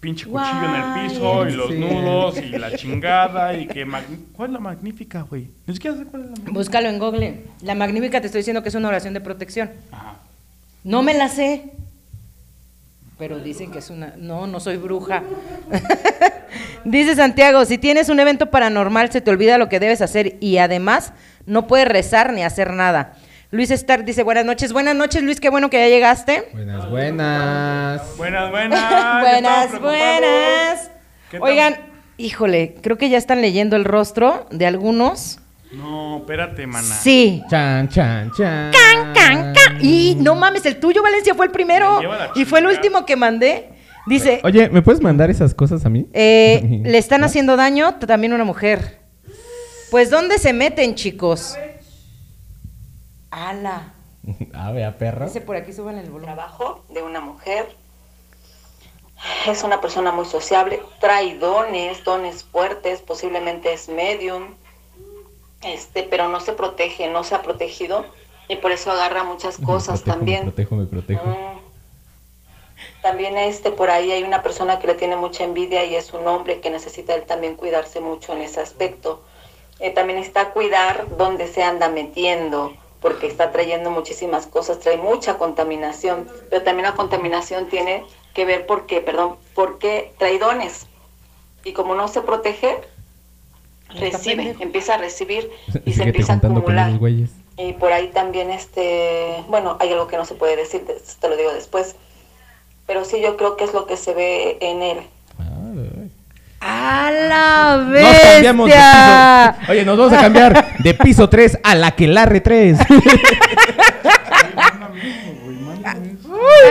pinche 0.05 0.27
cuchillo 0.27 0.65
en 0.65 0.75
el 0.75 1.09
piso 1.09 1.49
y 1.49 1.53
los 1.53 1.69
Sí. 1.71 1.79
nudos 1.79 2.37
y 2.39 2.51
la 2.59 2.73
chingada 2.77 3.55
y 3.55 3.67
que... 3.67 3.87
¿Cuál 4.35 4.51
es 4.51 4.53
la 4.53 4.61
magnífica, 4.61 5.23
güey? 5.23 5.49
Ni 5.67 5.75
siquiera 5.75 5.97
sé 5.97 6.05
cuál 6.05 6.23
es 6.23 6.27
la 6.27 6.31
magnífica. 6.33 6.53
Búscalo 6.53 6.89
en 6.91 6.99
Google. 6.99 7.45
La 7.63 7.75
magnífica 7.75 8.21
te 8.21 8.27
estoy 8.27 8.41
diciendo 8.41 8.63
que 8.63 8.69
es 8.69 8.75
una 8.75 8.89
oración 8.89 9.15
de 9.15 9.21
protección. 9.21 9.71
Ajá. 9.91 10.17
No 10.85 11.03
me 11.03 11.15
la 11.15 11.29
sé. 11.31 11.71
Pero 13.19 13.39
dicen 13.39 13.71
que 13.71 13.79
es 13.79 13.89
una... 13.91 14.13
No, 14.19 14.47
no 14.47 14.61
soy 14.61 14.77
bruja. 14.77 15.23
Dice 16.85 17.17
Santiago, 17.17 17.65
si 17.65 17.79
tienes 17.79 18.11
un 18.11 18.21
evento 18.21 18.51
paranormal 18.51 19.11
se 19.11 19.23
te 19.23 19.31
olvida 19.31 19.57
lo 19.57 19.69
que 19.71 19.81
debes 19.81 20.03
hacer 20.03 20.37
y 20.41 20.59
además 20.59 21.13
no 21.47 21.67
puedes 21.67 21.89
rezar 21.89 22.33
ni 22.35 22.43
hacer 22.43 22.73
nada. 22.75 23.15
Luis 23.55 23.71
Stark 23.71 24.05
dice, 24.05 24.25
buenas 24.25 24.45
noches. 24.45 24.73
Buenas 24.73 24.97
noches, 24.97 25.23
Luis, 25.23 25.39
qué 25.39 25.49
bueno 25.49 25.71
que 25.71 25.79
ya 25.79 25.87
llegaste. 25.87 26.49
Buenas, 26.55 26.91
buenas. 26.91 28.17
Buenas, 28.17 28.51
buenas. 28.51 29.21
buenas, 29.21 29.81
buenas. 29.81 30.91
Oigan, 31.39 31.77
híjole, 32.17 32.75
creo 32.83 32.99
que 32.99 33.09
ya 33.11 33.17
están 33.17 33.41
leyendo 33.41 33.77
el 33.77 33.85
rostro 33.85 34.49
de 34.51 34.67
algunos. 34.67 35.39
No, 35.71 36.17
espérate, 36.17 36.67
maná. 36.67 36.83
Sí. 36.83 37.45
Chan, 37.49 37.89
chan, 37.91 38.33
chan. 38.37 38.73
Can, 38.73 39.15
can, 39.15 39.55
can. 39.55 39.79
Y 39.81 40.17
no 40.17 40.35
mames, 40.35 40.67
el 40.67 40.81
tuyo, 40.81 41.01
Valencia, 41.01 41.33
fue 41.37 41.47
el 41.47 41.53
primero. 41.53 42.01
Y 42.35 42.47
fue 42.47 42.59
el 42.59 42.67
último 42.67 43.07
que 43.07 43.15
mandé. 43.15 43.69
Dice, 44.09 44.41
Oye, 44.43 44.69
¿me 44.69 44.83
puedes 44.83 45.01
mandar 45.01 45.31
esas 45.31 45.55
cosas 45.55 45.87
a 45.87 45.89
mí? 45.89 46.09
eh, 46.13 46.81
le 46.85 46.99
están 46.99 47.23
haciendo 47.23 47.57
daño 47.57 47.95
también 48.01 48.33
una 48.33 48.43
mujer. 48.43 48.99
Pues, 49.93 50.11
¿dónde 50.11 50.41
se 50.41 50.53
meten, 50.53 50.97
chicos? 50.97 51.57
Ala. 53.35 53.93
A 54.55 54.71
ver, 54.71 54.97
perro. 54.97 55.27
Dice 55.27 55.41
por 55.41 55.57
aquí, 55.57 55.73
suban 55.73 55.99
el 55.99 56.07
volumen. 56.09 56.35
trabajo 56.35 56.85
de 56.89 57.03
una 57.03 57.21
mujer. 57.21 57.77
Es 59.47 59.63
una 59.63 59.81
persona 59.81 60.13
muy 60.13 60.25
sociable, 60.25 60.83
trae 61.01 61.39
dones, 61.39 62.05
dones 62.05 62.45
fuertes, 62.45 63.01
posiblemente 63.01 63.73
es 63.73 63.89
medium, 63.89 64.55
este, 65.63 66.03
pero 66.03 66.29
no 66.29 66.41
se 66.41 66.53
protege, 66.53 67.09
no 67.09 67.25
se 67.25 67.35
ha 67.35 67.43
protegido 67.43 68.05
y 68.49 68.57
por 68.57 68.73
eso 68.73 68.91
agarra 68.91 69.25
muchas 69.25 69.61
Me 69.61 69.67
cosas 69.67 70.03
protejo, 70.03 70.17
también. 70.17 70.45
Me 70.45 70.53
protejo, 70.53 70.77
me 70.77 70.87
protejo. 70.87 71.27
Mm. 71.27 71.55
También 73.03 73.39
este 73.39 73.71
por 73.71 73.91
ahí 73.91 74.11
hay 74.11 74.25
una 74.25 74.43
persona 74.43 74.79
que 74.79 74.89
le 74.89 74.95
tiene 74.95 75.17
mucha 75.17 75.45
envidia 75.45 75.85
y 75.85 75.95
es 75.95 76.13
un 76.13 76.27
hombre 76.27 76.61
que 76.61 76.71
necesita 76.71 77.15
él 77.15 77.23
también 77.23 77.55
cuidarse 77.57 78.01
mucho 78.01 78.33
en 78.35 78.43
ese 78.43 78.61
aspecto. 78.61 79.23
Eh, 79.79 79.91
también 79.91 80.19
está 80.19 80.51
cuidar 80.51 81.17
dónde 81.17 81.47
se 81.47 81.63
anda 81.63 81.89
metiendo, 81.89 82.75
porque 83.05 83.27
está 83.27 83.53
trayendo 83.53 83.91
muchísimas 83.91 84.47
cosas, 84.47 84.81
trae 84.81 84.97
mucha 84.97 85.37
contaminación, 85.37 86.27
pero 86.49 86.63
también 86.63 86.89
la 86.89 86.95
contaminación 86.95 87.69
tiene 87.69 88.03
que 88.33 88.47
ver 88.47 88.65
porque, 88.65 89.03
perdón, 89.03 89.37
porque 89.55 90.15
trae 90.17 90.39
dones. 90.39 90.87
Y 91.65 91.75
como 91.75 91.95
no 91.95 92.09
se 92.09 92.23
protege, 92.23 92.79
recibe, 93.91 94.57
empieza 94.59 94.95
a 94.95 94.97
recibir 94.97 95.51
y 95.85 95.93
se 95.93 96.05
empieza 96.05 96.33
a 96.33 96.37
acumular. 96.37 96.99
Y 97.59 97.75
por 97.75 97.93
ahí 97.93 98.09
también, 98.09 98.51
este, 98.51 99.45
bueno, 99.49 99.77
hay 99.81 99.93
algo 99.93 100.07
que 100.07 100.17
no 100.17 100.25
se 100.25 100.35
puede 100.35 100.57
decir, 100.57 100.87
te, 100.87 100.95
te 100.95 101.29
lo 101.29 101.37
digo 101.37 101.53
después. 101.53 101.97
Pero 102.87 103.05
sí, 103.05 103.21
yo 103.21 103.37
creo 103.37 103.59
que 103.59 103.65
es 103.65 103.75
lo 103.75 103.85
que 103.85 103.99
se 103.99 104.15
ve 104.15 104.57
en 104.63 104.81
él. 104.81 105.01
¡A 106.67 107.11
la 107.11 107.77
Nos 107.77 108.21
cambiamos 108.23 108.69
de 108.71 108.75
bestia! 108.75 109.57
piso. 109.59 109.73
Oye, 109.73 109.85
nos 109.85 109.99
vamos 109.99 110.13
a 110.15 110.21
cambiar 110.21 110.79
de 110.79 110.95
piso 110.95 111.29
3 111.29 111.59
a 111.63 111.75
la 111.75 111.91
que 111.91 112.07
larre 112.07 112.41
3. 112.41 112.79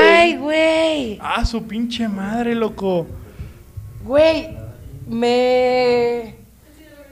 ¡Ay, 0.01 0.37
güey! 0.37 1.19
Ah, 1.21 1.45
su 1.45 1.63
pinche 1.67 2.07
madre, 2.07 2.55
loco. 2.55 3.05
Güey, 4.03 4.49
me... 5.07 6.35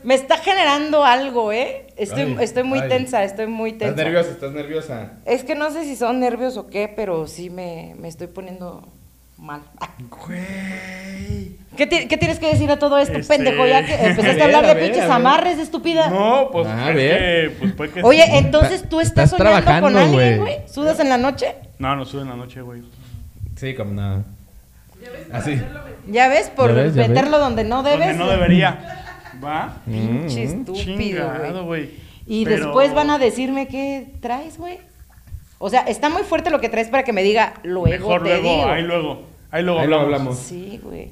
Me 0.03 0.15
está 0.15 0.37
generando 0.37 1.05
algo, 1.05 1.51
¿eh? 1.51 1.85
Estoy, 1.95 2.21
Ay, 2.23 2.37
estoy 2.39 2.63
muy 2.63 2.79
ay. 2.79 2.89
tensa, 2.89 3.23
estoy 3.23 3.45
muy 3.45 3.73
tensa. 3.73 3.91
Estás 3.91 4.05
nerviosa, 4.05 4.31
estás 4.31 4.51
nerviosa. 4.53 5.11
Es 5.25 5.43
que 5.43 5.53
no 5.53 5.69
sé 5.69 5.83
si 5.83 5.95
son 5.95 6.19
nervios 6.19 6.57
o 6.57 6.67
qué, 6.67 6.87
pero 6.87 7.27
sí 7.27 7.51
me, 7.51 7.93
me 7.99 8.07
estoy 8.07 8.25
poniendo 8.25 8.87
mal. 9.41 9.61
Güey. 10.09 11.57
¿Qué, 11.75 11.87
ti- 11.87 12.07
qué 12.07 12.17
tienes 12.17 12.39
que 12.39 12.47
decir 12.47 12.69
a 12.71 12.77
todo 12.79 12.97
esto, 12.99 13.17
Este- 13.17 13.35
pendejo? 13.35 13.65
Ya 13.65 13.85
que 13.85 13.93
empezaste 14.05 14.41
A 14.41 14.43
a, 14.43 14.45
hablar 14.45 14.65
a 14.65 14.67
de 14.69 14.73
ver, 14.75 14.83
pinches 14.83 15.03
a 15.03 15.07
ver. 15.07 15.15
amarres, 15.15 15.57
estúpida. 15.59 16.09
No, 16.09 16.49
pues, 16.51 16.67
A 16.67 16.89
es 16.89 16.95
ver. 16.95 17.49
que, 17.49 17.55
pues 17.59 17.73
puede 17.73 17.91
que 17.91 18.03
Oye, 18.03 18.23
sí. 18.23 18.31
entonces 18.33 18.87
tú 18.89 18.99
estás, 18.99 19.31
Estás 19.33 19.37
soñando 19.39 19.65
con 19.65 19.65
trabajando, 19.93 19.99
alguien, 19.99 20.37
güey. 20.39 20.55
güey. 20.57 20.67
¿Sudas 20.69 20.99
en 20.99 21.09
la 21.09 21.17
noche? 21.17 21.55
No, 21.79 21.95
no 21.95 22.05
sube 22.05 22.21
en 22.21 22.29
la 22.29 22.35
noche, 22.35 22.61
güey. 22.61 22.81
Sí, 23.55 23.73
como 23.73 23.93
nada. 23.93 24.23
Así. 25.33 25.59
Ya 26.07 26.27
ves, 26.27 26.49
por 26.49 26.69
Ya 26.75 26.83
ves, 26.83 26.93
ya 26.95 27.07
meterlo 27.07 27.39
donde 27.39 27.63
no 27.63 27.81
debes. 27.83 28.07
Donde 28.09 28.23
no 28.23 28.29
debería. 28.29 28.97
¿Va? 29.43 29.77
Pinche 29.85 30.45
Mm, 30.45 30.59
estúpido, 30.59 30.83
Chingado, 30.83 31.63
güey. 31.65 31.85
güey. 31.85 32.01
Y 32.27 32.45
Pero- 32.45 32.65
después 32.65 32.93
van 32.93 33.09
a 33.09 33.17
decirme 33.17 33.67
qué 33.67 34.07
traes, 34.21 34.57
güey. 34.57 34.77
O 35.57 35.69
sea, 35.69 35.81
está 35.81 36.09
muy 36.09 36.23
fuerte 36.23 36.49
lo 36.49 36.59
que 36.59 36.69
traes 36.69 36.89
para 36.89 37.03
que 37.03 37.13
me 37.13 37.23
diga 37.23 37.53
luego 37.63 37.87
Mejor 37.87 38.23
te 38.23 38.29
luego, 38.29 38.49
digo. 38.57 38.65
ahí 38.69 38.83
luego. 38.83 39.30
Ahí 39.51 39.63
luego 39.63 39.79
Ahí 39.81 39.87
luego 39.87 40.03
hablamos. 40.03 40.27
hablamos. 40.27 40.39
Sí, 40.39 40.79
güey. 40.81 41.09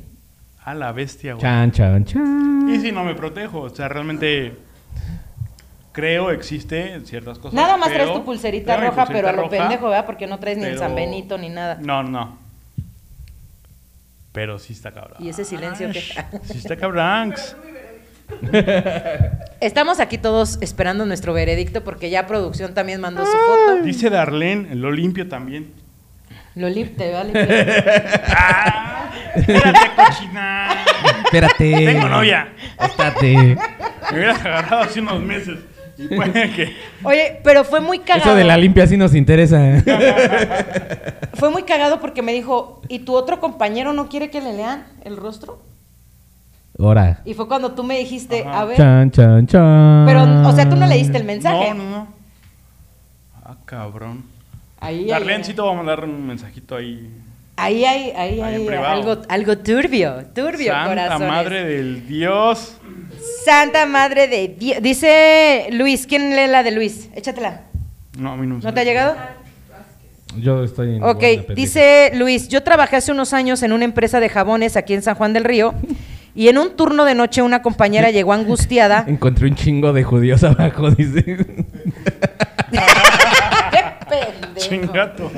A 0.64 0.74
la 0.74 0.91
bestia, 0.91 1.34
güey. 1.34 1.41
Chan, 1.41 1.72
chan, 1.72 2.06
chan. 2.06 2.70
Y 2.70 2.80
si 2.80 2.91
no 2.91 3.03
me 3.03 3.16
protejo, 3.16 3.61
o 3.61 3.70
sea, 3.70 3.88
realmente 3.90 4.53
creo 5.91 6.32
existe 6.32 7.02
ciertas 7.06 7.38
cosas. 7.40 7.53
Nada 7.53 7.78
más 7.78 7.90
traes 7.90 8.14
tu 8.14 8.24
pulserita 8.24 8.78
roja, 8.78 9.06
pero 9.07 9.28
a 9.28 9.32
lo 9.32 9.44
roja, 9.44 9.49
pendejo, 9.57 9.90
¿verdad? 9.90 10.06
Porque 10.06 10.28
no 10.28 10.40
traes 10.40 10.57
ni 10.57 10.66
el 10.66 10.78
San 10.78 10.95
Benito 10.95 11.38
ni 11.38 11.49
nada. 11.49 11.78
No, 11.82 12.03
no. 12.03 12.38
Pero 14.32 14.60
sí 14.60 14.74
está 14.74 14.91
cabrón. 14.91 15.18
¿Y 15.20 15.30
ese 15.30 15.44
silencio 15.44 15.91
qué? 15.91 16.02
Sí 16.44 16.60
está 16.60 16.78
cabrón. 16.78 17.34
Estamos 19.60 19.99
aquí 19.99 20.18
todos 20.18 20.60
esperando 20.61 21.06
nuestro 21.06 21.34
veredicto 21.34 21.84
porque 21.84 22.10
ya 22.10 22.28
producción 22.28 22.74
también 22.74 23.02
mandó 23.02 23.26
su 23.26 23.32
foto. 23.32 23.82
Dice 23.84 24.10
Darlene, 24.10 24.76
lo 24.76 24.91
limpio 24.91 25.28
también. 25.28 25.74
Lo 26.56 26.68
lim- 26.68 26.96
te 26.96 27.12
va 27.12 27.22
a 27.22 27.24
limpiar. 27.24 28.24
¡Ah! 28.38 29.10
Espérate, 29.36 29.80
cochina. 29.96 30.70
Espérate. 31.26 31.86
Tengo 31.86 32.10
novia. 32.10 32.50
Estate. 32.80 33.58
Me 34.12 34.18
hubieras 34.18 34.40
agarrado 34.44 34.84
hace 34.84 35.00
unos 35.00 35.22
meses. 35.22 35.60
Y 35.98 36.08
puede 36.08 36.52
que. 36.52 36.76
Oye, 37.04 37.40
pero 37.44 37.64
fue 37.64 37.80
muy 37.82 38.00
cagado. 38.00 38.30
Eso 38.32 38.36
de 38.36 38.44
la 38.46 38.58
limpia 38.58 38.88
sí 38.88 38.98
nos 38.98 39.14
interesa. 39.14 39.60
Fue 41.36 41.50
muy 41.52 41.64
cagado 41.64 42.00
porque 42.02 42.22
me 42.22 42.34
dijo, 42.34 42.82
¿y 42.88 43.00
tu 43.00 43.14
otro 43.16 43.40
compañero 43.40 43.94
no 43.94 44.10
quiere 44.10 44.30
que 44.30 44.42
le 44.42 44.54
lean 44.54 44.86
el 45.04 45.18
rostro? 45.18 45.62
Ahora. 46.80 47.20
Y 47.26 47.34
fue 47.34 47.48
cuando 47.48 47.74
tú 47.74 47.84
me 47.84 47.98
dijiste, 48.00 48.46
Ajá. 48.48 48.62
a 48.62 48.66
ver. 48.66 48.78
Chan, 48.78 49.12
chan, 49.12 49.48
chan. 49.48 50.06
Pero, 50.08 50.48
o 50.48 50.52
sea, 50.54 50.70
tú 50.70 50.76
no 50.78 50.86
leíste 50.88 51.18
el 51.18 51.26
mensaje. 51.26 51.74
No, 51.74 51.84
no, 51.84 51.90
no. 51.90 52.08
Ah, 53.44 53.56
cabrón. 53.66 54.24
Ahí, 54.82 55.12
ahí, 55.12 55.44
sí 55.44 55.54
te 55.54 55.62
voy 55.62 55.74
a 55.74 55.78
mandar 55.78 56.04
un 56.06 56.26
mensajito 56.26 56.76
ahí. 56.76 57.10
ahí 57.58 57.84
hay, 57.84 58.12
ahí 58.12 58.42
Ahí 58.42 58.68
hay 58.68 58.74
algo, 58.78 59.22
algo 59.28 59.58
turbio, 59.58 60.26
turbio, 60.34 60.72
Santa 60.72 60.88
corazones. 60.88 61.28
madre 61.28 61.64
del 61.66 62.08
Dios. 62.08 62.78
Santa 63.44 63.86
madre 63.86 64.28
de 64.28 64.48
Dios. 64.48 64.82
Dice 64.82 65.68
Luis, 65.72 66.08
¿quién 66.08 66.36
lee 66.36 66.48
la 66.48 66.64
de 66.64 66.72
Luis? 66.72 67.10
Échatela. 67.14 67.64
No, 68.18 68.32
a 68.32 68.38
mí 68.38 68.48
no 68.48 68.58
me 68.58 68.64
¿No 68.64 68.74
te 68.74 68.80
ha 68.80 68.84
llegado? 68.84 69.16
Yo 70.38 70.64
estoy 70.64 70.96
en. 70.98 71.04
Ok, 71.04 71.24
dice 71.56 72.12
Luis, 72.16 72.48
yo 72.48 72.64
trabajé 72.64 72.98
hace 72.98 73.12
unos 73.12 73.34
años 73.34 73.64
en 73.64 73.74
una 73.74 73.84
empresa 73.86 74.20
de 74.20 74.30
jabones 74.30 74.78
aquí 74.78 74.94
en 74.94 75.02
San 75.02 75.16
Juan 75.16 75.34
del 75.34 75.44
Río 75.44 75.74
y 76.36 76.48
en 76.50 76.58
un 76.58 76.76
turno 76.76 77.04
de 77.04 77.16
noche 77.16 77.42
una 77.42 77.62
compañera 77.62 78.12
llegó 78.12 78.32
angustiada. 78.34 79.04
Encontré 79.08 79.48
un 79.48 79.56
chingo 79.56 79.92
de 79.92 80.04
judíos 80.04 80.44
abajo, 80.44 80.92
dice. 80.92 81.46
Chingato. 84.56 85.31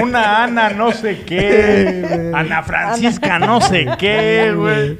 Una 0.00 0.44
Ana 0.44 0.70
no 0.70 0.92
sé 0.92 1.20
qué. 1.24 2.30
Ana 2.34 2.62
Francisca 2.62 3.38
no 3.38 3.60
sé 3.60 3.86
qué, 3.98 4.52
güey. 4.54 4.98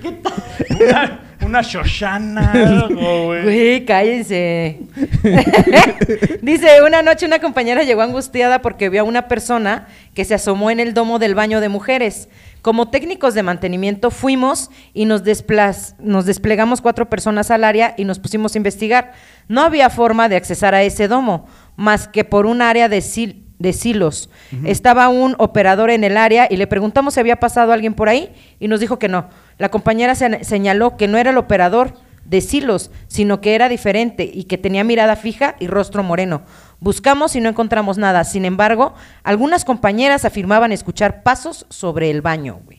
Una, 0.80 1.20
una 1.44 1.62
Shoshana. 1.62 2.88
Güey, 2.90 3.84
cállense. 3.84 4.80
Dice, 6.42 6.82
una 6.86 7.02
noche 7.02 7.26
una 7.26 7.38
compañera 7.38 7.82
llegó 7.82 8.02
angustiada 8.02 8.60
porque 8.62 8.88
vio 8.88 9.02
a 9.02 9.04
una 9.04 9.28
persona 9.28 9.88
que 10.14 10.24
se 10.24 10.34
asomó 10.34 10.70
en 10.70 10.80
el 10.80 10.94
domo 10.94 11.18
del 11.18 11.34
baño 11.34 11.60
de 11.60 11.68
mujeres. 11.68 12.28
Como 12.64 12.88
técnicos 12.88 13.34
de 13.34 13.42
mantenimiento 13.42 14.10
fuimos 14.10 14.70
y 14.94 15.04
nos, 15.04 15.22
desplegamos 15.22 16.80
cuatro 16.80 17.10
personas 17.10 17.50
al 17.50 17.62
área 17.62 17.92
y 17.98 18.06
nos 18.06 18.18
pusimos 18.18 18.54
a 18.54 18.58
investigar. 18.58 19.12
No 19.48 19.60
había 19.60 19.90
forma 19.90 20.30
de 20.30 20.36
accesar 20.36 20.74
a 20.74 20.82
ese 20.82 21.06
domo, 21.06 21.44
más 21.76 22.08
que 22.08 22.24
por 22.24 22.46
un 22.46 22.62
área 22.62 22.88
de, 22.88 23.00
sil- 23.04 23.44
de 23.58 23.74
silos. 23.74 24.30
Estaba 24.64 25.10
un 25.10 25.34
operador 25.36 25.90
en 25.90 26.04
el 26.04 26.16
área 26.16 26.48
y 26.50 26.56
le 26.56 26.66
preguntamos 26.66 27.12
si 27.12 27.20
había 27.20 27.36
pasado 27.36 27.70
alguien 27.70 27.92
por 27.92 28.08
ahí 28.08 28.32
y 28.58 28.66
nos 28.68 28.80
dijo 28.80 28.98
que 28.98 29.08
no. 29.08 29.28
La 29.58 29.68
compañera 29.68 30.14
se- 30.14 30.42
señaló 30.42 30.96
que 30.96 31.06
no 31.06 31.18
era 31.18 31.32
el 31.32 31.36
operador 31.36 31.92
de 32.24 32.40
silos, 32.40 32.90
sino 33.08 33.40
que 33.40 33.54
era 33.54 33.68
diferente 33.68 34.28
y 34.32 34.44
que 34.44 34.58
tenía 34.58 34.84
mirada 34.84 35.16
fija 35.16 35.56
y 35.60 35.66
rostro 35.66 36.02
moreno. 36.02 36.42
Buscamos 36.80 37.34
y 37.36 37.40
no 37.40 37.48
encontramos 37.48 37.98
nada. 37.98 38.24
Sin 38.24 38.44
embargo, 38.44 38.94
algunas 39.22 39.64
compañeras 39.64 40.24
afirmaban 40.24 40.72
escuchar 40.72 41.22
pasos 41.22 41.66
sobre 41.70 42.10
el 42.10 42.20
baño, 42.22 42.60
güey. 42.64 42.78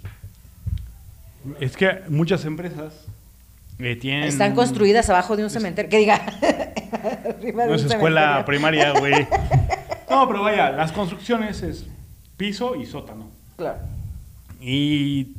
Es 1.60 1.78
que 1.78 2.02
muchas 2.10 2.46
empresas 2.46 2.94
eh, 3.80 3.96
tienen. 3.96 4.24
Están 4.24 4.56
construidas 4.56 5.10
abajo 5.10 5.36
de 5.36 5.44
un 5.44 5.50
cementerio. 5.50 5.90
Que 5.90 5.98
diga. 6.00 6.16
arriba 7.30 7.64
de 7.64 7.70
No 7.70 7.74
un 7.74 7.80
es 7.80 7.86
escuela 7.86 8.22
cementerio. 8.22 8.46
primaria, 8.46 8.92
güey. 9.00 9.28
No, 10.08 10.28
pero 10.28 10.44
vaya, 10.44 10.70
las 10.70 10.92
construcciones 10.92 11.62
es 11.64 11.84
piso 12.38 12.76
y 12.76 12.86
sótano. 12.86 13.28
Claro. 13.58 13.80
Y 14.62 15.34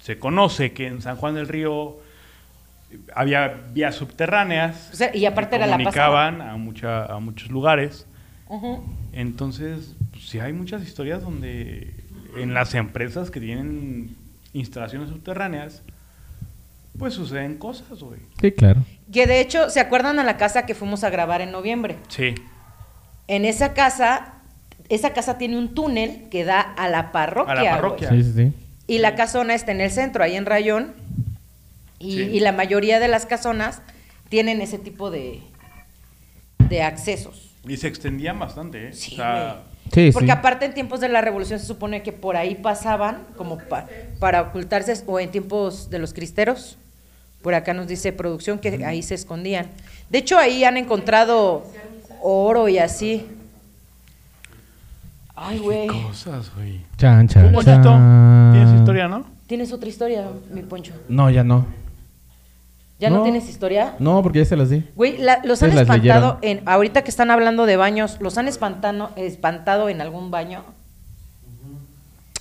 se 0.00 0.18
conoce 0.18 0.72
que 0.72 0.86
en 0.86 1.00
San 1.02 1.16
Juan 1.16 1.34
del 1.34 1.48
Río 1.48 1.96
había 3.14 3.48
vías 3.72 3.94
subterráneas. 3.94 4.90
O 4.92 4.96
sea, 4.96 5.14
y 5.14 5.26
aparte 5.26 5.50
que 5.50 5.56
era 5.56 5.66
la 5.66 5.76
comunicaban 5.76 6.40
a, 6.40 6.56
mucha, 6.56 7.06
a 7.06 7.18
muchos 7.18 7.50
lugares. 7.50 8.06
Ujú. 8.48 8.84
Entonces, 9.12 9.94
pues, 10.10 10.28
sí 10.28 10.40
hay 10.40 10.52
muchas 10.52 10.82
historias 10.82 11.22
donde 11.22 11.94
en 12.36 12.54
las 12.54 12.74
empresas 12.74 13.30
que 13.30 13.40
tienen 13.40 14.16
instalaciones 14.52 15.08
subterráneas, 15.08 15.82
pues 16.98 17.14
suceden 17.14 17.56
cosas, 17.56 18.02
güey. 18.02 18.20
Sí, 18.40 18.52
claro. 18.52 18.84
Que 19.12 19.26
de 19.26 19.40
hecho, 19.40 19.70
¿se 19.70 19.80
acuerdan 19.80 20.18
a 20.18 20.24
la 20.24 20.36
casa 20.36 20.66
que 20.66 20.74
fuimos 20.74 21.04
a 21.04 21.10
grabar 21.10 21.40
en 21.40 21.52
noviembre? 21.52 21.96
Sí. 22.08 22.34
En 23.28 23.44
esa 23.44 23.72
casa, 23.72 24.34
esa 24.88 25.12
casa 25.12 25.38
tiene 25.38 25.56
un 25.56 25.74
túnel 25.74 26.28
que 26.30 26.44
da 26.44 26.60
a 26.60 26.88
la 26.88 27.12
parroquia. 27.12 27.52
A 27.52 27.62
la 27.62 27.70
parroquia. 27.72 28.10
Sí, 28.10 28.22
sí, 28.22 28.32
sí. 28.34 28.52
Y 28.86 28.98
la 28.98 29.14
casona 29.14 29.54
está 29.54 29.72
en 29.72 29.80
el 29.80 29.90
centro, 29.90 30.22
ahí 30.22 30.36
en 30.36 30.44
Rayón. 30.44 30.94
Y, 32.02 32.12
Sí. 32.16 32.20
y 32.32 32.40
la 32.40 32.52
mayoría 32.52 32.98
de 32.98 33.08
las 33.08 33.26
casonas 33.26 33.80
tienen 34.28 34.60
ese 34.60 34.78
tipo 34.78 35.10
de, 35.10 35.40
de 36.68 36.82
accesos. 36.82 37.50
Y 37.68 37.76
se 37.76 37.86
extendían 37.86 38.38
bastante, 38.38 38.88
¿eh? 38.88 38.92
Sí, 38.92 39.12
O 39.12 39.16
sea, 39.16 39.62
Sí, 39.92 40.10
Porque 40.12 40.26
sí. 40.28 40.32
aparte 40.32 40.64
en 40.64 40.72
tiempos 40.74 41.00
de 41.00 41.08
la 41.08 41.20
revolución 41.20 41.58
se 41.60 41.66
supone 41.66 42.02
que 42.02 42.12
por 42.12 42.36
ahí 42.36 42.54
pasaban 42.54 43.26
como 43.36 43.58
pa- 43.58 43.86
para 44.20 44.40
ocultarse 44.40 44.94
o 45.06 45.20
en 45.20 45.30
tiempos 45.30 45.90
de 45.90 45.98
los 45.98 46.14
cristeros. 46.14 46.78
Por 47.42 47.52
acá 47.54 47.74
nos 47.74 47.88
dice 47.88 48.12
producción 48.12 48.58
que 48.58 48.84
ahí 48.86 49.02
se 49.02 49.14
escondían. 49.14 49.66
De 50.08 50.18
hecho 50.18 50.38
ahí 50.38 50.64
han 50.64 50.76
encontrado 50.78 51.66
oro 52.22 52.68
y 52.68 52.78
así. 52.78 53.26
Ay, 55.34 55.58
güey. 55.58 55.88
cosas, 55.88 56.50
güey. 56.54 56.80
Chan, 56.96 57.26
chan, 57.28 57.52
Ponchito, 57.52 57.82
chan. 57.82 58.50
tienes 58.54 58.74
historia, 58.78 59.08
¿no? 59.08 59.26
¿Tienes 59.46 59.72
otra 59.72 59.88
historia, 59.88 60.26
mi 60.52 60.62
poncho? 60.62 60.92
No, 61.08 61.28
ya 61.28 61.42
no. 61.42 61.66
¿Ya 63.02 63.10
no, 63.10 63.16
No. 63.16 63.22
tienes 63.24 63.48
historia? 63.48 63.94
No, 63.98 64.22
porque 64.22 64.38
ya 64.38 64.44
se 64.44 64.54
las 64.56 64.70
di. 64.70 64.84
Güey, 64.94 65.18
la- 65.18 65.40
los 65.42 65.60
han 65.60 65.70
Ustedes 65.70 65.88
espantado 65.88 66.38
en 66.40 66.62
ahorita 66.66 67.02
que 67.02 67.10
están 67.10 67.32
hablando 67.32 67.66
de 67.66 67.76
baños, 67.76 68.16
los 68.20 68.38
han 68.38 68.46
espantado 68.46 69.10
espantado 69.16 69.88
en 69.88 70.00
algún 70.00 70.30
baño. 70.30 70.62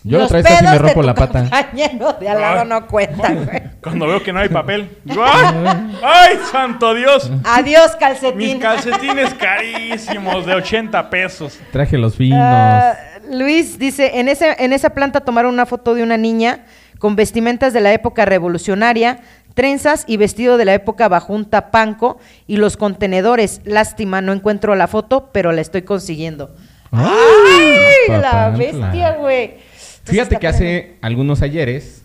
Yo 0.04 0.18
la 0.18 0.24
los 0.24 0.26
otra 0.32 0.38
vez 0.38 0.46
casi 0.48 0.58
pedos 0.60 0.72
me 0.74 0.78
rompo 0.80 1.02
la 1.04 1.14
pata. 1.16 1.40
compañero 1.42 2.14
de 2.20 2.30
al 2.30 2.42
lado 2.42 2.66
no 2.66 2.86
cuentan, 2.88 3.46
güey. 3.46 3.62
Cuando 3.82 4.06
veo 4.08 4.22
que 4.22 4.32
no 4.32 4.40
hay 4.40 4.50
papel. 4.50 4.90
¡Ay! 5.10 5.98
¡Ay, 6.04 6.38
santo 6.52 6.94
Dios! 6.94 7.32
Adiós, 7.44 7.96
calcetín. 8.00 8.38
Mis 8.38 8.56
calcetines 8.58 9.34
carísimos 9.34 10.46
de 10.46 10.54
80 10.54 11.10
pesos. 11.10 11.58
Traje 11.72 11.98
los 11.98 12.16
finos. 12.16 12.40
Ah, 12.40 12.94
Luis 13.32 13.80
dice, 13.80 14.20
en, 14.20 14.30
ese, 14.30 14.56
en 14.60 14.74
esa 14.74 14.92
planta 14.92 15.22
tomaron 15.22 15.52
una 15.54 15.66
foto 15.66 15.96
de 15.96 16.04
una 16.04 16.18
niña 16.18 16.66
con 17.00 17.16
vestimentas 17.16 17.74
de 17.74 17.82
la 17.82 17.92
época 17.94 18.26
revolucionaria, 18.26 19.22
trenzas 19.54 20.06
y 20.08 20.18
vestido 20.18 20.58
de 20.58 20.66
la 20.66 20.74
época 20.74 21.08
bajo 21.08 21.34
un 21.34 21.46
tapanco 21.46 22.20
y 22.48 22.58
los 22.58 22.78
contenedores. 22.78 23.62
Lástima, 23.66 24.22
no 24.22 24.34
encuentro 24.34 24.76
la 24.76 24.88
foto, 24.88 25.30
pero 25.32 25.52
la 25.52 25.62
estoy 25.62 25.84
consiguiendo. 25.84 26.52
¡Ay! 26.92 28.08
la 28.08 28.50
bestia, 28.50 29.16
güey. 29.16 29.56
Fíjate 30.04 30.38
que 30.38 30.48
hace 30.48 30.98
algunos 31.02 31.42
ayeres, 31.42 32.04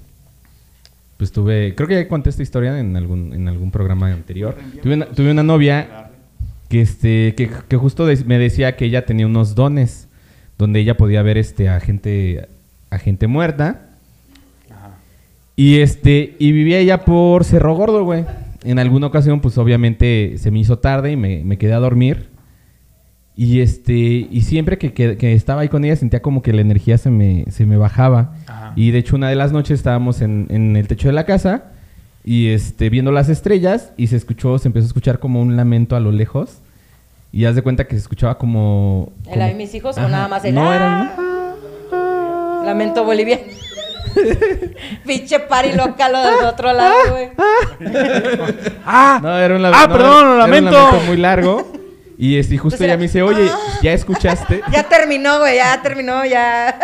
pues 1.17 1.33
tuve, 1.33 1.75
creo 1.75 1.89
que 1.89 1.95
ya 1.95 2.09
conté 2.09 2.31
esta 2.31 2.43
historia 2.43 2.79
en 2.79 2.97
algún, 2.97 3.33
en 3.33 3.49
algún 3.49 3.71
programa 3.71 4.13
anterior. 4.13 4.57
Tuve 4.83 4.95
una, 4.95 5.07
tuve 5.07 5.31
una 5.31 5.43
novia 5.43 6.11
que, 6.69 6.83
este, 6.83 7.35
que, 7.35 7.51
que 7.69 7.77
justo 7.77 8.07
me 8.27 8.39
decía 8.39 8.77
que 8.77 8.85
ella 8.85 9.07
tenía 9.07 9.27
unos 9.27 9.55
dones, 9.55 10.09
donde 10.59 10.81
ella 10.81 10.97
podía 10.97 11.23
ver 11.23 11.39
este, 11.39 11.69
a, 11.69 11.81
gente, 11.81 12.49
a 12.91 12.99
gente 12.99 13.27
muerta. 13.27 13.86
Y 15.57 15.79
este, 15.81 16.37
y 16.39 16.53
vivía 16.53 16.79
ella 16.79 17.05
por 17.05 17.45
Cerro 17.45 17.75
Gordo, 17.75 18.05
güey. 18.05 18.25
En 18.63 18.79
alguna 18.79 19.07
ocasión, 19.07 19.41
pues 19.41 19.57
obviamente 19.59 20.35
se 20.39 20.51
me 20.51 20.59
hizo 20.59 20.79
tarde 20.79 21.13
y 21.13 21.17
me, 21.17 21.43
me 21.45 21.57
quedé 21.57 21.73
a 21.73 21.79
dormir. 21.79 22.29
Y 23.37 23.61
este, 23.61 23.95
y 23.95 24.41
siempre 24.43 24.77
que, 24.79 24.93
que- 24.93 25.17
que 25.17 25.33
estaba 25.35 25.61
ahí 25.63 25.69
con 25.69 25.85
ella 25.85 25.97
sentía 25.97 26.21
como 26.23 26.43
que 26.43 26.53
la 26.53 26.63
energía 26.63 26.99
se 26.99 27.11
me, 27.11 27.45
se 27.51 27.65
me 27.67 27.77
bajaba. 27.77 28.35
Ajá. 28.47 28.73
Y 28.77 28.91
de 28.91 28.99
hecho, 28.99 29.17
una 29.17 29.29
de 29.29 29.37
las 29.37 29.53
noches 29.53 29.79
estábamos 29.79 30.21
en, 30.23 30.47
en 30.51 30.77
el 30.77 30.89
techo 30.89 31.09
de 31.09 31.13
la 31.15 31.25
casa 31.25 31.65
y 32.25 32.49
este, 32.49 32.91
viendo 32.91 33.13
las 33.13 33.29
estrellas, 33.29 33.93
y 33.97 34.09
se 34.09 34.17
escuchó, 34.17 34.59
se 34.59 34.69
empezó 34.69 34.85
a 34.85 34.89
escuchar 34.89 35.19
como 35.21 35.41
un 35.41 35.55
lamento 35.57 35.95
a 35.97 36.01
lo 36.01 36.11
lejos. 36.13 36.59
Y 37.33 37.45
haz 37.45 37.55
de 37.55 37.63
cuenta 37.63 37.85
que 37.87 37.95
se 37.95 38.01
escuchaba 38.01 38.37
como... 38.39 39.13
¿El 39.31 39.39
de 39.39 39.55
mis 39.55 39.75
hijos 39.75 39.97
o 39.99 40.09
nada 40.09 40.27
más 40.29 40.45
el 40.45 40.55
No, 40.55 40.73
era... 40.73 41.15
Lamento 42.65 43.05
boliviano. 43.05 43.43
Pinche 45.07 45.41
pari 45.41 45.73
loca 45.73 46.09
lo 46.09 46.21
del 46.23 46.45
otro 46.45 46.73
lado, 46.73 46.95
güey. 47.11 47.31
¡Ah! 48.85 49.19
No, 49.23 49.39
era 49.39 49.55
un 49.57 49.63
la- 49.63 49.71
Ah, 49.75 49.87
no, 49.87 49.93
perdón, 49.93 50.25
lo 50.25 50.35
era 50.35 50.45
un 50.45 50.51
lamento. 50.65 51.01
muy 51.07 51.17
largo. 51.17 51.73
Y 52.19 52.39
este, 52.39 52.55
y 52.55 52.59
justo 52.59 52.83
Entonces 52.83 52.87
ella 52.87 52.97
me 52.97 53.03
dice, 53.03 53.23
oye, 53.23 53.51
¿ya 53.83 53.93
escuchaste? 53.93 54.63
Ya 54.73 54.85
terminó, 54.85 55.39
güey, 55.41 55.57
ya 55.57 55.83
terminó, 55.83 56.25
ya. 56.25 56.79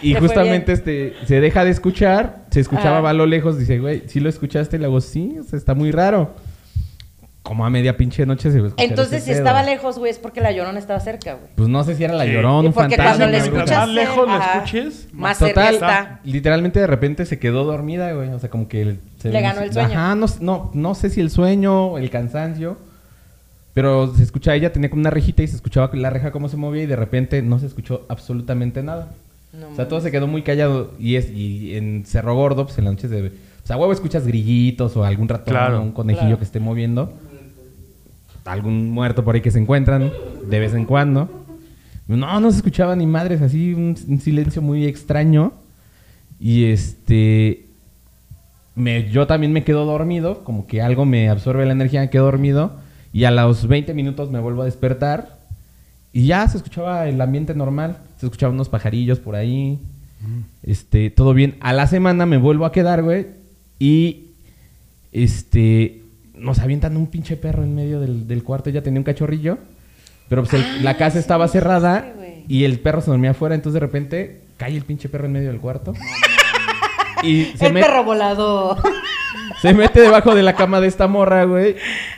Y 0.00 0.14
justamente 0.14 0.72
este 0.72 1.14
se 1.26 1.40
deja 1.40 1.64
de 1.64 1.70
escuchar, 1.70 2.44
se 2.50 2.60
escuchaba 2.60 2.98
Ah. 2.98 3.00
va 3.02 3.10
a 3.10 3.14
lo 3.14 3.26
lejos, 3.26 3.58
dice, 3.58 3.78
güey, 3.78 4.04
¿sí 4.06 4.20
lo 4.20 4.28
escuchaste? 4.30 4.76
Y 4.76 4.80
le 4.80 4.86
hago, 4.86 5.00
sí, 5.02 5.36
o 5.38 5.42
sea, 5.44 5.58
está 5.58 5.74
muy 5.74 5.90
raro. 5.90 6.34
Como 7.44 7.64
a 7.66 7.70
media 7.70 7.96
pinche 7.96 8.24
noche 8.26 8.50
se 8.50 8.58
va 8.58 8.64
a 8.64 8.68
escuchar 8.70 8.88
Entonces, 8.88 9.14
ese 9.18 9.24
si 9.26 9.30
pedo. 9.32 9.38
estaba 9.40 9.62
lejos, 9.62 9.98
güey, 9.98 10.10
es 10.10 10.18
porque 10.18 10.40
la 10.40 10.50
llorona 10.50 10.78
estaba 10.78 10.98
cerca, 10.98 11.34
güey. 11.34 11.46
Pues 11.54 11.68
no 11.68 11.84
sé 11.84 11.94
si 11.94 12.02
era 12.02 12.14
la 12.14 12.26
Y 12.26 12.34
un 12.34 12.72
porque 12.72 12.96
fantasma. 12.96 13.04
cuando 13.04 13.26
le 13.26 13.32
Mientras 13.42 13.54
escuchas. 13.58 13.78
más 13.78 13.88
lejos 13.90 14.26
la 14.28 14.38
escuches, 14.54 15.08
más 15.12 15.38
Total, 15.38 15.54
cerca 15.54 15.70
está. 16.00 16.20
literalmente 16.24 16.80
de 16.80 16.86
repente 16.86 17.26
se 17.26 17.38
quedó 17.38 17.64
dormida, 17.64 18.10
güey. 18.12 18.30
O 18.30 18.38
sea, 18.40 18.48
como 18.50 18.66
que... 18.66 18.96
se- 19.18 19.30
Le 19.30 19.40
ganó 19.42 19.60
el 19.60 19.72
sueño. 19.72 19.88
Ajá, 19.92 20.14
no, 20.14 20.26
no, 20.40 20.70
no 20.72 20.94
sé 20.94 21.10
si 21.10 21.20
el 21.20 21.30
sueño, 21.30 21.98
el 21.98 22.08
cansancio. 22.10 22.78
Pero 23.74 24.14
se 24.14 24.22
escucha, 24.22 24.54
ella 24.54 24.72
tenía 24.72 24.88
como 24.88 25.00
una 25.00 25.10
rejita 25.10 25.42
y 25.42 25.48
se 25.48 25.56
escuchaba 25.56 25.90
la 25.94 26.08
reja 26.10 26.30
cómo 26.30 26.48
se 26.48 26.56
movía 26.56 26.84
y 26.84 26.86
de 26.86 26.96
repente 26.96 27.42
no 27.42 27.58
se 27.58 27.66
escuchó 27.66 28.06
absolutamente 28.08 28.82
nada. 28.82 29.08
No 29.52 29.68
o 29.68 29.74
sea, 29.76 29.86
todo 29.88 30.00
se 30.00 30.10
quedó 30.10 30.26
muy 30.28 30.42
callado. 30.42 30.92
Y 30.98 31.16
es 31.16 31.30
y 31.30 31.76
en 31.76 32.04
Cerro 32.06 32.34
Gordo, 32.34 32.64
pues 32.66 32.78
en 32.78 32.84
las 32.84 32.94
noches 32.94 33.10
de... 33.10 33.26
O 33.28 33.66
sea, 33.66 33.76
huevo 33.76 33.92
escuchas 33.92 34.26
grillitos 34.26 34.96
o 34.96 35.04
algún 35.04 35.28
ratón 35.28 35.52
Claro. 35.54 35.78
o 35.78 35.82
un 35.82 35.92
conejillo 35.92 36.22
Claro. 36.26 36.38
que 36.38 36.44
esté 36.44 36.60
moviendo. 36.60 37.12
Algún 38.44 38.90
muerto 38.90 39.24
por 39.24 39.34
ahí 39.34 39.40
que 39.40 39.50
se 39.50 39.58
encuentran 39.58 40.12
de 40.48 40.58
vez 40.58 40.74
en 40.74 40.84
cuando. 40.84 41.44
No, 42.06 42.40
no 42.40 42.50
se 42.50 42.58
escuchaba 42.58 42.94
ni 42.96 43.06
madres, 43.06 43.40
así 43.40 43.72
un, 43.72 43.96
un 44.08 44.20
silencio 44.20 44.60
muy 44.60 44.86
extraño. 44.86 45.52
Y 46.38 46.64
este. 46.64 47.66
Me, 48.74 49.08
yo 49.10 49.26
también 49.26 49.52
me 49.52 49.62
quedo 49.64 49.84
dormido, 49.86 50.42
como 50.42 50.66
que 50.66 50.82
algo 50.82 51.04
me 51.04 51.28
absorbe 51.28 51.64
la 51.64 51.72
energía, 51.72 52.00
me 52.00 52.10
quedo 52.10 52.24
dormido. 52.24 52.76
Y 53.12 53.24
a 53.24 53.30
los 53.30 53.68
20 53.68 53.94
minutos 53.94 54.30
me 54.30 54.40
vuelvo 54.40 54.62
a 54.62 54.66
despertar. 54.66 55.38
Y 56.12 56.26
ya 56.26 56.46
se 56.48 56.58
escuchaba 56.58 57.08
el 57.08 57.20
ambiente 57.20 57.54
normal. 57.54 57.98
Se 58.18 58.26
escuchaban 58.26 58.54
unos 58.54 58.68
pajarillos 58.68 59.20
por 59.20 59.36
ahí. 59.36 59.78
Este, 60.62 61.10
todo 61.10 61.34
bien. 61.34 61.56
A 61.60 61.72
la 61.72 61.86
semana 61.86 62.26
me 62.26 62.38
vuelvo 62.38 62.66
a 62.66 62.72
quedar, 62.72 63.02
güey. 63.02 63.26
Y 63.78 64.26
este. 65.12 66.02
Nos 66.36 66.58
avientan 66.58 66.96
un 66.96 67.06
pinche 67.06 67.36
perro 67.36 67.62
en 67.62 67.74
medio 67.74 68.00
del, 68.00 68.26
del 68.26 68.42
cuarto. 68.42 68.70
Ella 68.70 68.82
tenía 68.82 69.00
un 69.00 69.04
cachorrillo. 69.04 69.58
Pero 70.28 70.42
pues 70.42 70.54
el- 70.54 70.82
la 70.84 70.96
casa 70.96 71.18
estaba 71.18 71.46
cerrada. 71.48 72.12
sí, 72.20 72.44
y 72.48 72.64
el 72.64 72.78
perro 72.80 73.00
se 73.00 73.10
dormía 73.10 73.30
afuera. 73.32 73.54
Entonces 73.54 73.74
de 73.74 73.80
repente 73.80 74.40
cae 74.56 74.76
el 74.76 74.84
pinche 74.84 75.08
perro 75.08 75.26
en 75.26 75.32
medio 75.32 75.48
del 75.48 75.60
cuarto. 75.60 75.92
y 77.22 77.44
se 77.56 77.66
el 77.66 77.74
perro 77.74 78.04
volado. 78.04 78.76
se 79.60 79.74
mete 79.74 80.00
debajo 80.00 80.34
de 80.34 80.42
la 80.42 80.54
cama 80.54 80.80
de 80.80 80.88
esta 80.88 81.06
morra, 81.06 81.44
güey. 81.44 81.76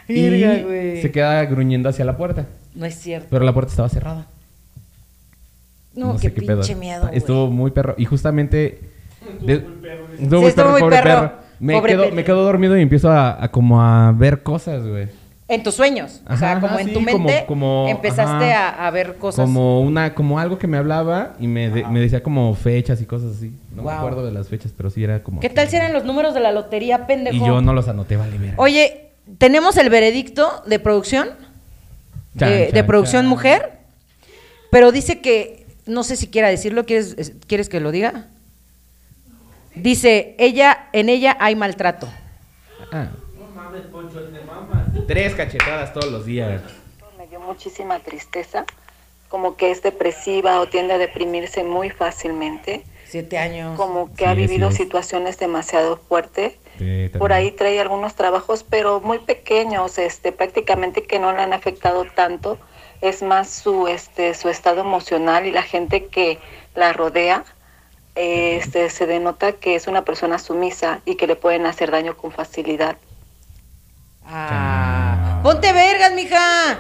y 0.09 0.63
güey. 0.63 1.03
se 1.03 1.11
queda 1.11 1.45
gruñendo 1.45 1.89
hacia 1.89 2.05
la 2.05 2.17
puerta. 2.17 2.47
No 2.75 2.87
es 2.87 2.95
cierto. 2.99 3.29
Pero 3.31 3.45
la 3.45 3.53
puerta 3.53 3.71
estaba 3.71 3.89
cerrada. 3.89 4.27
No, 5.95 6.19
sé 6.19 6.33
qué, 6.33 6.43
pedo. 6.43 6.59
pinche 6.61 6.75
miedo, 6.75 7.03
güey. 7.07 7.17
Estuvo 7.17 7.51
muy 7.51 7.71
perro. 7.71 7.95
Y 7.97 8.05
justamente. 8.05 8.81
de- 9.41 9.55
Estuvo 9.55 9.71
Sí, 10.19 10.37
muy 10.37 10.47
estuvo 10.47 10.55
perro, 10.55 10.71
muy 10.73 10.81
pobre 10.81 10.97
perro. 11.03 11.21
perro. 11.21 11.46
Me, 11.59 11.75
Pobre 11.75 11.93
quedo, 11.93 12.11
me 12.13 12.25
quedo 12.25 12.45
dormido 12.45 12.77
y 12.77 12.83
empiezo 12.83 13.11
a, 13.11 13.43
a 13.43 13.49
como 13.51 13.83
a 13.83 14.13
ver 14.13 14.43
cosas, 14.43 14.87
güey. 14.87 15.09
En 15.49 15.63
tus 15.63 15.75
sueños. 15.75 16.23
o 16.29 16.37
sea, 16.37 16.55
como 16.61 16.67
ajá, 16.67 16.81
en 16.81 16.93
tu 16.93 17.01
mente 17.01 17.45
como- 17.47 17.87
empezaste 17.89 18.53
a, 18.53 18.85
a 18.87 18.91
ver 18.91 19.15
cosas. 19.17 19.45
Como 19.45 19.81
una, 19.81 20.13
como 20.13 20.41
algo 20.41 20.59
que 20.59 20.67
me 20.67 20.77
hablaba 20.77 21.35
y 21.39 21.47
me, 21.47 21.71
de- 21.71 21.85
me 21.87 22.01
decía 22.01 22.21
como 22.23 22.53
fechas 22.55 23.01
y 23.01 23.05
cosas 23.07 23.37
así. 23.37 23.53
No 23.75 23.85
me 23.85 23.93
acuerdo 23.93 24.27
de 24.27 24.33
las 24.33 24.49
fechas, 24.49 24.73
pero 24.77 24.91
sí 24.91 25.05
era 25.05 25.23
como. 25.23 25.41
¿Qué 25.41 25.49
tal 25.49 25.69
si 25.69 25.77
eran 25.77 25.93
los 25.93 26.05
números 26.05 26.35
de 26.35 26.41
la 26.41 26.51
lotería, 26.51 27.07
pendejo? 27.07 27.37
Y 27.37 27.47
yo 27.47 27.61
no 27.63 27.73
los 27.73 27.87
anoté, 27.87 28.17
vale, 28.17 28.37
ver. 28.39 28.55
Oye, 28.57 29.07
tenemos 29.39 29.77
el 29.77 29.89
veredicto 29.89 30.51
de 30.67 30.81
producción, 30.81 31.29
Chan, 32.39 32.51
de, 32.51 32.65
chan, 32.67 32.75
de 32.75 32.85
producción 32.85 33.23
chan. 33.23 33.29
mujer, 33.29 33.73
pero 34.73 34.91
dice 34.91 35.21
que, 35.21 35.65
no 35.87 36.03
sé 36.03 36.17
si 36.17 36.27
quiera 36.27 36.49
decirlo, 36.49 36.85
¿quieres, 36.87 37.15
es- 37.19 37.33
¿quieres 37.47 37.69
que 37.69 37.79
lo 37.79 37.93
diga? 37.93 38.27
Dice, 39.77 40.35
ella, 40.39 40.89
en 40.93 41.09
ella 41.09 41.37
hay 41.39 41.55
maltrato. 41.55 42.09
Ah. 42.93 43.09
Tres 45.07 45.35
cachetadas 45.35 45.93
todos 45.93 46.11
los 46.11 46.25
días. 46.27 46.63
Me 47.19 47.27
dio 47.29 47.41
muchísima 47.41 47.99
tristeza, 48.01 48.65
como 49.29 49.57
que 49.57 49.71
es 49.71 49.83
depresiva 49.83 50.61
o 50.61 50.67
tiende 50.69 50.95
a 50.95 50.99
deprimirse 50.99 51.63
muy 51.63 51.91
fácilmente, 51.91 52.83
Siete 53.07 53.39
años. 53.39 53.77
como 53.77 54.09
que 54.15 54.25
Sí, 54.25 54.31
ha 54.31 54.35
vivido 54.35 54.69
sí 54.71 54.75
es. 54.75 54.79
situaciones 54.83 55.39
demasiado 55.39 55.99
fuertes. 56.09 56.55
Sí, 56.79 57.11
Por 57.19 57.33
ahí 57.33 57.53
trae 57.53 57.79
algunos 57.81 58.15
trabajos, 58.15 58.65
pero 58.69 59.01
muy 59.01 59.19
pequeños, 59.21 59.99
este, 59.99 60.33
prácticamente 60.33 61.03
que 61.05 61.19
no 61.19 61.33
le 61.33 61.39
han 61.41 61.53
afectado 61.53 62.05
tanto. 62.15 62.59
Es 63.01 63.23
más 63.23 63.49
su, 63.51 63.87
este, 63.89 64.35
su 64.35 64.49
estado 64.49 64.81
emocional 64.81 65.47
y 65.47 65.53
la 65.53 65.63
gente 65.63 66.07
que 66.07 66.39
la 66.75 66.93
rodea, 66.93 67.45
este, 68.17 68.91
se 68.91 69.07
denota 69.07 69.53
que 69.53 69.75
es 69.77 69.87
una 69.87 70.05
persona 70.05 70.39
sumisa 70.39 71.01
y 71.05 71.15
que 71.17 71.27
le 71.27 71.37
pueden 71.37 71.67
hacer 71.67 71.91
daño 71.91 72.17
con 72.17 72.33
facilidad. 72.33 72.97
Ah, 74.29 75.41
ponte 75.43 75.73
vergas, 75.73 76.13
mija. 76.15 76.39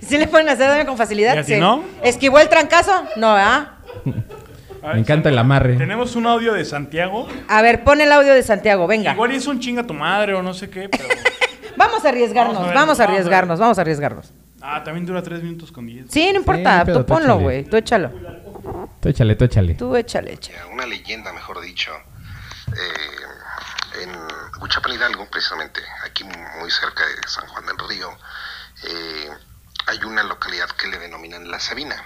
¿Sí 0.00 0.18
le 0.18 0.26
pueden 0.26 0.48
hacer 0.48 0.68
daño 0.68 0.86
con 0.86 0.96
facilidad? 0.96 1.36
¿Y 1.36 1.38
a 1.38 1.42
ti 1.44 1.54
Sí. 1.54 1.60
no? 1.60 1.84
¿Esquivó 2.02 2.38
el 2.40 2.48
trancazo? 2.48 2.92
No, 3.16 3.28
¿ah? 3.36 3.76
A 4.82 4.86
ver, 4.88 4.94
Me 4.94 5.00
encanta 5.00 5.28
el 5.28 5.38
amarre. 5.38 5.76
Tenemos 5.76 6.16
un 6.16 6.26
audio 6.26 6.52
de 6.54 6.64
Santiago. 6.64 7.28
A 7.48 7.62
ver, 7.62 7.84
pon 7.84 8.00
el 8.00 8.10
audio 8.10 8.32
de 8.34 8.42
Santiago, 8.42 8.86
venga. 8.86 9.12
Igual 9.12 9.32
es 9.32 9.46
un 9.46 9.60
chinga 9.60 9.84
tu 9.84 9.94
madre 9.94 10.34
o 10.34 10.42
no 10.42 10.54
sé 10.54 10.68
qué, 10.70 10.88
pero. 10.88 11.04
Vamos 11.76 12.04
a 12.04 12.08
arriesgarnos, 12.08 12.54
Vamos 12.56 12.70
a 12.70 12.74
vamos 12.74 12.74
ver, 12.74 12.76
a, 12.76 12.80
vamos 12.80 12.98
a 13.00 13.02
ver. 13.06 13.10
arriesgarnos, 13.10 13.58
vamos 13.60 13.78
a 13.78 13.80
arriesgarnos. 13.82 14.32
Ah, 14.60 14.82
también 14.82 15.06
dura 15.06 15.22
3 15.22 15.44
minutos 15.44 15.70
con 15.70 15.86
10. 15.86 16.06
Sí, 16.10 16.28
no 16.32 16.40
importa, 16.40 16.84
tú 16.84 17.06
ponlo, 17.06 17.38
güey, 17.38 17.62
tú 17.62 17.76
échalo. 17.76 18.10
Tú 19.00 19.08
échale, 19.08 19.36
tú 19.36 19.44
échale. 19.44 19.74
Tú 19.74 19.96
échale, 19.96 20.32
échale. 20.32 20.64
una 20.66 20.86
leyenda, 20.86 21.32
mejor 21.32 21.60
dicho, 21.60 21.92
eh, 22.76 24.02
en 24.02 24.10
Huichapan 24.60 24.92
Hidalgo, 24.92 25.28
precisamente, 25.30 25.80
aquí 26.04 26.24
muy 26.24 26.70
cerca 26.70 27.06
de 27.06 27.28
San 27.28 27.46
Juan 27.48 27.64
del 27.66 27.78
Río, 27.88 28.10
eh, 28.84 29.30
hay 29.86 29.98
una 30.04 30.22
localidad 30.24 30.68
que 30.70 30.88
le 30.88 30.98
denominan 30.98 31.50
La 31.50 31.60
Sabina. 31.60 31.96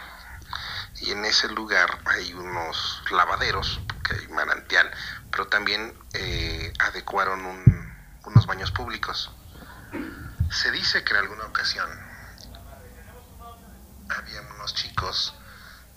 Y 1.00 1.10
en 1.12 1.24
ese 1.24 1.48
lugar 1.48 1.98
hay 2.04 2.32
unos 2.34 3.02
lavaderos, 3.10 3.80
que 4.06 4.14
hay 4.14 4.28
manantial, 4.28 4.88
pero 5.30 5.48
también 5.48 5.94
eh, 6.14 6.72
adecuaron 6.78 7.44
un- 7.44 7.92
unos 8.26 8.46
baños 8.46 8.70
públicos. 8.70 9.32
Se 10.50 10.70
dice 10.70 11.02
que 11.02 11.12
en 11.14 11.20
alguna 11.20 11.44
ocasión 11.46 11.88
había 14.10 14.40
unos 14.54 14.74
chicos 14.74 15.34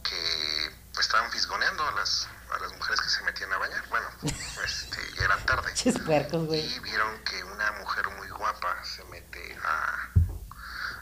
que 0.03 0.64
estaban 1.01 1.31
fisgoneando 1.31 1.87
a 1.87 1.91
las, 1.91 2.27
a 2.53 2.59
las 2.59 2.71
mujeres 2.73 3.01
que 3.01 3.09
se 3.09 3.23
metían 3.23 3.51
a 3.53 3.57
bañar. 3.57 3.87
Bueno, 3.89 4.07
este, 4.63 4.97
ya 5.15 5.25
era 5.25 5.37
tarde. 5.45 5.73
Puercos, 6.05 6.45
güey. 6.45 6.61
Y 6.61 6.79
vieron 6.79 7.23
que 7.23 7.43
una 7.43 7.71
mujer 7.73 8.07
muy 8.09 8.29
guapa 8.29 8.83
se 8.83 9.03
mete 9.05 9.57
a, 9.63 10.09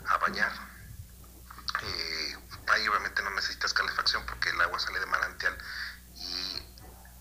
a 0.08 0.18
bañar. 0.18 0.52
Eh, 1.82 2.38
ahí 2.68 2.88
obviamente 2.88 3.22
no 3.24 3.32
necesitas 3.32 3.74
calefacción 3.74 4.26
porque 4.26 4.50
el 4.50 4.62
agua 4.62 4.80
sale 4.80 5.00
de 5.00 5.06
manantial 5.06 5.58
y 6.16 6.62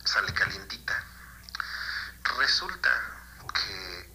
sale 0.05 0.33
calientita. 0.33 1.05
Resulta 2.39 2.91
que 3.55 4.13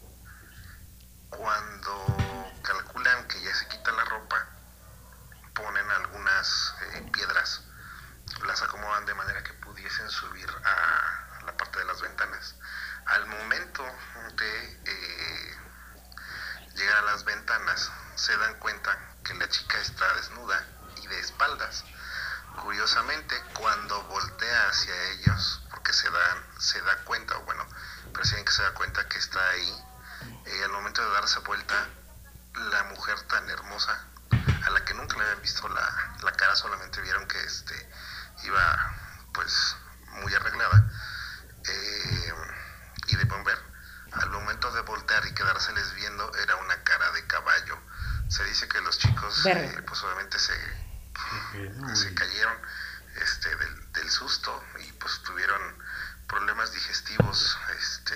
cuando 1.30 2.52
calculan 2.64 3.28
que 3.28 3.42
ya 3.42 3.54
se 3.54 3.68
quita 3.68 3.92
la 3.92 4.06
ropa, 4.06 4.48
ponen 5.54 5.90
algunas 5.90 6.76
eh, 6.94 7.10
piedras, 7.12 7.64
las 8.46 8.62
acomodan 8.62 9.06
de 9.06 9.14
manera 9.14 9.44
que 9.44 9.54
pudiesen 9.54 10.10
subir 10.10 10.50
a 10.64 11.44
la 11.46 11.58
parte 11.58 11.80
de 11.80 11.86
las 11.86 12.02
ventanas. 12.02 12.56
Al 13.06 13.26
momento 13.28 13.84
de 14.36 14.82
eh, 14.86 15.58
llegar 16.76 16.98
a 16.98 17.02
las 17.02 17.24
ventanas, 17.24 17.92
se 18.16 18.36
dan 18.38 18.56
cuenta 18.60 18.98
que 19.24 19.34
la 19.36 19.48
chica 19.50 19.78
está 19.80 20.14
desnuda 20.16 20.66
y 20.98 21.08
de 21.08 21.20
espaldas. 21.20 21.84
Curiosamente, 22.62 23.42
cuando 23.54 24.02
voltea 24.04 24.68
hacia 24.70 25.04
ellos, 25.12 25.62
porque 25.70 25.94
se, 25.94 26.10
dan, 26.10 26.46
se 26.60 26.82
da 26.82 26.98
cuenta, 27.04 27.38
o 27.38 27.42
bueno, 27.44 27.68
perciben 28.14 28.46
que 28.46 28.52
se 28.52 28.64
da 28.64 28.74
cuenta 28.74 29.08
que 29.08 29.18
está 29.18 29.40
ahí, 29.50 29.86
eh, 30.46 30.64
al 30.64 30.72
momento 30.72 31.04
de 31.04 31.14
darse 31.14 31.40
vuelta, 31.40 31.88
la 32.72 32.84
mujer 32.86 33.22
tan 33.24 33.50
hermosa, 33.50 34.06
a 34.66 34.70
la 34.72 34.84
que 34.84 34.94
nunca 34.96 35.18
le 35.18 35.24
habían 35.24 35.42
visto 35.42 35.68
la, 35.70 36.16
la 36.24 36.32
cara, 36.34 36.56
solamente 36.56 37.00
vieron 37.02 37.28
que 37.28 37.42
este, 37.44 37.90
iba 38.44 38.96
pues 39.34 39.76
muy 40.22 40.34
arreglada, 40.34 40.90
eh, 41.68 42.34
y 43.08 43.16
de 43.16 43.26
bomber, 43.26 43.58
al 44.12 44.30
momento 44.30 44.72
de 44.72 44.82
voltear 44.82 45.26
y 45.28 45.34
quedárseles 45.34 45.94
viendo 45.96 46.34
era 46.36 46.56
una 46.56 46.84
cara 46.84 47.12
de 47.12 47.26
caballo. 47.28 47.78
Se 48.30 48.44
dice 48.46 48.68
que 48.68 48.82
los 48.82 48.98
chicos 48.98 49.46
eh, 49.46 49.84
pues 49.86 50.04
obviamente 50.04 50.38
se, 50.40 50.54
se 51.96 52.14
cayeron 52.14 52.58
este, 53.22 53.56
del, 53.56 53.92
del, 53.94 54.10
susto 54.10 54.64
y 54.80 54.92
pues 54.94 55.22
tuvieron 55.24 55.62
problemas 56.28 56.72
digestivos 56.74 57.58
este, 57.80 58.16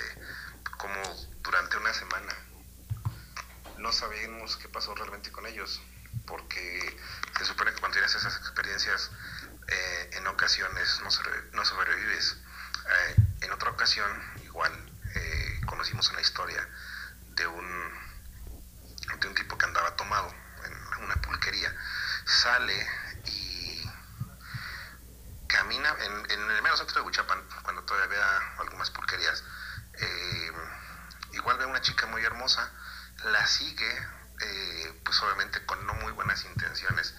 como 0.77 1.01
durante 1.41 1.77
una 1.77 1.93
semana. 1.93 2.33
No 3.77 3.91
sabemos 3.91 4.57
qué 4.57 4.69
pasó 4.69 4.93
realmente 4.95 5.31
con 5.31 5.45
ellos, 5.47 5.81
porque 6.27 6.99
se 7.37 7.45
supone 7.45 7.73
que 7.73 7.79
cuando 7.79 7.95
tienes 7.95 8.13
esas 8.13 8.37
experiencias 8.37 9.11
eh, 9.71 10.09
en 10.13 10.27
ocasiones 10.27 10.99
no, 11.03 11.09
sobre- 11.11 11.43
no 11.53 11.63
sobrevives. 11.65 12.37
Eh, 12.89 13.15
en 13.41 13.51
otra 13.51 13.71
ocasión, 13.71 14.09
igual, 14.43 14.71
eh, 15.15 15.61
conocimos 15.65 16.09
una 16.11 16.21
historia 16.21 16.67
de 17.35 17.47
un, 17.47 17.91
de 19.19 19.27
un 19.27 19.35
tipo 19.35 19.57
que 19.57 19.65
andaba 19.65 19.95
tomado 19.95 20.33
en 20.65 21.03
una 21.03 21.15
pulquería. 21.21 21.73
Sale 22.25 22.87
y 23.25 23.83
camina 25.47 25.95
en, 25.99 26.31
en 26.31 26.51
el 26.51 26.61
mero 26.61 26.77
centro 26.77 26.95
de 26.95 27.01
Huichapan, 27.07 27.41
cuando 27.63 27.83
todavía 27.83 28.05
había 28.05 28.57
algunas 28.59 28.89
pulquerías. 28.91 29.43
eh, 29.93 30.51
igual 31.33 31.57
ve 31.57 31.63
a 31.63 31.67
una 31.67 31.81
chica 31.81 32.05
muy 32.07 32.23
hermosa, 32.23 32.69
la 33.25 33.45
sigue, 33.47 34.07
eh, 34.41 35.01
pues 35.05 35.21
obviamente 35.21 35.65
con 35.65 35.85
no 35.85 35.93
muy 35.95 36.11
buenas 36.13 36.43
intenciones. 36.45 37.13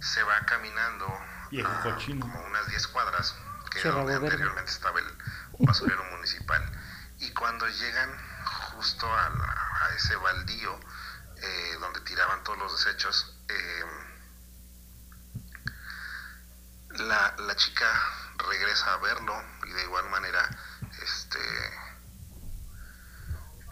Se 0.00 0.22
va 0.22 0.44
caminando 0.46 1.06
Viejo 1.50 1.68
a 1.70 1.82
cochino. 1.82 2.20
como 2.20 2.40
unas 2.44 2.66
10 2.68 2.86
cuadras, 2.88 3.34
que 3.70 3.80
Se 3.80 3.88
era 3.88 3.96
donde 3.98 4.14
anteriormente 4.14 4.70
estaba 4.70 4.98
el 5.00 5.06
basurero 5.60 6.04
municipal. 6.12 6.62
Y 7.18 7.30
cuando 7.32 7.66
llegan 7.68 8.10
justo 8.72 9.06
a, 9.12 9.28
la- 9.30 9.86
a 9.86 9.94
ese 9.94 10.16
baldío 10.16 10.78
eh, 11.36 11.76
donde 11.80 12.00
tiraban 12.00 12.42
todos 12.44 12.58
los 12.58 12.72
desechos, 12.84 13.34
eh, 13.48 13.84
la, 16.90 17.34
la 17.38 17.56
chica 17.56 17.86
regresa 18.48 18.94
a 18.94 18.96
verlo 18.98 19.34
y 19.66 19.72
de 19.72 19.82
igual 19.82 20.08
manera, 20.10 20.48
este, 21.02 21.38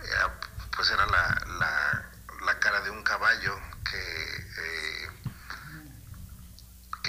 eh, 0.02 0.28
pues 0.76 0.90
era 0.90 1.06
la, 1.06 1.42
la, 1.59 2.10
la 2.44 2.59
cara 2.59 2.80
de 2.82 2.90
un 2.90 3.02
caballo 3.02 3.59
que 3.90 4.44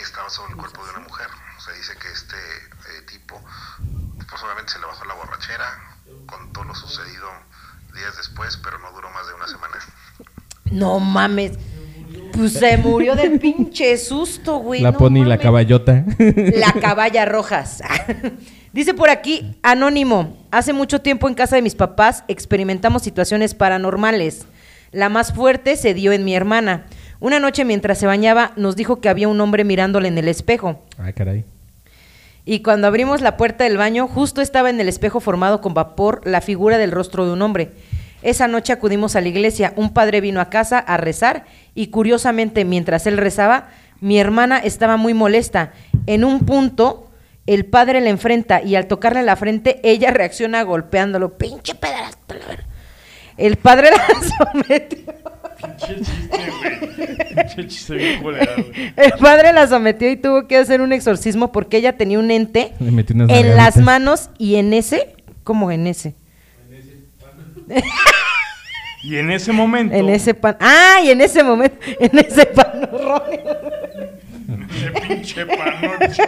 estaba 0.06 0.30
sobre 0.30 0.54
el 0.54 0.58
cuerpo 0.58 0.86
de 0.86 0.92
una 0.92 1.00
mujer. 1.02 1.28
Se 1.60 1.74
dice 1.74 1.94
que 1.98 2.08
este 2.12 2.36
eh, 2.38 3.02
tipo, 3.12 3.42
pues 4.30 4.44
obviamente 4.44 4.72
se 4.74 4.80
le 4.80 4.86
bajó 4.86 5.06
la 5.06 5.16
borrachera, 5.16 5.66
contó 6.28 6.64
lo 6.64 6.76
sucedido 6.76 7.28
días 7.96 8.16
después, 8.18 8.58
pero 8.64 8.78
no 8.80 8.92
duró 8.92 9.10
más 9.12 9.28
de 9.28 9.34
una 9.34 9.48
semana. 9.48 9.76
No 10.72 11.00
mames. 11.00 11.54
Pues 12.34 12.54
se 12.54 12.78
murió 12.78 13.16
del 13.16 13.40
pinche 13.40 13.98
susto, 13.98 14.58
güey. 14.58 14.82
la 14.82 14.92
no 14.92 14.98
pony 14.98 15.20
y 15.20 15.26
la 15.26 15.38
caballota. 15.38 16.06
La 16.18 16.74
caballa 16.74 17.26
rojas. 17.26 17.82
Dice 18.74 18.94
por 18.94 19.10
aquí, 19.10 19.58
anónimo, 19.64 20.38
hace 20.52 20.74
mucho 20.74 21.00
tiempo 21.00 21.30
en 21.30 21.34
casa 21.34 21.56
de 21.56 21.62
mis 21.62 21.76
papás 21.76 22.26
experimentamos 22.28 23.04
situaciones 23.04 23.56
paranormales. 23.56 24.46
La 24.92 25.10
más 25.10 25.34
fuerte 25.34 25.78
se 25.78 25.94
dio 25.94 26.12
en 26.12 26.26
mi 26.26 26.36
hermana. 26.36 26.86
Una 27.20 27.40
noche 27.40 27.66
mientras 27.66 27.98
se 27.98 28.08
bañaba 28.08 28.52
nos 28.56 28.76
dijo 28.76 29.02
que 29.02 29.10
había 29.10 29.28
un 29.28 29.40
hombre 29.42 29.64
mirándole 29.64 30.08
en 30.08 30.18
el 30.18 30.28
espejo. 30.28 30.82
Ay, 30.98 31.14
caray. 31.14 31.46
Y 32.46 32.60
cuando 32.60 32.88
abrimos 32.88 33.22
la 33.22 33.38
puerta 33.38 33.64
del 33.64 33.78
baño, 33.78 34.08
justo 34.08 34.42
estaba 34.42 34.70
en 34.70 34.80
el 34.80 34.88
espejo 34.88 35.20
formado 35.20 35.62
con 35.62 35.74
vapor 35.74 36.22
la 36.26 36.42
figura 36.42 36.78
del 36.78 36.92
rostro 36.92 37.26
de 37.26 37.34
un 37.34 37.42
hombre. 37.42 37.72
Esa 38.22 38.48
noche 38.48 38.74
acudimos 38.74 39.16
a 39.16 39.22
la 39.22 39.28
iglesia, 39.28 39.74
un 39.76 39.94
padre 39.94 40.22
vino 40.22 40.42
a 40.42 40.50
casa 40.50 40.80
a 40.80 40.98
rezar 40.98 41.46
y 41.74 41.88
curiosamente 41.88 42.66
mientras 42.66 43.08
él 43.08 43.18
rezaba, 43.18 43.70
mi 44.00 44.20
hermana 44.20 44.60
estaba 44.60 44.98
muy 44.98 45.14
molesta. 45.14 45.74
En 46.06 46.24
un 46.24 46.40
punto, 46.40 47.10
el 47.48 47.66
padre 47.66 48.02
la 48.02 48.10
enfrenta 48.10 48.62
y 48.62 48.76
al 48.76 48.88
tocarle 48.88 49.24
la 49.24 49.36
frente, 49.36 49.80
ella 49.84 50.12
reacciona 50.12 50.64
golpeándolo. 50.64 51.38
Pinche 51.38 51.76
pedazo. 51.76 52.18
la 52.28 52.48
verga". 52.48 52.66
El 53.38 53.58
padre 53.58 53.90
la 53.92 54.52
sometió. 54.52 55.14
Pinche 55.68 55.96
chiste, 56.02 56.38
güey. 56.60 57.36
Pinche 57.36 57.68
chiste 57.68 57.94
bien 57.96 58.22
culero, 58.22 58.52
güey. 58.56 58.94
El 58.96 59.12
padre 59.14 59.54
la 59.54 59.68
sometió 59.68 60.10
y 60.10 60.18
tuvo 60.18 60.48
que 60.48 60.58
hacer 60.58 60.82
un 60.82 60.94
exorcismo 60.94 61.52
porque 61.52 61.78
ella 61.78 61.98
tenía 61.98 62.20
un 62.20 62.32
ente 62.32 62.74
Le 62.80 62.92
metí 62.92 63.14
unas 63.14 63.30
en 63.30 63.48
las 63.50 63.56
nalgaditas. 63.78 63.84
manos 63.84 64.30
y 64.38 64.56
en 64.56 64.74
ese, 64.74 65.16
¿cómo 65.44 65.72
en 65.72 65.88
ese? 65.88 66.16
Y 69.04 69.18
en 69.18 69.32
ese 69.32 69.52
momento. 69.52 69.94
En 69.96 70.10
ese 70.10 70.34
pan. 70.34 70.58
Ah, 70.60 70.98
y 71.04 71.10
en 71.12 71.22
ese 71.22 71.44
momento, 71.44 71.78
en 72.00 72.18
ese 72.20 72.46
panorrón. 72.48 73.22
Ese 74.76 74.92
pinche 75.08 75.46
panorchón. 75.46 76.28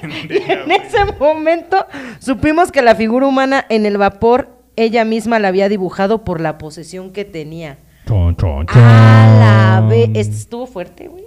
Pendeja, 0.00 0.52
En 0.52 0.64
güey. 0.66 0.76
ese 0.86 1.04
momento 1.18 1.86
supimos 2.18 2.70
que 2.70 2.82
la 2.82 2.94
figura 2.94 3.26
humana 3.26 3.64
en 3.68 3.86
el 3.86 3.96
vapor 3.98 4.57
ella 4.82 5.04
misma 5.04 5.38
la 5.38 5.48
había 5.48 5.68
dibujado 5.68 6.24
por 6.24 6.40
la 6.40 6.58
posesión 6.58 7.12
que 7.12 7.24
tenía. 7.24 7.78
Chon, 8.06 8.36
chon, 8.36 8.66
chon. 8.66 8.82
A 8.82 9.80
la 9.80 9.86
vez. 9.88 10.08
Este 10.14 10.36
estuvo 10.36 10.66
fuerte, 10.66 11.08
güey. 11.08 11.24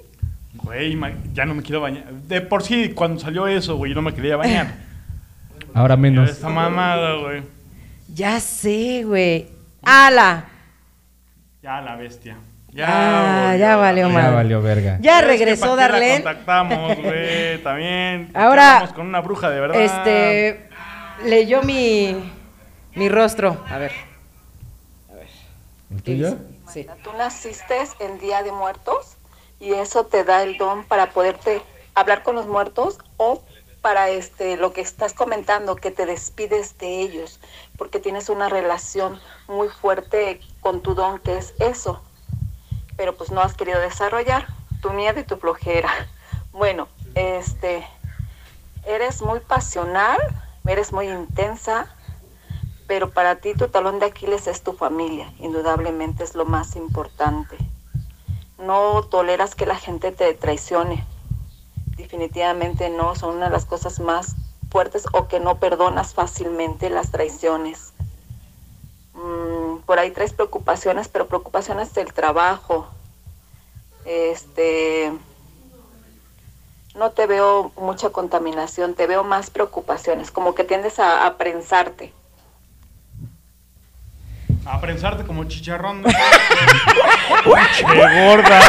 Güey, 0.56 0.98
ya 1.34 1.46
no 1.46 1.54
me 1.56 1.62
quiero 1.64 1.82
bañar. 1.82 2.06
De 2.12 2.42
por 2.42 2.64
sí, 2.64 2.90
cuando 2.90 3.20
salió 3.20 3.48
eso, 3.48 3.76
güey, 3.78 3.92
yo 3.92 3.96
no 3.96 4.02
me 4.02 4.14
quería 4.14 4.36
bañar. 4.38 4.74
Ahora 5.74 5.96
menos. 5.98 6.30
Esta 6.30 6.50
mamada, 6.50 7.16
güey. 7.16 7.44
Ya 8.14 8.40
sé, 8.40 9.04
güey. 9.06 9.48
¡Hala! 9.84 10.46
Ya 11.64 11.82
la 11.82 11.96
bestia. 11.96 12.36
Ah, 12.86 13.52
Ya, 13.54 13.56
ya 13.58 13.76
valió 13.76 14.08
Ya 14.08 14.14
madre. 14.14 14.36
valió 14.36 14.62
verga. 14.62 14.98
Ya 15.02 15.20
Es 15.20 15.26
que 15.26 15.28
regresó 15.32 15.76
¿para 15.76 15.76
qué 15.76 15.82
la 15.82 15.88
Darlene. 15.88 16.14
contactamos, 16.24 16.98
güey, 17.04 17.58
también. 17.64 18.30
Ahora- 18.34 18.90
con 18.96 19.08
una 19.08 19.22
bruja 19.22 19.50
de 19.50 19.60
verdad. 19.60 19.82
Este 19.82 20.70
leyó 21.26 21.62
mi 21.64 22.16
mi 22.96 23.10
rostro. 23.10 23.64
A 23.70 23.78
ver. 23.78 23.92
¿El 25.90 26.04
¿qué 26.04 26.12
tuyo? 26.14 26.32
dice? 26.32 26.38
Sí. 26.72 26.88
Tú 27.04 27.12
naciste 27.14 27.78
en 28.00 28.18
Día 28.20 28.44
de 28.44 28.52
Muertos 28.52 29.18
y 29.60 29.74
eso 29.74 30.06
te 30.06 30.24
da 30.24 30.44
el 30.44 30.58
don 30.58 30.86
para 30.86 31.12
poderte 31.12 31.62
hablar 31.94 32.24
con 32.24 32.36
los 32.36 32.48
muertos 32.48 32.98
o 33.18 33.44
para 33.82 34.10
este 34.10 34.58
lo 34.58 34.74
que 34.74 34.82
estás 34.82 35.14
comentando 35.14 35.76
que 35.76 35.92
te 35.92 36.06
despides 36.06 36.78
de 36.78 37.02
ellos 37.02 37.40
porque 37.78 38.00
tienes 38.00 38.30
una 38.30 38.48
relación 38.48 39.20
muy 39.48 39.70
fuerte 39.70 40.40
con 40.62 40.82
tu 40.82 40.94
don 40.94 41.20
que 41.20 41.38
es 41.38 41.54
eso 41.60 42.02
pero 42.96 43.16
pues 43.16 43.32
no 43.32 43.42
has 43.42 43.56
querido 43.56 43.80
desarrollar 43.80 44.48
tu 44.82 44.92
miedo 44.94 45.20
y 45.20 45.24
tu 45.24 45.38
flojera 45.38 45.90
bueno 46.52 46.88
este 47.16 47.86
eres 48.86 49.22
muy 49.22 49.40
pasional 49.40 50.20
eres 50.68 50.94
muy 50.94 51.08
intensa 51.10 51.94
pero 52.92 53.10
para 53.10 53.38
ti 53.38 53.54
tu 53.54 53.70
talón 53.70 54.00
de 54.00 54.08
Aquiles 54.08 54.48
es 54.48 54.64
tu 54.64 54.74
familia, 54.74 55.32
indudablemente 55.40 56.26
es 56.26 56.36
lo 56.36 56.44
más 56.44 56.76
importante. 56.76 57.58
No 58.58 59.04
toleras 59.04 59.56
que 59.56 59.66
la 59.66 59.78
gente 59.78 60.12
te 60.12 60.34
traicione, 60.34 61.06
definitivamente 61.96 62.90
no, 62.90 63.16
son 63.16 63.38
una 63.38 63.46
de 63.46 63.54
las 63.54 63.64
cosas 63.64 64.02
más 64.02 64.36
fuertes 64.70 65.06
o 65.14 65.30
que 65.30 65.40
no 65.40 65.56
perdonas 65.56 66.14
fácilmente 66.14 66.90
las 66.90 67.12
traiciones. 67.12 67.94
Mm, 69.14 69.78
por 69.86 69.98
ahí 69.98 70.12
traes 70.12 70.34
preocupaciones, 70.34 71.08
pero 71.08 71.30
preocupaciones 71.30 71.94
del 71.94 72.12
trabajo. 72.12 72.90
Este, 74.04 75.14
no 76.96 77.12
te 77.12 77.26
veo 77.26 77.72
mucha 77.78 78.10
contaminación, 78.10 78.96
te 78.96 79.08
veo 79.08 79.24
más 79.24 79.50
preocupaciones, 79.50 80.30
como 80.30 80.56
que 80.56 80.66
tiendes 80.66 81.00
a, 81.00 81.26
a 81.26 81.38
prensarte. 81.38 82.12
A 84.66 84.80
prensarte 84.80 85.24
como 85.24 85.44
chicharrón. 85.46 86.04
de- 86.04 86.14
Pinche 87.44 87.84
gorda. 87.84 88.60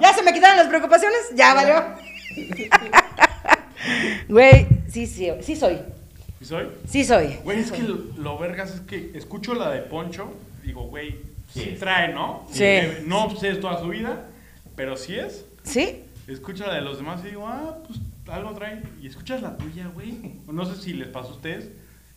¿Ya 0.00 0.12
se 0.14 0.22
me 0.22 0.32
quitaron 0.32 0.56
las 0.56 0.68
preocupaciones? 0.68 1.18
Ya 1.34 1.54
valió. 1.54 1.84
Güey, 4.28 4.66
sí, 4.88 5.06
sí, 5.06 5.28
sí 5.40 5.56
soy. 5.56 5.78
¿Y 6.40 6.44
soy? 6.44 6.68
Sí 6.86 7.02
soy. 7.02 7.38
Güey, 7.42 7.60
es 7.60 7.72
que 7.72 7.82
lo, 7.82 7.96
lo 8.18 8.38
vergas 8.38 8.70
es 8.72 8.80
que 8.82 9.10
escucho 9.14 9.54
la 9.54 9.70
de 9.70 9.80
Poncho, 9.80 10.32
digo, 10.62 10.82
güey, 10.84 11.16
sí 11.52 11.76
trae, 11.80 12.12
¿no? 12.12 12.46
Sí. 12.52 12.62
Eh, 12.62 13.02
No 13.06 13.28
es 13.42 13.60
toda 13.60 13.80
su 13.80 13.88
vida, 13.88 14.26
pero 14.76 14.96
sí 14.96 15.16
es. 15.18 15.44
¿Sí? 15.64 16.04
Escucho 16.28 16.66
la 16.66 16.74
de 16.74 16.82
los 16.82 16.98
demás 16.98 17.20
y 17.24 17.28
digo, 17.30 17.48
ah, 17.48 17.78
pues 17.86 17.98
algo 18.28 18.50
trae. 18.52 18.82
Y 19.00 19.06
escuchas 19.06 19.42
la 19.42 19.56
tuya, 19.56 19.88
güey. 19.94 20.40
O 20.46 20.52
No 20.52 20.64
sé 20.64 20.80
si 20.80 20.92
les 20.92 21.08
pasa 21.08 21.28
a 21.28 21.32
ustedes. 21.32 21.70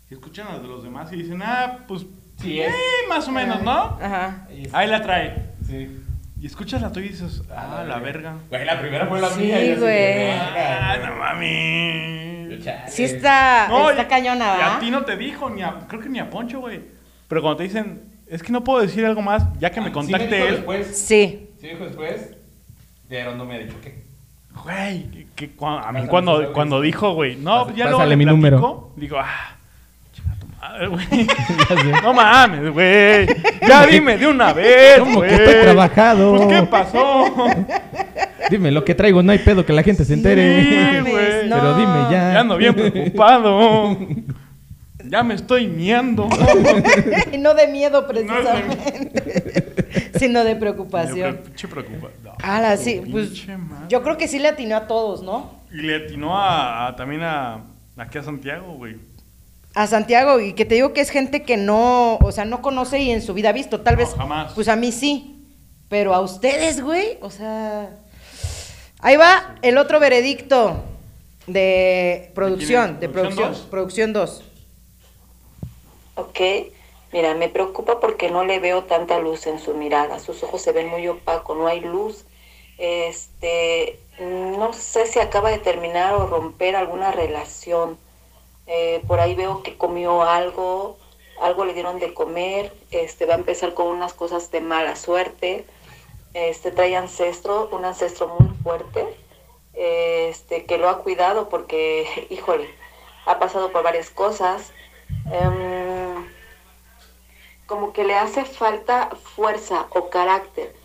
que 0.08 0.16
Escuchan 0.16 0.48
las 0.48 0.62
de 0.62 0.68
los 0.68 0.84
demás 0.84 1.12
y 1.14 1.16
dicen, 1.18 1.42
ah, 1.44 1.80
pues, 1.88 2.06
Sí, 2.42 2.60
eh, 2.60 2.66
es. 2.68 2.74
más 3.10 3.28
o 3.28 3.32
menos, 3.32 3.62
¿no? 3.64 3.72
Ajá. 4.02 4.48
Ahí 4.74 4.88
la 4.88 5.02
trae. 5.02 5.52
Sí. 5.66 6.00
Y 6.42 6.46
escuchas 6.46 6.82
la 6.82 6.92
tuya 6.92 7.06
y 7.06 7.10
dices, 7.10 7.42
ah, 7.56 7.86
la 7.88 8.00
verga. 8.00 8.36
Güey, 8.50 8.66
la 8.66 8.80
primera 8.82 9.08
fue 9.08 9.22
la 9.22 9.30
Sí, 9.30 9.42
mía. 9.42 9.64
y 9.64 9.70
de, 9.70 9.76
güey. 9.78 10.32
Ah, 10.32 10.98
no 11.06 11.16
mami. 11.16 12.58
Yo 12.58 12.72
Sí 12.88 13.04
está, 13.04 13.68
No, 13.70 13.90
está 13.90 14.04
y- 14.04 14.08
cañona, 14.08 14.46
y 14.56 14.58
¿verdad? 14.58 14.76
a 14.76 14.80
ti 14.80 14.92
no 14.92 15.06
te 15.06 15.16
dijo, 15.18 15.50
ni 15.50 15.62
a, 15.64 15.80
creo 15.88 16.02
que 16.02 16.10
ni 16.10 16.20
a 16.20 16.30
Poncho, 16.30 16.60
güey. 16.60 16.82
Pero 17.28 17.42
cuando 17.42 17.58
te 17.58 17.64
dicen, 17.64 18.04
es 18.28 18.44
que 18.44 18.52
no 18.52 18.64
puedo 18.64 18.82
decir 18.82 19.06
algo 19.06 19.22
más, 19.22 19.44
ya 19.60 19.72
que 19.72 19.80
me 19.82 19.92
contacte 19.92 20.48
él. 20.48 20.56
Después, 20.56 20.88
Sí. 20.98 21.50
sí 21.60 21.66
me 21.68 21.70
dijo 21.74 21.86
después, 21.86 22.36
pero 23.08 23.36
no 23.36 23.46
me 23.46 23.56
ha 23.56 23.60
dicho 23.60 23.76
qué. 23.82 24.03
Güey, 24.64 25.04
que, 25.12 25.28
que 25.36 25.56
cua- 25.58 25.80
a 25.80 25.92
mí 25.92 26.00
Pásame 26.00 26.08
cuando, 26.10 26.38
sus 26.44 26.48
cuando 26.54 26.82
dijo, 26.82 27.14
güey, 27.14 27.36
no, 27.36 27.66
Pás- 27.68 27.76
ya 27.76 28.06
le 28.06 28.16
mi 28.16 28.26
número. 28.26 28.92
Digo, 28.96 29.18
ah, 29.20 29.56
chinga 30.14 30.36
tu 30.40 30.48
madre, 30.48 30.88
güey. 30.88 31.28
no 32.04 32.14
mames, 32.14 32.72
güey. 32.72 33.28
Ya 33.68 33.86
dime 33.88 34.18
de 34.18 34.28
una 34.28 34.54
vez, 34.54 35.00
¿Cómo 35.00 35.22
que 35.22 35.28
güey. 35.28 35.34
estoy 35.34 35.62
trabajado? 35.64 36.36
Pues, 36.38 36.48
¿qué 36.62 36.68
pasó? 36.68 37.26
Dime 38.50 38.72
lo 38.72 38.84
que 38.84 38.94
traigo, 38.94 39.24
no 39.24 39.32
hay 39.32 39.40
pedo 39.40 39.66
que 39.66 39.72
la 39.74 39.84
gente 39.84 40.04
se 40.06 40.14
entere. 40.14 40.64
Sí, 40.64 40.76
mames, 40.76 41.04
güey. 41.12 41.50
no. 41.50 41.56
Pero 41.56 41.78
dime 41.78 41.94
ya. 42.12 42.34
Ya 42.34 42.40
ando 42.42 42.58
bien 42.58 42.74
preocupado. 42.76 43.98
Ya 45.06 45.24
me 45.24 45.34
estoy 45.34 45.68
miando. 45.68 46.28
Y 47.32 47.38
no 47.38 47.54
de 47.54 47.68
miedo 47.68 48.06
precisamente, 48.08 49.73
sino 50.28 50.44
de 50.44 50.56
preocupación. 50.56 51.36
pre- 51.36 51.44
pinche 51.46 51.68
preocupa. 51.68 52.10
No. 52.24 52.34
Ala, 52.42 52.78
sí, 52.78 53.02
pues 53.12 53.32
yo 53.90 54.04
creo 54.04 54.18
que 54.18 54.28
sí 54.28 54.40
le 54.40 54.48
atinó 54.50 54.76
a 54.78 54.88
todos, 54.88 55.22
¿no? 55.24 55.60
Y 55.72 55.78
le 55.78 55.96
atinó 56.06 56.38
a, 56.38 56.88
a- 56.88 56.96
también 56.96 57.22
a 57.24 57.64
aquí 57.98 58.18
a 58.18 58.24
Santiago, 58.24 58.74
güey. 58.76 58.98
A 59.76 59.88
Santiago, 59.88 60.40
y 60.40 60.54
que 60.54 60.66
te 60.66 60.76
digo 60.76 60.94
que 60.94 61.02
es 61.02 61.10
gente 61.10 61.44
que 61.44 61.58
no, 61.58 62.18
o 62.18 62.32
sea, 62.32 62.46
no 62.46 62.62
conoce 62.62 63.00
y 63.00 63.10
en 63.12 63.22
su 63.24 63.34
vida 63.34 63.50
ha 63.50 63.54
visto, 63.54 63.82
tal 63.82 63.96
No, 63.96 64.00
vez, 64.00 64.14
jamás. 64.16 64.54
pues 64.54 64.68
a 64.68 64.76
mí 64.76 64.92
sí, 64.92 65.44
pero 65.90 66.14
a 66.14 66.22
ustedes, 66.22 66.80
güey, 66.82 67.18
o 67.22 67.30
sea, 67.32 67.90
ahí 69.00 69.16
va 69.18 69.56
el 69.64 69.78
otro 69.80 70.00
veredicto 70.00 70.84
de 71.48 72.32
producción, 72.36 73.00
de. 73.00 73.10
¿Producción 73.10 73.36
producción, 73.36 73.52
dos? 73.52 73.68
producción 73.70 74.14
2. 74.14 74.44
Ok, 76.16 76.40
mira, 77.14 77.36
me 77.36 77.48
preocupa 77.48 78.00
porque 78.00 78.30
no 78.32 78.44
le 78.44 78.60
veo 78.60 78.84
tanta 78.84 79.20
luz 79.20 79.48
en 79.48 79.60
su 79.60 79.74
mirada, 79.76 80.20
sus 80.20 80.44
ojos 80.44 80.62
se 80.62 80.74
ven 80.74 80.90
muy 80.90 81.08
opacos, 81.08 81.56
no 81.56 81.68
hay 81.68 81.80
luz. 81.80 82.26
Este, 82.78 84.00
no 84.20 84.74
sé 84.74 85.06
si 85.06 85.20
acaba 85.20 85.52
de 85.52 85.60
terminar 85.60 86.16
o 86.16 86.26
romper 86.26 86.76
alguna 86.76 87.12
relación. 87.12 87.98
Eh, 88.68 89.02
por 89.08 89.20
ahí 89.20 89.36
veo 89.36 89.64
que 89.64 89.78
comió 89.78 90.24
algo, 90.24 90.98
algo 91.40 91.66
le 91.66 91.74
dieron 91.74 92.00
de 92.00 92.14
comer, 92.14 92.74
este, 92.92 93.26
va 93.26 93.36
a 93.36 93.38
empezar 93.38 93.74
con 93.74 93.88
unas 93.88 94.14
cosas 94.14 94.52
de 94.52 94.62
mala 94.62 94.96
suerte. 94.96 95.66
Este, 96.34 96.72
trae 96.72 96.96
ancestro, 96.96 97.70
un 97.72 97.86
ancestro 97.86 98.28
muy 98.40 98.50
fuerte, 98.64 99.06
este, 99.74 100.66
que 100.66 100.80
lo 100.80 100.90
ha 100.90 101.04
cuidado 101.04 101.48
porque, 101.50 102.08
híjole, 102.32 102.68
ha 103.26 103.40
pasado 103.40 103.72
por 103.72 103.84
varias 103.84 104.10
cosas. 104.10 104.74
Em, 105.32 105.93
como 107.74 107.92
que 107.92 108.04
le 108.04 108.14
hace 108.14 108.46
falta 108.46 109.10
fuerza 109.36 109.88
o 109.96 110.12
carácter, 110.12 110.76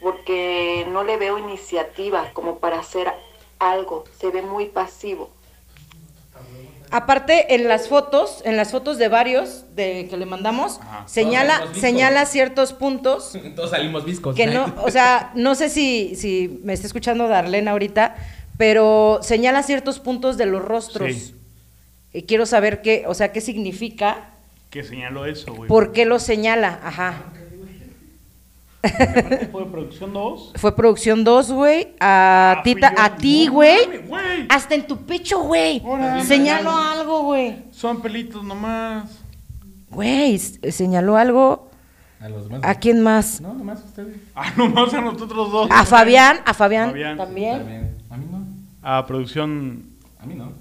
porque 0.00 0.86
no 0.92 1.02
le 1.02 1.16
veo 1.16 1.38
iniciativa 1.38 2.30
como 2.34 2.60
para 2.60 2.78
hacer 2.78 3.08
algo, 3.58 4.04
se 4.20 4.30
ve 4.30 4.42
muy 4.42 4.66
pasivo. 4.66 5.28
Aparte, 6.92 7.56
en 7.56 7.66
las 7.66 7.88
fotos, 7.88 8.42
en 8.44 8.56
las 8.56 8.70
fotos 8.70 8.96
de 8.96 9.08
varios 9.08 9.74
de 9.74 10.06
que 10.08 10.16
le 10.16 10.24
mandamos, 10.24 10.78
Ajá. 10.82 11.08
señala, 11.08 11.66
señala 11.74 12.24
ciertos 12.26 12.72
puntos 12.72 13.36
Todos 13.56 13.70
salimos 13.70 14.04
viscos. 14.04 14.36
que 14.36 14.46
no, 14.46 14.72
o 14.84 14.90
sea, 14.92 15.32
no 15.34 15.56
sé 15.56 15.68
si, 15.68 16.14
si 16.14 16.60
me 16.62 16.74
está 16.74 16.86
escuchando 16.86 17.26
Darlene 17.26 17.70
ahorita, 17.70 18.14
pero 18.56 19.18
señala 19.20 19.64
ciertos 19.64 19.98
puntos 19.98 20.36
de 20.36 20.46
los 20.46 20.64
rostros. 20.64 21.12
Sí. 21.12 21.34
Y 22.12 22.22
quiero 22.22 22.46
saber 22.46 22.82
qué, 22.82 23.02
o 23.08 23.14
sea, 23.14 23.32
qué 23.32 23.40
significa, 23.40 24.35
Que 24.70 24.82
señaló 24.82 25.24
eso, 25.26 25.54
güey. 25.54 25.68
por 25.68 25.92
qué 25.92 26.04
lo 26.04 26.18
señala, 26.18 26.80
ajá. 26.82 27.14
Fue 29.50 29.66
producción 29.70 30.12
2. 30.12 30.52
Fue 30.56 30.76
producción 30.76 31.24
2, 31.24 31.52
güey, 31.52 31.88
a, 31.98 32.56
Ah, 32.58 32.62
ti, 32.62 32.72
fui 32.72 32.80
ta- 32.80 32.94
yo. 32.94 33.02
a 33.02 33.16
ti, 33.16 33.48
güey. 33.48 33.78
Hasta 34.48 34.74
en 34.76 34.86
tu 34.86 34.98
pecho, 34.98 35.40
güey. 35.42 35.82
Señaló 36.24 36.70
algo, 36.76 37.22
güey. 37.24 37.64
Son 37.72 38.00
pelitos 38.00 38.44
nomás. 38.44 39.18
Güey, 39.90 40.38
señaló 40.38 41.16
algo. 41.16 41.70
A 42.20 42.28
los 42.28 42.44
demás. 42.44 42.60
¿A 42.64 42.74
quién 42.76 43.02
más? 43.02 43.40
No, 43.40 43.54
nomás 43.54 43.82
ustedes. 43.84 44.16
Ah, 44.34 44.52
nomás 44.56 44.92
a 44.94 45.00
nosotros 45.00 45.50
dos. 45.50 45.68
A 45.70 45.84
Fabián, 45.84 46.38
a 46.44 46.52
Fabián, 46.54 46.90
Fabián. 46.90 47.16
también. 47.16 47.58
También. 47.58 47.96
A 48.10 48.16
mí 48.16 48.26
no. 48.30 48.44
A 48.82 49.06
producción. 49.06 49.84
A 50.20 50.26
mí 50.26 50.34
no. 50.34 50.52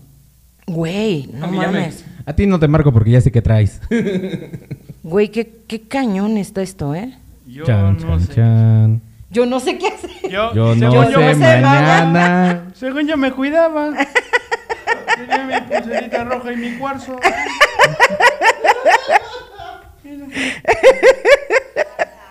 Güey, 0.68 1.30
no 1.34 1.46
a, 1.46 1.48
me- 1.50 1.58
mames. 1.58 2.04
a 2.26 2.34
ti 2.34 2.48
no 2.48 2.60
te 2.60 2.68
marco 2.68 2.92
porque 2.92 3.12
ya 3.12 3.22
sé 3.22 3.32
qué 3.32 3.42
traes. 3.42 3.80
Güey, 5.04 5.30
qué, 5.30 5.60
qué 5.68 5.82
cañón 5.82 6.36
está 6.38 6.64
esto, 6.64 6.96
¿eh? 6.96 7.14
Yo 7.46 7.64
chan, 7.64 7.94
no 7.94 8.00
chan, 8.18 8.22
sé. 8.22 8.34
chan. 8.34 9.02
Yo 9.30 9.46
no 9.46 9.60
sé 9.60 9.78
qué 9.78 9.88
hacer. 9.90 10.10
Yo, 10.32 10.52
Yo 10.56 10.74
no 10.76 10.92
según 10.92 11.06
sé 11.06 11.12
yo, 11.12 11.20
me- 11.20 11.34
sé 11.36 11.40
mañana. 11.62 12.64
según 12.74 13.08
yo 13.08 13.16
me 13.16 13.32
cuidaba. 13.32 13.92
Tenía 15.16 15.46
mi 15.46 15.62
pulserita 15.76 16.24
roja 16.24 16.52
y 16.54 16.56
mi 16.58 16.72
cuarzo. 16.78 17.16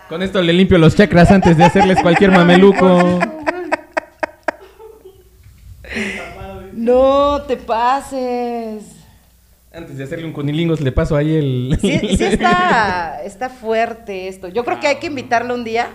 Con 0.09 0.21
esto 0.21 0.41
le 0.41 0.53
limpio 0.53 0.77
los 0.77 0.95
chakras 0.95 1.31
antes 1.31 1.57
de 1.57 1.63
hacerles 1.63 1.99
cualquier 2.01 2.31
mameluco. 2.31 3.19
No 6.85 7.41
te 7.47 7.57
pases. 7.57 8.83
Antes 9.73 9.97
de 9.97 10.03
hacerle 10.03 10.25
un 10.25 10.33
cunilingos 10.33 10.81
le 10.81 10.91
paso 10.91 11.15
ahí 11.17 11.35
el... 11.35 11.77
Sí, 11.81 11.99
sí 12.15 12.23
está, 12.25 13.21
está 13.23 13.49
fuerte 13.49 14.27
esto. 14.27 14.49
Yo 14.49 14.63
creo 14.63 14.79
que 14.79 14.87
hay 14.87 14.97
que 14.97 15.07
invitarlo 15.07 15.55
un 15.55 15.63
día. 15.63 15.87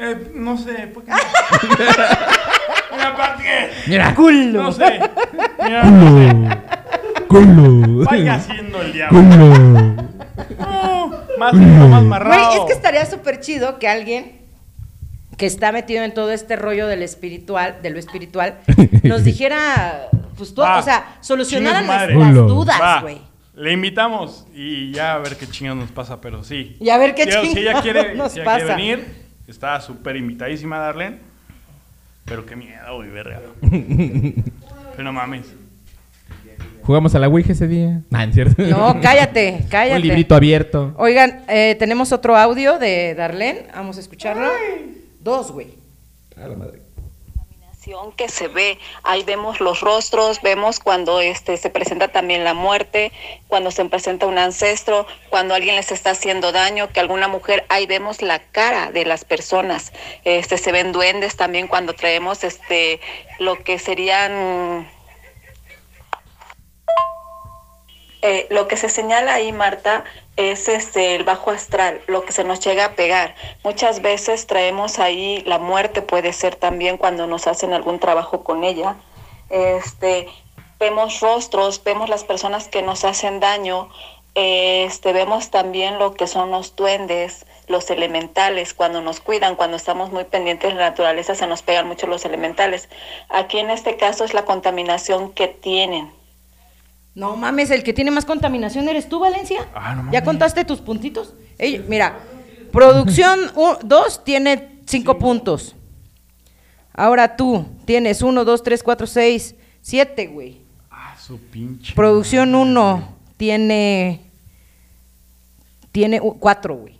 Eh, 0.00 0.32
no 0.34 0.56
sé, 0.56 0.86
¿por 0.94 1.04
qué? 1.04 1.12
Mira, 2.90 3.08
aparte 3.08 3.42
que- 3.42 3.90
Mira. 3.90 4.14
No 4.14 4.72
sé. 4.72 4.98
Mira, 5.62 5.84
no 5.84 6.18
sé. 6.18 6.58
Culo. 7.28 8.04
Vaya 8.06 8.34
haciendo 8.36 8.80
el 8.80 8.92
diablo. 8.94 9.20
Culo. 9.20 9.48
No, 10.58 11.10
más 11.38 11.52
rico, 11.52 11.88
más 11.88 12.02
marrado. 12.02 12.46
Güey, 12.46 12.60
es 12.60 12.64
que 12.66 12.72
estaría 12.72 13.04
súper 13.04 13.40
chido 13.40 13.78
que 13.78 13.88
alguien 13.88 14.37
que 15.38 15.46
está 15.46 15.72
metido 15.72 16.04
en 16.04 16.12
todo 16.12 16.30
este 16.32 16.56
rollo 16.56 16.86
del 16.86 17.02
espiritual, 17.02 17.76
de 17.82 17.88
lo 17.90 17.98
espiritual, 17.98 18.58
nos 19.04 19.24
dijera, 19.24 20.08
pues 20.36 20.52
todo, 20.52 20.66
Va, 20.66 20.78
o 20.78 20.82
sea, 20.82 21.16
solucionara 21.22 21.78
chingue 21.78 21.92
su 21.92 21.98
madre. 21.98 22.14
nuestras 22.14 22.46
dudas, 22.48 23.02
güey. 23.02 23.18
Le 23.54 23.72
invitamos 23.72 24.46
y 24.54 24.92
ya 24.92 25.14
a 25.14 25.18
ver 25.18 25.36
qué 25.36 25.46
chingados 25.46 25.80
nos 25.80 25.90
pasa, 25.90 26.20
pero 26.20 26.44
sí. 26.44 26.76
Y 26.80 26.90
a 26.90 26.98
ver 26.98 27.14
qué 27.14 27.24
Si- 27.24 27.30
Si 27.30 27.58
ella 27.58 27.80
chingados 27.80 27.82
quiere, 27.82 28.14
nos 28.16 28.32
si 28.32 28.40
ella 28.40 28.54
quiere 28.56 28.74
venir, 28.74 29.06
está 29.48 29.80
súper 29.80 30.16
invitadísima 30.16 30.78
Darlene. 30.78 31.18
Pero 32.24 32.44
qué 32.44 32.54
miedo, 32.56 32.96
güey, 32.96 33.08
verga. 33.10 33.40
Pero 33.62 35.04
no 35.04 35.12
mames. 35.14 35.46
Jugamos 36.82 37.14
a 37.14 37.18
la 37.18 37.28
Ouija 37.28 37.52
ese 37.52 37.66
día. 37.66 38.02
Nah, 38.10 38.24
es 38.24 38.34
cierto. 38.34 38.62
No, 38.62 38.98
cállate, 39.00 39.64
cállate. 39.70 39.96
Un 40.00 40.02
librito 40.06 40.34
abierto. 40.34 40.94
Oigan, 40.98 41.42
eh, 41.48 41.76
tenemos 41.78 42.12
otro 42.12 42.36
audio 42.36 42.78
de 42.78 43.14
Darlene, 43.14 43.66
vamos 43.74 43.96
a 43.96 44.00
escucharlo. 44.00 44.48
Dos, 45.28 45.52
güey. 45.52 45.74
A 46.38 46.48
la 46.48 46.56
madre. 46.56 46.80
contaminación 47.36 48.12
que 48.12 48.30
se 48.30 48.48
ve. 48.48 48.78
Ahí 49.02 49.24
vemos 49.24 49.60
los 49.60 49.80
rostros, 49.80 50.40
vemos 50.40 50.80
cuando 50.80 51.20
este 51.20 51.58
se 51.58 51.68
presenta 51.68 52.08
también 52.08 52.44
la 52.44 52.54
muerte, 52.54 53.12
cuando 53.46 53.70
se 53.70 53.84
presenta 53.84 54.24
un 54.24 54.38
ancestro, 54.38 55.06
cuando 55.28 55.54
alguien 55.54 55.76
les 55.76 55.92
está 55.92 56.12
haciendo 56.12 56.50
daño, 56.50 56.88
que 56.94 57.00
alguna 57.00 57.28
mujer, 57.28 57.66
ahí 57.68 57.84
vemos 57.84 58.22
la 58.22 58.38
cara 58.38 58.90
de 58.90 59.04
las 59.04 59.26
personas. 59.26 59.92
Este 60.24 60.56
se 60.56 60.72
ven 60.72 60.92
duendes 60.92 61.36
también 61.36 61.68
cuando 61.68 61.92
traemos 61.92 62.42
este 62.42 62.98
lo 63.38 63.62
que 63.62 63.78
serían 63.78 64.88
eh, 68.22 68.46
lo 68.48 68.66
que 68.66 68.78
se 68.78 68.88
señala 68.88 69.34
ahí, 69.34 69.52
Marta, 69.52 70.04
es 70.38 70.68
este 70.68 71.16
el 71.16 71.24
bajo 71.24 71.50
astral, 71.50 72.00
lo 72.06 72.24
que 72.24 72.30
se 72.32 72.44
nos 72.44 72.60
llega 72.60 72.84
a 72.84 72.92
pegar. 72.92 73.34
Muchas 73.64 74.02
veces 74.02 74.46
traemos 74.46 75.00
ahí 75.00 75.42
la 75.46 75.58
muerte, 75.58 76.00
puede 76.00 76.32
ser 76.32 76.54
también 76.54 76.96
cuando 76.96 77.26
nos 77.26 77.48
hacen 77.48 77.72
algún 77.72 77.98
trabajo 77.98 78.44
con 78.44 78.62
ella. 78.62 78.94
Este, 79.50 80.28
vemos 80.78 81.18
rostros, 81.18 81.82
vemos 81.82 82.08
las 82.08 82.22
personas 82.22 82.68
que 82.68 82.82
nos 82.82 83.04
hacen 83.04 83.40
daño, 83.40 83.90
este, 84.36 85.12
vemos 85.12 85.50
también 85.50 85.98
lo 85.98 86.14
que 86.14 86.28
son 86.28 86.52
los 86.52 86.76
duendes, 86.76 87.44
los 87.66 87.90
elementales, 87.90 88.74
cuando 88.74 89.02
nos 89.02 89.18
cuidan, 89.18 89.56
cuando 89.56 89.76
estamos 89.76 90.12
muy 90.12 90.22
pendientes 90.22 90.70
de 90.70 90.78
la 90.78 90.90
naturaleza, 90.90 91.34
se 91.34 91.48
nos 91.48 91.62
pegan 91.62 91.88
mucho 91.88 92.06
los 92.06 92.24
elementales. 92.24 92.88
Aquí 93.28 93.58
en 93.58 93.70
este 93.70 93.96
caso 93.96 94.24
es 94.24 94.34
la 94.34 94.44
contaminación 94.44 95.32
que 95.32 95.48
tienen. 95.48 96.16
No 97.18 97.34
mames, 97.34 97.70
el 97.72 97.82
que 97.82 97.92
tiene 97.92 98.12
más 98.12 98.24
contaminación 98.24 98.88
eres 98.88 99.08
tú, 99.08 99.18
Valencia. 99.18 99.66
Ah, 99.74 99.92
no 99.96 100.02
¿Ya 100.04 100.20
mames. 100.20 100.22
contaste 100.22 100.64
tus 100.64 100.78
puntitos? 100.80 101.34
Ey, 101.58 101.84
mira, 101.88 102.20
producción 102.70 103.40
2 103.82 104.24
tiene 104.24 104.78
5 104.86 105.18
puntos. 105.18 105.74
Ahora 106.94 107.36
tú 107.36 107.66
tienes 107.84 108.22
1, 108.22 108.44
2, 108.44 108.62
3, 108.62 108.82
4, 108.84 109.06
6, 109.08 109.54
7, 109.82 110.26
güey. 110.28 110.60
Ah, 110.92 111.16
Su 111.20 111.38
pinche. 111.40 111.92
Producción 111.94 112.54
1 112.54 113.16
tiene. 113.36 114.20
Tiene 115.90 116.20
u- 116.20 116.38
cuatro, 116.38 116.76
güey. 116.76 116.96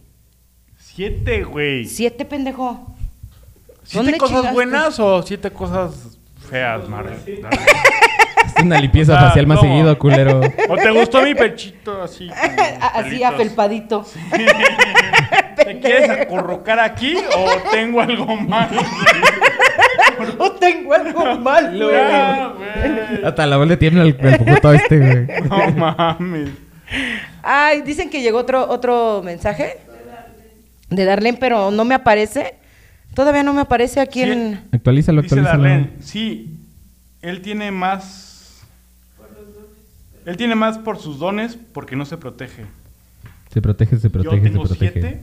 Siete, 0.79 1.45
güey. 1.45 1.85
Siete, 1.85 2.25
pendejo. 2.25 2.97
¿Siete 3.85 3.97
¿Dónde 3.97 4.19
cosas 4.19 4.37
chingaste? 4.39 4.55
buenas 4.55 4.99
o 4.99 5.23
siete 5.23 5.51
cosas 5.53 6.19
feas, 6.51 6.89
Mare? 6.89 7.19
Es 8.47 8.63
una 8.65 8.81
limpieza 8.81 9.17
Ah, 9.19 9.29
facial 9.29 9.47
más 9.47 9.59
¿cómo? 9.59 9.71
seguido, 9.73 9.99
culero. 9.99 10.41
¿O 10.69 10.77
te 10.77 10.91
gustó 10.91 11.23
mi 11.23 11.35
pechito 11.35 12.03
así? 12.03 12.29
Así 12.81 13.03
pelitos? 13.11 13.25
afelpadito. 13.35 14.07
¿Te 15.57 15.79
quieres 15.81 16.09
acurrucar 16.11 16.79
aquí 16.81 17.17
o 17.37 17.71
tengo 17.71 18.01
algo 18.01 18.37
mal? 18.37 18.69
No 20.37 20.51
tengo 20.53 20.95
algo 20.95 21.37
mal, 21.39 21.77
güey. 21.79 21.93
Ya, 21.93 22.47
güey. 22.57 23.25
Hasta 23.25 23.47
la 23.47 23.57
voz 23.57 23.69
le 23.69 23.77
tiembla 23.77 24.03
el, 24.03 24.17
el 24.21 24.39
puto 24.39 24.73
este, 24.73 24.99
güey. 24.99 25.27
No 25.49 25.71
mames. 25.77 26.51
Ay, 27.43 27.83
dicen 27.83 28.11
que 28.11 28.21
llegó 28.21 28.39
otro, 28.39 28.69
otro 28.69 29.23
mensaje 29.25 29.79
de 30.91 31.05
Darlene, 31.05 31.39
pero 31.39 31.71
no 31.71 31.85
me 31.85 31.95
aparece. 31.95 32.57
Todavía 33.15 33.45
no 33.45 33.53
me 33.53 33.61
aparece 33.61 34.01
aquí 34.01 34.25
Sí. 34.25 34.31
en. 34.33 34.61
Actualízalo, 34.73 35.23
Dice 35.23 35.37
actualízalo. 35.37 35.63
Darlene, 35.63 35.91
sí, 36.01 36.57
él 37.23 37.41
tiene 37.41 37.71
más... 37.71 38.28
Él 40.29 40.37
tiene 40.37 40.55
más 40.55 40.77
por 40.77 40.99
sus 40.99 41.19
dones 41.19 41.57
porque 41.73 41.97
no 41.97 42.05
se 42.05 42.19
protege. 42.19 42.67
Se 43.51 43.63
protege, 43.63 43.97
se 43.97 44.09
Yo 44.09 44.13
protege, 44.13 44.43
se 44.43 44.51
tengo 44.51 44.65
protege. 44.65 44.93
siete 44.93 45.23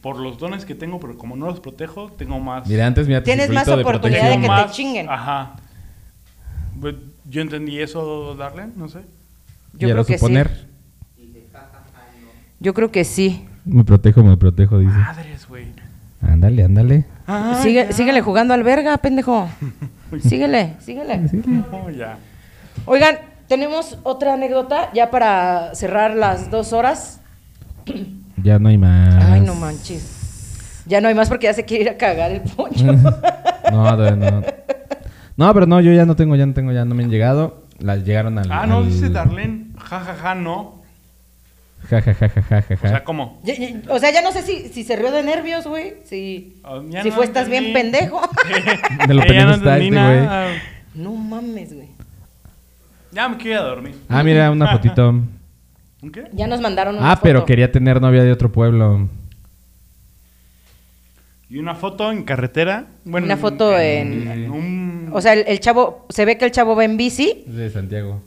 por 0.00 0.18
los 0.18 0.38
dones 0.38 0.64
que 0.64 0.74
tengo, 0.74 0.98
pero 1.00 1.18
como 1.18 1.36
no 1.36 1.44
los 1.44 1.60
protejo, 1.60 2.10
tengo 2.12 2.40
más... 2.40 2.66
Mira, 2.66 2.86
antes 2.86 3.06
mira 3.06 3.22
Tienes 3.22 3.50
más 3.50 3.68
oportunidad 3.68 4.30
de 4.30 4.40
que 4.40 4.48
te 4.48 4.70
chinguen. 4.70 5.10
Ajá. 5.10 5.56
Pues, 6.80 6.94
Yo 7.28 7.42
entendí 7.42 7.78
eso, 7.78 8.34
Darlene, 8.36 8.72
no 8.74 8.88
sé. 8.88 9.00
Yo 9.74 9.80
Quiero 9.80 9.94
creo 9.96 10.04
que 10.06 10.18
suponer. 10.18 10.66
sí. 11.16 11.24
Yo 12.60 12.72
creo 12.72 12.90
que 12.90 13.04
sí. 13.04 13.44
Me 13.66 13.84
protejo, 13.84 14.22
me 14.24 14.38
protejo, 14.38 14.78
dice. 14.78 14.92
Madres, 14.96 15.46
güey. 15.46 15.66
Ándale, 16.22 16.64
ándale. 16.64 17.04
Ah, 17.26 17.60
Sigue, 17.62 17.84
ya. 17.88 17.92
síguele 17.92 18.22
jugando 18.22 18.54
al 18.54 18.62
verga, 18.62 18.96
pendejo. 18.96 19.46
síguele, 20.22 20.76
síguele. 20.80 21.18
No, 21.44 21.90
ya. 21.96 22.16
Oigan, 22.86 23.18
tenemos 23.48 23.98
otra 24.02 24.34
anécdota 24.34 24.90
ya 24.94 25.10
para 25.10 25.74
cerrar 25.74 26.14
las 26.14 26.50
dos 26.50 26.72
horas. 26.72 27.20
Ya 28.42 28.58
no 28.58 28.68
hay 28.68 28.78
más. 28.78 29.24
Ay, 29.24 29.40
no 29.40 29.54
manches. 29.54 30.14
Ya 30.86 31.00
no 31.00 31.08
hay 31.08 31.14
más 31.14 31.28
porque 31.28 31.46
ya 31.46 31.54
se 31.54 31.64
quiere 31.64 31.84
ir 31.84 31.90
a 31.90 31.96
cagar 31.96 32.30
el 32.30 32.40
pollo. 32.42 32.92
No, 33.72 33.96
todavía 33.96 34.30
no. 34.30 34.42
No, 35.36 35.54
pero 35.54 35.66
no, 35.66 35.80
yo 35.80 35.92
ya 35.92 36.04
no 36.06 36.16
tengo, 36.16 36.34
ya 36.36 36.46
no 36.46 36.54
tengo, 36.54 36.72
ya 36.72 36.84
no 36.84 36.94
me 36.94 37.04
han 37.04 37.10
llegado. 37.10 37.64
Las 37.78 38.04
llegaron 38.04 38.38
al. 38.38 38.50
Ah, 38.50 38.66
no, 38.66 38.78
al- 38.78 38.88
dice 38.88 39.08
Darlene. 39.08 39.66
Ja, 39.78 40.00
ja, 40.00 40.14
ja, 40.14 40.34
no. 40.34 40.78
Ja, 41.88 42.02
ja, 42.02 42.12
ja, 42.12 42.28
ja, 42.28 42.42
ja, 42.42 42.62
ja, 42.62 42.74
O 42.74 42.88
sea. 42.88 43.04
¿cómo? 43.04 43.40
Ya- 43.44 43.54
ya- 43.54 43.80
o 43.88 43.98
sea, 43.98 44.10
ya 44.12 44.20
no 44.22 44.32
sé 44.32 44.42
si, 44.42 44.68
si 44.68 44.82
se 44.82 44.96
rió 44.96 45.12
de 45.12 45.22
nervios, 45.22 45.66
güey. 45.66 45.94
Si, 46.04 46.60
Oh, 46.64 46.80
si 46.82 47.08
no 47.08 47.14
fue 47.14 47.24
estás 47.24 47.48
bien 47.48 47.72
pendejo. 47.72 48.20
De 49.06 49.14
lo 49.14 49.22
pendejo 49.22 49.46
no 49.48 49.54
está 49.54 49.78
este, 49.78 49.90
güey. 49.90 50.60
no 50.94 51.12
mames, 51.14 51.72
güey. 51.74 51.88
Ya 53.12 53.28
me 53.28 53.36
quiero 53.36 53.52
ir 53.52 53.58
a 53.58 53.62
dormir. 53.68 53.94
Ah, 54.08 54.22
mira, 54.22 54.50
una 54.50 54.68
fotito. 54.72 55.08
¿Un 55.10 56.12
qué? 56.12 56.24
Ya 56.32 56.46
nos 56.46 56.60
mandaron 56.60 56.96
una 56.96 57.12
Ah, 57.12 57.20
pero 57.22 57.44
quería 57.44 57.72
tener 57.72 58.00
novia 58.00 58.22
de 58.22 58.32
otro 58.32 58.52
pueblo. 58.52 59.08
Y 61.50 61.58
una 61.58 61.74
foto 61.74 62.12
en 62.12 62.24
carretera. 62.24 62.86
Bueno, 63.04 63.24
Una 63.26 63.36
foto 63.38 63.76
en- 63.78 64.28
en 64.28 64.50
un... 64.50 65.10
O 65.12 65.20
sea, 65.22 65.32
el, 65.32 65.44
el 65.48 65.60
chavo, 65.60 66.06
se 66.10 66.24
ve 66.26 66.36
que 66.36 66.44
el 66.44 66.50
chavo 66.50 66.76
va 66.76 66.84
en 66.84 66.98
bici 66.98 67.44
Es 67.48 67.54
de 67.54 67.70
Santiago. 67.70 68.22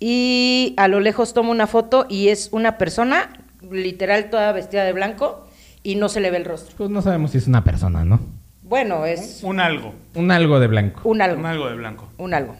y 0.00 0.74
a 0.76 0.88
lo 0.88 0.98
lejos 0.98 1.32
toma 1.34 1.50
una 1.50 1.68
foto 1.68 2.06
y 2.08 2.28
es 2.28 2.48
una 2.52 2.78
persona, 2.78 3.30
literal, 3.70 4.28
toda 4.30 4.50
vestida 4.52 4.82
de 4.84 4.92
blanco 4.92 5.46
y 5.84 5.94
no 5.94 6.08
se 6.08 6.20
le 6.20 6.32
ve 6.32 6.38
el 6.38 6.44
rostro. 6.44 6.74
Pues 6.76 6.90
no 6.90 7.00
sabemos 7.00 7.30
si 7.30 7.38
es 7.38 7.46
una 7.46 7.62
persona, 7.62 8.04
¿no? 8.04 8.18
Bueno, 8.62 9.06
es 9.06 9.40
un 9.44 9.60
algo. 9.60 9.94
Un 10.14 10.30
algo 10.32 10.58
de 10.58 10.66
blanco. 10.66 11.08
un 11.08 11.22
algo. 11.22 11.38
Un 11.38 11.46
algo 11.46 11.68
de 11.68 11.76
blanco. 11.76 12.08
Un 12.18 12.34
algo. 12.34 12.56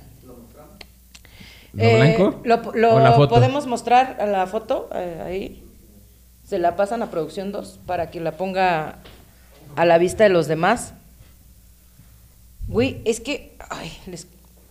¿Lo 1.72 1.82
Eh, 1.84 1.96
blanco? 2.16 2.40
Lo, 2.44 2.72
lo 2.74 2.94
¿O 2.96 3.00
la 3.00 3.12
foto? 3.12 3.34
podemos 3.34 3.66
mostrar 3.66 4.16
a 4.20 4.26
la 4.26 4.46
foto 4.46 4.88
eh, 4.94 5.22
ahí. 5.24 5.64
Se 6.46 6.58
la 6.58 6.74
pasan 6.76 7.02
a 7.02 7.10
producción 7.10 7.52
2 7.52 7.80
para 7.86 8.10
que 8.10 8.18
la 8.20 8.32
ponga 8.32 8.96
a 9.76 9.84
la 9.84 9.98
vista 9.98 10.24
de 10.24 10.30
los 10.30 10.48
demás. 10.48 10.94
Güey, 12.68 13.00
es 13.04 13.20
que. 13.20 13.56
Ay, 13.68 13.92
les, 14.06 14.26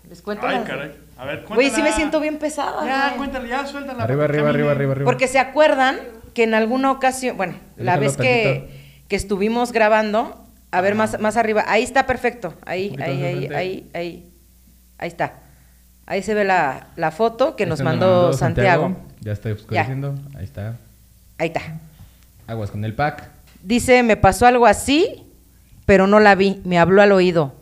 les 0.10 0.22
cuento. 0.22 0.46
Ay, 0.48 0.56
las- 0.58 0.68
caray. 0.68 0.92
A 1.18 1.26
ver, 1.26 1.40
cuéntala. 1.44 1.56
Güey, 1.56 1.70
sí 1.70 1.82
me 1.82 1.92
siento 1.92 2.20
bien 2.22 2.38
pesada. 2.38 2.86
Ya, 2.86 3.08
güey. 3.08 3.18
cuéntale, 3.18 3.50
ya, 3.50 3.66
suéltala. 3.66 4.04
Arriba, 4.04 4.24
arriba, 4.26 4.50
arriba, 4.50 4.72
arriba, 4.72 4.92
arriba. 4.94 5.06
Porque 5.06 5.28
se 5.28 5.40
acuerdan 5.40 6.00
que 6.34 6.44
en 6.44 6.54
alguna 6.54 6.92
ocasión, 6.92 7.36
bueno, 7.36 7.56
la 7.76 7.98
vez 7.98 8.16
que, 8.16 8.70
que 9.10 9.16
estuvimos 9.18 9.72
grabando, 9.74 10.42
a 10.72 10.80
ver 10.82 10.96
más, 10.96 11.20
más 11.20 11.36
arriba, 11.36 11.66
ahí 11.68 11.84
está 11.84 12.06
perfecto, 12.06 12.54
ahí, 12.66 12.96
ahí, 13.02 13.24
ahí, 13.24 13.48
ahí, 13.54 13.90
ahí, 13.94 14.30
ahí 14.98 15.08
está. 15.08 15.34
Ahí 16.10 16.22
se 16.24 16.34
ve 16.34 16.44
la, 16.44 16.88
la 16.98 17.12
foto 17.12 17.56
que 17.56 17.66
nos 17.66 17.80
mandó 17.82 18.34
Santiago. 18.34 18.98
Ya 19.22 19.32
está 19.32 19.50
oscureciendo. 19.54 20.16
Ahí 20.38 20.44
está. 20.44 20.74
Ahí 21.38 21.48
está. 21.48 21.62
Aguas 22.48 22.72
con 22.72 22.84
el 22.84 22.94
pack. 22.96 23.30
Dice, 23.64 24.02
me 24.04 24.18
pasó 24.18 24.46
algo 24.48 24.66
así, 24.66 25.24
pero 25.86 26.08
no 26.08 26.20
la 26.20 26.34
vi, 26.36 26.62
me 26.66 26.80
habló 26.80 27.02
al 27.04 27.12
oído. 27.12 27.54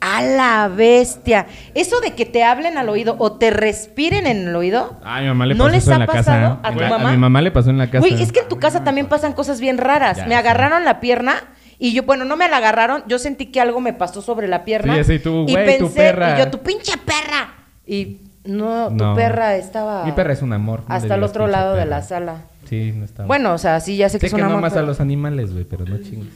A 0.00 0.20
la 0.20 0.66
bestia. 0.66 1.46
Eso 1.74 2.00
de 2.00 2.14
que 2.14 2.26
te 2.26 2.42
hablen 2.42 2.76
al 2.76 2.88
oído 2.88 3.14
o 3.20 3.34
te 3.38 3.52
respiren 3.52 4.26
en 4.26 4.48
el 4.48 4.56
oído. 4.56 4.98
A 5.04 5.20
mi 5.20 5.28
mamá 5.28 5.46
le 5.46 5.54
¿No 5.54 5.64
pasó 5.64 5.72
les 5.74 5.82
eso 5.84 5.92
ha 5.92 5.94
en 5.94 6.00
la 6.00 6.06
pasado 6.06 6.56
casa. 6.56 6.68
a 6.68 6.72
tu 6.72 6.80
la- 6.80 6.88
mamá? 6.88 7.10
mi 7.12 7.16
mamá 7.18 7.40
le 7.40 7.52
pasó 7.52 7.70
en 7.70 7.78
la 7.78 7.86
casa. 7.86 8.00
Güey, 8.00 8.20
es 8.20 8.32
que 8.32 8.40
en 8.40 8.48
tu 8.48 8.58
casa 8.58 8.82
también 8.82 9.06
pasan 9.06 9.32
cosas 9.32 9.60
bien 9.60 9.78
raras. 9.78 10.16
Ya 10.16 10.26
me 10.26 10.34
agarraron 10.34 10.84
la 10.84 10.98
pierna 10.98 11.34
y 11.78 11.92
yo, 11.92 12.02
bueno, 12.02 12.24
no 12.24 12.36
me 12.36 12.48
la 12.48 12.56
agarraron, 12.56 13.04
yo 13.06 13.20
sentí 13.20 13.46
que 13.46 13.60
algo 13.60 13.80
me 13.80 13.92
pasó 13.92 14.22
sobre 14.22 14.48
la 14.48 14.64
pierna. 14.64 14.94
Sí, 15.04 15.08
ya 15.08 15.14
y 15.14 15.18
tú, 15.20 15.42
y 15.44 15.46
tu 15.46 15.54
pensé, 15.54 15.94
perra. 15.94 16.34
y 16.34 16.38
yo, 16.40 16.50
tu 16.50 16.58
pinche 16.58 16.94
perra. 16.98 17.54
Y 17.92 18.20
no, 18.44 18.88
tu 18.88 18.94
No. 18.94 19.14
perra 19.14 19.56
estaba. 19.56 20.04
Mi 20.04 20.12
perra 20.12 20.32
es 20.32 20.40
un 20.42 20.52
amor. 20.52 20.80
no 20.80 20.88
le 20.88 20.94
Hasta 20.94 21.14
el 21.14 21.22
otro 21.22 21.46
lado 21.46 21.74
de 21.74 21.84
la 21.84 22.00
sala. 22.02 22.42
Sí, 22.68 22.92
no 22.96 23.04
está. 23.04 23.26
Bueno, 23.26 23.52
o 23.52 23.58
sea, 23.58 23.80
sí, 23.80 23.96
ya 23.98 24.08
sé 24.08 24.18
que 24.18 24.20
sé 24.20 24.26
es 24.28 24.32
que 24.32 24.36
una 24.36 24.44
no 24.48 24.52
amor, 24.58 24.62
más 24.70 24.76
a 24.78 24.82
los 24.82 25.00
animales, 25.00 25.52
güey, 25.52 25.64
pero 25.64 25.84
no 25.84 25.98
chingues. 25.98 26.32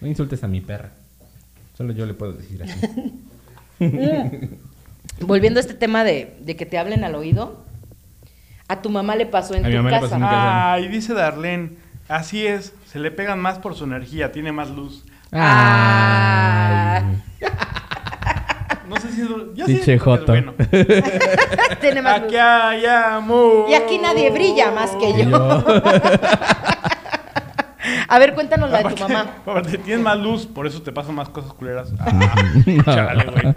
No 0.00 0.08
insultes 0.08 0.42
a 0.44 0.48
mi 0.48 0.60
perra. 0.62 0.90
Solo 1.76 1.92
yo 1.92 2.06
le 2.06 2.14
puedo 2.14 2.32
decir 2.32 2.62
así. 2.62 3.20
Volviendo 5.20 5.58
a 5.58 5.62
este 5.62 5.74
tema 5.74 6.04
de, 6.04 6.36
de 6.40 6.56
que 6.56 6.64
te 6.66 6.78
hablen 6.78 7.04
al 7.04 7.14
oído, 7.14 7.64
a 8.68 8.80
tu 8.80 8.88
mamá 8.90 9.14
le 9.16 9.26
pasó 9.26 9.54
en 9.54 9.64
A 9.66 9.68
mi 9.68 9.76
tu 9.76 9.82
le 9.82 9.90
casa. 9.90 10.00
pasó 10.00 10.14
en 10.14 10.20
mi 10.22 10.26
casa. 10.26 10.72
Ay, 10.72 10.88
dice 10.88 11.12
Darlene. 11.14 11.70
Así 12.08 12.46
es, 12.46 12.72
se 12.90 12.98
le 12.98 13.10
pegan 13.10 13.40
más 13.40 13.58
por 13.58 13.74
su 13.74 13.84
energía, 13.84 14.32
tiene 14.32 14.52
más 14.52 14.70
luz. 14.70 15.04
Ah. 15.32 17.02
Ay. 17.02 17.22
No 18.94 19.00
sé 19.00 19.12
si 19.12 19.20
es. 19.22 19.28
Yo 19.54 19.66
Pinche 19.66 19.94
es 19.94 20.02
joto. 20.02 20.26
bueno. 20.32 20.54
Tiene 21.80 22.02
más 22.02 22.20
luz. 22.20 22.26
Aquí 22.26 22.36
hay 22.36 22.86
amor. 22.86 23.66
Y 23.68 23.74
aquí 23.74 23.98
nadie 23.98 24.30
brilla 24.30 24.70
más 24.70 24.90
que 24.92 25.12
yo. 25.12 25.30
yo. 25.30 25.64
A 28.08 28.18
ver, 28.18 28.34
cuéntanos 28.34 28.70
la 28.70 28.82
de 28.82 28.94
tu 28.94 29.02
mamá. 29.02 29.26
aparte, 29.42 29.76
tienes 29.78 30.02
más 30.02 30.18
luz, 30.18 30.46
por 30.46 30.66
eso 30.66 30.80
te 30.82 30.92
pasan 30.92 31.14
más 31.16 31.28
cosas 31.28 31.52
culeras. 31.52 31.92
Ah, 32.00 32.82
chale, 32.84 33.24
güey. 33.24 33.54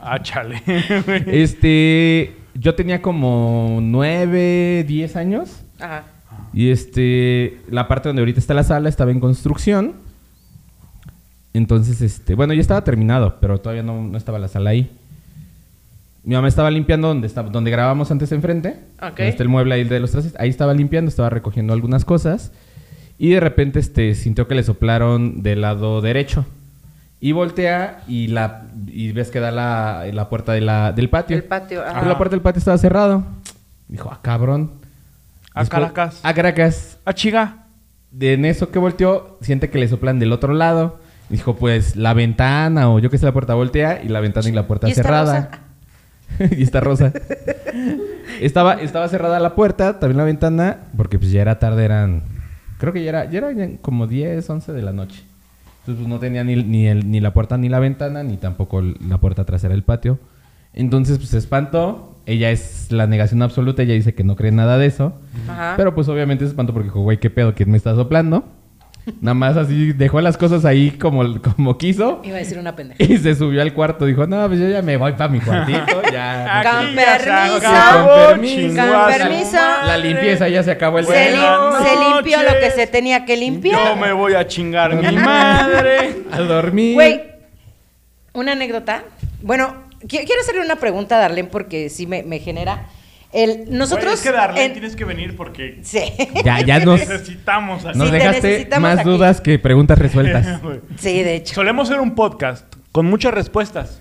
Ah, 0.00 0.22
chale, 0.22 0.62
güey. 1.06 1.24
Este. 1.26 2.36
Yo 2.54 2.74
tenía 2.76 3.02
como 3.02 3.78
9, 3.82 4.84
10 4.86 5.16
años. 5.16 5.62
Ajá. 5.80 6.04
Y 6.52 6.70
este. 6.70 7.58
La 7.68 7.88
parte 7.88 8.08
donde 8.08 8.20
ahorita 8.22 8.38
está 8.38 8.54
la 8.54 8.62
sala 8.62 8.88
estaba 8.88 9.10
en 9.10 9.18
construcción. 9.20 10.03
Entonces, 11.54 12.00
este. 12.02 12.34
Bueno, 12.34 12.52
ya 12.52 12.60
estaba 12.60 12.84
terminado, 12.84 13.36
pero 13.40 13.58
todavía 13.58 13.82
no, 13.82 14.02
no 14.02 14.18
estaba 14.18 14.38
la 14.38 14.48
sala 14.48 14.70
ahí. 14.70 14.90
Mi 16.24 16.34
mamá 16.34 16.48
estaba 16.48 16.70
limpiando 16.70 17.08
donde, 17.08 17.26
estaba, 17.26 17.50
donde 17.50 17.70
grabábamos 17.70 18.10
antes 18.10 18.32
enfrente. 18.32 18.76
Ok. 18.96 19.08
Donde 19.08 19.28
está 19.28 19.42
el 19.42 19.48
mueble 19.48 19.74
ahí 19.74 19.84
de 19.84 20.00
los 20.00 20.10
trastes. 20.10 20.34
Ahí 20.38 20.48
estaba 20.48 20.74
limpiando, 20.74 21.08
estaba 21.08 21.30
recogiendo 21.30 21.72
algunas 21.72 22.04
cosas. 22.04 22.50
Y 23.18 23.30
de 23.30 23.40
repente 23.40 23.78
este, 23.78 24.14
sintió 24.14 24.48
que 24.48 24.54
le 24.54 24.62
soplaron 24.64 25.42
del 25.42 25.60
lado 25.60 26.00
derecho. 26.00 26.44
Y 27.20 27.32
voltea 27.32 28.02
y, 28.08 28.26
la, 28.28 28.66
y 28.86 29.12
ves 29.12 29.30
que 29.30 29.38
da 29.40 29.50
la, 29.50 30.04
la 30.12 30.28
puerta 30.28 30.52
de 30.52 30.60
la, 30.60 30.92
del 30.92 31.08
patio. 31.08 31.36
El 31.36 31.44
patio, 31.44 31.82
ajá. 31.82 31.94
Pero 32.00 32.08
la 32.08 32.16
puerta 32.18 32.34
del 32.34 32.42
patio 32.42 32.58
estaba 32.58 32.76
cerrado. 32.78 33.22
Dijo, 33.88 34.10
ah, 34.12 34.18
cabrón. 34.20 34.72
A 35.54 35.60
Después- 35.60 35.80
Caracas. 35.82 36.20
A 36.22 36.34
Caracas. 36.34 36.98
Ah, 37.04 37.12
chiga. 37.12 37.58
De 38.10 38.32
en 38.32 38.44
eso 38.44 38.70
que 38.70 38.78
volteó, 38.78 39.38
siente 39.40 39.70
que 39.70 39.78
le 39.78 39.88
soplan 39.88 40.18
del 40.18 40.32
otro 40.32 40.52
lado. 40.54 40.98
Dijo, 41.30 41.56
pues 41.56 41.96
la 41.96 42.14
ventana 42.14 42.90
o 42.90 42.98
yo 42.98 43.10
que 43.10 43.18
sé, 43.18 43.24
la 43.26 43.32
puerta 43.32 43.54
voltea 43.54 44.02
y 44.02 44.08
la 44.08 44.20
ventana 44.20 44.48
y 44.48 44.52
la 44.52 44.66
puerta 44.66 44.88
¿Y 44.88 44.90
está 44.90 45.02
cerrada. 45.02 45.50
y 46.56 46.62
está 46.62 46.80
rosa. 46.80 47.12
estaba, 48.40 48.74
estaba 48.74 49.08
cerrada 49.08 49.38
la 49.40 49.54
puerta, 49.54 49.98
también 49.98 50.18
la 50.18 50.24
ventana, 50.24 50.78
porque 50.96 51.18
pues 51.18 51.30
ya 51.30 51.40
era 51.42 51.58
tarde, 51.58 51.84
eran... 51.84 52.22
Creo 52.78 52.92
que 52.92 53.02
ya 53.02 53.08
era, 53.10 53.30
ya 53.30 53.38
eran 53.38 53.76
como 53.78 54.06
10, 54.06 54.48
11 54.48 54.72
de 54.72 54.82
la 54.82 54.92
noche. 54.92 55.22
Entonces 55.80 56.02
pues 56.04 56.08
no 56.08 56.18
tenía 56.18 56.44
ni, 56.44 56.56
ni, 56.62 56.86
el- 56.86 57.10
ni 57.10 57.20
la 57.20 57.32
puerta 57.32 57.56
ni 57.56 57.68
la 57.68 57.78
ventana, 57.78 58.22
ni 58.22 58.36
tampoco 58.36 58.82
la 58.82 59.18
puerta 59.18 59.44
trasera 59.44 59.72
del 59.74 59.82
patio. 59.84 60.18
Entonces, 60.72 61.18
pues 61.18 61.28
se 61.30 61.38
espantó. 61.38 62.18
Ella 62.26 62.50
es 62.50 62.90
la 62.90 63.06
negación 63.06 63.42
absoluta. 63.42 63.82
Ella 63.82 63.94
dice 63.94 64.14
que 64.14 64.24
no 64.24 64.34
cree 64.34 64.50
nada 64.50 64.76
de 64.76 64.86
eso. 64.86 65.12
Ajá. 65.48 65.74
Pero 65.76 65.94
pues 65.94 66.08
obviamente 66.08 66.44
se 66.44 66.48
espantó 66.48 66.72
porque 66.72 66.88
dijo, 66.88 67.00
güey, 67.02 67.18
¿qué 67.20 67.30
pedo? 67.30 67.54
¿Quién 67.54 67.70
me 67.70 67.76
está 67.76 67.94
soplando? 67.94 68.44
Nada 69.20 69.34
más 69.34 69.56
así 69.56 69.92
dejó 69.92 70.20
las 70.20 70.36
cosas 70.38 70.64
ahí 70.64 70.90
como, 70.92 71.40
como 71.42 71.76
quiso. 71.76 72.20
Iba 72.24 72.36
a 72.36 72.38
decir 72.38 72.58
una 72.58 72.74
pendeja. 72.74 73.02
Y 73.02 73.18
se 73.18 73.34
subió 73.34 73.60
al 73.60 73.74
cuarto. 73.74 74.06
Dijo, 74.06 74.26
no, 74.26 74.46
pues 74.48 74.58
yo 74.60 74.68
ya 74.68 74.80
me 74.82 74.96
voy 74.96 75.12
para 75.12 75.28
mi 75.28 75.40
cuartito. 75.40 76.02
Ya. 76.10 76.62
Con 76.70 76.94
permiso. 76.94 77.62
Con 77.62 79.12
permiso. 79.18 79.58
La 79.86 79.96
limpieza 79.98 80.48
ya 80.48 80.62
se 80.62 80.70
acabó 80.70 80.98
el 80.98 81.06
Se, 81.06 81.36
lim- 81.36 81.82
se 81.82 82.14
limpió 82.14 82.42
lo 82.42 82.58
que 82.60 82.70
se 82.70 82.86
tenía 82.86 83.24
que 83.24 83.36
limpiar. 83.36 83.88
Yo 83.88 83.96
me 83.96 84.12
voy 84.12 84.34
a 84.34 84.46
chingar 84.46 84.94
mi 84.94 85.16
madre. 85.16 86.22
A 86.32 86.40
dormir. 86.40 86.94
Güey, 86.94 87.22
una 88.32 88.52
anécdota. 88.52 89.04
Bueno, 89.42 89.84
qui- 90.02 90.24
quiero 90.24 90.40
hacerle 90.40 90.62
una 90.62 90.76
pregunta 90.76 91.16
a 91.16 91.20
Darlene 91.20 91.48
porque 91.48 91.88
sí 91.90 92.06
me, 92.06 92.22
me 92.22 92.38
genera. 92.38 92.86
El, 93.34 93.66
nosotros. 93.76 94.04
Güey, 94.04 94.14
es 94.14 94.22
que 94.22 94.30
Darlene 94.32 94.64
en- 94.66 94.72
tienes 94.72 94.94
que 94.96 95.04
venir 95.04 95.36
porque 95.36 95.80
Sí. 95.82 96.00
Ya, 96.44 96.60
ya 96.60 96.78
nos, 96.84 97.00
necesitamos 97.00 97.84
aquí. 97.84 97.98
nos 97.98 98.06
Sí, 98.08 98.12
te 98.12 98.18
dejaste 98.18 98.48
necesitamos 98.48 98.82
más 98.90 98.98
aquí. 99.00 99.08
dudas 99.08 99.40
que 99.40 99.58
preguntas 99.58 99.98
resueltas. 99.98 100.60
Sí, 100.98 101.22
de 101.22 101.34
hecho. 101.36 101.54
Solemos 101.54 101.88
hacer 101.90 102.00
un 102.00 102.14
podcast 102.14 102.72
con 102.92 103.06
muchas 103.06 103.34
respuestas. 103.34 104.00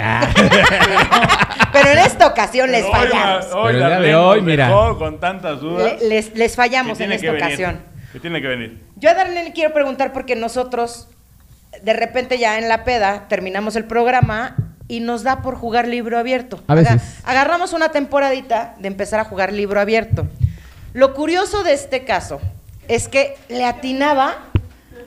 Ah. 0.00 0.28
Pero 1.72 1.90
en 1.90 1.98
esta 1.98 2.26
ocasión 2.26 2.70
les 2.70 2.84
Pero 2.84 2.98
hoy, 3.00 3.08
fallamos. 3.08 3.46
hoy 3.52 3.72
Pero 3.72 3.78
el 3.84 3.88
día 3.88 4.00
de 4.00 4.14
hoy, 4.14 4.40
mira. 4.42 4.70
con 4.98 5.18
tantas 5.20 5.60
dudas. 5.60 6.00
Le- 6.00 6.08
les, 6.08 6.34
les 6.36 6.54
fallamos 6.54 7.00
en 7.00 7.12
esta 7.12 7.32
ocasión. 7.32 7.80
Que 8.12 8.20
tiene 8.20 8.40
que 8.42 8.48
venir. 8.48 8.80
Yo 8.96 9.10
a 9.10 9.14
Darlene 9.14 9.44
le 9.44 9.52
quiero 9.52 9.72
preguntar 9.72 10.12
porque 10.12 10.36
nosotros, 10.36 11.08
de 11.82 11.92
repente 11.94 12.38
ya 12.38 12.58
en 12.58 12.68
la 12.68 12.84
peda, 12.84 13.26
terminamos 13.28 13.74
el 13.74 13.84
programa 13.86 14.54
y 14.92 15.00
nos 15.00 15.22
da 15.22 15.40
por 15.40 15.54
jugar 15.56 15.88
libro 15.88 16.18
abierto. 16.18 16.60
A 16.66 16.74
veces. 16.74 17.00
agarramos 17.24 17.72
una 17.72 17.88
temporadita 17.88 18.74
de 18.78 18.88
empezar 18.88 19.20
a 19.20 19.24
jugar 19.24 19.50
libro 19.50 19.80
abierto. 19.80 20.26
Lo 20.92 21.14
curioso 21.14 21.62
de 21.64 21.72
este 21.72 22.04
caso 22.04 22.40
es 22.88 23.08
que 23.08 23.38
le 23.48 23.64
atinaba 23.64 24.34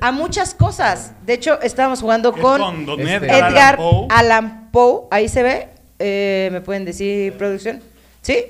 a 0.01 0.11
muchas 0.11 0.55
cosas. 0.55 1.11
De 1.27 1.33
hecho, 1.33 1.61
estábamos 1.61 2.01
jugando 2.01 2.33
Es 2.35 2.41
con, 2.41 2.59
con 2.61 2.85
Don 2.87 2.99
Este- 2.99 3.27
Edgar, 3.27 3.51
Edgar 3.51 3.73
Allan 3.75 3.77
Poe. 3.77 4.07
Allan 4.09 4.69
Poe. 4.71 5.01
Ahí 5.11 5.29
se 5.29 5.43
ve. 5.43 5.69
Eh, 5.99 6.49
¿Me 6.51 6.61
pueden 6.61 6.83
decir 6.83 7.33
producción? 7.37 7.79
¿Sí? 8.23 8.43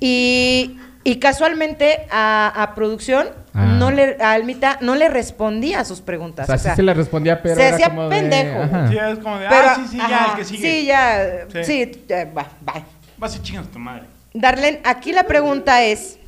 Y, 0.00 0.78
y 1.04 1.16
casualmente 1.18 2.06
a, 2.10 2.52
a 2.62 2.74
producción 2.74 3.28
Ah. 3.54 3.66
no 3.78 3.90
le, 3.90 4.16
a 4.18 4.32
Almita 4.32 4.78
no 4.80 4.94
le 4.94 5.10
respondía 5.10 5.80
a 5.80 5.84
sus 5.84 6.00
preguntas. 6.00 6.48
O 6.48 6.56
sea, 6.56 6.70
sí 6.72 6.76
se 6.76 6.82
le 6.82 6.94
respondía, 6.94 7.42
pero 7.42 7.56
se 7.56 7.66
hacía 7.68 7.90
de- 7.90 8.08
pendejo. 8.08 8.62
ajá. 8.62 8.88
Sí, 8.88 8.96
es 8.96 9.18
como 9.18 9.38
de, 9.38 9.46
Pero, 9.46 9.68
ah, 9.68 9.74
sí, 9.76 9.82
sí, 9.90 9.96
ya, 9.98 10.04
ajá, 10.04 10.30
el 10.30 10.36
que 10.38 10.44
sigue. 10.46 10.70
Sí, 10.80 10.86
ya. 10.86 11.46
Sí. 11.52 11.64
Sí, 11.64 12.04
eh, 12.08 12.30
va, 12.34 12.46
va. 12.66 12.82
Vas 13.18 13.36
y 13.36 13.42
chingas 13.42 13.66
a 13.66 13.70
tu 13.70 13.78
madre. 13.78 14.04
Darlene, 14.32 14.80
aquí 14.84 15.12
la 15.12 15.24
pregunta 15.24 15.82
es: 15.84 16.18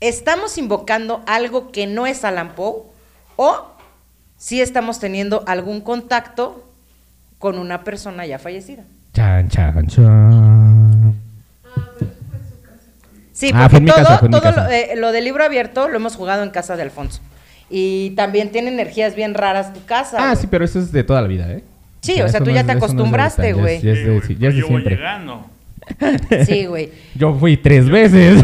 ¿estamos 0.00 0.56
invocando 0.58 1.22
algo 1.26 1.70
que 1.70 1.86
no 1.86 2.06
es 2.06 2.24
Alan 2.24 2.54
Poe? 2.54 2.84
¿O 3.36 3.66
si 4.38 4.62
estamos 4.62 5.00
teniendo 5.00 5.44
algún 5.46 5.82
contacto 5.82 6.66
con 7.38 7.58
una 7.58 7.84
persona 7.84 8.24
ya 8.24 8.38
fallecida? 8.38 8.84
Chan, 9.12 9.48
chan, 9.50 9.86
chan. 9.86 10.49
Sí, 13.40 13.50
Ah, 13.54 13.68
porque 13.70 13.86
todo, 13.86 13.96
casa, 13.96 14.18
todo. 14.28 14.52
Lo, 14.64 14.70
eh, 14.70 14.90
lo 14.96 15.12
del 15.12 15.24
libro 15.24 15.42
abierto 15.42 15.88
lo 15.88 15.96
hemos 15.96 16.14
jugado 16.14 16.42
en 16.42 16.50
casa 16.50 16.76
de 16.76 16.82
Alfonso. 16.82 17.20
Y 17.70 18.10
también 18.10 18.50
tiene 18.50 18.68
energías 18.68 19.14
bien 19.14 19.32
raras 19.32 19.72
tu 19.72 19.82
casa. 19.86 20.18
Ah, 20.30 20.36
sí, 20.36 20.46
pero 20.50 20.64
eso 20.64 20.78
es 20.78 20.92
de 20.92 21.04
toda 21.04 21.22
la 21.22 21.28
vida, 21.28 21.50
¿eh? 21.50 21.64
Sí, 22.02 22.12
o 22.12 22.16
sea, 22.16 22.26
eso 22.26 22.38
tú 22.40 22.46
no 22.46 22.50
ya 22.54 22.60
es- 22.60 22.66
te 22.66 22.72
no 22.74 22.78
es 22.78 22.84
acostumbraste, 22.84 23.52
güey. 23.54 23.80
Ya 23.80 23.92
es, 23.92 23.98
Sí, 23.98 24.04
de, 24.04 24.10
güey, 24.10 24.26
sí, 24.26 24.36
ya 24.38 24.48
es 24.48 24.54
de 24.54 24.60
yo 24.60 24.66
voy 24.66 24.76
siempre. 24.82 24.96
llegando. 24.96 25.46
Sí, 26.46 26.66
güey. 26.66 26.90
Yo 27.14 27.34
fui 27.34 27.56
tres 27.56 27.88
veces. 27.88 28.42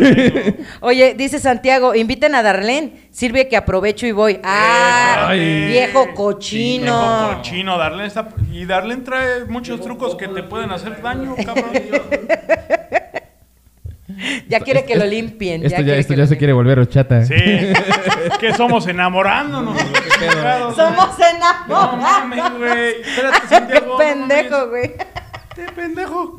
Oye, 0.80 1.14
dice 1.14 1.38
Santiago, 1.38 1.94
inviten 1.94 2.34
a 2.34 2.42
Darlene. 2.42 2.92
Sirve 3.12 3.48
que 3.48 3.56
aprovecho 3.56 4.06
y 4.06 4.12
voy. 4.12 4.40
¡Ah! 4.42 5.26
Ay. 5.28 5.66
viejo 5.66 6.14
cochino. 6.14 6.84
Viejo 7.26 7.36
cochino. 7.36 7.78
Darlene 7.78 8.06
está... 8.08 8.28
Y 8.52 8.64
Darlene 8.64 9.02
trae 9.02 9.44
muchos 9.44 9.80
trucos 9.80 10.16
que 10.16 10.26
te 10.28 10.42
pueden 10.42 10.70
hacer 10.72 11.00
daño, 11.02 11.34
cabrón. 11.44 11.70
Ya 14.48 14.60
quiere 14.60 14.84
que 14.84 14.96
lo 14.96 15.04
limpien. 15.04 15.64
Esto 15.64 15.82
ya, 15.82 15.94
esto 15.96 16.14
ya 16.14 16.26
se 16.26 16.36
quiere 16.36 16.52
volver 16.52 16.78
horchata. 16.78 17.24
Sí. 17.24 17.34
que 18.40 18.52
somos 18.54 18.86
enamorándonos. 18.86 19.76
Somos 20.74 21.10
No 21.68 21.96
mames, 21.96 22.38
enamorados. 22.38 22.58
güey. 22.58 23.00
Espérate, 23.02 23.38
Qué 23.42 23.48
Santiago. 23.48 23.86
no 23.88 23.96
pendejo, 23.98 24.68
güey. 24.68 24.92
Qué 25.54 25.62
pendejo. 25.74 26.38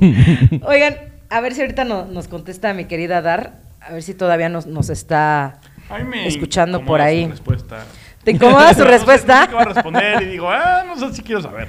Oigan, 0.66 0.96
a 1.30 1.40
ver 1.40 1.54
si 1.54 1.60
ahorita 1.62 1.84
no- 1.84 2.04
nos 2.06 2.28
contesta 2.28 2.72
mi 2.74 2.84
querida 2.86 3.22
Dar. 3.22 3.54
A 3.80 3.92
ver 3.92 4.02
si 4.02 4.14
todavía 4.14 4.48
nos, 4.48 4.66
nos 4.66 4.88
está 4.88 5.60
Ay, 5.90 6.04
me 6.04 6.26
escuchando 6.26 6.84
por 6.84 7.00
ahí. 7.00 7.26
respuesta. 7.28 7.84
¿Te 8.24 8.30
incomoda 8.30 8.72
su 8.72 8.80
No 8.80 8.84
sé- 8.86 8.90
respuesta? 8.92 9.34
No 9.40 9.42
sé 9.44 9.48
qué 9.50 9.54
va 9.54 9.62
a 9.62 9.64
responder 9.66 10.22
y 10.22 10.26
digo, 10.26 10.48
ah, 10.50 10.84
no 10.86 10.96
sé 10.96 11.12
si 11.14 11.22
quiero 11.22 11.42
saber. 11.42 11.68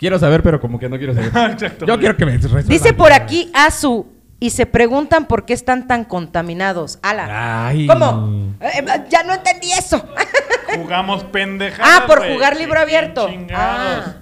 Quiero 0.00 0.18
saber, 0.18 0.42
pero 0.42 0.58
como 0.58 0.78
que 0.78 0.88
no 0.88 0.96
quiero 0.96 1.14
saber. 1.14 1.28
Exacto. 1.52 1.84
Yo 1.84 1.98
quiero 1.98 2.16
que 2.16 2.24
me 2.24 2.32
resuelvan. 2.32 2.66
Dice 2.66 2.94
por 2.94 3.12
aquí 3.12 3.50
Azu 3.52 4.06
y 4.40 4.48
se 4.48 4.64
preguntan 4.64 5.26
por 5.26 5.44
qué 5.44 5.52
están 5.52 5.86
tan 5.86 6.04
contaminados. 6.04 6.98
Ala. 7.02 7.66
Ay. 7.68 7.86
¿Cómo? 7.86 8.54
Eh, 8.62 8.68
eh, 8.78 9.04
ya 9.10 9.22
no 9.24 9.34
entendí 9.34 9.70
eso. 9.72 10.02
Jugamos 10.74 11.24
pendejadas. 11.24 12.00
ah, 12.02 12.06
por 12.06 12.26
jugar 12.26 12.56
libro 12.56 12.80
abierto. 12.80 13.28
chingados. 13.28 14.04
Ah, 14.06 14.14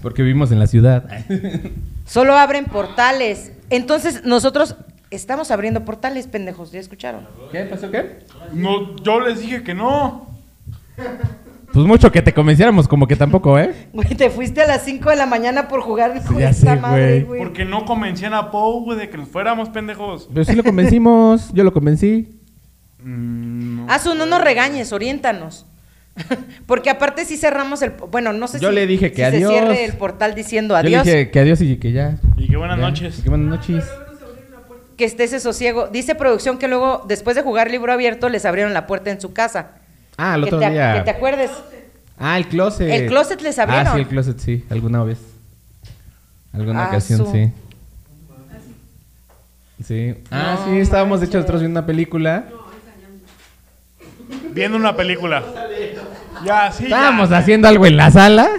Porque 0.00 0.22
vivimos 0.22 0.50
en 0.50 0.58
la 0.58 0.66
ciudad. 0.66 1.04
solo 2.04 2.36
abren 2.36 2.64
portales. 2.64 3.52
Entonces 3.70 4.24
nosotros 4.24 4.74
estamos 5.10 5.52
abriendo 5.52 5.84
portales, 5.84 6.26
pendejos. 6.26 6.72
¿Ya 6.72 6.80
escucharon? 6.80 7.28
¿Qué 7.52 7.60
pasó 7.66 7.92
qué? 7.92 8.24
No, 8.52 8.96
yo 8.96 9.20
les 9.20 9.38
dije 9.38 9.62
que 9.62 9.74
no. 9.74 10.26
Pues 11.72 11.86
mucho 11.86 12.12
que 12.12 12.20
te 12.20 12.34
convenciéramos, 12.34 12.86
como 12.86 13.06
que 13.06 13.16
tampoco, 13.16 13.58
¿eh? 13.58 13.74
Güey, 13.92 14.08
te 14.14 14.28
fuiste 14.30 14.60
a 14.62 14.66
las 14.66 14.84
5 14.84 15.10
de 15.10 15.16
la 15.16 15.26
mañana 15.26 15.68
por 15.68 15.80
jugar 15.80 16.12
de 16.12 16.20
ya 16.38 16.50
esta 16.50 16.74
sé, 16.74 16.80
madre, 16.80 17.22
güey. 17.22 17.40
Porque 17.40 17.64
no 17.64 17.84
convencían 17.86 18.34
a 18.34 18.50
Poe, 18.50 18.82
güey, 18.82 18.98
de 18.98 19.08
que 19.08 19.16
nos 19.16 19.28
fuéramos 19.28 19.68
pendejos. 19.70 20.28
Pero 20.32 20.44
sí 20.44 20.54
lo 20.54 20.62
convencimos. 20.64 21.50
Yo 21.54 21.64
lo 21.64 21.72
convencí. 21.72 22.28
Mm, 23.02 23.76
no. 23.86 23.90
Azu, 23.92 24.14
no 24.14 24.26
nos 24.26 24.42
regañes, 24.42 24.92
oriéntanos. 24.92 25.66
Porque 26.66 26.90
aparte 26.90 27.24
sí 27.24 27.36
cerramos 27.38 27.80
el... 27.80 27.90
Bueno, 28.10 28.34
no 28.34 28.46
sé 28.48 28.60
Yo 28.60 28.68
si, 28.68 28.74
le 28.74 28.86
dije 28.86 29.10
que 29.12 29.16
si 29.16 29.22
adiós. 29.22 29.50
se 29.52 29.58
cierre 29.58 29.84
el 29.86 29.94
portal 29.94 30.34
diciendo 30.34 30.74
Yo 30.76 30.82
le 30.82 30.88
adiós. 30.88 31.04
dije 31.06 31.30
que 31.30 31.40
adiós 31.40 31.60
y 31.62 31.76
que 31.78 31.92
ya. 31.92 32.18
Y 32.36 32.48
que 32.48 32.56
buenas 32.58 32.78
Ya. 32.78 32.84
noches. 32.86 33.18
Y 33.18 33.22
que 33.22 33.28
buenas 33.30 33.48
noches. 33.48 33.84
Que 34.98 35.06
esté 35.06 35.24
ese 35.24 35.40
sosiego. 35.40 35.88
Dice 35.88 36.14
producción 36.14 36.58
que 36.58 36.68
luego, 36.68 37.02
después 37.08 37.34
de 37.34 37.42
jugar 37.42 37.70
libro 37.70 37.92
abierto, 37.92 38.28
les 38.28 38.44
abrieron 38.44 38.74
la 38.74 38.86
puerta 38.86 39.10
en 39.10 39.20
su 39.22 39.32
casa. 39.32 39.70
Ah, 40.16 40.34
el 40.34 40.42
que 40.42 40.46
otro 40.46 40.58
te, 40.60 40.70
día. 40.70 40.94
que 40.94 41.00
te 41.02 41.10
acuerdes. 41.10 41.50
Ah, 42.18 42.36
el 42.36 42.46
closet. 42.48 42.88
El 42.90 43.06
closet 43.08 43.40
les 43.42 43.58
abrieron. 43.58 43.86
Ah, 43.88 43.92
sí, 43.94 44.00
el 44.00 44.06
closet, 44.06 44.38
sí. 44.38 44.64
Alguna 44.70 45.02
vez. 45.04 45.18
Alguna 46.52 46.84
Ah, 46.84 46.88
ocasión, 46.88 47.18
su. 47.18 47.32
sí. 47.32 47.52
Sí. 49.84 50.14
Ah, 50.30 50.58
sí, 50.64 50.78
estábamos 50.78 51.20
de 51.20 51.26
hecho 51.26 51.38
nosotros 51.38 51.60
viendo 51.60 51.80
una 51.80 51.86
película. 51.86 52.44
Viendo 54.52 54.76
una 54.76 54.94
película. 54.96 55.42
Ya, 56.44 56.70
sí. 56.70 56.82
ya. 56.84 56.88
Estábamos 56.88 57.32
haciendo 57.32 57.68
algo 57.68 57.86
en 57.86 57.96
la 57.96 58.10
sala. 58.10 58.48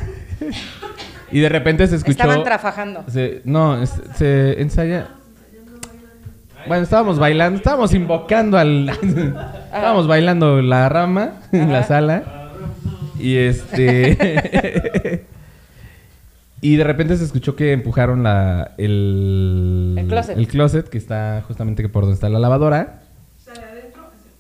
Y 1.32 1.40
de 1.40 1.50
repente 1.50 1.88
se 1.88 1.96
escuchó. 1.96 2.12
Estaban 2.12 2.44
trabajando. 2.44 3.04
se- 3.08 3.42
no, 3.44 3.84
se 3.88 4.62
ensaya. 4.62 5.08
Bueno, 6.68 6.84
estábamos 6.84 7.20
bailando, 7.20 7.58
estábamos 7.58 7.94
invocando 7.94 8.58
al. 8.58 8.90
estábamos 9.66 10.08
bailando 10.08 10.62
la 10.62 10.90
rama 10.90 11.42
en 11.52 11.72
la 11.72 11.84
sala. 11.84 12.52
Y 13.20 13.38
este. 13.38 15.26
y 16.62 16.76
de 16.76 16.84
repente 16.84 17.18
se 17.18 17.26
escuchó 17.26 17.56
que 17.56 17.74
empujaron 17.74 18.24
la, 18.24 18.72
el. 18.78 19.96
El 19.98 20.08
closet. 20.08 20.38
el 20.38 20.48
closet, 20.48 20.90
que 20.90 20.98
está 20.98 21.44
justamente 21.48 21.88
por 21.90 22.04
donde 22.04 22.16
está 22.16 22.30
la 22.30 22.40
lavadora. 22.40 23.02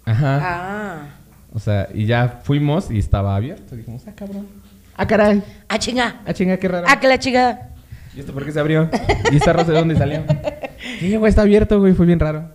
Ajá. 0.06 0.40
Ah. 0.42 1.08
O 1.54 1.60
sea, 1.60 1.88
y 1.94 2.06
ya 2.06 2.42
fuimos 2.44 2.90
y 2.90 2.98
estaba 2.98 3.36
abierto. 3.36 3.76
Dijimos, 3.76 4.04
ah, 4.08 4.12
cabrón. 4.16 4.48
Ah, 4.96 5.08
caray. 5.08 5.44
Ah, 5.68 5.80
chinga. 5.80 6.22
Ah, 6.26 6.34
chinga, 6.34 6.58
qué 6.58 6.68
raro. 6.68 6.88
Ah, 6.90 7.00
que 7.00 7.08
la 7.08 7.20
chica. 7.20 7.70
¿Y 8.16 8.20
esto 8.20 8.34
por 8.34 8.46
qué 8.46 8.52
se 8.52 8.60
abrió? 8.60 8.90
¿Y 9.32 9.38
esta 9.38 9.54
rosa 9.54 9.72
de 9.72 9.78
dónde 9.78 9.96
salió? 9.96 10.24
Sí, 11.00 11.16
güey, 11.16 11.30
está 11.30 11.42
abierto, 11.44 11.80
güey, 11.80 11.94
fue 11.94 12.06
bien 12.06 12.20
raro. 12.20 12.50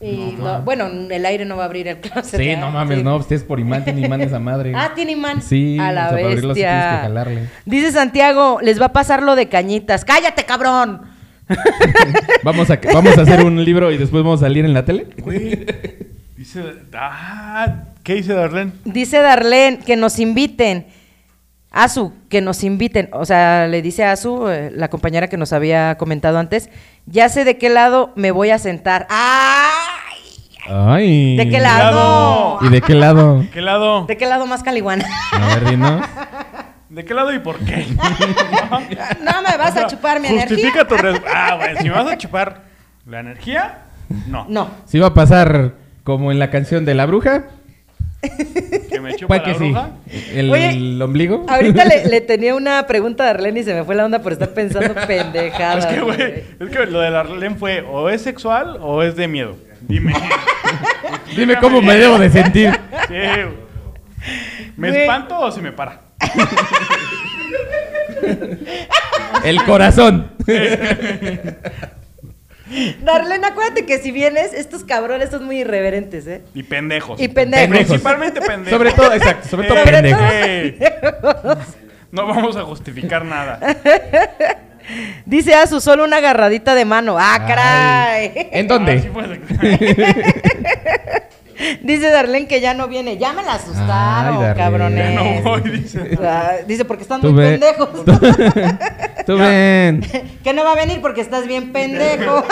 Y 0.00 0.34
no, 0.38 0.60
bueno, 0.62 0.86
el 0.86 1.24
aire 1.24 1.44
no 1.46 1.56
va 1.56 1.62
a 1.62 1.66
abrir 1.66 1.88
el 1.88 1.98
closet. 2.00 2.38
Sí, 2.38 2.46
¿verdad? 2.48 2.60
no 2.60 2.70
mames, 2.72 2.98
Sí. 2.98 3.04
no, 3.04 3.16
usted 3.16 3.36
es 3.36 3.42
por 3.42 3.58
imán, 3.58 3.84
tiene 3.84 4.02
imán 4.02 4.20
esa 4.20 4.38
madre. 4.38 4.72
Ah, 4.76 4.92
tiene 4.94 5.12
imán. 5.12 5.40
Sí, 5.40 5.78
a 5.78 5.92
la 5.92 6.06
o 6.06 6.08
sea, 6.08 6.16
para 6.16 6.26
abrirlo 6.28 6.54
sí 6.54 6.60
bestia. 6.60 6.70
tienes 6.80 6.96
que 6.96 7.02
jalarle. 7.02 7.48
Dice 7.64 7.92
Santiago, 7.92 8.58
les 8.62 8.80
va 8.80 8.86
a 8.86 8.92
pasar 8.92 9.22
lo 9.22 9.34
de 9.34 9.48
cañitas. 9.48 10.04
¡Cállate, 10.04 10.44
cabrón! 10.44 11.02
Vamos 12.42 12.70
a, 12.70 12.80
vamos 12.92 13.18
a 13.18 13.22
hacer 13.22 13.44
un 13.44 13.62
libro 13.64 13.90
y 13.92 13.98
después 13.98 14.22
vamos 14.22 14.40
a 14.42 14.46
salir 14.46 14.64
en 14.64 14.72
la 14.72 14.84
tele. 14.86 15.08
Güey. 15.18 15.66
Dice. 16.38 16.62
Ah, 16.94 17.84
¿qué 18.02 18.14
dice 18.14 18.32
Darlene? 18.32 18.72
Dice 18.84 19.18
Darlene 19.18 19.78
que 19.78 19.96
nos 19.96 20.18
inviten. 20.18 20.86
Azu, 21.74 22.12
que 22.28 22.40
nos 22.40 22.62
inviten. 22.64 23.08
O 23.12 23.24
sea, 23.24 23.66
le 23.66 23.82
dice 23.82 24.04
a 24.04 24.12
Azu, 24.12 24.48
eh, 24.48 24.70
la 24.74 24.88
compañera 24.88 25.28
que 25.28 25.36
nos 25.36 25.52
había 25.52 25.96
comentado 25.96 26.38
antes, 26.38 26.70
ya 27.06 27.28
sé 27.28 27.44
de 27.44 27.58
qué 27.58 27.68
lado 27.68 28.12
me 28.16 28.30
voy 28.30 28.50
a 28.50 28.58
sentar. 28.58 29.06
¡Ay! 29.10 29.70
Ay. 30.66 31.36
¿De 31.36 31.48
qué 31.48 31.58
lado? 31.60 31.90
lado? 31.90 32.58
¿Y 32.62 32.68
de 32.70 32.80
qué 32.80 32.94
lado? 32.94 33.44
¿Qué 33.52 33.60
lado? 33.60 34.06
¿De 34.06 34.16
qué 34.16 34.26
lado 34.26 34.46
más 34.46 34.62
caliguana? 34.62 35.04
A 35.32 35.46
ver, 35.56 35.64
dinos. 35.70 36.02
¿De 36.88 37.04
qué 37.04 37.12
lado 37.12 37.34
y 37.34 37.40
por 37.40 37.58
qué? 37.58 37.86
no 39.22 39.42
me 39.42 39.56
vas 39.56 39.76
a 39.76 39.86
chupar 39.86 40.20
mi 40.20 40.28
Justifica 40.28 40.80
energía. 40.80 40.88
tu 40.88 40.96
res- 40.96 41.20
Ah, 41.34 41.56
bueno, 41.56 41.80
si 41.80 41.88
me 41.88 41.94
vas 41.96 42.12
a 42.12 42.16
chupar 42.18 42.62
la 43.06 43.20
energía, 43.20 43.78
no. 44.28 44.46
No. 44.48 44.68
Si 44.86 44.98
va 44.98 45.08
a 45.08 45.14
pasar 45.14 45.72
como 46.04 46.30
en 46.30 46.38
la 46.38 46.50
canción 46.50 46.84
de 46.84 46.94
la 46.94 47.06
bruja, 47.06 47.44
Que 48.90 49.00
me 49.00 49.14
pues 49.14 49.40
la 49.40 49.44
que 49.44 49.54
sí. 49.54 49.74
El 50.34 50.50
Oye, 50.50 51.02
ombligo. 51.02 51.46
Ahorita 51.48 51.84
le, 51.84 52.06
le 52.06 52.20
tenía 52.22 52.54
una 52.54 52.86
pregunta 52.86 53.26
a 53.26 53.30
Arlene 53.30 53.60
y 53.60 53.64
se 53.64 53.74
me 53.74 53.84
fue 53.84 53.94
la 53.94 54.04
onda 54.04 54.20
por 54.20 54.32
estar 54.32 54.50
pensando 54.50 54.94
pendejadas. 55.06 55.84
Es 55.84 55.94
que, 55.94 56.00
güey, 56.00 56.20
es 56.60 56.70
que 56.70 56.86
lo 56.86 57.00
de 57.00 57.10
la 57.10 57.20
Arlene 57.20 57.56
fue 57.56 57.82
o 57.82 58.08
es 58.08 58.22
sexual 58.22 58.78
o 58.80 59.02
es 59.02 59.16
de 59.16 59.28
miedo. 59.28 59.56
Dime. 59.80 60.14
Dime 61.36 61.56
cómo 61.56 61.82
me 61.82 61.96
debo 61.96 62.18
de 62.18 62.30
sentir. 62.30 62.72
Sí. 63.08 63.14
¿Me 64.76 65.02
espanto 65.02 65.38
o 65.38 65.50
se 65.52 65.60
me 65.60 65.72
para? 65.72 66.00
El 69.44 69.62
corazón. 69.64 70.30
Darlene, 73.02 73.46
acuérdate 73.46 73.84
que 73.84 73.98
si 73.98 74.10
vienes, 74.10 74.52
estos 74.54 74.84
cabrones 74.84 75.30
son 75.30 75.44
muy 75.44 75.58
irreverentes, 75.60 76.26
¿eh? 76.26 76.42
Y 76.54 76.62
pendejos. 76.62 77.20
Y 77.20 77.28
pendejos. 77.28 77.68
Principalmente 77.68 78.40
pendejos. 78.40 78.70
Sobre 78.78 78.92
todo, 78.92 79.12
exacto, 79.12 79.48
sobre 79.48 79.68
todo 79.68 79.78
Eh, 79.78 79.84
pendejos. 79.84 80.22
eh. 80.32 80.92
No 82.10 82.26
vamos 82.26 82.56
a 82.56 82.62
justificar 82.62 83.24
nada. 83.24 83.58
Dice 85.26 85.54
Azu, 85.54 85.80
solo 85.80 86.04
una 86.04 86.18
agarradita 86.18 86.74
de 86.74 86.84
mano. 86.84 87.16
¡Ah, 87.18 87.42
caray! 87.46 88.32
¿En 88.52 88.70
Ah, 88.70 88.98
sí 89.02 89.08
dónde? 89.08 89.42
Dice 91.82 92.10
Darlene 92.10 92.46
que 92.48 92.60
ya 92.60 92.74
no 92.74 92.88
viene. 92.88 93.16
Ya 93.18 93.32
me 93.32 93.42
la 93.42 93.54
asustaron, 93.54 94.44
Ay, 94.44 94.54
cabrones. 94.56 95.14
Ya 95.14 95.22
no 95.22 95.42
voy, 95.42 95.60
dice. 95.62 96.18
Dice, 96.66 96.84
porque 96.84 97.02
están 97.02 97.20
Tú 97.20 97.32
muy 97.32 97.42
ven. 97.42 97.60
pendejos. 97.60 98.04
Tú 99.26 99.36
ven. 99.38 100.00
que 100.44 100.52
no 100.52 100.64
va 100.64 100.72
a 100.72 100.76
venir 100.76 101.00
porque 101.00 101.20
estás 101.20 101.46
bien 101.46 101.72
pendejo. 101.72 102.44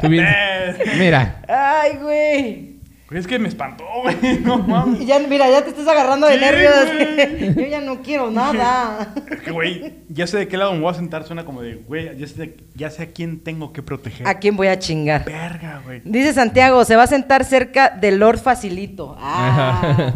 Tú 0.00 0.08
bien. 0.08 0.26
Mira. 0.98 1.36
Ay, 1.48 1.98
güey. 2.00 2.71
Es 3.14 3.26
que 3.26 3.38
me 3.38 3.48
espantó, 3.48 3.84
güey. 4.02 4.38
No 4.40 4.58
mames. 4.58 5.06
Ya, 5.06 5.18
mira, 5.18 5.50
ya 5.50 5.62
te 5.62 5.70
estás 5.70 5.86
agarrando 5.88 6.26
de 6.26 6.34
Sí, 6.34 6.40
nervios. 6.40 7.56
Yo 7.56 7.66
ya 7.66 7.80
no 7.80 8.02
quiero 8.02 8.30
nada. 8.30 9.12
Es 9.30 9.40
que, 9.40 9.50
güey, 9.50 9.94
ya 10.08 10.26
sé 10.26 10.38
de 10.38 10.48
qué 10.48 10.56
lado 10.56 10.72
me 10.72 10.80
voy 10.80 10.90
a 10.90 10.94
sentar. 10.94 11.24
Suena 11.24 11.44
como 11.44 11.62
de, 11.62 11.74
güey, 11.74 12.16
ya 12.16 12.26
sé, 12.26 12.56
ya 12.74 12.90
sé 12.90 13.02
a 13.02 13.06
quién 13.12 13.40
tengo 13.40 13.72
que 13.72 13.82
proteger. 13.82 14.26
¿A 14.26 14.38
quién 14.38 14.56
voy 14.56 14.68
a 14.68 14.78
chingar? 14.78 15.24
Verga, 15.24 15.82
güey. 15.84 16.00
Dice 16.04 16.32
Santiago, 16.32 16.84
se 16.84 16.96
va 16.96 17.04
a 17.04 17.06
sentar 17.06 17.44
cerca 17.44 17.90
del 17.90 18.18
Lord 18.18 18.38
Facilito. 18.38 19.16
Ah. 19.18 20.12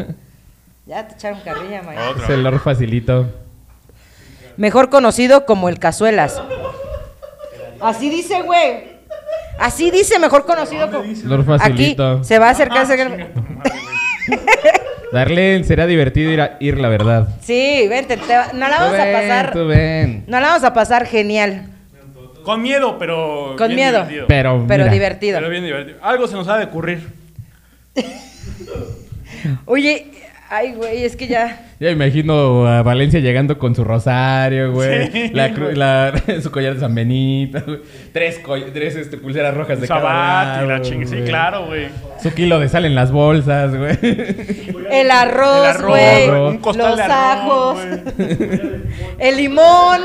ya 0.86 1.06
te 1.08 1.14
echaron 1.14 1.40
carrilla, 1.40 1.82
Maya. 1.82 2.00
Es 2.22 2.30
el 2.30 2.42
Lord 2.42 2.60
facilito. 2.60 3.30
Mejor 4.56 4.88
conocido 4.90 5.44
como 5.44 5.68
el 5.68 5.78
Cazuelas. 5.78 6.40
Así 7.80 8.08
dice, 8.08 8.42
güey. 8.42 8.95
Así 9.58 9.90
dice, 9.90 10.18
mejor 10.18 10.44
conocido 10.44 10.90
como. 10.90 11.04
Aquí 11.60 11.96
se 12.22 12.38
va 12.38 12.48
a 12.48 12.50
acercar. 12.50 12.86
güey. 12.86 13.26
Darlene, 15.12 15.64
será 15.64 15.86
divertido 15.86 16.30
ir, 16.32 16.40
a- 16.40 16.56
ir 16.60 16.78
la 16.78 16.88
verdad. 16.88 17.28
Sí, 17.40 17.86
vente, 17.88 18.16
te 18.16 18.34
no 18.54 18.68
la 18.68 18.76
Tú 18.76 18.82
vamos 18.84 18.98
a 19.00 19.12
pasar. 19.12 19.52
tú 19.52 19.66
ven. 19.66 20.24
No 20.26 20.40
la 20.40 20.48
vamos 20.48 20.64
a 20.64 20.74
pasar 20.74 21.06
genial, 21.06 21.66
Con 22.42 22.60
miedo, 22.60 22.98
pero. 22.98 23.54
Con 23.56 23.68
bien 23.68 23.76
miedo. 23.76 23.98
divertido. 24.00 24.26
Pero, 24.26 24.64
pero 24.68 24.84
mira, 24.84 24.92
divertido. 24.92 25.38
Pero 25.38 25.48
bien 25.50 25.64
divertido. 25.64 25.98
Algo 26.02 26.26
se 26.26 26.34
nos 26.34 26.48
ha 26.48 26.58
de 26.58 26.64
ocurrir. 26.64 27.08
Oye, 29.66 30.06
ay, 30.50 30.74
güey, 30.74 31.04
es 31.04 31.16
que 31.16 31.26
ya. 31.28 31.62
Ya 31.78 31.90
imagino 31.90 32.66
a 32.66 32.82
Valencia 32.82 33.20
llegando 33.20 33.58
con 33.58 33.74
su 33.74 33.84
rosario, 33.84 34.72
güey. 34.72 35.10
Sí, 35.12 35.30
la, 35.34 35.48
la- 35.48 36.12
su 36.42 36.50
collar 36.50 36.72
de 36.74 36.80
San 36.80 36.94
Benito, 36.94 37.60
güey. 37.66 37.80
Tres, 38.12 38.40
tres 38.72 38.96
este, 38.96 39.18
pulseras 39.18 39.54
rojas 39.54 39.80
de 39.80 39.86
Sabat 39.86 40.02
cada 40.60 40.64
y 40.64 40.68
la 40.68 40.80
chingue. 40.80 41.06
Sí, 41.06 41.16
claro, 41.26 41.66
güey. 41.66 41.88
Su 42.22 42.32
kilo 42.32 42.58
de 42.60 42.70
sal 42.70 42.86
en 42.86 42.94
las 42.94 43.12
bolsas, 43.12 43.76
güey. 43.76 43.98
El 44.90 45.10
arroz, 45.10 45.58
El 45.58 45.64
arroz, 45.66 45.86
güey. 45.90 46.30
un 46.50 46.58
costal 46.58 46.88
Los 46.88 46.96
de 46.96 47.02
arroz, 47.02 47.78
ajos. 47.78 47.78
El 49.18 49.36
limón. 49.36 50.00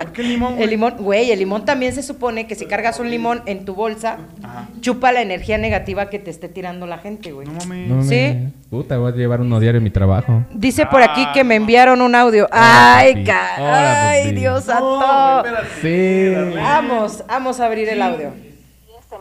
¿Por 0.00 0.12
qué 0.12 0.22
el 0.22 0.28
limón, 0.28 0.52
güey? 0.54 0.64
El 0.64 0.70
limón, 0.70 0.94
güey, 0.98 1.30
el 1.30 1.38
limón 1.38 1.64
también 1.64 1.92
se 1.94 2.02
supone 2.02 2.46
que 2.46 2.54
si 2.54 2.66
cargas 2.66 2.98
un 3.00 3.10
limón 3.10 3.42
en 3.46 3.64
tu 3.64 3.74
bolsa, 3.74 4.18
Ajá. 4.42 4.68
chupa 4.80 5.12
la 5.12 5.22
energía 5.22 5.56
negativa 5.58 6.10
que 6.10 6.18
te 6.18 6.30
esté 6.30 6.48
tirando 6.48 6.86
la 6.86 6.98
gente, 6.98 7.32
güey. 7.32 7.46
No 7.46 7.54
mames. 7.54 7.88
No, 7.88 8.02
Sí. 8.02 8.48
Puta, 8.70 8.98
voy 8.98 9.12
a 9.12 9.14
llevar 9.16 9.40
uno 9.40 9.60
diario 9.60 9.78
en 9.78 9.84
mi 9.84 9.90
trabajo. 9.90 10.44
Dice 10.52 10.73
por 10.84 11.02
aquí 11.02 11.24
Ah, 11.28 11.32
que 11.32 11.44
me 11.44 11.56
no. 11.58 11.62
enviaron 11.62 12.00
un 12.02 12.14
audio. 12.14 12.46
Hola, 12.50 12.96
Ay, 12.96 13.12
papi. 13.14 13.24
ca- 13.26 13.54
Hola, 13.58 14.08
ay. 14.10 14.32
Dios 14.32 14.66
No, 14.66 14.72
santo. 14.72 15.46
espérate. 15.46 15.80
Sí. 15.80 16.54
Vamos, 16.60 17.24
vamos 17.26 17.60
a 17.60 17.66
abrir 17.66 17.88
el 17.88 18.02
audio. 18.02 18.32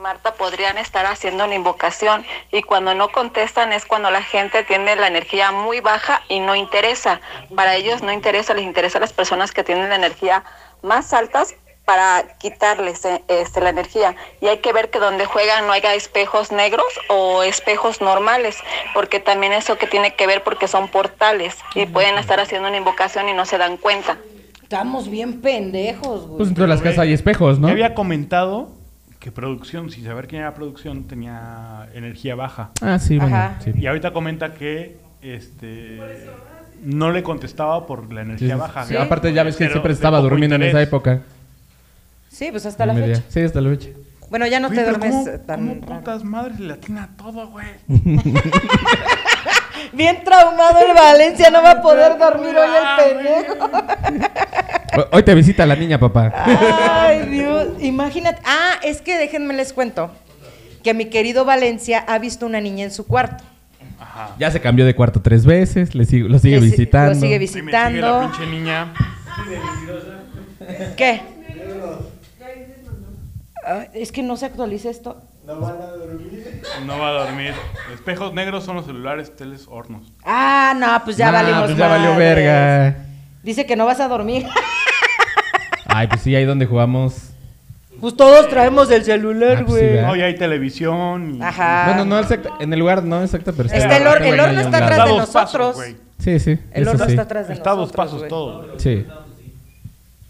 Marta, 0.02 0.34
podrían 0.34 0.78
estar 0.80 1.06
haciendo 1.06 1.46
una 1.46 1.54
invocación 1.56 2.26
y 2.52 2.64
cuando 2.64 2.94
no 2.96 3.10
contestan 3.10 3.72
es 3.72 3.86
cuando 3.86 4.10
la 4.12 4.22
gente 4.24 4.64
tiene 4.64 4.96
la 4.96 5.08
energía 5.08 5.52
muy 5.52 5.80
baja 5.82 6.24
y 6.28 6.40
no 6.40 6.56
interesa. 6.56 7.22
Para 7.56 7.76
ellos 7.76 8.02
no 8.02 8.12
interesa, 8.12 8.54
les 8.56 8.66
interesa 8.66 8.98
a 8.98 9.02
las 9.02 9.14
personas 9.14 9.52
que 9.52 9.64
tienen 9.64 9.88
la 9.90 9.96
energía 9.96 10.44
más 10.82 11.14
altas 11.14 11.56
para 11.85 12.38
quitarles 12.39 13.03
eh, 13.05 13.22
este, 13.27 13.61
la 13.61 13.69
energía. 13.69 14.15
Y 14.41 14.47
hay 14.47 14.60
que 14.60 14.72
ver 14.72 14.89
que 14.89 14.99
donde 14.99 15.26
juegan 15.26 15.68
no 15.68 15.73
haya 15.73 15.93
espejos 15.95 16.51
negros 16.51 16.85
o 17.10 17.43
espejos 17.43 18.01
normales, 18.01 18.57
porque 18.93 19.19
también 19.19 19.53
eso 19.53 19.77
que 19.77 19.88
tiene 19.88 20.15
que 20.15 20.27
ver 20.27 20.43
porque 20.43 20.68
son 20.68 20.88
portales 20.88 21.57
y 21.76 21.85
pueden 21.85 22.18
estar 22.18 22.39
haciendo 22.39 22.68
una 22.69 22.77
invocación 22.77 23.27
y 23.30 23.34
no 23.34 23.45
se 23.45 23.57
dan 23.57 23.77
cuenta. 23.77 24.18
Estamos 24.61 25.10
bien 25.10 25.41
pendejos, 25.41 26.26
güey. 26.26 26.38
Pues 26.38 26.49
en 26.49 26.55
todas 26.55 26.69
las 26.69 26.81
casas 26.81 26.99
hay 26.99 27.14
espejos, 27.14 27.60
¿no? 27.60 27.68
Ya 27.68 27.73
había 27.73 27.93
comentado 27.93 28.69
que 29.19 29.31
producción, 29.31 29.89
sin 29.91 30.03
saber 30.03 30.27
quién 30.27 30.41
era 30.41 30.53
producción, 30.53 31.03
tenía 31.03 31.88
energía 31.93 32.35
baja. 32.35 32.72
Ah, 32.81 32.97
sí, 32.99 33.18
bueno. 33.18 33.55
Sí. 33.64 33.72
Y 33.76 33.88
ahorita 33.88 34.11
comenta 34.11 34.53
que 34.53 34.97
este 35.22 35.99
no 36.84 37.11
le 37.11 37.23
contestaba 37.23 37.85
por 37.85 38.11
la 38.11 38.22
energía 38.22 38.55
sí, 38.55 38.60
baja. 38.60 38.85
sí. 38.85 38.97
Aparte 38.97 39.31
ya 39.31 39.43
ves 39.43 39.55
que 39.55 39.65
Pero 39.65 39.76
siempre 39.76 39.93
estaba 39.93 40.19
durmiendo 40.19 40.55
en 40.55 40.64
esa 40.64 40.81
época. 40.81 41.22
Sí, 42.34 42.47
pues 42.51 42.65
hasta 42.65 42.85
la 42.85 42.93
Media. 42.93 43.15
fecha. 43.15 43.27
Sí, 43.30 43.39
hasta 43.41 43.61
la 43.61 43.69
fecha. 43.69 43.89
Bueno, 44.30 44.47
ya 44.47 44.60
no 44.60 44.69
te 44.69 44.76
pero 44.76 44.88
duermes 44.97 45.11
¿cómo- 45.14 45.39
tan 45.45 45.60
cómo 45.68 45.73
raro. 45.88 45.99
putas 45.99 46.23
madres 46.23 46.60
le 46.60 46.73
atina 46.73 47.10
todo, 47.15 47.47
güey? 47.49 47.68
Bien 49.93 50.23
traumado 50.23 50.80
el 50.80 50.93
Valencia, 50.95 51.49
no 51.51 51.61
va 51.61 51.72
a 51.72 51.81
poder 51.81 52.18
dormir 52.18 52.55
hoy 52.55 52.69
el 52.69 53.14
pendejo. 53.14 53.53
Ho- 54.97 55.07
Hoy 55.11 55.23
te 55.23 55.35
visita 55.35 55.65
la 55.65 55.76
niña, 55.76 55.99
papá. 55.99 56.31
Ay, 56.35 57.27
Dios. 57.30 57.68
Imagínate. 57.80 58.41
Ah, 58.45 58.80
es 58.84 59.01
que 59.01 59.18
déjenme 59.18 59.53
les 59.53 59.73
cuento 59.73 60.10
que 60.84 60.93
mi 60.93 61.05
querido 61.05 61.45
Valencia 61.45 62.03
ha 62.07 62.18
visto 62.18 62.45
una 62.45 62.60
niña 62.61 62.85
en 62.85 62.91
su 62.91 63.05
cuarto. 63.05 63.43
Ajá. 63.99 64.31
Ya 64.39 64.49
se 64.51 64.60
cambió 64.61 64.85
de 64.85 64.95
cuarto 64.95 65.22
tres 65.22 65.45
veces, 65.45 65.93
le 65.95 66.05
sigue- 66.05 66.27
lo 66.30 66.39
sigue 66.39 66.55
Le 66.60 66.61
si- 66.65 66.72
visitando. 66.72 67.14
Lo 67.14 67.19
sigue 67.19 67.34
Sí, 67.35 67.39
me 67.39 67.47
sigue 67.47 67.61
visitando. 67.61 68.01
la 68.22 68.31
pinche 68.31 68.45
niña. 68.51 68.93
¿Qué? 70.97 71.22
Ay, 73.65 73.88
es 73.94 74.11
que 74.11 74.23
no 74.23 74.35
se 74.38 74.45
actualiza 74.45 74.90
esto. 74.90 75.22
No 75.45 75.60
va 76.99 77.10
a 77.10 77.11
dormir. 77.11 77.53
Espejos 77.94 78.34
negros 78.34 78.64
son 78.64 78.76
los 78.77 78.85
celulares, 78.85 79.35
teles, 79.35 79.65
hornos. 79.69 80.11
Ah, 80.23 80.73
no, 80.77 81.03
pues 81.03 81.18
ya 81.18 81.30
Ah, 81.30 81.31
valimos 81.31 81.64
pues 81.65 81.77
ya 81.77 81.88
valió 81.88 82.15
verga. 82.15 82.95
Dice 83.44 83.65
que 83.65 83.76
no 83.76 83.85
vas 83.85 83.99
a 83.99 84.07
dormir. 84.07 84.45
Ay, 85.85 86.07
pues 86.07 86.22
sí, 86.22 86.35
ahí 86.35 86.45
donde 86.45 86.65
jugamos. 86.65 87.30
Pues 87.99 88.15
todos 88.18 88.49
traemos 88.49 88.90
el 88.91 89.03
celular, 89.03 89.60
Ah, 89.61 89.64
pues 89.65 89.80
sí, 89.80 89.85
güey. 89.85 89.95
¿verdad? 89.95 90.11
Hoy 90.11 90.22
hay 90.22 90.35
televisión. 90.35 91.35
Y... 91.35 91.41
Ajá. 91.41 91.85
Bueno, 91.88 92.06
no 92.06 92.19
exacta- 92.19 92.49
en 92.60 92.73
el 92.73 92.80
lugar 92.80 93.03
no 93.03 93.22
exacto, 93.22 93.53
pero. 93.56 93.69
Está 93.69 93.98
el, 93.98 94.03
hor- 94.07 94.22
el 94.23 94.40
horno 94.40 94.60
está 94.61 94.77
Está 94.77 94.85
atrás 94.85 94.99
a 94.99 95.06
de 95.06 95.14
pasos, 95.19 95.34
nosotros. 95.35 95.77
Sí, 96.19 96.40
sí. 96.40 96.60
el 96.72 96.88
horno 96.88 97.06
sí. 97.06 97.11
está 97.11 97.22
atrás 97.23 97.48
de 97.48 97.53
Está 97.53 97.72
a 97.72 97.76
nosotros. 97.76 97.90
dos 97.90 98.06
pasos 98.06 98.19
güey. 98.19 98.30
todo. 98.30 98.80
Sí. 98.80 99.06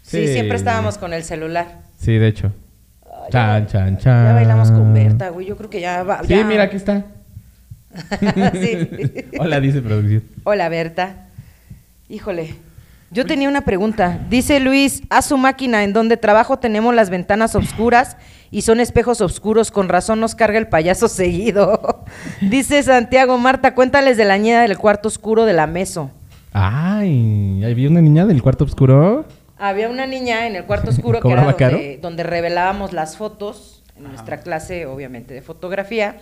Sí, 0.02 0.28
siempre 0.28 0.56
estábamos 0.56 0.98
con 0.98 1.12
el 1.12 1.24
celular. 1.24 1.78
Sí, 1.98 2.12
de 2.18 2.28
hecho. 2.28 2.52
Ay, 3.24 3.30
Chan, 3.30 3.66
ya- 3.66 3.66
chan, 3.72 3.98
chan. 3.98 4.24
Ya 4.26 4.32
bailamos 4.34 4.70
con 4.70 4.92
Berta, 4.94 5.28
güey. 5.30 5.46
Yo 5.46 5.56
creo 5.56 5.70
que 5.70 5.80
ya 5.80 6.02
va. 6.02 6.20
Sí, 6.22 6.28
ya. 6.28 6.44
mira, 6.44 6.64
aquí 6.64 6.76
está. 6.76 7.04
Sí. 8.52 8.88
Hola, 9.38 9.60
dice 9.60 9.80
producción. 9.80 10.22
Hola, 10.44 10.68
Berta. 10.68 11.26
Híjole. 12.08 12.54
Yo 13.10 13.24
tenía 13.24 13.48
una 13.48 13.60
pregunta. 13.60 14.18
Dice 14.28 14.58
Luis, 14.58 15.02
a 15.08 15.22
su 15.22 15.36
máquina 15.38 15.84
en 15.84 15.92
donde 15.92 16.16
trabajo 16.16 16.58
tenemos 16.58 16.92
las 16.94 17.10
ventanas 17.10 17.54
oscuras 17.54 18.16
y 18.50 18.62
son 18.62 18.80
espejos 18.80 19.20
oscuros, 19.20 19.70
con 19.70 19.88
razón 19.88 20.18
nos 20.18 20.34
carga 20.34 20.58
el 20.58 20.66
payaso 20.66 21.06
seguido. 21.08 22.04
Dice 22.40 22.82
Santiago, 22.82 23.38
Marta, 23.38 23.74
cuéntales 23.76 24.16
de 24.16 24.24
la 24.24 24.36
ñera 24.38 24.62
del 24.62 24.76
cuarto 24.78 25.06
oscuro 25.08 25.44
de 25.44 25.52
la 25.52 25.68
meso. 25.68 26.10
Ay, 26.52 27.62
había 27.64 27.88
una 27.88 28.00
niña 28.00 28.26
del 28.26 28.42
cuarto 28.42 28.64
oscuro. 28.64 29.24
Había 29.56 29.88
una 29.88 30.06
niña 30.06 30.46
en 30.46 30.56
el 30.56 30.64
cuarto 30.64 30.90
oscuro 30.90 31.18
que 31.18 31.22
¿Cobraba 31.22 31.54
era 31.58 31.70
donde, 32.00 32.22
revelábamos 32.22 32.92
las 32.92 33.16
fotos, 33.16 33.82
en 33.96 34.04
nuestra 34.04 34.40
clase, 34.40 34.86
obviamente, 34.86 35.34
de 35.34 35.42
fotografía. 35.42 36.16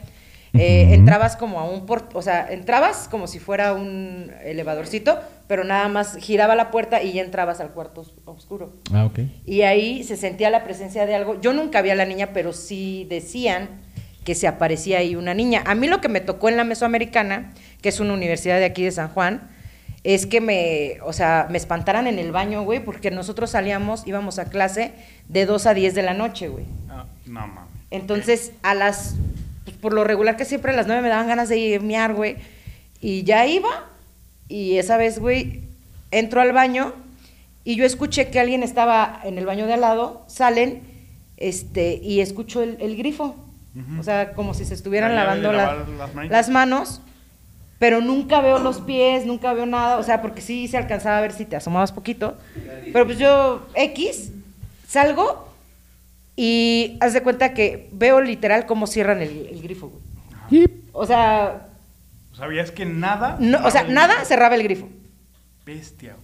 Eh. 0.55 0.93
Entrabas 0.93 1.37
como 1.37 1.61
a 1.61 1.65
un 1.65 1.87
port, 1.87 2.15
o 2.15 2.21
sea, 2.21 2.47
entrabas 2.53 3.09
como 3.11 3.27
si 3.27 3.39
fuera 3.39 3.73
un 3.73 4.31
elevadorcito, 4.45 5.19
pero 5.47 5.65
nada 5.65 5.89
más 5.89 6.17
giraba 6.19 6.55
la 6.57 6.71
puerta 6.71 7.03
y 7.03 7.13
ya 7.15 7.23
entrabas 7.23 7.61
al 7.61 7.71
cuarto 7.71 8.03
os- 8.03 8.13
oscuro. 8.27 8.75
Ah, 8.93 9.07
ok. 9.07 9.21
Y 9.47 9.63
ahí 9.63 10.05
se 10.05 10.19
sentía 10.19 10.51
la 10.51 10.63
presencia 10.63 11.07
de 11.07 11.15
algo. 11.15 11.41
Yo 11.41 11.55
nunca 11.55 11.81
vi 11.81 11.89
a 11.89 11.95
la 11.95 12.05
niña, 12.05 12.31
pero 12.35 12.53
sí 12.53 13.07
decían 13.09 13.81
que 14.25 14.35
se 14.35 14.47
aparecía 14.47 14.99
ahí 14.99 15.17
una 15.17 15.33
niña. 15.33 15.63
A 15.65 15.75
mí 15.75 15.87
lo 15.89 16.03
que 16.03 16.09
me 16.11 16.21
tocó 16.21 16.51
en 16.51 16.59
la 16.59 16.65
Mesoamericana, 16.65 17.55
que 17.81 17.89
es 17.89 17.99
una 17.99 18.13
universidad 18.13 18.59
de 18.59 18.67
aquí 18.67 18.85
de 18.85 18.91
San 18.91 19.09
Juan, 19.09 19.49
es 20.05 20.27
que 20.27 20.41
me, 20.41 20.99
o 21.05 21.13
sea, 21.13 21.47
me 21.51 21.59
espantaran 21.59 22.07
en 22.07 22.19
el 22.19 22.33
baño, 22.33 22.63
güey, 22.65 22.85
porque 22.85 23.11
nosotros 23.11 23.51
salíamos, 23.51 24.07
íbamos 24.07 24.39
a 24.39 24.47
clase 24.51 24.93
de 25.29 25.47
2 25.47 25.67
a 25.67 25.75
10 25.75 25.95
de 25.95 26.03
la 26.03 26.15
noche, 26.15 26.49
güey. 26.49 26.65
Ah, 26.89 27.05
no 27.27 27.47
mames. 27.47 27.65
Entonces, 27.91 28.53
a 28.63 28.75
las, 28.75 29.15
pues, 29.65 29.77
por 29.77 29.93
lo 29.93 30.03
regular 30.05 30.37
que 30.37 30.45
siempre 30.45 30.73
a 30.73 30.77
las 30.77 30.87
9 30.87 31.03
me 31.03 31.09
daban 31.09 31.29
ganas 31.29 31.49
de 31.49 31.59
ir 31.59 31.83
miar, 31.83 32.15
güey. 32.15 32.37
Y 33.01 33.23
ya 33.25 33.47
iba, 33.47 33.69
y 34.49 34.79
esa 34.79 34.97
vez, 34.97 35.19
güey, 35.19 35.61
entro 36.11 36.41
al 36.41 36.53
baño 36.53 36.95
y 37.65 37.77
yo 37.77 37.85
escuché 37.85 38.29
que 38.29 38.41
alguien 38.41 38.63
estaba 38.63 39.21
en 39.25 39.39
el 39.39 39.47
baño 39.47 39.67
de 39.67 39.75
al 39.75 39.81
lado, 39.83 40.25
salen, 40.27 40.83
este, 41.37 41.95
y 42.03 42.21
escucho 42.21 42.63
el, 42.63 42.77
el 42.81 42.97
grifo. 42.97 43.37
O 43.99 44.03
sea, 44.03 44.33
como 44.35 44.53
si 44.53 44.65
se 44.67 44.75
estuvieran 44.75 45.15
lavando 45.15 45.51
la- 45.53 45.65
las 46.31 46.49
manos, 46.51 47.01
pero 47.83 48.01
nunca 48.01 48.41
veo 48.41 48.61
los 48.61 48.81
pies, 48.81 49.27
nunca 49.27 49.53
veo 49.55 49.67
nada, 49.67 49.99
o 49.99 50.05
sea, 50.05 50.23
porque 50.23 50.41
sí 50.41 50.69
se 50.69 50.77
alcanzaba 50.77 51.19
a 51.19 51.21
ver 51.21 51.33
si 51.33 51.45
te 51.45 51.57
asomabas 51.57 51.91
poquito. 51.91 52.39
Pero 52.93 53.05
pues 53.07 53.19
yo, 53.19 53.67
X, 53.75 54.31
salgo 54.87 55.49
y 56.37 56.97
haz 57.01 57.13
de 57.13 57.25
cuenta 57.25 57.55
que 57.55 57.89
veo 57.91 58.21
literal 58.21 58.67
cómo 58.67 58.87
cierran 58.87 59.21
el, 59.21 59.49
el 59.51 59.61
grifo, 59.63 59.91
güey. 60.49 60.69
O 60.93 61.05
sea, 61.07 61.71
¿Sabías 62.37 62.71
que 62.71 62.87
nada? 62.87 63.37
no, 63.41 63.59
o 63.67 63.71
sea, 63.73 63.83
nada 63.83 64.25
cerraba 64.27 64.55
el 64.55 64.63
grifo. 64.63 64.89
Bestia. 65.67 66.15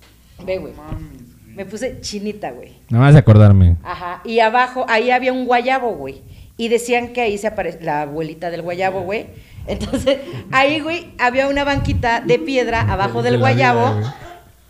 Ve, 0.46 0.58
güey. 0.58 0.74
No 0.74 0.84
mames, 0.84 1.42
güey. 1.42 1.56
Me 1.56 1.64
puse 1.64 2.00
chinita, 2.00 2.52
güey. 2.52 2.76
Nada 2.88 3.06
más 3.06 3.14
de 3.14 3.18
acordarme. 3.18 3.78
Ajá. 3.82 4.22
Y 4.24 4.38
abajo, 4.38 4.86
ahí 4.88 5.10
había 5.10 5.32
un 5.32 5.44
guayabo, 5.44 5.90
güey. 5.96 6.22
Y 6.56 6.68
decían 6.68 7.12
que 7.12 7.20
ahí 7.20 7.36
se 7.36 7.48
aparece 7.48 7.82
la 7.82 8.02
abuelita 8.02 8.48
del 8.48 8.62
guayabo, 8.62 9.00
güey. 9.00 9.26
Entonces, 9.68 10.18
ahí, 10.50 10.80
güey, 10.80 11.12
había 11.18 11.46
una 11.48 11.64
banquita 11.64 12.20
de 12.20 12.38
piedra 12.38 12.80
abajo 12.80 13.22
De 13.22 13.30
del 13.30 13.38
guayabo. 13.40 13.94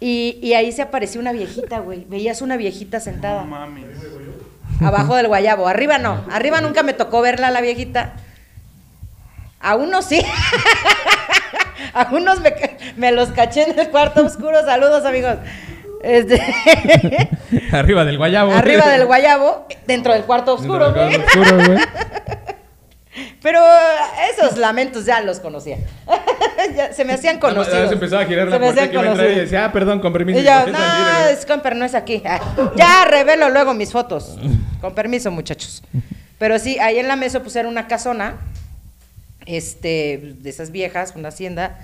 Y, 0.00 0.38
y 0.42 0.54
ahí 0.54 0.70
se 0.72 0.82
apareció 0.82 1.20
una 1.20 1.32
viejita, 1.32 1.78
güey. 1.80 2.04
Veías 2.08 2.42
una 2.42 2.56
viejita 2.56 2.98
No 2.98 3.04
sentada 3.04 3.44
mames. 3.44 3.84
abajo 4.80 5.16
del 5.16 5.28
guayabo. 5.28 5.66
Arriba 5.68 5.98
no. 5.98 6.24
Arriba 6.30 6.60
nunca 6.60 6.82
me 6.82 6.92
tocó 6.92 7.20
verla 7.20 7.50
la 7.50 7.60
viejita. 7.60 8.12
A 9.60 9.74
unos 9.76 10.04
sí. 10.04 10.22
A 11.94 12.08
unos 12.12 12.38
me, 12.96 13.12
los 13.12 13.30
caché 13.30 13.70
en 13.70 13.78
el 13.78 13.88
cuarto 13.90 14.24
oscuro. 14.24 14.64
Saludos, 14.64 15.04
amigos. 15.04 15.36
Este, 16.02 16.40
Arriba 17.72 18.04
del 18.04 18.18
guayabo. 18.18 18.52
arriba 18.52 18.86
del 18.88 19.04
guayabo, 19.06 19.66
dentro 19.86 20.12
del 20.12 20.22
cuarto 20.24 20.54
oscuro, 20.54 20.92
del 20.92 21.20
cuarto 21.22 21.40
oscuro, 21.40 21.56
güey. 21.66 21.78
Pero 23.48 23.62
esos 24.30 24.58
lamentos 24.58 25.06
ya 25.06 25.22
los 25.22 25.40
conocía. 25.40 25.78
Ya 26.76 26.92
se 26.92 27.04
me 27.04 27.14
hacían 27.14 27.38
conocidos. 27.38 27.88
se 27.88 27.94
empezó 27.94 28.18
a 28.18 28.26
girar 28.26 28.46
Se 28.46 28.50
la 28.50 28.58
puerta 28.58 28.88
que 28.88 28.92
iba 28.92 29.02
a 29.02 29.06
entrar 29.06 29.30
y 29.30 29.34
decía, 29.36 29.64
ah, 29.64 29.72
perdón, 29.72 30.00
con 30.00 30.12
permiso. 30.12 30.38
Y 30.40 30.42
yo, 30.42 30.66
no, 30.66 30.72
güey". 30.72 31.32
es 31.32 31.46
con 31.46 31.62
no 31.78 31.84
es 31.84 31.94
aquí. 31.94 32.20
Ah, 32.26 32.40
Ya 32.76 33.06
revelo 33.06 33.48
luego 33.48 33.72
mis 33.72 33.90
fotos. 33.90 34.36
Con 34.80 34.94
permiso, 34.94 35.30
muchachos. 35.30 35.82
Pero 36.38 36.58
sí, 36.58 36.78
ahí 36.78 36.98
en 36.98 37.08
la 37.08 37.16
mesa 37.16 37.40
pues 37.40 37.56
era 37.56 37.68
una 37.68 37.86
casona, 37.86 38.38
este, 39.46 40.34
de 40.40 40.50
esas 40.50 40.72
viejas, 40.72 41.14
una 41.16 41.28
hacienda. 41.28 41.78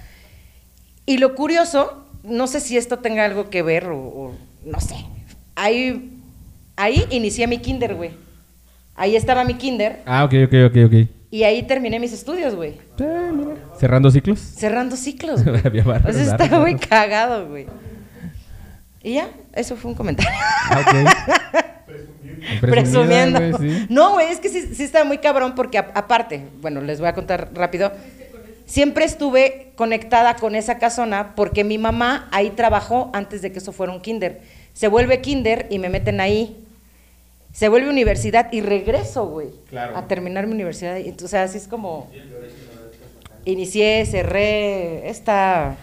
Y 1.07 1.17
lo 1.17 1.35
curioso, 1.35 2.05
no 2.25 2.47
sé 2.47 2.61
si 2.61 2.77
esto 2.77 2.99
tenga 2.99 3.25
algo 3.25 3.49
que 3.49 3.63
ver 3.63 3.87
o, 3.87 3.97
o 3.97 4.35
no 4.67 4.81
sé. 4.81 4.97
Ahí, 5.55 6.13
ahí 6.77 7.07
inicié 7.11 7.47
mi 7.47 7.59
kinder, 7.59 7.95
güey. 7.95 8.11
Ahí 8.97 9.17
estaba 9.17 9.45
mi 9.45 9.55
kinder 9.55 10.03
Ah, 10.07 10.25
ok, 10.25 10.35
ok, 10.47 10.55
ok, 10.67 10.77
ok. 10.87 11.09
Y 11.37 11.43
ahí 11.43 11.63
terminé 11.65 11.99
mis 11.99 12.13
estudios, 12.13 12.55
güey. 12.55 12.75
Cerrando 13.79 14.11
ciclos. 14.11 14.39
Cerrando 14.39 14.97
ciclos, 14.97 15.45
barras, 15.85 16.15
está 16.17 16.47
muy 16.61 16.75
barras. 16.75 16.87
cagado, 16.89 17.49
güey. 17.49 17.67
Y 19.03 19.15
ya, 19.15 19.29
eso 19.53 19.75
fue 19.77 19.91
un 19.91 19.97
comentario. 19.97 20.31
Ah. 20.71 20.83
Presumiendo. 22.61 23.59
Sí. 23.59 23.87
No, 23.89 24.13
güey, 24.13 24.29
es 24.31 24.39
que 24.39 24.49
sí, 24.49 24.75
sí 24.75 24.83
está 24.85 25.05
muy 25.05 25.19
cabrón 25.19 25.55
porque 25.55 25.79
a- 25.79 25.91
aparte, 25.95 26.47
bueno, 26.61 26.81
les 26.81 27.01
voy 27.01 27.09
a 27.09 27.15
contar 27.15 27.51
rápido. 27.55 27.91
Siempre 28.67 29.05
estuve 29.05 29.73
conectada 29.77 30.37
con 30.37 30.55
esa 30.55 30.79
casona 30.79 31.35
porque 31.35 31.65
mi 31.65 31.79
mamá 31.79 32.29
ahí 32.33 32.51
trabajó 32.51 33.11
antes 33.13 33.43
de 33.43 33.53
que 33.53 33.59
eso 33.59 33.73
fuera 33.73 33.93
un 33.93 34.01
kinder. 34.01 34.41
Se 34.73 34.89
vuelve 34.89 35.21
kinder 35.21 35.67
y 35.71 35.79
me 35.79 35.89
meten 35.89 36.21
ahí. 36.21 36.64
Se 37.55 37.69
vuelve 37.69 37.89
universidad 37.89 38.53
y 38.53 38.61
regreso, 38.63 39.27
güey, 39.27 39.49
Claro. 39.71 39.97
a 39.97 40.09
terminar 40.09 40.47
mi 40.49 40.55
universidad. 40.55 40.97
Y 40.99 41.09
Entonces, 41.09 41.35
así 41.39 41.57
es 41.59 41.69
como 41.69 42.11
inicié, 43.45 44.05
cerré, 44.07 45.09
esta... 45.09 45.77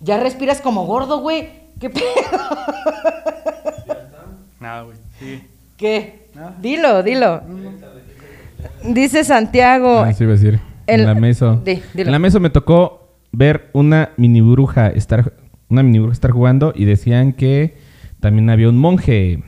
Ya 0.00 0.20
respiras 0.20 0.60
como 0.60 0.86
gordo, 0.86 1.18
güey. 1.20 1.48
¿Qué 1.80 1.90
pedo? 1.90 2.04
Nada, 4.60 4.82
güey. 4.82 4.96
Sí. 5.18 5.42
¿Qué? 5.76 6.26
Nada. 6.34 6.54
Dilo, 6.60 7.02
dilo. 7.02 7.42
Dice 8.84 9.24
Santiago. 9.24 10.00
Ah, 10.00 10.12
sí 10.12 10.24
iba 10.24 10.32
a 10.34 10.36
decir. 10.36 10.60
En, 10.86 11.00
En- 11.00 11.06
la. 11.06 11.14
Di, 11.64 11.82
dilo. 11.94 12.06
En 12.06 12.12
la 12.12 12.18
meso 12.18 12.38
me 12.38 12.50
tocó 12.50 13.08
ver 13.32 13.70
una 13.72 14.10
mini 14.16 14.40
bruja 14.42 14.88
estar 14.88 15.32
una 15.68 15.82
mini 15.82 15.98
bruja 15.98 16.12
estar 16.12 16.30
jugando 16.30 16.72
y 16.76 16.84
decían 16.84 17.32
que 17.32 17.74
también 18.20 18.50
había 18.50 18.68
un 18.68 18.78
monje. 18.78 19.42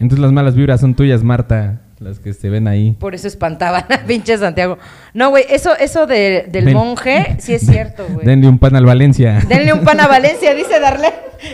Entonces 0.00 0.18
las 0.18 0.32
malas 0.32 0.54
vibras 0.56 0.80
son 0.80 0.94
tuyas, 0.94 1.22
Marta, 1.22 1.82
las 1.98 2.18
que 2.18 2.32
se 2.32 2.48
ven 2.48 2.66
ahí. 2.66 2.96
Por 2.98 3.14
eso 3.14 3.28
espantaban 3.28 3.84
a 3.90 3.98
pinche 4.06 4.36
Santiago. 4.38 4.78
No, 5.12 5.28
güey, 5.30 5.44
eso, 5.50 5.76
eso 5.76 6.06
de- 6.06 6.46
del 6.50 6.64
Den- 6.64 6.74
monje, 6.74 7.36
sí 7.38 7.52
es 7.52 7.62
cierto, 7.66 8.06
güey. 8.10 8.24
Denle 8.26 8.48
un 8.48 8.58
pan 8.58 8.74
al 8.76 8.86
Valencia. 8.86 9.40
Denle 9.46 9.72
un 9.74 9.84
pan 9.84 10.00
a 10.00 10.06
Valencia, 10.08 10.54
dice 10.54 10.80
Darle. 10.80 11.12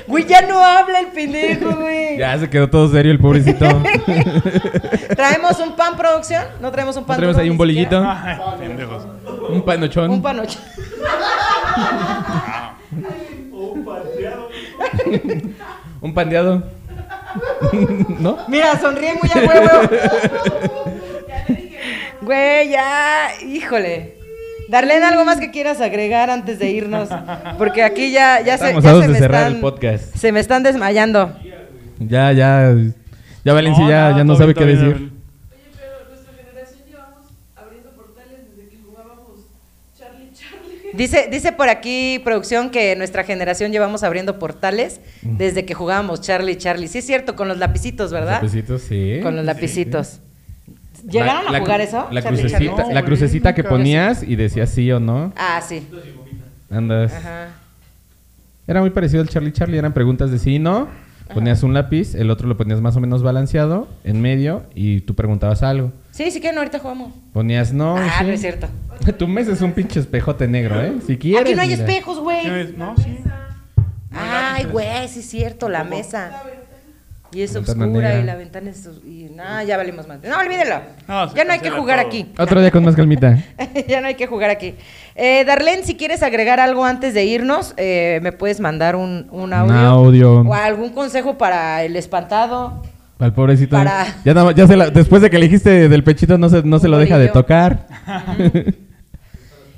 Güey, 0.09 0.27
ya 0.27 0.43
no 0.43 0.65
habla 0.65 1.01
el 1.01 1.07
pendejo, 1.09 1.77
güey. 1.77 2.19
ya 2.19 2.37
se 2.39 2.49
quedó 2.51 2.69
todo 2.71 2.89
serio 2.91 3.13
el 3.13 3.19
pobrecito. 3.21 3.67
¿Traemos 5.17 5.59
un 5.61 5.77
pan, 5.77 5.97
producción? 5.97 6.43
¿No 6.61 6.71
traemos 6.73 6.97
un 6.97 7.05
pan? 7.05 7.17
traemos 7.17 7.37
duro 7.37 7.43
ahí 7.45 7.51
un 7.51 7.57
bolillito? 7.59 7.97
siquiera? 8.01 8.23
Ay, 8.25 8.59
pendejos. 8.69 9.07
un 9.51 9.63
panochón. 9.65 10.11
Un 10.11 10.23
panoche. 10.23 10.59
Un 16.01 16.15
pandeado. 16.15 16.65
¿No? 18.19 18.39
Mira, 18.49 18.79
sonríe 18.79 19.15
muy 19.15 19.31
a 19.31 19.47
huevo. 19.49 19.89
Güey, 22.23 22.71
ya, 22.71 23.29
híjole. 23.47 24.17
Darlene, 24.69 25.05
¿algo 25.05 25.25
más 25.25 25.39
que 25.39 25.51
quieras 25.51 25.81
agregar 25.81 26.29
antes 26.29 26.59
de 26.59 26.71
irnos? 26.71 27.09
Porque 27.57 27.85
aquí 27.85 28.11
ya, 28.11 28.41
ya 28.41 28.59
se, 28.59 28.67
Estamos 28.67 28.85
ya 28.85 28.91
a 28.91 28.95
se 28.95 29.01
de 29.03 29.09
me 29.09 29.19
cerrar 29.19 29.41
están, 29.43 29.55
el 29.55 29.61
podcast. 29.61 30.17
Se 30.17 30.33
me 30.33 30.41
están 30.41 30.63
desmayando. 30.65 31.37
Ya, 32.01 32.33
ya. 32.33 32.75
Ya 33.45 33.53
Valencia 33.53 33.87
ya, 33.87 34.25
no 34.25 34.33
todo 34.33 34.39
sabe 34.39 34.55
bien, 34.55 34.67
qué 34.67 34.75
todo 34.75 34.85
bien, 34.85 34.97
decir. 34.97 35.13
Oye, 35.53 35.63
pero 35.79 35.93
nuestra 36.11 36.33
generación 36.35 36.81
llevamos 36.89 37.27
abriendo 37.55 37.91
portales 37.91 38.39
desde 38.51 38.69
que 38.71 38.77
jugábamos 38.85 39.47
Charlie 39.97 40.33
Charlie. 40.35 40.86
Dice, 40.97 41.29
dice 41.31 41.53
por 41.53 41.69
aquí, 41.69 42.21
producción, 42.25 42.71
que 42.71 42.97
nuestra 42.97 43.25
generación 43.25 43.73
llevamos 43.73 44.03
abriendo 44.03 44.39
portales 44.39 45.01
desde 45.23 45.65
que 45.65 45.75
jugábamos 45.75 46.21
Charlie 46.21 46.57
Charlie. 46.57 46.89
Sí 46.89 46.99
es 46.99 47.07
cierto, 47.07 47.37
con 47.37 47.49
los 47.49 47.59
lapicitos, 47.59 48.13
¿verdad? 48.13 48.43
Lapicitos, 48.43 48.83
sí. 48.83 49.21
Con 49.23 49.37
los 49.37 49.45
lapicitos. 49.45 50.21
¿Llegaron 51.09 51.45
La- 51.45 51.51
a 51.51 51.53
la 51.53 51.61
jugar 51.61 51.81
eso? 51.81 52.09
La 52.11 52.23
Charlie, 52.23 52.41
crucecita, 52.41 52.59
Charlie? 52.77 52.89
No, 52.89 52.95
la 52.95 53.05
crucecita 53.05 53.55
que 53.55 53.63
ponías 53.65 54.23
y 54.23 54.35
decías 54.37 54.71
sí 54.71 54.91
o 54.91 54.99
no. 54.99 55.33
Ah, 55.37 55.61
sí. 55.67 55.87
Andas. 56.71 57.13
Ajá. 57.13 57.49
Era 58.67 58.81
muy 58.81 58.91
parecido 58.91 59.23
al 59.23 59.29
Charlie 59.29 59.53
Charlie, 59.53 59.79
eran 59.79 59.93
preguntas 59.93 60.31
de 60.31 60.39
sí 60.39 60.55
y 60.57 60.59
no. 60.59 60.89
Ponías 61.33 61.63
un 61.65 61.75
lápiz, 61.75 62.15
el 62.15 62.31
otro 62.31 62.47
lo 62.49 62.57
ponías 62.57 62.81
más 62.81 62.97
o 62.97 63.01
menos 63.01 63.23
balanceado, 63.25 63.89
en 64.05 64.21
medio, 64.21 64.63
y 64.77 65.01
tú 65.01 65.15
preguntabas 65.17 65.63
algo. 65.65 65.93
Sí, 66.13 66.31
sí 66.31 66.41
que 66.41 66.53
no, 66.53 66.59
ahorita 66.59 66.79
jugamos. 66.79 67.13
Ponías 67.33 67.73
no. 67.73 67.97
ah, 67.97 68.17
sí. 68.21 68.25
no 68.27 68.33
es 68.33 68.41
cierto. 68.41 68.69
Tu 69.19 69.29
mesa 69.29 69.53
es 69.53 69.61
un 69.63 69.73
pinche 69.73 70.01
espejote 70.01 70.47
negro, 70.49 70.81
¿eh? 70.83 70.95
Si 71.07 71.17
quieres. 71.17 71.43
Aquí 71.43 71.55
no 71.55 71.63
hay 71.63 71.69
mira. 71.69 71.81
espejos, 71.81 72.19
güey. 72.21 72.75
No, 72.77 72.95
sí. 72.97 73.19
Ay, 74.13 74.65
güey, 74.65 75.09
sí 75.09 75.21
es 75.21 75.29
cierto, 75.29 75.69
la 75.69 75.85
mesa. 75.85 76.43
Y 77.33 77.43
es 77.43 77.53
ventana 77.53 77.85
oscura 77.87 78.09
negra. 78.09 78.23
y 78.23 78.25
la 78.25 78.35
ventana 78.37 78.71
es... 78.71 78.89
Y 79.05 79.29
nada, 79.35 79.63
ya 79.65 79.77
valimos 79.77 80.07
más. 80.09 80.21
No, 80.23 80.39
olvídelo. 80.39 80.77
No, 81.07 81.29
se 81.29 81.37
ya 81.37 81.45
no 81.45 81.53
hay 81.53 81.59
que 81.59 81.65
cancela 81.65 81.77
jugar 81.81 81.99
todo. 81.99 82.09
aquí. 82.09 82.33
Otro 82.39 82.61
día 82.61 82.71
con 82.71 82.85
más 82.85 82.95
calmita. 82.97 83.39
ya 83.89 84.01
no 84.01 84.07
hay 84.07 84.15
que 84.15 84.27
jugar 84.27 84.49
aquí. 84.49 84.75
Eh, 85.17 85.45
Darlene, 85.45 85.83
si 85.83 85.97
quieres 85.97 86.23
agregar 86.23 86.61
algo 86.61 86.85
antes 86.87 87.13
de 87.13 87.25
irnos, 87.25 87.75
eh, 87.77 88.21
me 88.23 88.33
puedes 88.33 88.61
mandar 88.61 88.97
un, 88.97 89.27
un 89.31 89.43
Un 89.43 89.53
audio. 89.53 89.77
audio. 89.77 90.41
O 90.43 90.55
algún 90.55 90.91
consejo 90.91 91.37
para 91.37 91.83
el 91.85 91.97
espantado. 91.97 92.83
Al 93.19 93.35
pobrecito. 93.35 93.77
Para- 93.77 94.07
Ya, 94.25 94.33
nada 94.33 94.47
más- 94.47 94.55
ya 94.55 94.67
se 94.67 94.77
la- 94.77 94.89
después 94.91 95.21
de 95.21 95.29
que 95.29 95.39
le 95.39 95.47
dijiste 95.47 95.89
del 95.91 96.05
pechito 96.05 96.39
no 96.39 96.49
se, 96.49 96.63
no 96.63 96.79
se 96.79 96.89
lo 96.89 96.97
deja 96.97 97.19
de 97.19 97.27
bolillo. 97.29 97.33
tocar. 97.43 97.87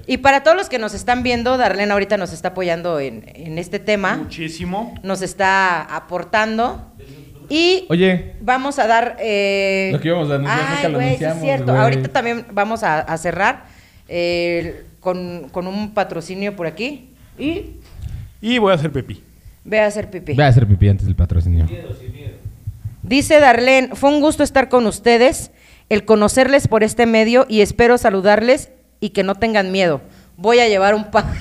Y 0.09 0.16
para 0.18 0.43
todos 0.43 0.56
los 0.56 0.68
que 0.68 0.78
nos 0.78 0.94
están 0.94 1.22
viendo, 1.22 1.56
Darlene 1.59 1.93
ahorita 1.93 2.16
nos 2.16 2.32
está 2.32 2.48
apoyando 2.48 2.98
en, 2.98 3.24
en 3.35 3.59
este 3.59 3.78
tema. 3.78 4.16
Muchísimo. 4.16 4.94
Nos 5.02 5.20
está 5.22 5.82
aportando. 5.82 6.93
Y 7.51 7.85
Oye, 7.90 8.35
vamos 8.40 8.78
a 8.78 8.86
dar... 8.86 9.16
eh, 9.20 9.90
Lo 9.93 10.01
que 10.01 10.09
íbamos 10.09 10.30
a 10.30 10.35
anunciar, 10.36 10.60
Ay, 10.60 10.74
nunca 10.76 10.89
lo 10.89 10.94
güey, 10.98 11.09
sí 11.10 11.14
es 11.14 11.22
anunciamos, 11.30 11.43
cierto. 11.44 11.72
güey. 11.72 11.82
Ahorita 11.85 12.09
también 12.09 12.47
vamos 12.52 12.82
a, 12.82 13.01
a 13.01 13.16
cerrar 13.18 13.66
eh, 14.09 14.85
con, 15.01 15.48
con 15.51 15.66
un 15.66 15.93
patrocinio 15.93 16.56
por 16.56 16.66
aquí. 16.66 17.10
Y 17.39 17.76
Y 18.40 18.59
voy 18.59 18.72
a 18.72 18.74
hacer 18.76 18.90
pepí. 18.90 19.22
ve 19.64 19.80
a 19.80 19.86
hacer 19.86 20.10
pipí. 20.10 20.32
ve 20.35 20.43
a 20.44 20.48
hacer 20.48 20.66
pipí 20.66 20.89
antes 20.89 21.06
del 21.06 21.16
patrocinio. 21.16 21.66
Dice 23.02 23.40
Darlene, 23.40 23.90
fue 23.94 24.10
un 24.10 24.20
gusto 24.20 24.43
estar 24.43 24.68
con 24.68 24.86
ustedes, 24.86 25.51
el 25.89 26.05
conocerles 26.05 26.66
por 26.68 26.82
este 26.82 27.06
medio 27.06 27.47
y 27.48 27.60
espero 27.60 27.97
saludarles 27.97 28.70
y 29.01 29.11
que 29.11 29.23
no 29.23 29.35
tengan 29.35 29.73
miedo. 29.73 30.01
Voy 30.37 30.61
a 30.61 30.69
llevar 30.69 30.95
un 30.95 31.11
pan. 31.11 31.27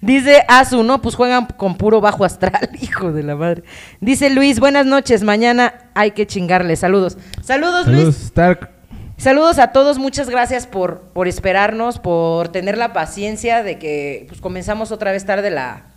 Dice 0.00 0.42
Azu, 0.48 0.82
no, 0.82 1.00
pues 1.00 1.14
juegan 1.14 1.46
con 1.56 1.76
puro 1.76 2.00
bajo 2.00 2.24
astral, 2.24 2.70
hijo 2.80 3.12
de 3.12 3.22
la 3.22 3.36
madre. 3.36 3.62
Dice 4.00 4.30
Luis, 4.30 4.58
buenas 4.60 4.86
noches, 4.86 5.22
mañana 5.22 5.90
hay 5.94 6.10
que 6.12 6.26
chingarle. 6.26 6.76
Saludos. 6.76 7.16
Saludos, 7.42 7.84
Saludos, 7.84 8.04
Luis. 8.04 8.16
Stark. 8.24 8.70
Saludos 9.16 9.58
a 9.58 9.72
todos, 9.72 9.98
muchas 9.98 10.30
gracias 10.30 10.66
por, 10.66 11.02
por 11.12 11.28
esperarnos, 11.28 11.98
por 11.98 12.48
tener 12.48 12.78
la 12.78 12.94
paciencia 12.94 13.62
de 13.62 13.78
que 13.78 14.24
pues, 14.28 14.40
comenzamos 14.40 14.92
otra 14.92 15.12
vez 15.12 15.26
tarde 15.26 15.50
la, 15.50 15.88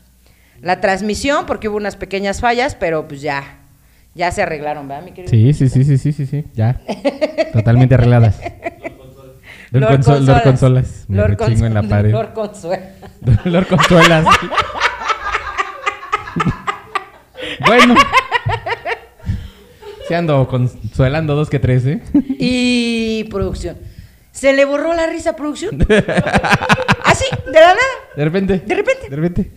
la 0.62 0.82
transmisión, 0.82 1.46
porque 1.46 1.70
hubo 1.70 1.78
unas 1.78 1.96
pequeñas 1.96 2.42
fallas, 2.42 2.76
pero 2.76 3.08
pues 3.08 3.22
ya, 3.22 3.63
ya 4.16 4.32
se 4.32 4.42
arreglaron, 4.42 4.88
¿verdad, 4.88 5.04
mi 5.04 5.12
querido? 5.12 5.30
Sí, 5.30 5.54
sí, 5.54 5.70
sí, 5.70 5.84
sí, 5.84 5.98
sí, 5.98 6.12
sí, 6.14 6.26
sí. 6.26 6.46
Ya. 6.54 6.82
Totalmente 7.52 7.96
arregladas. 7.96 8.40
Lord, 9.72 10.00
Consol- 10.00 10.20
Lord 10.26 10.44
Consolas. 10.44 11.06
Me 11.08 11.18
Lord 11.18 11.38
rechingo 11.40 11.66
en 11.66 11.74
la 11.74 11.84
pared. 11.84 12.12
Lord 12.12 12.34
Consuela. 12.34 12.92
Lord 13.46 13.68
Consuelas. 13.68 14.26
bueno. 17.66 17.96
Se 20.08 20.16
ando 20.16 20.48
consuelando 20.48 21.36
dos 21.36 21.50
que 21.50 21.60
tres, 21.60 21.86
¿eh? 21.86 22.02
Y 22.14 23.24
producción. 23.32 23.78
¿Se 24.32 24.54
le 24.54 24.66
borró 24.66 24.94
la 24.94 25.08
risa 25.08 25.32
a 25.32 25.36
producción? 25.36 25.80
¿Así? 27.06 27.26
¿De 27.46 27.54
la 27.54 27.68
nada? 27.68 27.78
De 28.16 28.26
repente. 28.26 28.60
De 28.66 28.76
repente. 28.76 29.10
De 29.10 29.16
repente. 29.16 29.52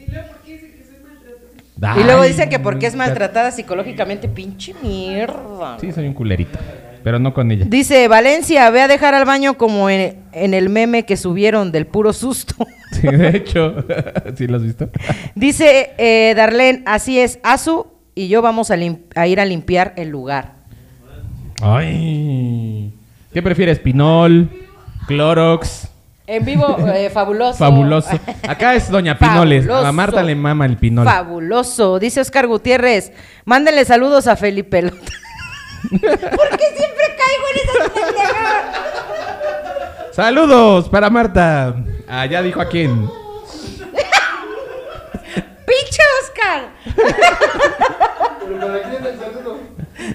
Y 1.78 2.04
luego 2.04 2.22
dicen 2.22 2.48
que 2.48 2.58
porque 2.58 2.86
es 2.86 2.96
maltratada 2.96 3.50
psicológicamente, 3.50 4.28
pinche 4.28 4.74
mierda. 4.82 5.78
Sí, 5.80 5.92
soy 5.92 6.06
un 6.06 6.14
culerito. 6.14 6.58
Pero 7.04 7.18
no 7.20 7.32
con 7.32 7.50
ella. 7.52 7.66
Dice, 7.68 8.08
Valencia, 8.08 8.68
ve 8.70 8.80
a 8.80 8.88
dejar 8.88 9.14
al 9.14 9.24
baño 9.24 9.56
como 9.56 9.88
en, 9.88 10.24
en 10.32 10.54
el 10.54 10.68
meme 10.68 11.04
que 11.04 11.16
subieron 11.16 11.70
del 11.72 11.86
puro 11.86 12.12
susto. 12.12 12.54
Sí, 12.92 13.08
de 13.08 13.28
hecho. 13.36 13.84
¿Sí 14.36 14.46
lo 14.46 14.56
has 14.56 14.62
visto? 14.62 14.88
Dice 15.34 15.90
eh, 15.98 16.32
Darlene, 16.34 16.82
así 16.86 17.18
es, 17.18 17.40
Azu 17.42 17.88
y 18.14 18.28
yo 18.28 18.40
vamos 18.42 18.70
a, 18.70 18.76
a 19.16 19.26
ir 19.26 19.40
a 19.40 19.44
limpiar 19.44 19.92
el 19.96 20.08
lugar. 20.08 20.54
Ay. 21.60 22.94
¿Qué 23.32 23.42
prefieres? 23.42 23.80
¿Pinol? 23.80 24.48
¿Clorox? 25.08 25.88
En 26.26 26.44
vivo, 26.44 26.76
eh, 26.94 27.08
fabuloso. 27.10 27.58
Fabuloso. 27.58 28.10
Acá 28.48 28.74
es 28.74 28.90
Doña 28.90 29.18
Pinoles. 29.18 29.68
A. 29.68 29.92
Marta 29.92 30.22
le 30.22 30.34
mama 30.34 30.66
el 30.66 30.76
pinol. 30.76 31.04
Fabuloso. 31.04 31.98
Dice 31.98 32.20
Oscar 32.20 32.46
Gutiérrez, 32.46 33.12
mándenle 33.44 33.84
saludos 33.84 34.26
a 34.26 34.36
Felipe 34.36 34.82
Lota. 34.82 34.96
¿Por 35.90 36.00
qué 36.00 36.66
siempre 36.76 37.04
caigo 37.16 37.44
en 37.54 37.92
pendejadas? 37.92 38.64
Saludos 40.12 40.88
para 40.88 41.10
Marta. 41.10 41.76
Ah, 42.08 42.26
ya 42.26 42.42
dijo 42.42 42.60
a 42.60 42.68
quién. 42.68 43.08
¡Pinche 45.66 46.02
Oscar! 46.22 46.70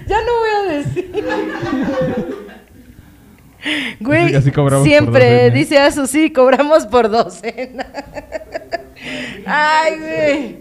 Ya 0.06 0.20
no 0.22 0.32
voy 0.38 0.50
a 0.50 0.62
decir. 0.72 1.12
Güey, 4.00 4.34
Así- 4.34 4.50
siempre 4.82 5.50
dice 5.50 5.78
Azu, 5.78 6.06
sí, 6.06 6.32
cobramos 6.32 6.86
por 6.86 7.08
docena. 7.10 7.86
Ay, 9.46 9.92
güey. 9.98 10.56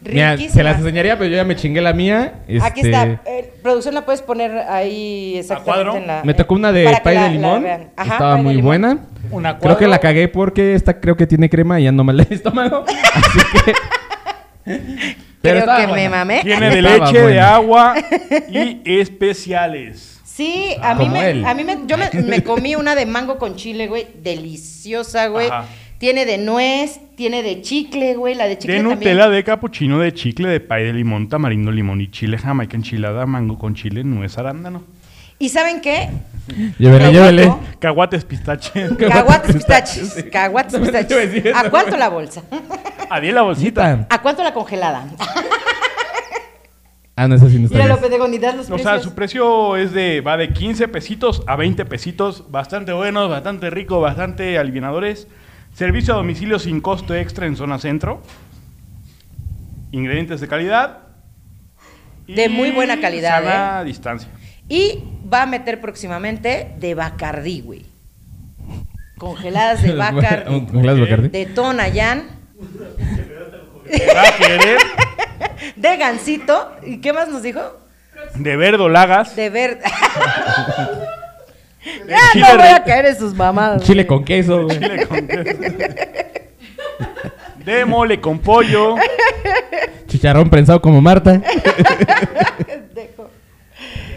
Mira, 0.00 0.36
se 0.38 0.62
las 0.62 0.78
enseñaría, 0.78 1.18
pero 1.18 1.28
yo 1.30 1.36
ya 1.36 1.44
me 1.44 1.56
chingué 1.56 1.80
la 1.80 1.92
mía. 1.92 2.40
Aquí 2.62 2.80
Este, 2.80 2.90
está. 2.90 3.20
Eh, 3.26 3.52
producción 3.62 3.94
la 3.94 4.04
puedes 4.04 4.22
poner 4.22 4.56
ahí 4.68 5.36
exactamente 5.38 5.82
cuadro? 5.84 5.96
en 6.00 6.06
la. 6.06 6.22
Me 6.24 6.34
tocó 6.34 6.54
una 6.54 6.70
eh, 6.70 6.72
de 6.72 6.84
que 6.86 7.00
pay 7.02 7.18
de 7.18 7.30
limón. 7.30 7.66
Ajá, 7.96 8.12
Estaba 8.12 8.36
muy 8.36 8.54
limón. 8.54 8.66
buena. 8.66 8.98
Una 9.30 9.58
Creo 9.58 9.76
que 9.76 9.88
la 9.88 9.98
cagué 9.98 10.28
porque 10.28 10.74
esta 10.74 11.00
creo 11.00 11.16
que 11.16 11.26
tiene 11.26 11.50
crema 11.50 11.80
y 11.80 11.84
ya 11.84 11.92
no 11.92 12.04
me 12.04 12.12
la 12.12 12.22
el 12.22 12.32
estómago. 12.32 12.84
Así 13.14 13.38
que. 13.64 13.72
Creo 15.42 15.66
que 15.76 15.86
me 15.88 16.08
mamé. 16.08 16.40
Tiene 16.42 16.70
de 16.70 16.82
leche, 16.82 17.20
de 17.20 17.40
agua 17.40 17.94
y 18.50 18.80
especiales. 19.00 20.20
Sí, 20.24 20.76
a 20.80 20.94
mí 20.94 21.06
Como 21.08 21.20
me, 21.20 21.48
a 21.48 21.54
mí 21.54 21.64
me, 21.64 21.78
yo 21.86 21.96
me, 21.98 22.10
me 22.22 22.44
comí 22.44 22.76
una 22.76 22.94
de 22.94 23.06
mango 23.06 23.38
con 23.38 23.56
chile, 23.56 23.88
güey, 23.88 24.06
deliciosa, 24.22 25.26
güey. 25.26 25.48
Ajá. 25.48 25.64
Tiene 25.98 26.26
de 26.26 26.38
nuez, 26.38 27.00
tiene 27.16 27.42
de 27.42 27.60
chicle, 27.60 28.14
güey, 28.14 28.36
la 28.36 28.46
de 28.46 28.56
chicle 28.56 28.74
De 28.74 28.80
también. 28.80 28.98
Nutella, 29.00 29.28
de 29.28 29.42
capuchino, 29.42 29.98
de 29.98 30.14
chicle, 30.14 30.48
de 30.48 30.60
pay 30.60 30.84
de 30.84 30.92
limón, 30.92 31.28
tamarindo, 31.28 31.72
limón 31.72 32.00
y 32.00 32.08
chile, 32.08 32.38
jamaica 32.38 32.76
enchilada, 32.76 33.26
mango 33.26 33.58
con 33.58 33.74
chile, 33.74 34.04
nuez, 34.04 34.38
arándano. 34.38 34.84
Y 35.40 35.48
¿saben 35.48 35.80
qué? 35.80 36.08
Llévele, 36.78 37.12
llévele. 37.12 37.52
Caguates 37.80 38.24
pistache. 38.24 38.88
Caguates 38.98 39.56
pistaches. 39.56 40.24
Caguates 40.30 40.78
pistaches. 40.80 41.54
¿A 41.54 41.68
cuánto 41.68 41.96
la 41.96 42.08
bolsa? 42.08 42.42
A 43.10 43.20
10 43.20 43.34
la 43.34 43.42
bolsita. 43.42 44.06
¿A 44.08 44.22
cuánto 44.22 44.44
la 44.44 44.54
congelada? 44.54 45.06
Ah, 47.16 47.26
no, 47.26 47.34
eso 47.34 47.48
sí 47.48 47.58
no 47.58 47.64
está 47.66 47.78
Mira. 47.78 47.88
López 47.88 48.10
de 48.10 48.18
los 48.18 48.70
O 48.70 48.78
sea, 48.78 48.92
precios. 48.92 49.02
su 49.02 49.14
precio 49.14 49.76
es 49.76 49.92
de 49.92 50.20
va 50.20 50.36
de 50.36 50.52
15 50.52 50.86
pesitos 50.86 51.42
a 51.48 51.56
20 51.56 51.84
pesitos, 51.84 52.48
bastante 52.48 52.92
buenos, 52.92 53.28
bastante 53.28 53.70
rico, 53.70 54.00
bastante 54.00 54.56
alivianadores. 54.56 55.26
Servicio 55.78 56.12
a 56.12 56.16
domicilio 56.16 56.58
sin 56.58 56.80
costo 56.80 57.14
extra 57.14 57.46
en 57.46 57.54
zona 57.54 57.78
centro. 57.78 58.20
Ingredientes 59.92 60.40
de 60.40 60.48
calidad. 60.48 60.98
De 62.26 62.48
muy 62.48 62.72
buena 62.72 63.00
calidad, 63.00 63.44
sana 63.44 63.84
distancia. 63.84 64.28
Y 64.68 65.04
va 65.32 65.42
a 65.42 65.46
meter 65.46 65.80
próximamente 65.80 66.74
de 66.80 66.96
Bacardí, 66.96 67.60
güey. 67.60 67.86
Congeladas 69.18 69.80
de 69.84 69.92
Bacardí. 69.94 70.66
Congeladas 70.66 70.96
de 70.96 71.00
Bacardí. 71.00 71.28
De 71.28 71.46
Tonayán. 71.46 72.24
Va 74.16 74.22
a 74.22 74.36
querer 74.36 74.78
De 75.76 75.96
Gansito. 75.96 76.72
¿Y 76.84 77.00
qué 77.00 77.12
más 77.12 77.28
nos 77.28 77.44
dijo? 77.44 77.60
de 78.34 78.56
verdolagas. 78.56 79.36
De 79.36 79.48
ver. 79.48 79.78
de 82.04 82.10
ya 82.12 82.18
chile 82.32 82.46
no 82.52 82.56
voy 82.58 82.68
a 82.68 82.84
caer 82.84 83.06
en 83.06 83.16
sus 83.18 83.34
mamadas. 83.34 83.82
Chile 83.82 84.06
con 84.06 84.24
queso, 84.24 84.64
güey. 84.64 84.78
chile 84.78 85.06
con 85.06 85.26
queso. 85.26 85.58
De 87.64 87.84
mole 87.84 88.20
con 88.20 88.38
pollo. 88.38 88.94
Chicharrón 90.06 90.48
prensado 90.50 90.80
como 90.80 91.00
Marta. 91.00 91.40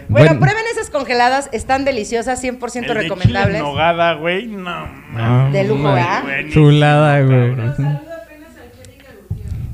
Bueno, 0.08 0.28
Bueno. 0.28 0.42
prueben 0.42 0.66
esas 0.74 0.90
congeladas, 0.90 1.48
están 1.54 1.86
deliciosas, 1.86 2.44
100% 2.44 2.50
El 2.50 2.60
de 2.82 2.82
chile 2.82 2.94
recomendables. 2.96 3.56
en 3.56 3.64
nogada, 3.64 4.14
güey. 4.16 4.46
No, 4.46 4.86
mames. 5.10 5.54
De 5.54 5.64
lujo, 5.64 5.88
¿ah? 5.88 6.22
Chulada, 6.52 7.22
güey. 7.22 7.56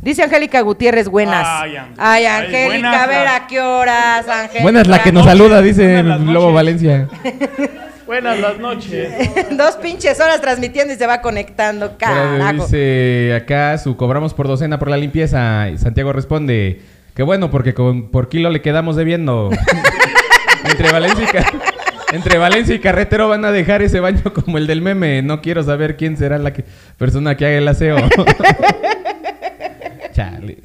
Dice 0.04 0.22
Angélica 0.24 0.62
Gutiérrez, 0.62 1.08
buenas. 1.10 1.44
Ay, 1.44 1.76
Angélica. 1.78 1.94
Ay, 1.98 2.26
Ay, 2.26 2.46
Angélica, 2.46 2.68
buenas 2.68 3.02
a 3.02 3.08
ver 3.08 3.28
a 3.28 3.48
qué 3.48 3.62
horas, 3.62 4.28
Angélica. 4.28 4.62
Buena 4.62 4.82
es 4.82 4.88
la 4.88 5.02
que 5.02 5.12
nos 5.12 5.26
saluda, 5.26 5.60
dice 5.64 5.92
Buenas 6.04 6.22
Lobo. 6.22 6.54
Valencia. 6.54 7.10
Buenas 8.08 8.40
las 8.40 8.58
noches. 8.58 9.12
Dos 9.58 9.76
pinches 9.76 10.20
horas 10.20 10.42
transmitiendo 10.42 10.94
y 10.94 10.98
se 10.98 11.06
va 11.06 11.22
conectando, 11.22 11.98
carajo. 11.98 12.64
dice 12.64 13.36
acá 13.36 13.78
su 13.78 13.96
cobramos 13.98 14.34
por 14.34 14.48
docena 14.48 14.80
por 14.80 14.90
la 14.90 14.96
limpieza. 14.98 15.70
Y 15.70 15.78
Santiago 15.78 16.14
responde 16.14 16.82
que 17.14 17.24
bueno, 17.24 17.52
porque 17.52 17.74
con, 17.74 18.10
por 18.10 18.30
kilo 18.30 18.50
le 18.50 18.62
quedamos 18.62 18.96
debiendo. 18.96 19.50
entre, 20.70 20.92
Valencia 20.92 21.26
y 21.26 22.16
entre 22.16 22.38
Valencia 22.38 22.74
y 22.76 22.80
Carretero 22.80 23.28
van 23.28 23.44
a 23.44 23.52
dejar 23.52 23.82
ese 23.82 24.00
baño 24.00 24.22
como 24.34 24.58
el 24.58 24.68
del 24.68 24.82
meme. 24.82 25.22
No 25.22 25.42
quiero 25.42 25.62
saber 25.62 25.98
quién 25.98 26.16
será 26.16 26.38
la 26.38 26.54
que- 26.54 26.64
persona 26.98 27.36
que 27.36 27.46
haga 27.46 27.58
el 27.58 27.68
aseo. 27.68 27.98
Chale. 30.14 30.60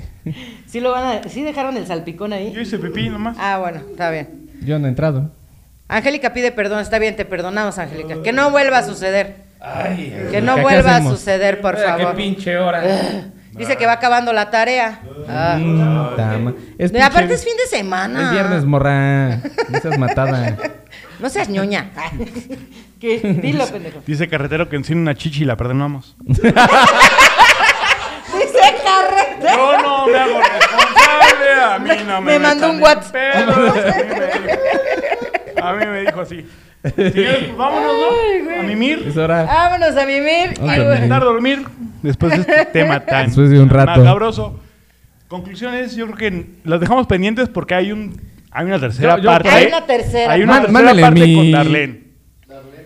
¿Sí, 0.67 0.81
lo 0.81 0.93
van 0.93 1.05
a, 1.19 1.29
¿Sí 1.29 1.43
dejaron 1.43 1.77
el 1.77 1.87
salpicón 1.87 2.33
ahí? 2.33 2.53
Yo 2.53 2.61
hice 2.61 2.79
pipí 2.79 3.09
nomás. 3.09 3.37
Ah, 3.39 3.59
bueno, 3.59 3.81
está 3.91 4.11
bien. 4.11 4.29
Yo 4.65 4.79
no 4.79 4.87
he 4.87 4.91
entrado. 4.91 5.31
Angélica 5.93 6.33
pide 6.33 6.53
perdón, 6.53 6.81
está 6.81 6.99
bien, 6.99 7.15
te 7.17 7.25
perdonamos, 7.27 7.79
Angélica. 7.79 8.23
Que 8.23 8.33
no 8.33 8.51
vuelva 8.51 8.79
a 8.79 8.83
suceder. 8.83 9.37
que 10.31 10.41
no 10.43 10.57
¿qué 10.57 10.63
vuelva 10.63 10.97
a 10.97 11.03
suceder, 11.03 11.61
por 11.61 11.77
Mira, 11.77 11.89
favor. 11.99 12.11
Qué 12.11 12.17
pinche 12.17 12.57
hora. 12.57 12.83
Dice 13.53 13.77
que 13.77 13.85
va 13.85 13.93
acabando 13.93 14.33
la 14.33 14.49
tarea. 14.51 15.01
Ah. 15.29 15.59
Mm. 15.61 16.55
Es 16.79 16.91
aparte 16.95 17.29
pinche- 17.29 17.35
es 17.35 17.45
fin 17.45 17.53
de 17.59 17.67
semana. 17.77 18.23
Es 18.25 18.31
viernes, 18.31 18.65
morra. 18.65 19.37
No 19.69 19.81
seas 19.81 19.99
matada. 19.99 20.57
No 21.21 21.29
seas 21.29 21.49
ñoña. 21.49 21.91
¿Qué? 23.01 23.19
Dilo, 23.41 23.65
pendejo. 23.69 24.01
Dice 24.05 24.29
carretero 24.29 24.69
que 24.69 24.75
encina 24.75 25.01
una 25.01 25.15
chichi 25.15 25.43
y 25.43 25.45
la 25.45 25.57
perdonamos. 25.57 26.17
Dice 26.27 26.45
carretero. 28.85 29.55
Yo 29.57 29.79
no 29.83 30.07
me 30.09 30.19
hago 30.19 30.41
responsable, 30.41 31.53
a 31.63 31.79
mí 31.79 31.91
no 32.07 32.21
me 32.23 32.33
Me 32.33 32.39
mandó 32.41 32.71
un 32.71 32.83
WhatsApp. 32.83 33.15
A 35.69 35.73
mí 35.75 35.87
me 35.87 36.01
dijo, 36.03 36.21
así. 36.21 36.47
Señores, 36.97 37.39
pues 37.45 37.57
vámonos, 37.57 37.93
¿no? 38.45 38.61
A 38.61 38.63
mimir. 38.65 39.05
Es 39.07 39.17
hora. 39.17 39.45
Vámonos 39.45 39.97
a 39.97 40.05
mimir. 40.07 40.55
Vamos 40.59 40.71
A 40.71 40.77
intentar 40.95 41.23
dormir 41.23 41.65
después 42.03 42.33
de 42.35 42.41
este 42.41 42.65
tema 42.73 43.01
tan 43.01 43.27
Después 43.27 43.51
de 43.51 43.61
un 43.61 43.69
rato. 43.71 44.01
macabroso. 44.01 44.61
Conclusiones, 45.29 45.95
yo 45.97 46.07
creo 46.07 46.17
que 46.19 46.47
las 46.65 46.81
dejamos 46.81 47.07
pendientes 47.07 47.49
porque 47.49 47.75
hay 47.75 47.93
un 47.93 48.21
hay 48.51 48.67
una 48.67 48.79
tercera 48.79 49.17
Yo- 49.17 49.23
yo- 49.23 49.31
parte. 49.31 49.49
Hay 49.49 49.67
una 49.67 49.87
tercera 49.87 50.33
Hay 50.33 50.43
una 50.43 50.53
parte. 50.53 50.67
tercera 50.67 50.81
Mándale 50.91 51.03
parte 51.03 51.21
mi- 51.27 51.35
con 51.37 51.51
Darlene. 51.53 52.03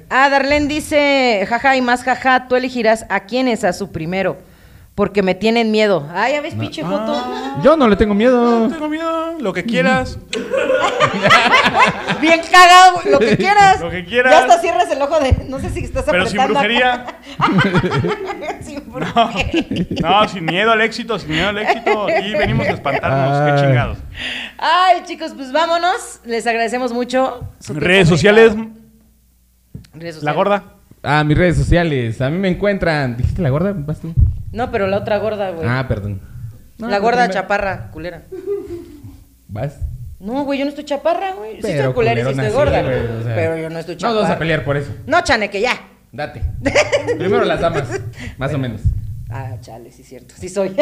Ah, 0.08 0.28
Darlene 0.30 0.68
dice, 0.68 1.44
jaja 1.48 1.76
y 1.76 1.80
más 1.82 2.04
jaja, 2.04 2.46
tú 2.46 2.54
elegirás 2.54 3.04
a 3.08 3.20
quiénes 3.24 3.64
a 3.64 3.72
su 3.72 3.90
primero, 3.90 4.38
porque 4.96 5.22
me 5.22 5.34
tienen 5.36 5.70
miedo. 5.70 6.08
Ah, 6.12 6.28
ya 6.30 6.40
ves, 6.40 6.54
pinche 6.54 6.82
joto. 6.82 7.14
Yo 7.62 7.76
no 7.76 7.86
le 7.86 7.94
tengo 7.96 8.14
miedo. 8.14 8.66
No 8.66 8.74
tengo 8.74 8.88
miedo, 8.88 9.38
lo 9.38 9.52
que 9.52 9.62
quieras. 9.64 10.18
Bien 12.20 12.40
cagado, 12.50 13.00
lo 13.10 13.18
que 13.18 13.36
quieras. 13.36 13.80
Lo 13.80 13.90
que 13.90 14.04
quieras. 14.06 14.32
Ya 14.32 14.38
hasta 14.40 14.58
cierras 14.60 14.90
el 14.90 15.00
ojo 15.02 15.20
de, 15.20 15.36
no 15.48 15.58
sé 15.60 15.68
si 15.70 15.80
estás 15.80 16.04
Pero 16.10 16.26
sin 16.26 16.40
apretando. 16.40 16.68
brujería. 16.68 17.06
sin 18.62 18.76
No, 18.88 18.92
brujería. 18.92 19.86
no, 20.00 20.28
sin 20.28 20.44
miedo 20.46 20.72
al 20.72 20.80
éxito, 20.80 21.18
sin 21.18 21.30
miedo 21.30 21.48
al 21.50 21.58
éxito. 21.58 22.06
Aquí 22.08 22.32
venimos 22.32 22.66
a 22.66 22.70
espantarnos, 22.70 23.36
Ay. 23.38 23.52
qué 23.54 23.60
chingados. 23.66 23.98
Ay, 24.58 25.02
chicos, 25.04 25.32
pues 25.36 25.52
vámonos. 25.52 26.20
Les 26.24 26.46
agradecemos 26.46 26.92
mucho. 26.92 27.46
su 27.60 27.74
Redes 27.74 28.08
sociales. 28.08 28.54
Redes 29.92 30.16
la 30.22 30.32
sociales. 30.32 30.36
gorda. 30.36 30.64
Ah, 31.02 31.22
mis 31.22 31.36
redes 31.36 31.56
sociales. 31.58 32.18
A 32.22 32.30
mí 32.30 32.38
me 32.38 32.48
encuentran. 32.48 33.16
¿Dijiste 33.18 33.42
la 33.42 33.50
gorda? 33.50 33.72
¿Vas 33.76 34.00
tú? 34.00 34.14
No, 34.56 34.70
pero 34.70 34.86
la 34.86 34.96
otra 34.96 35.18
gorda, 35.18 35.50
güey. 35.50 35.68
Ah, 35.68 35.84
perdón. 35.86 36.18
la 36.78 36.98
gorda 36.98 37.28
chaparra, 37.28 37.90
culera. 37.90 38.22
¿Vas? 39.48 39.76
No, 40.18 40.44
güey, 40.44 40.58
yo 40.58 40.64
no 40.64 40.70
estoy 40.70 40.84
chaparra, 40.84 41.34
güey. 41.34 41.60
Sí 41.60 41.68
estoy 41.68 41.92
culera 41.92 42.18
y 42.18 42.24
sí 42.24 42.30
estoy 42.30 42.48
gorda. 42.52 42.80
güey, 42.80 42.96
o 42.96 43.22
sea, 43.22 43.34
pero 43.34 43.58
yo 43.58 43.68
no 43.68 43.78
estoy 43.78 43.96
No 43.96 44.00
chaparra. 44.00 44.20
vamos 44.22 44.34
a 44.34 44.38
pelear 44.38 44.64
por 44.64 44.78
eso. 44.78 44.90
No, 45.06 45.20
chaneque, 45.20 45.60
ya. 45.60 45.78
Date. 46.10 46.40
Primero 47.18 47.44
las 47.44 47.60
damas. 47.60 47.86
Más 48.38 48.54
o 48.54 48.56
menos. 48.58 48.80
Ah, 49.28 49.56
chale, 49.60 49.92
sí 49.92 50.00
es 50.00 50.08
cierto. 50.08 50.34
Sí 50.38 50.48
soy. 50.48 50.74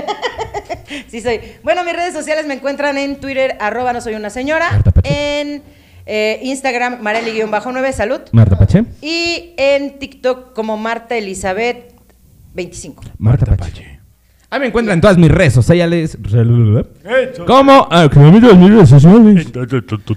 sí 1.08 1.20
soy. 1.20 1.40
Bueno, 1.64 1.82
mis 1.82 1.94
redes 1.94 2.14
sociales 2.14 2.46
me 2.46 2.54
encuentran 2.54 2.96
en 2.96 3.16
Twitter, 3.18 3.56
arroba 3.58 3.92
no 3.92 4.00
soy 4.00 4.14
una 4.14 4.30
señora. 4.30 4.70
Marta 4.70 4.92
Pache. 4.92 5.40
En 5.40 5.62
eh, 6.06 6.38
Instagram, 6.44 7.02
Marely-9, 7.02 7.92
salud. 7.92 8.20
Marta 8.30 8.56
Pache. 8.56 8.84
Y 9.02 9.54
en 9.56 9.98
TikTok 9.98 10.52
como 10.52 10.76
Marta 10.76 11.16
Elizabeth 11.16 11.93
25. 12.54 13.02
Marta 13.18 13.56
Pache. 13.56 14.00
A 14.50 14.56
mí 14.58 14.60
me 14.60 14.66
encuentran 14.68 14.98
en 14.98 15.00
todas 15.00 15.18
mis 15.18 15.30
redes 15.30 15.52
sociales. 15.52 16.16
Como, 17.44 17.88
ah, 17.90 18.08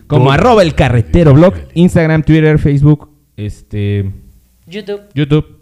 como 0.05 0.31
arroba 0.31 0.61
el 0.61 0.75
carretero 0.75 1.33
blog. 1.33 1.55
Instagram, 1.73 2.21
Twitter, 2.21 2.59
Facebook, 2.59 3.09
este, 3.35 4.11
YouTube. 4.67 5.01
YouTube, 5.15 5.57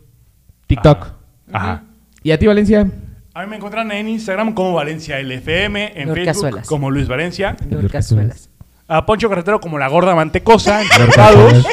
TikTok. 0.67 1.07
Ajá. 1.53 1.83
¿Y 2.21 2.31
a 2.31 2.39
ti, 2.39 2.47
Valencia? 2.47 2.85
A 3.33 3.43
mí 3.43 3.49
me 3.49 3.55
encuentran 3.55 3.91
en 3.91 4.09
Instagram 4.09 4.53
como 4.53 4.73
Valencia 4.73 5.19
LFM, 5.21 5.93
en 5.95 6.07
Lord 6.07 6.15
Facebook 6.17 6.25
Cazuelas. 6.25 6.67
como 6.67 6.91
Luis 6.91 7.07
Valencia, 7.07 7.55
Lord 7.69 7.89
Cazuelas. 7.89 8.49
a 8.87 9.05
Poncho 9.05 9.29
Carretero 9.29 9.61
como 9.61 9.77
la 9.77 9.87
gorda 9.87 10.15
mantecosa, 10.15 10.81
en 10.81 10.87
todos 10.89 11.15
lados. 11.17 11.65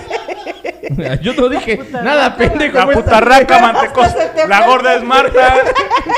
Yo 1.22 1.34
no 1.34 1.48
dije 1.48 1.78
nada, 1.92 2.36
pendejo. 2.36 2.78
La 2.78 2.84
güey, 2.84 2.96
puta 2.96 3.18
está- 3.18 3.20
raca 3.20 3.58
mantecosa. 3.72 4.32
La 4.48 4.66
gorda 4.66 4.94
es 4.96 5.02
Marta. 5.04 5.54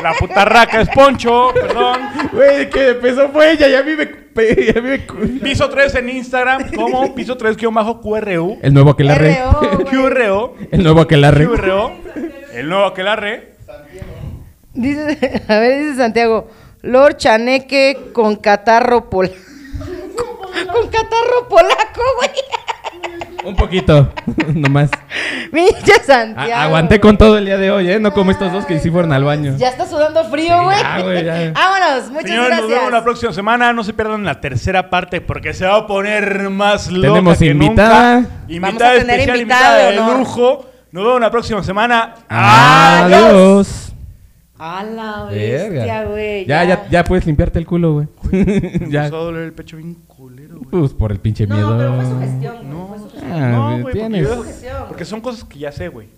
La 0.03 0.13
puta 0.15 0.45
raca 0.45 0.81
es 0.81 0.89
Poncho. 0.91 1.53
Perdón. 1.55 2.01
Güey, 2.33 2.71
que 2.71 2.91
empezó 2.91 3.29
fue 3.31 3.53
ella 3.53 3.69
y 3.69 3.75
a 3.75 3.83
mí 3.83 3.93
me... 3.97 4.25
Piso 5.43 5.69
3 5.71 5.95
en 5.95 6.09
Instagram 6.09 6.73
como 6.75 7.15
piso 7.15 7.39
3-QRU. 7.39 8.59
El 8.63 8.75
nuevo 8.75 8.91
aquelarre. 8.91 9.39
QRO. 9.91 10.57
El 10.73 10.83
nuevo 10.83 11.03
aquelarre. 11.03 11.47
QRO. 11.47 11.93
El 12.53 12.69
nuevo 12.69 12.85
aquelarre. 12.87 13.55
Dice, 14.73 15.43
a 15.47 15.59
ver, 15.61 15.79
dice 15.85 15.97
Santiago, 15.99 16.51
Lord 16.83 17.17
Chaneque 17.17 18.11
con 18.13 18.35
catarro 18.35 19.09
polaco. 19.09 19.35
con 20.73 20.89
catarro 20.89 21.49
polaco, 21.49 22.03
güey. 22.19 22.31
Un 23.45 23.55
poquito, 23.57 24.11
nomás. 24.55 24.91
Pinche 25.53 25.93
A- 26.01 26.03
Santiago. 26.03 26.53
aguanté 26.63 26.99
con 27.01 27.17
todo 27.19 27.37
el 27.39 27.45
día 27.45 27.59
de 27.59 27.71
hoy, 27.71 27.91
¿eh? 27.91 28.01
No 28.01 28.13
como 28.13 28.31
estos 28.31 28.53
dos 28.53 28.65
que 28.65 28.79
sí 28.81 28.91
fueron 28.91 29.13
al 29.13 29.23
baño. 29.25 29.55
Ya 29.59 29.69
está 29.69 29.87
sudando 29.87 30.25
frío, 30.25 30.57
Sí, 30.71 31.03
güey. 31.03 31.25
ya. 31.25 31.53
Vámonos, 31.55 32.11
muchas 32.11 32.31
Señores, 32.31 32.59
nos 32.61 32.69
vemos 32.69 32.71
la 32.85 32.89
gracias. 32.91 33.03
próxima 33.03 33.33
semana. 33.33 33.73
No 33.73 33.85
se 33.85 33.93
pierdan 33.93 34.25
la 34.25 34.41
tercera 34.41 34.89
parte 34.91 35.21
porque 35.21 35.53
se 35.55 35.67
va 35.67 35.77
a 35.77 35.87
poner 35.87 36.49
más 36.51 36.91
loca 36.91 37.09
Tenemos 37.09 37.39
que 37.39 37.47
invitada. 37.47 38.15
nunca. 38.17 38.29
Vamos 38.31 38.49
Invitada 38.49 38.91
a 38.91 38.95
tener 38.95 39.21
especial, 39.21 39.41
invitada 39.41 39.71
invitada 39.91 40.07
de 40.07 40.13
de 40.13 40.19
lujo. 40.19 40.67
Nos 40.93 41.05
vemos 41.05 41.21
la 41.21 41.31
próxima 41.31 41.63
semana. 41.63 42.15
Adiós. 42.29 43.94
A 44.59 44.85
la 44.85 45.25
bestia, 45.25 46.05
güey. 46.05 46.47
Ya, 46.47 46.65
ya, 46.65 46.89
ya 46.89 47.05
puedes 47.05 47.27
limpiarte 47.27 47.59
el 47.59 47.67
culo, 47.67 47.93
güey. 47.95 48.07
Me 48.31 48.45
ya. 48.91 49.07
empezó 49.07 49.17
a 49.21 49.25
doler 49.25 49.43
el 49.45 49.53
pecho 49.53 49.77
bien 49.77 49.95
culero, 50.07 50.57
güey. 50.59 50.71
Pues 50.71 50.93
por 50.95 51.11
el 51.13 51.19
pinche 51.19 51.47
No, 51.47 51.55
miedo. 51.57 51.77
pero 51.77 51.95
fue 51.95 52.05
su 52.05 52.19
gestión, 52.21 52.57
güey, 52.71 52.89
fue 52.89 52.99
su 52.99 53.11
gestión. 53.11 53.33
Ah, 53.33 53.49
no, 53.51 53.71
güey, 53.71 53.83
porque, 53.83 53.99
tienes. 53.99 54.29
porque 54.89 55.05
son 55.05 55.21
cosas 55.21 55.45
que 55.45 55.59
ya 55.59 55.73
sé, 55.73 55.89
güey. 55.89 56.09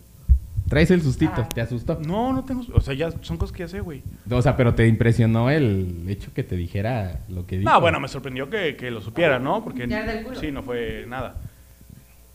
Traes 0.68 0.90
el 0.90 1.00
sustito, 1.00 1.32
Ah. 1.42 1.48
te 1.48 1.60
asustó. 1.60 1.98
No, 2.04 2.32
no 2.32 2.44
tengo, 2.44 2.62
o 2.74 2.80
sea, 2.80 2.92
ya 2.92 3.10
son 3.22 3.36
cosas 3.36 3.54
que 3.56 3.62
ya 3.62 3.68
sé, 3.68 3.80
güey. 3.80 4.02
O 4.30 4.42
sea, 4.42 4.56
pero 4.56 4.74
te 4.74 4.86
impresionó 4.88 5.48
el 5.48 6.04
hecho 6.08 6.32
que 6.34 6.42
te 6.42 6.56
dijera 6.56 7.20
lo 7.28 7.46
que 7.46 7.58
dijo. 7.58 7.70
No, 7.70 7.80
bueno, 7.80 8.00
me 8.00 8.08
sorprendió 8.08 8.50
que, 8.50 8.74
que 8.76 8.90
lo 8.90 9.00
supiera, 9.00 9.38
¿no? 9.38 9.62
Porque 9.62 9.86
Ya 9.86 10.04
del 10.04 10.24
culo. 10.24 10.38
sí, 10.40 10.50
no 10.50 10.62
fue 10.64 11.04
nada. 11.06 11.36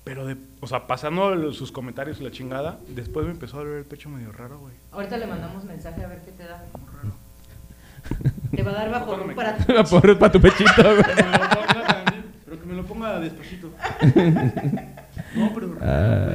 Pero, 0.03 0.25
de, 0.25 0.35
o 0.59 0.67
sea, 0.67 0.87
pasando 0.87 1.53
sus 1.53 1.71
comentarios 1.71 2.19
y 2.19 2.23
la 2.23 2.31
chingada, 2.31 2.79
después 2.87 3.25
me 3.25 3.31
empezó 3.33 3.57
a 3.57 3.59
doler 3.63 3.77
el 3.79 3.85
pecho 3.85 4.09
medio 4.09 4.31
raro, 4.31 4.59
güey. 4.59 4.73
Ahorita 4.91 5.17
le 5.17 5.27
mandamos 5.27 5.63
mensaje 5.63 6.03
a 6.03 6.07
ver 6.07 6.21
qué 6.25 6.31
te 6.31 6.43
da. 6.45 6.63
Te 8.55 8.63
va 8.63 8.71
a 8.71 8.73
dar 8.73 8.89
bajo 8.91 9.15
me 9.17 9.35
para 9.35 9.55
tu 9.57 9.73
Por, 9.89 10.17
para 10.17 10.31
tu 10.31 10.41
pechito, 10.41 10.71
güey. 10.83 11.03
Que 11.03 11.23
me 11.23 11.37
lo 11.37 11.37
ponga 11.47 11.85
también, 12.03 12.25
pero 12.45 12.59
que 12.59 12.65
me 12.65 12.73
lo 12.73 12.85
ponga 12.85 13.19
despacito. 13.19 13.69
No, 15.35 15.51
pero 15.53 15.77
Ah. 15.81 15.85
raro, 15.85 16.31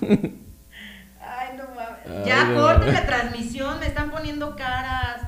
güey. 0.00 0.32
Ay, 1.20 1.48
no 1.56 1.64
mames. 1.74 1.98
Ay, 2.06 2.22
Ya 2.26 2.44
no 2.44 2.60
corten 2.60 2.92
la 2.94 3.06
transmisión, 3.06 3.80
me 3.80 3.86
están 3.86 4.10
poniendo 4.10 4.54
caras. 4.54 5.22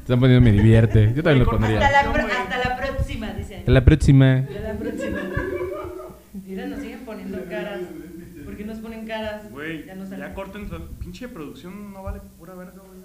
Están 0.00 0.18
poniendo 0.20 0.40
me 0.44 0.52
divierte. 0.52 1.12
Yo 1.14 1.22
también 1.22 1.44
lo 1.44 1.50
pondría. 1.50 1.78
Hasta 1.86 2.02
la, 2.02 2.10
hasta 2.42 2.68
la 2.68 2.76
próxima, 2.76 3.28
dicen. 3.34 3.60
Hasta 3.60 3.70
la 3.72 3.84
próxima. 3.84 4.34
Hasta 4.38 4.60
la 4.60 4.72
próxima. 4.74 5.18
Mira, 6.54 6.68
nos 6.68 6.78
siguen 6.78 7.00
poniendo 7.00 7.44
caras. 7.50 7.80
¿Por 8.44 8.56
qué 8.56 8.64
nos 8.64 8.78
ponen 8.78 9.04
caras? 9.08 9.50
Güey, 9.50 9.86
ya 9.86 9.96
no 9.96 10.04
ya 10.04 10.32
corten, 10.34 10.70
la 10.70 10.78
pinche 11.00 11.26
producción 11.26 11.92
no 11.92 12.04
vale 12.04 12.20
pura 12.38 12.54
verga, 12.54 12.80
güey. 12.86 13.00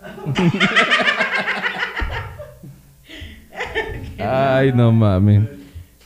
Ay, 4.19 4.71
no 4.71 4.91
mames. 4.91 5.49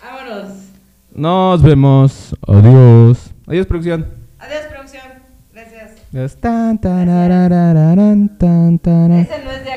Vámonos. 0.02 0.54
Nos 1.14 1.62
vemos. 1.62 2.34
Adiós. 2.48 3.34
Adiós, 3.46 3.68
producción. 3.68 4.08
Adiós, 4.40 4.62
producción. 4.70 5.04
Gracias. 5.52 5.96
Ese 9.20 9.44
no 9.44 9.52
es 9.52 9.66
de 9.66 9.72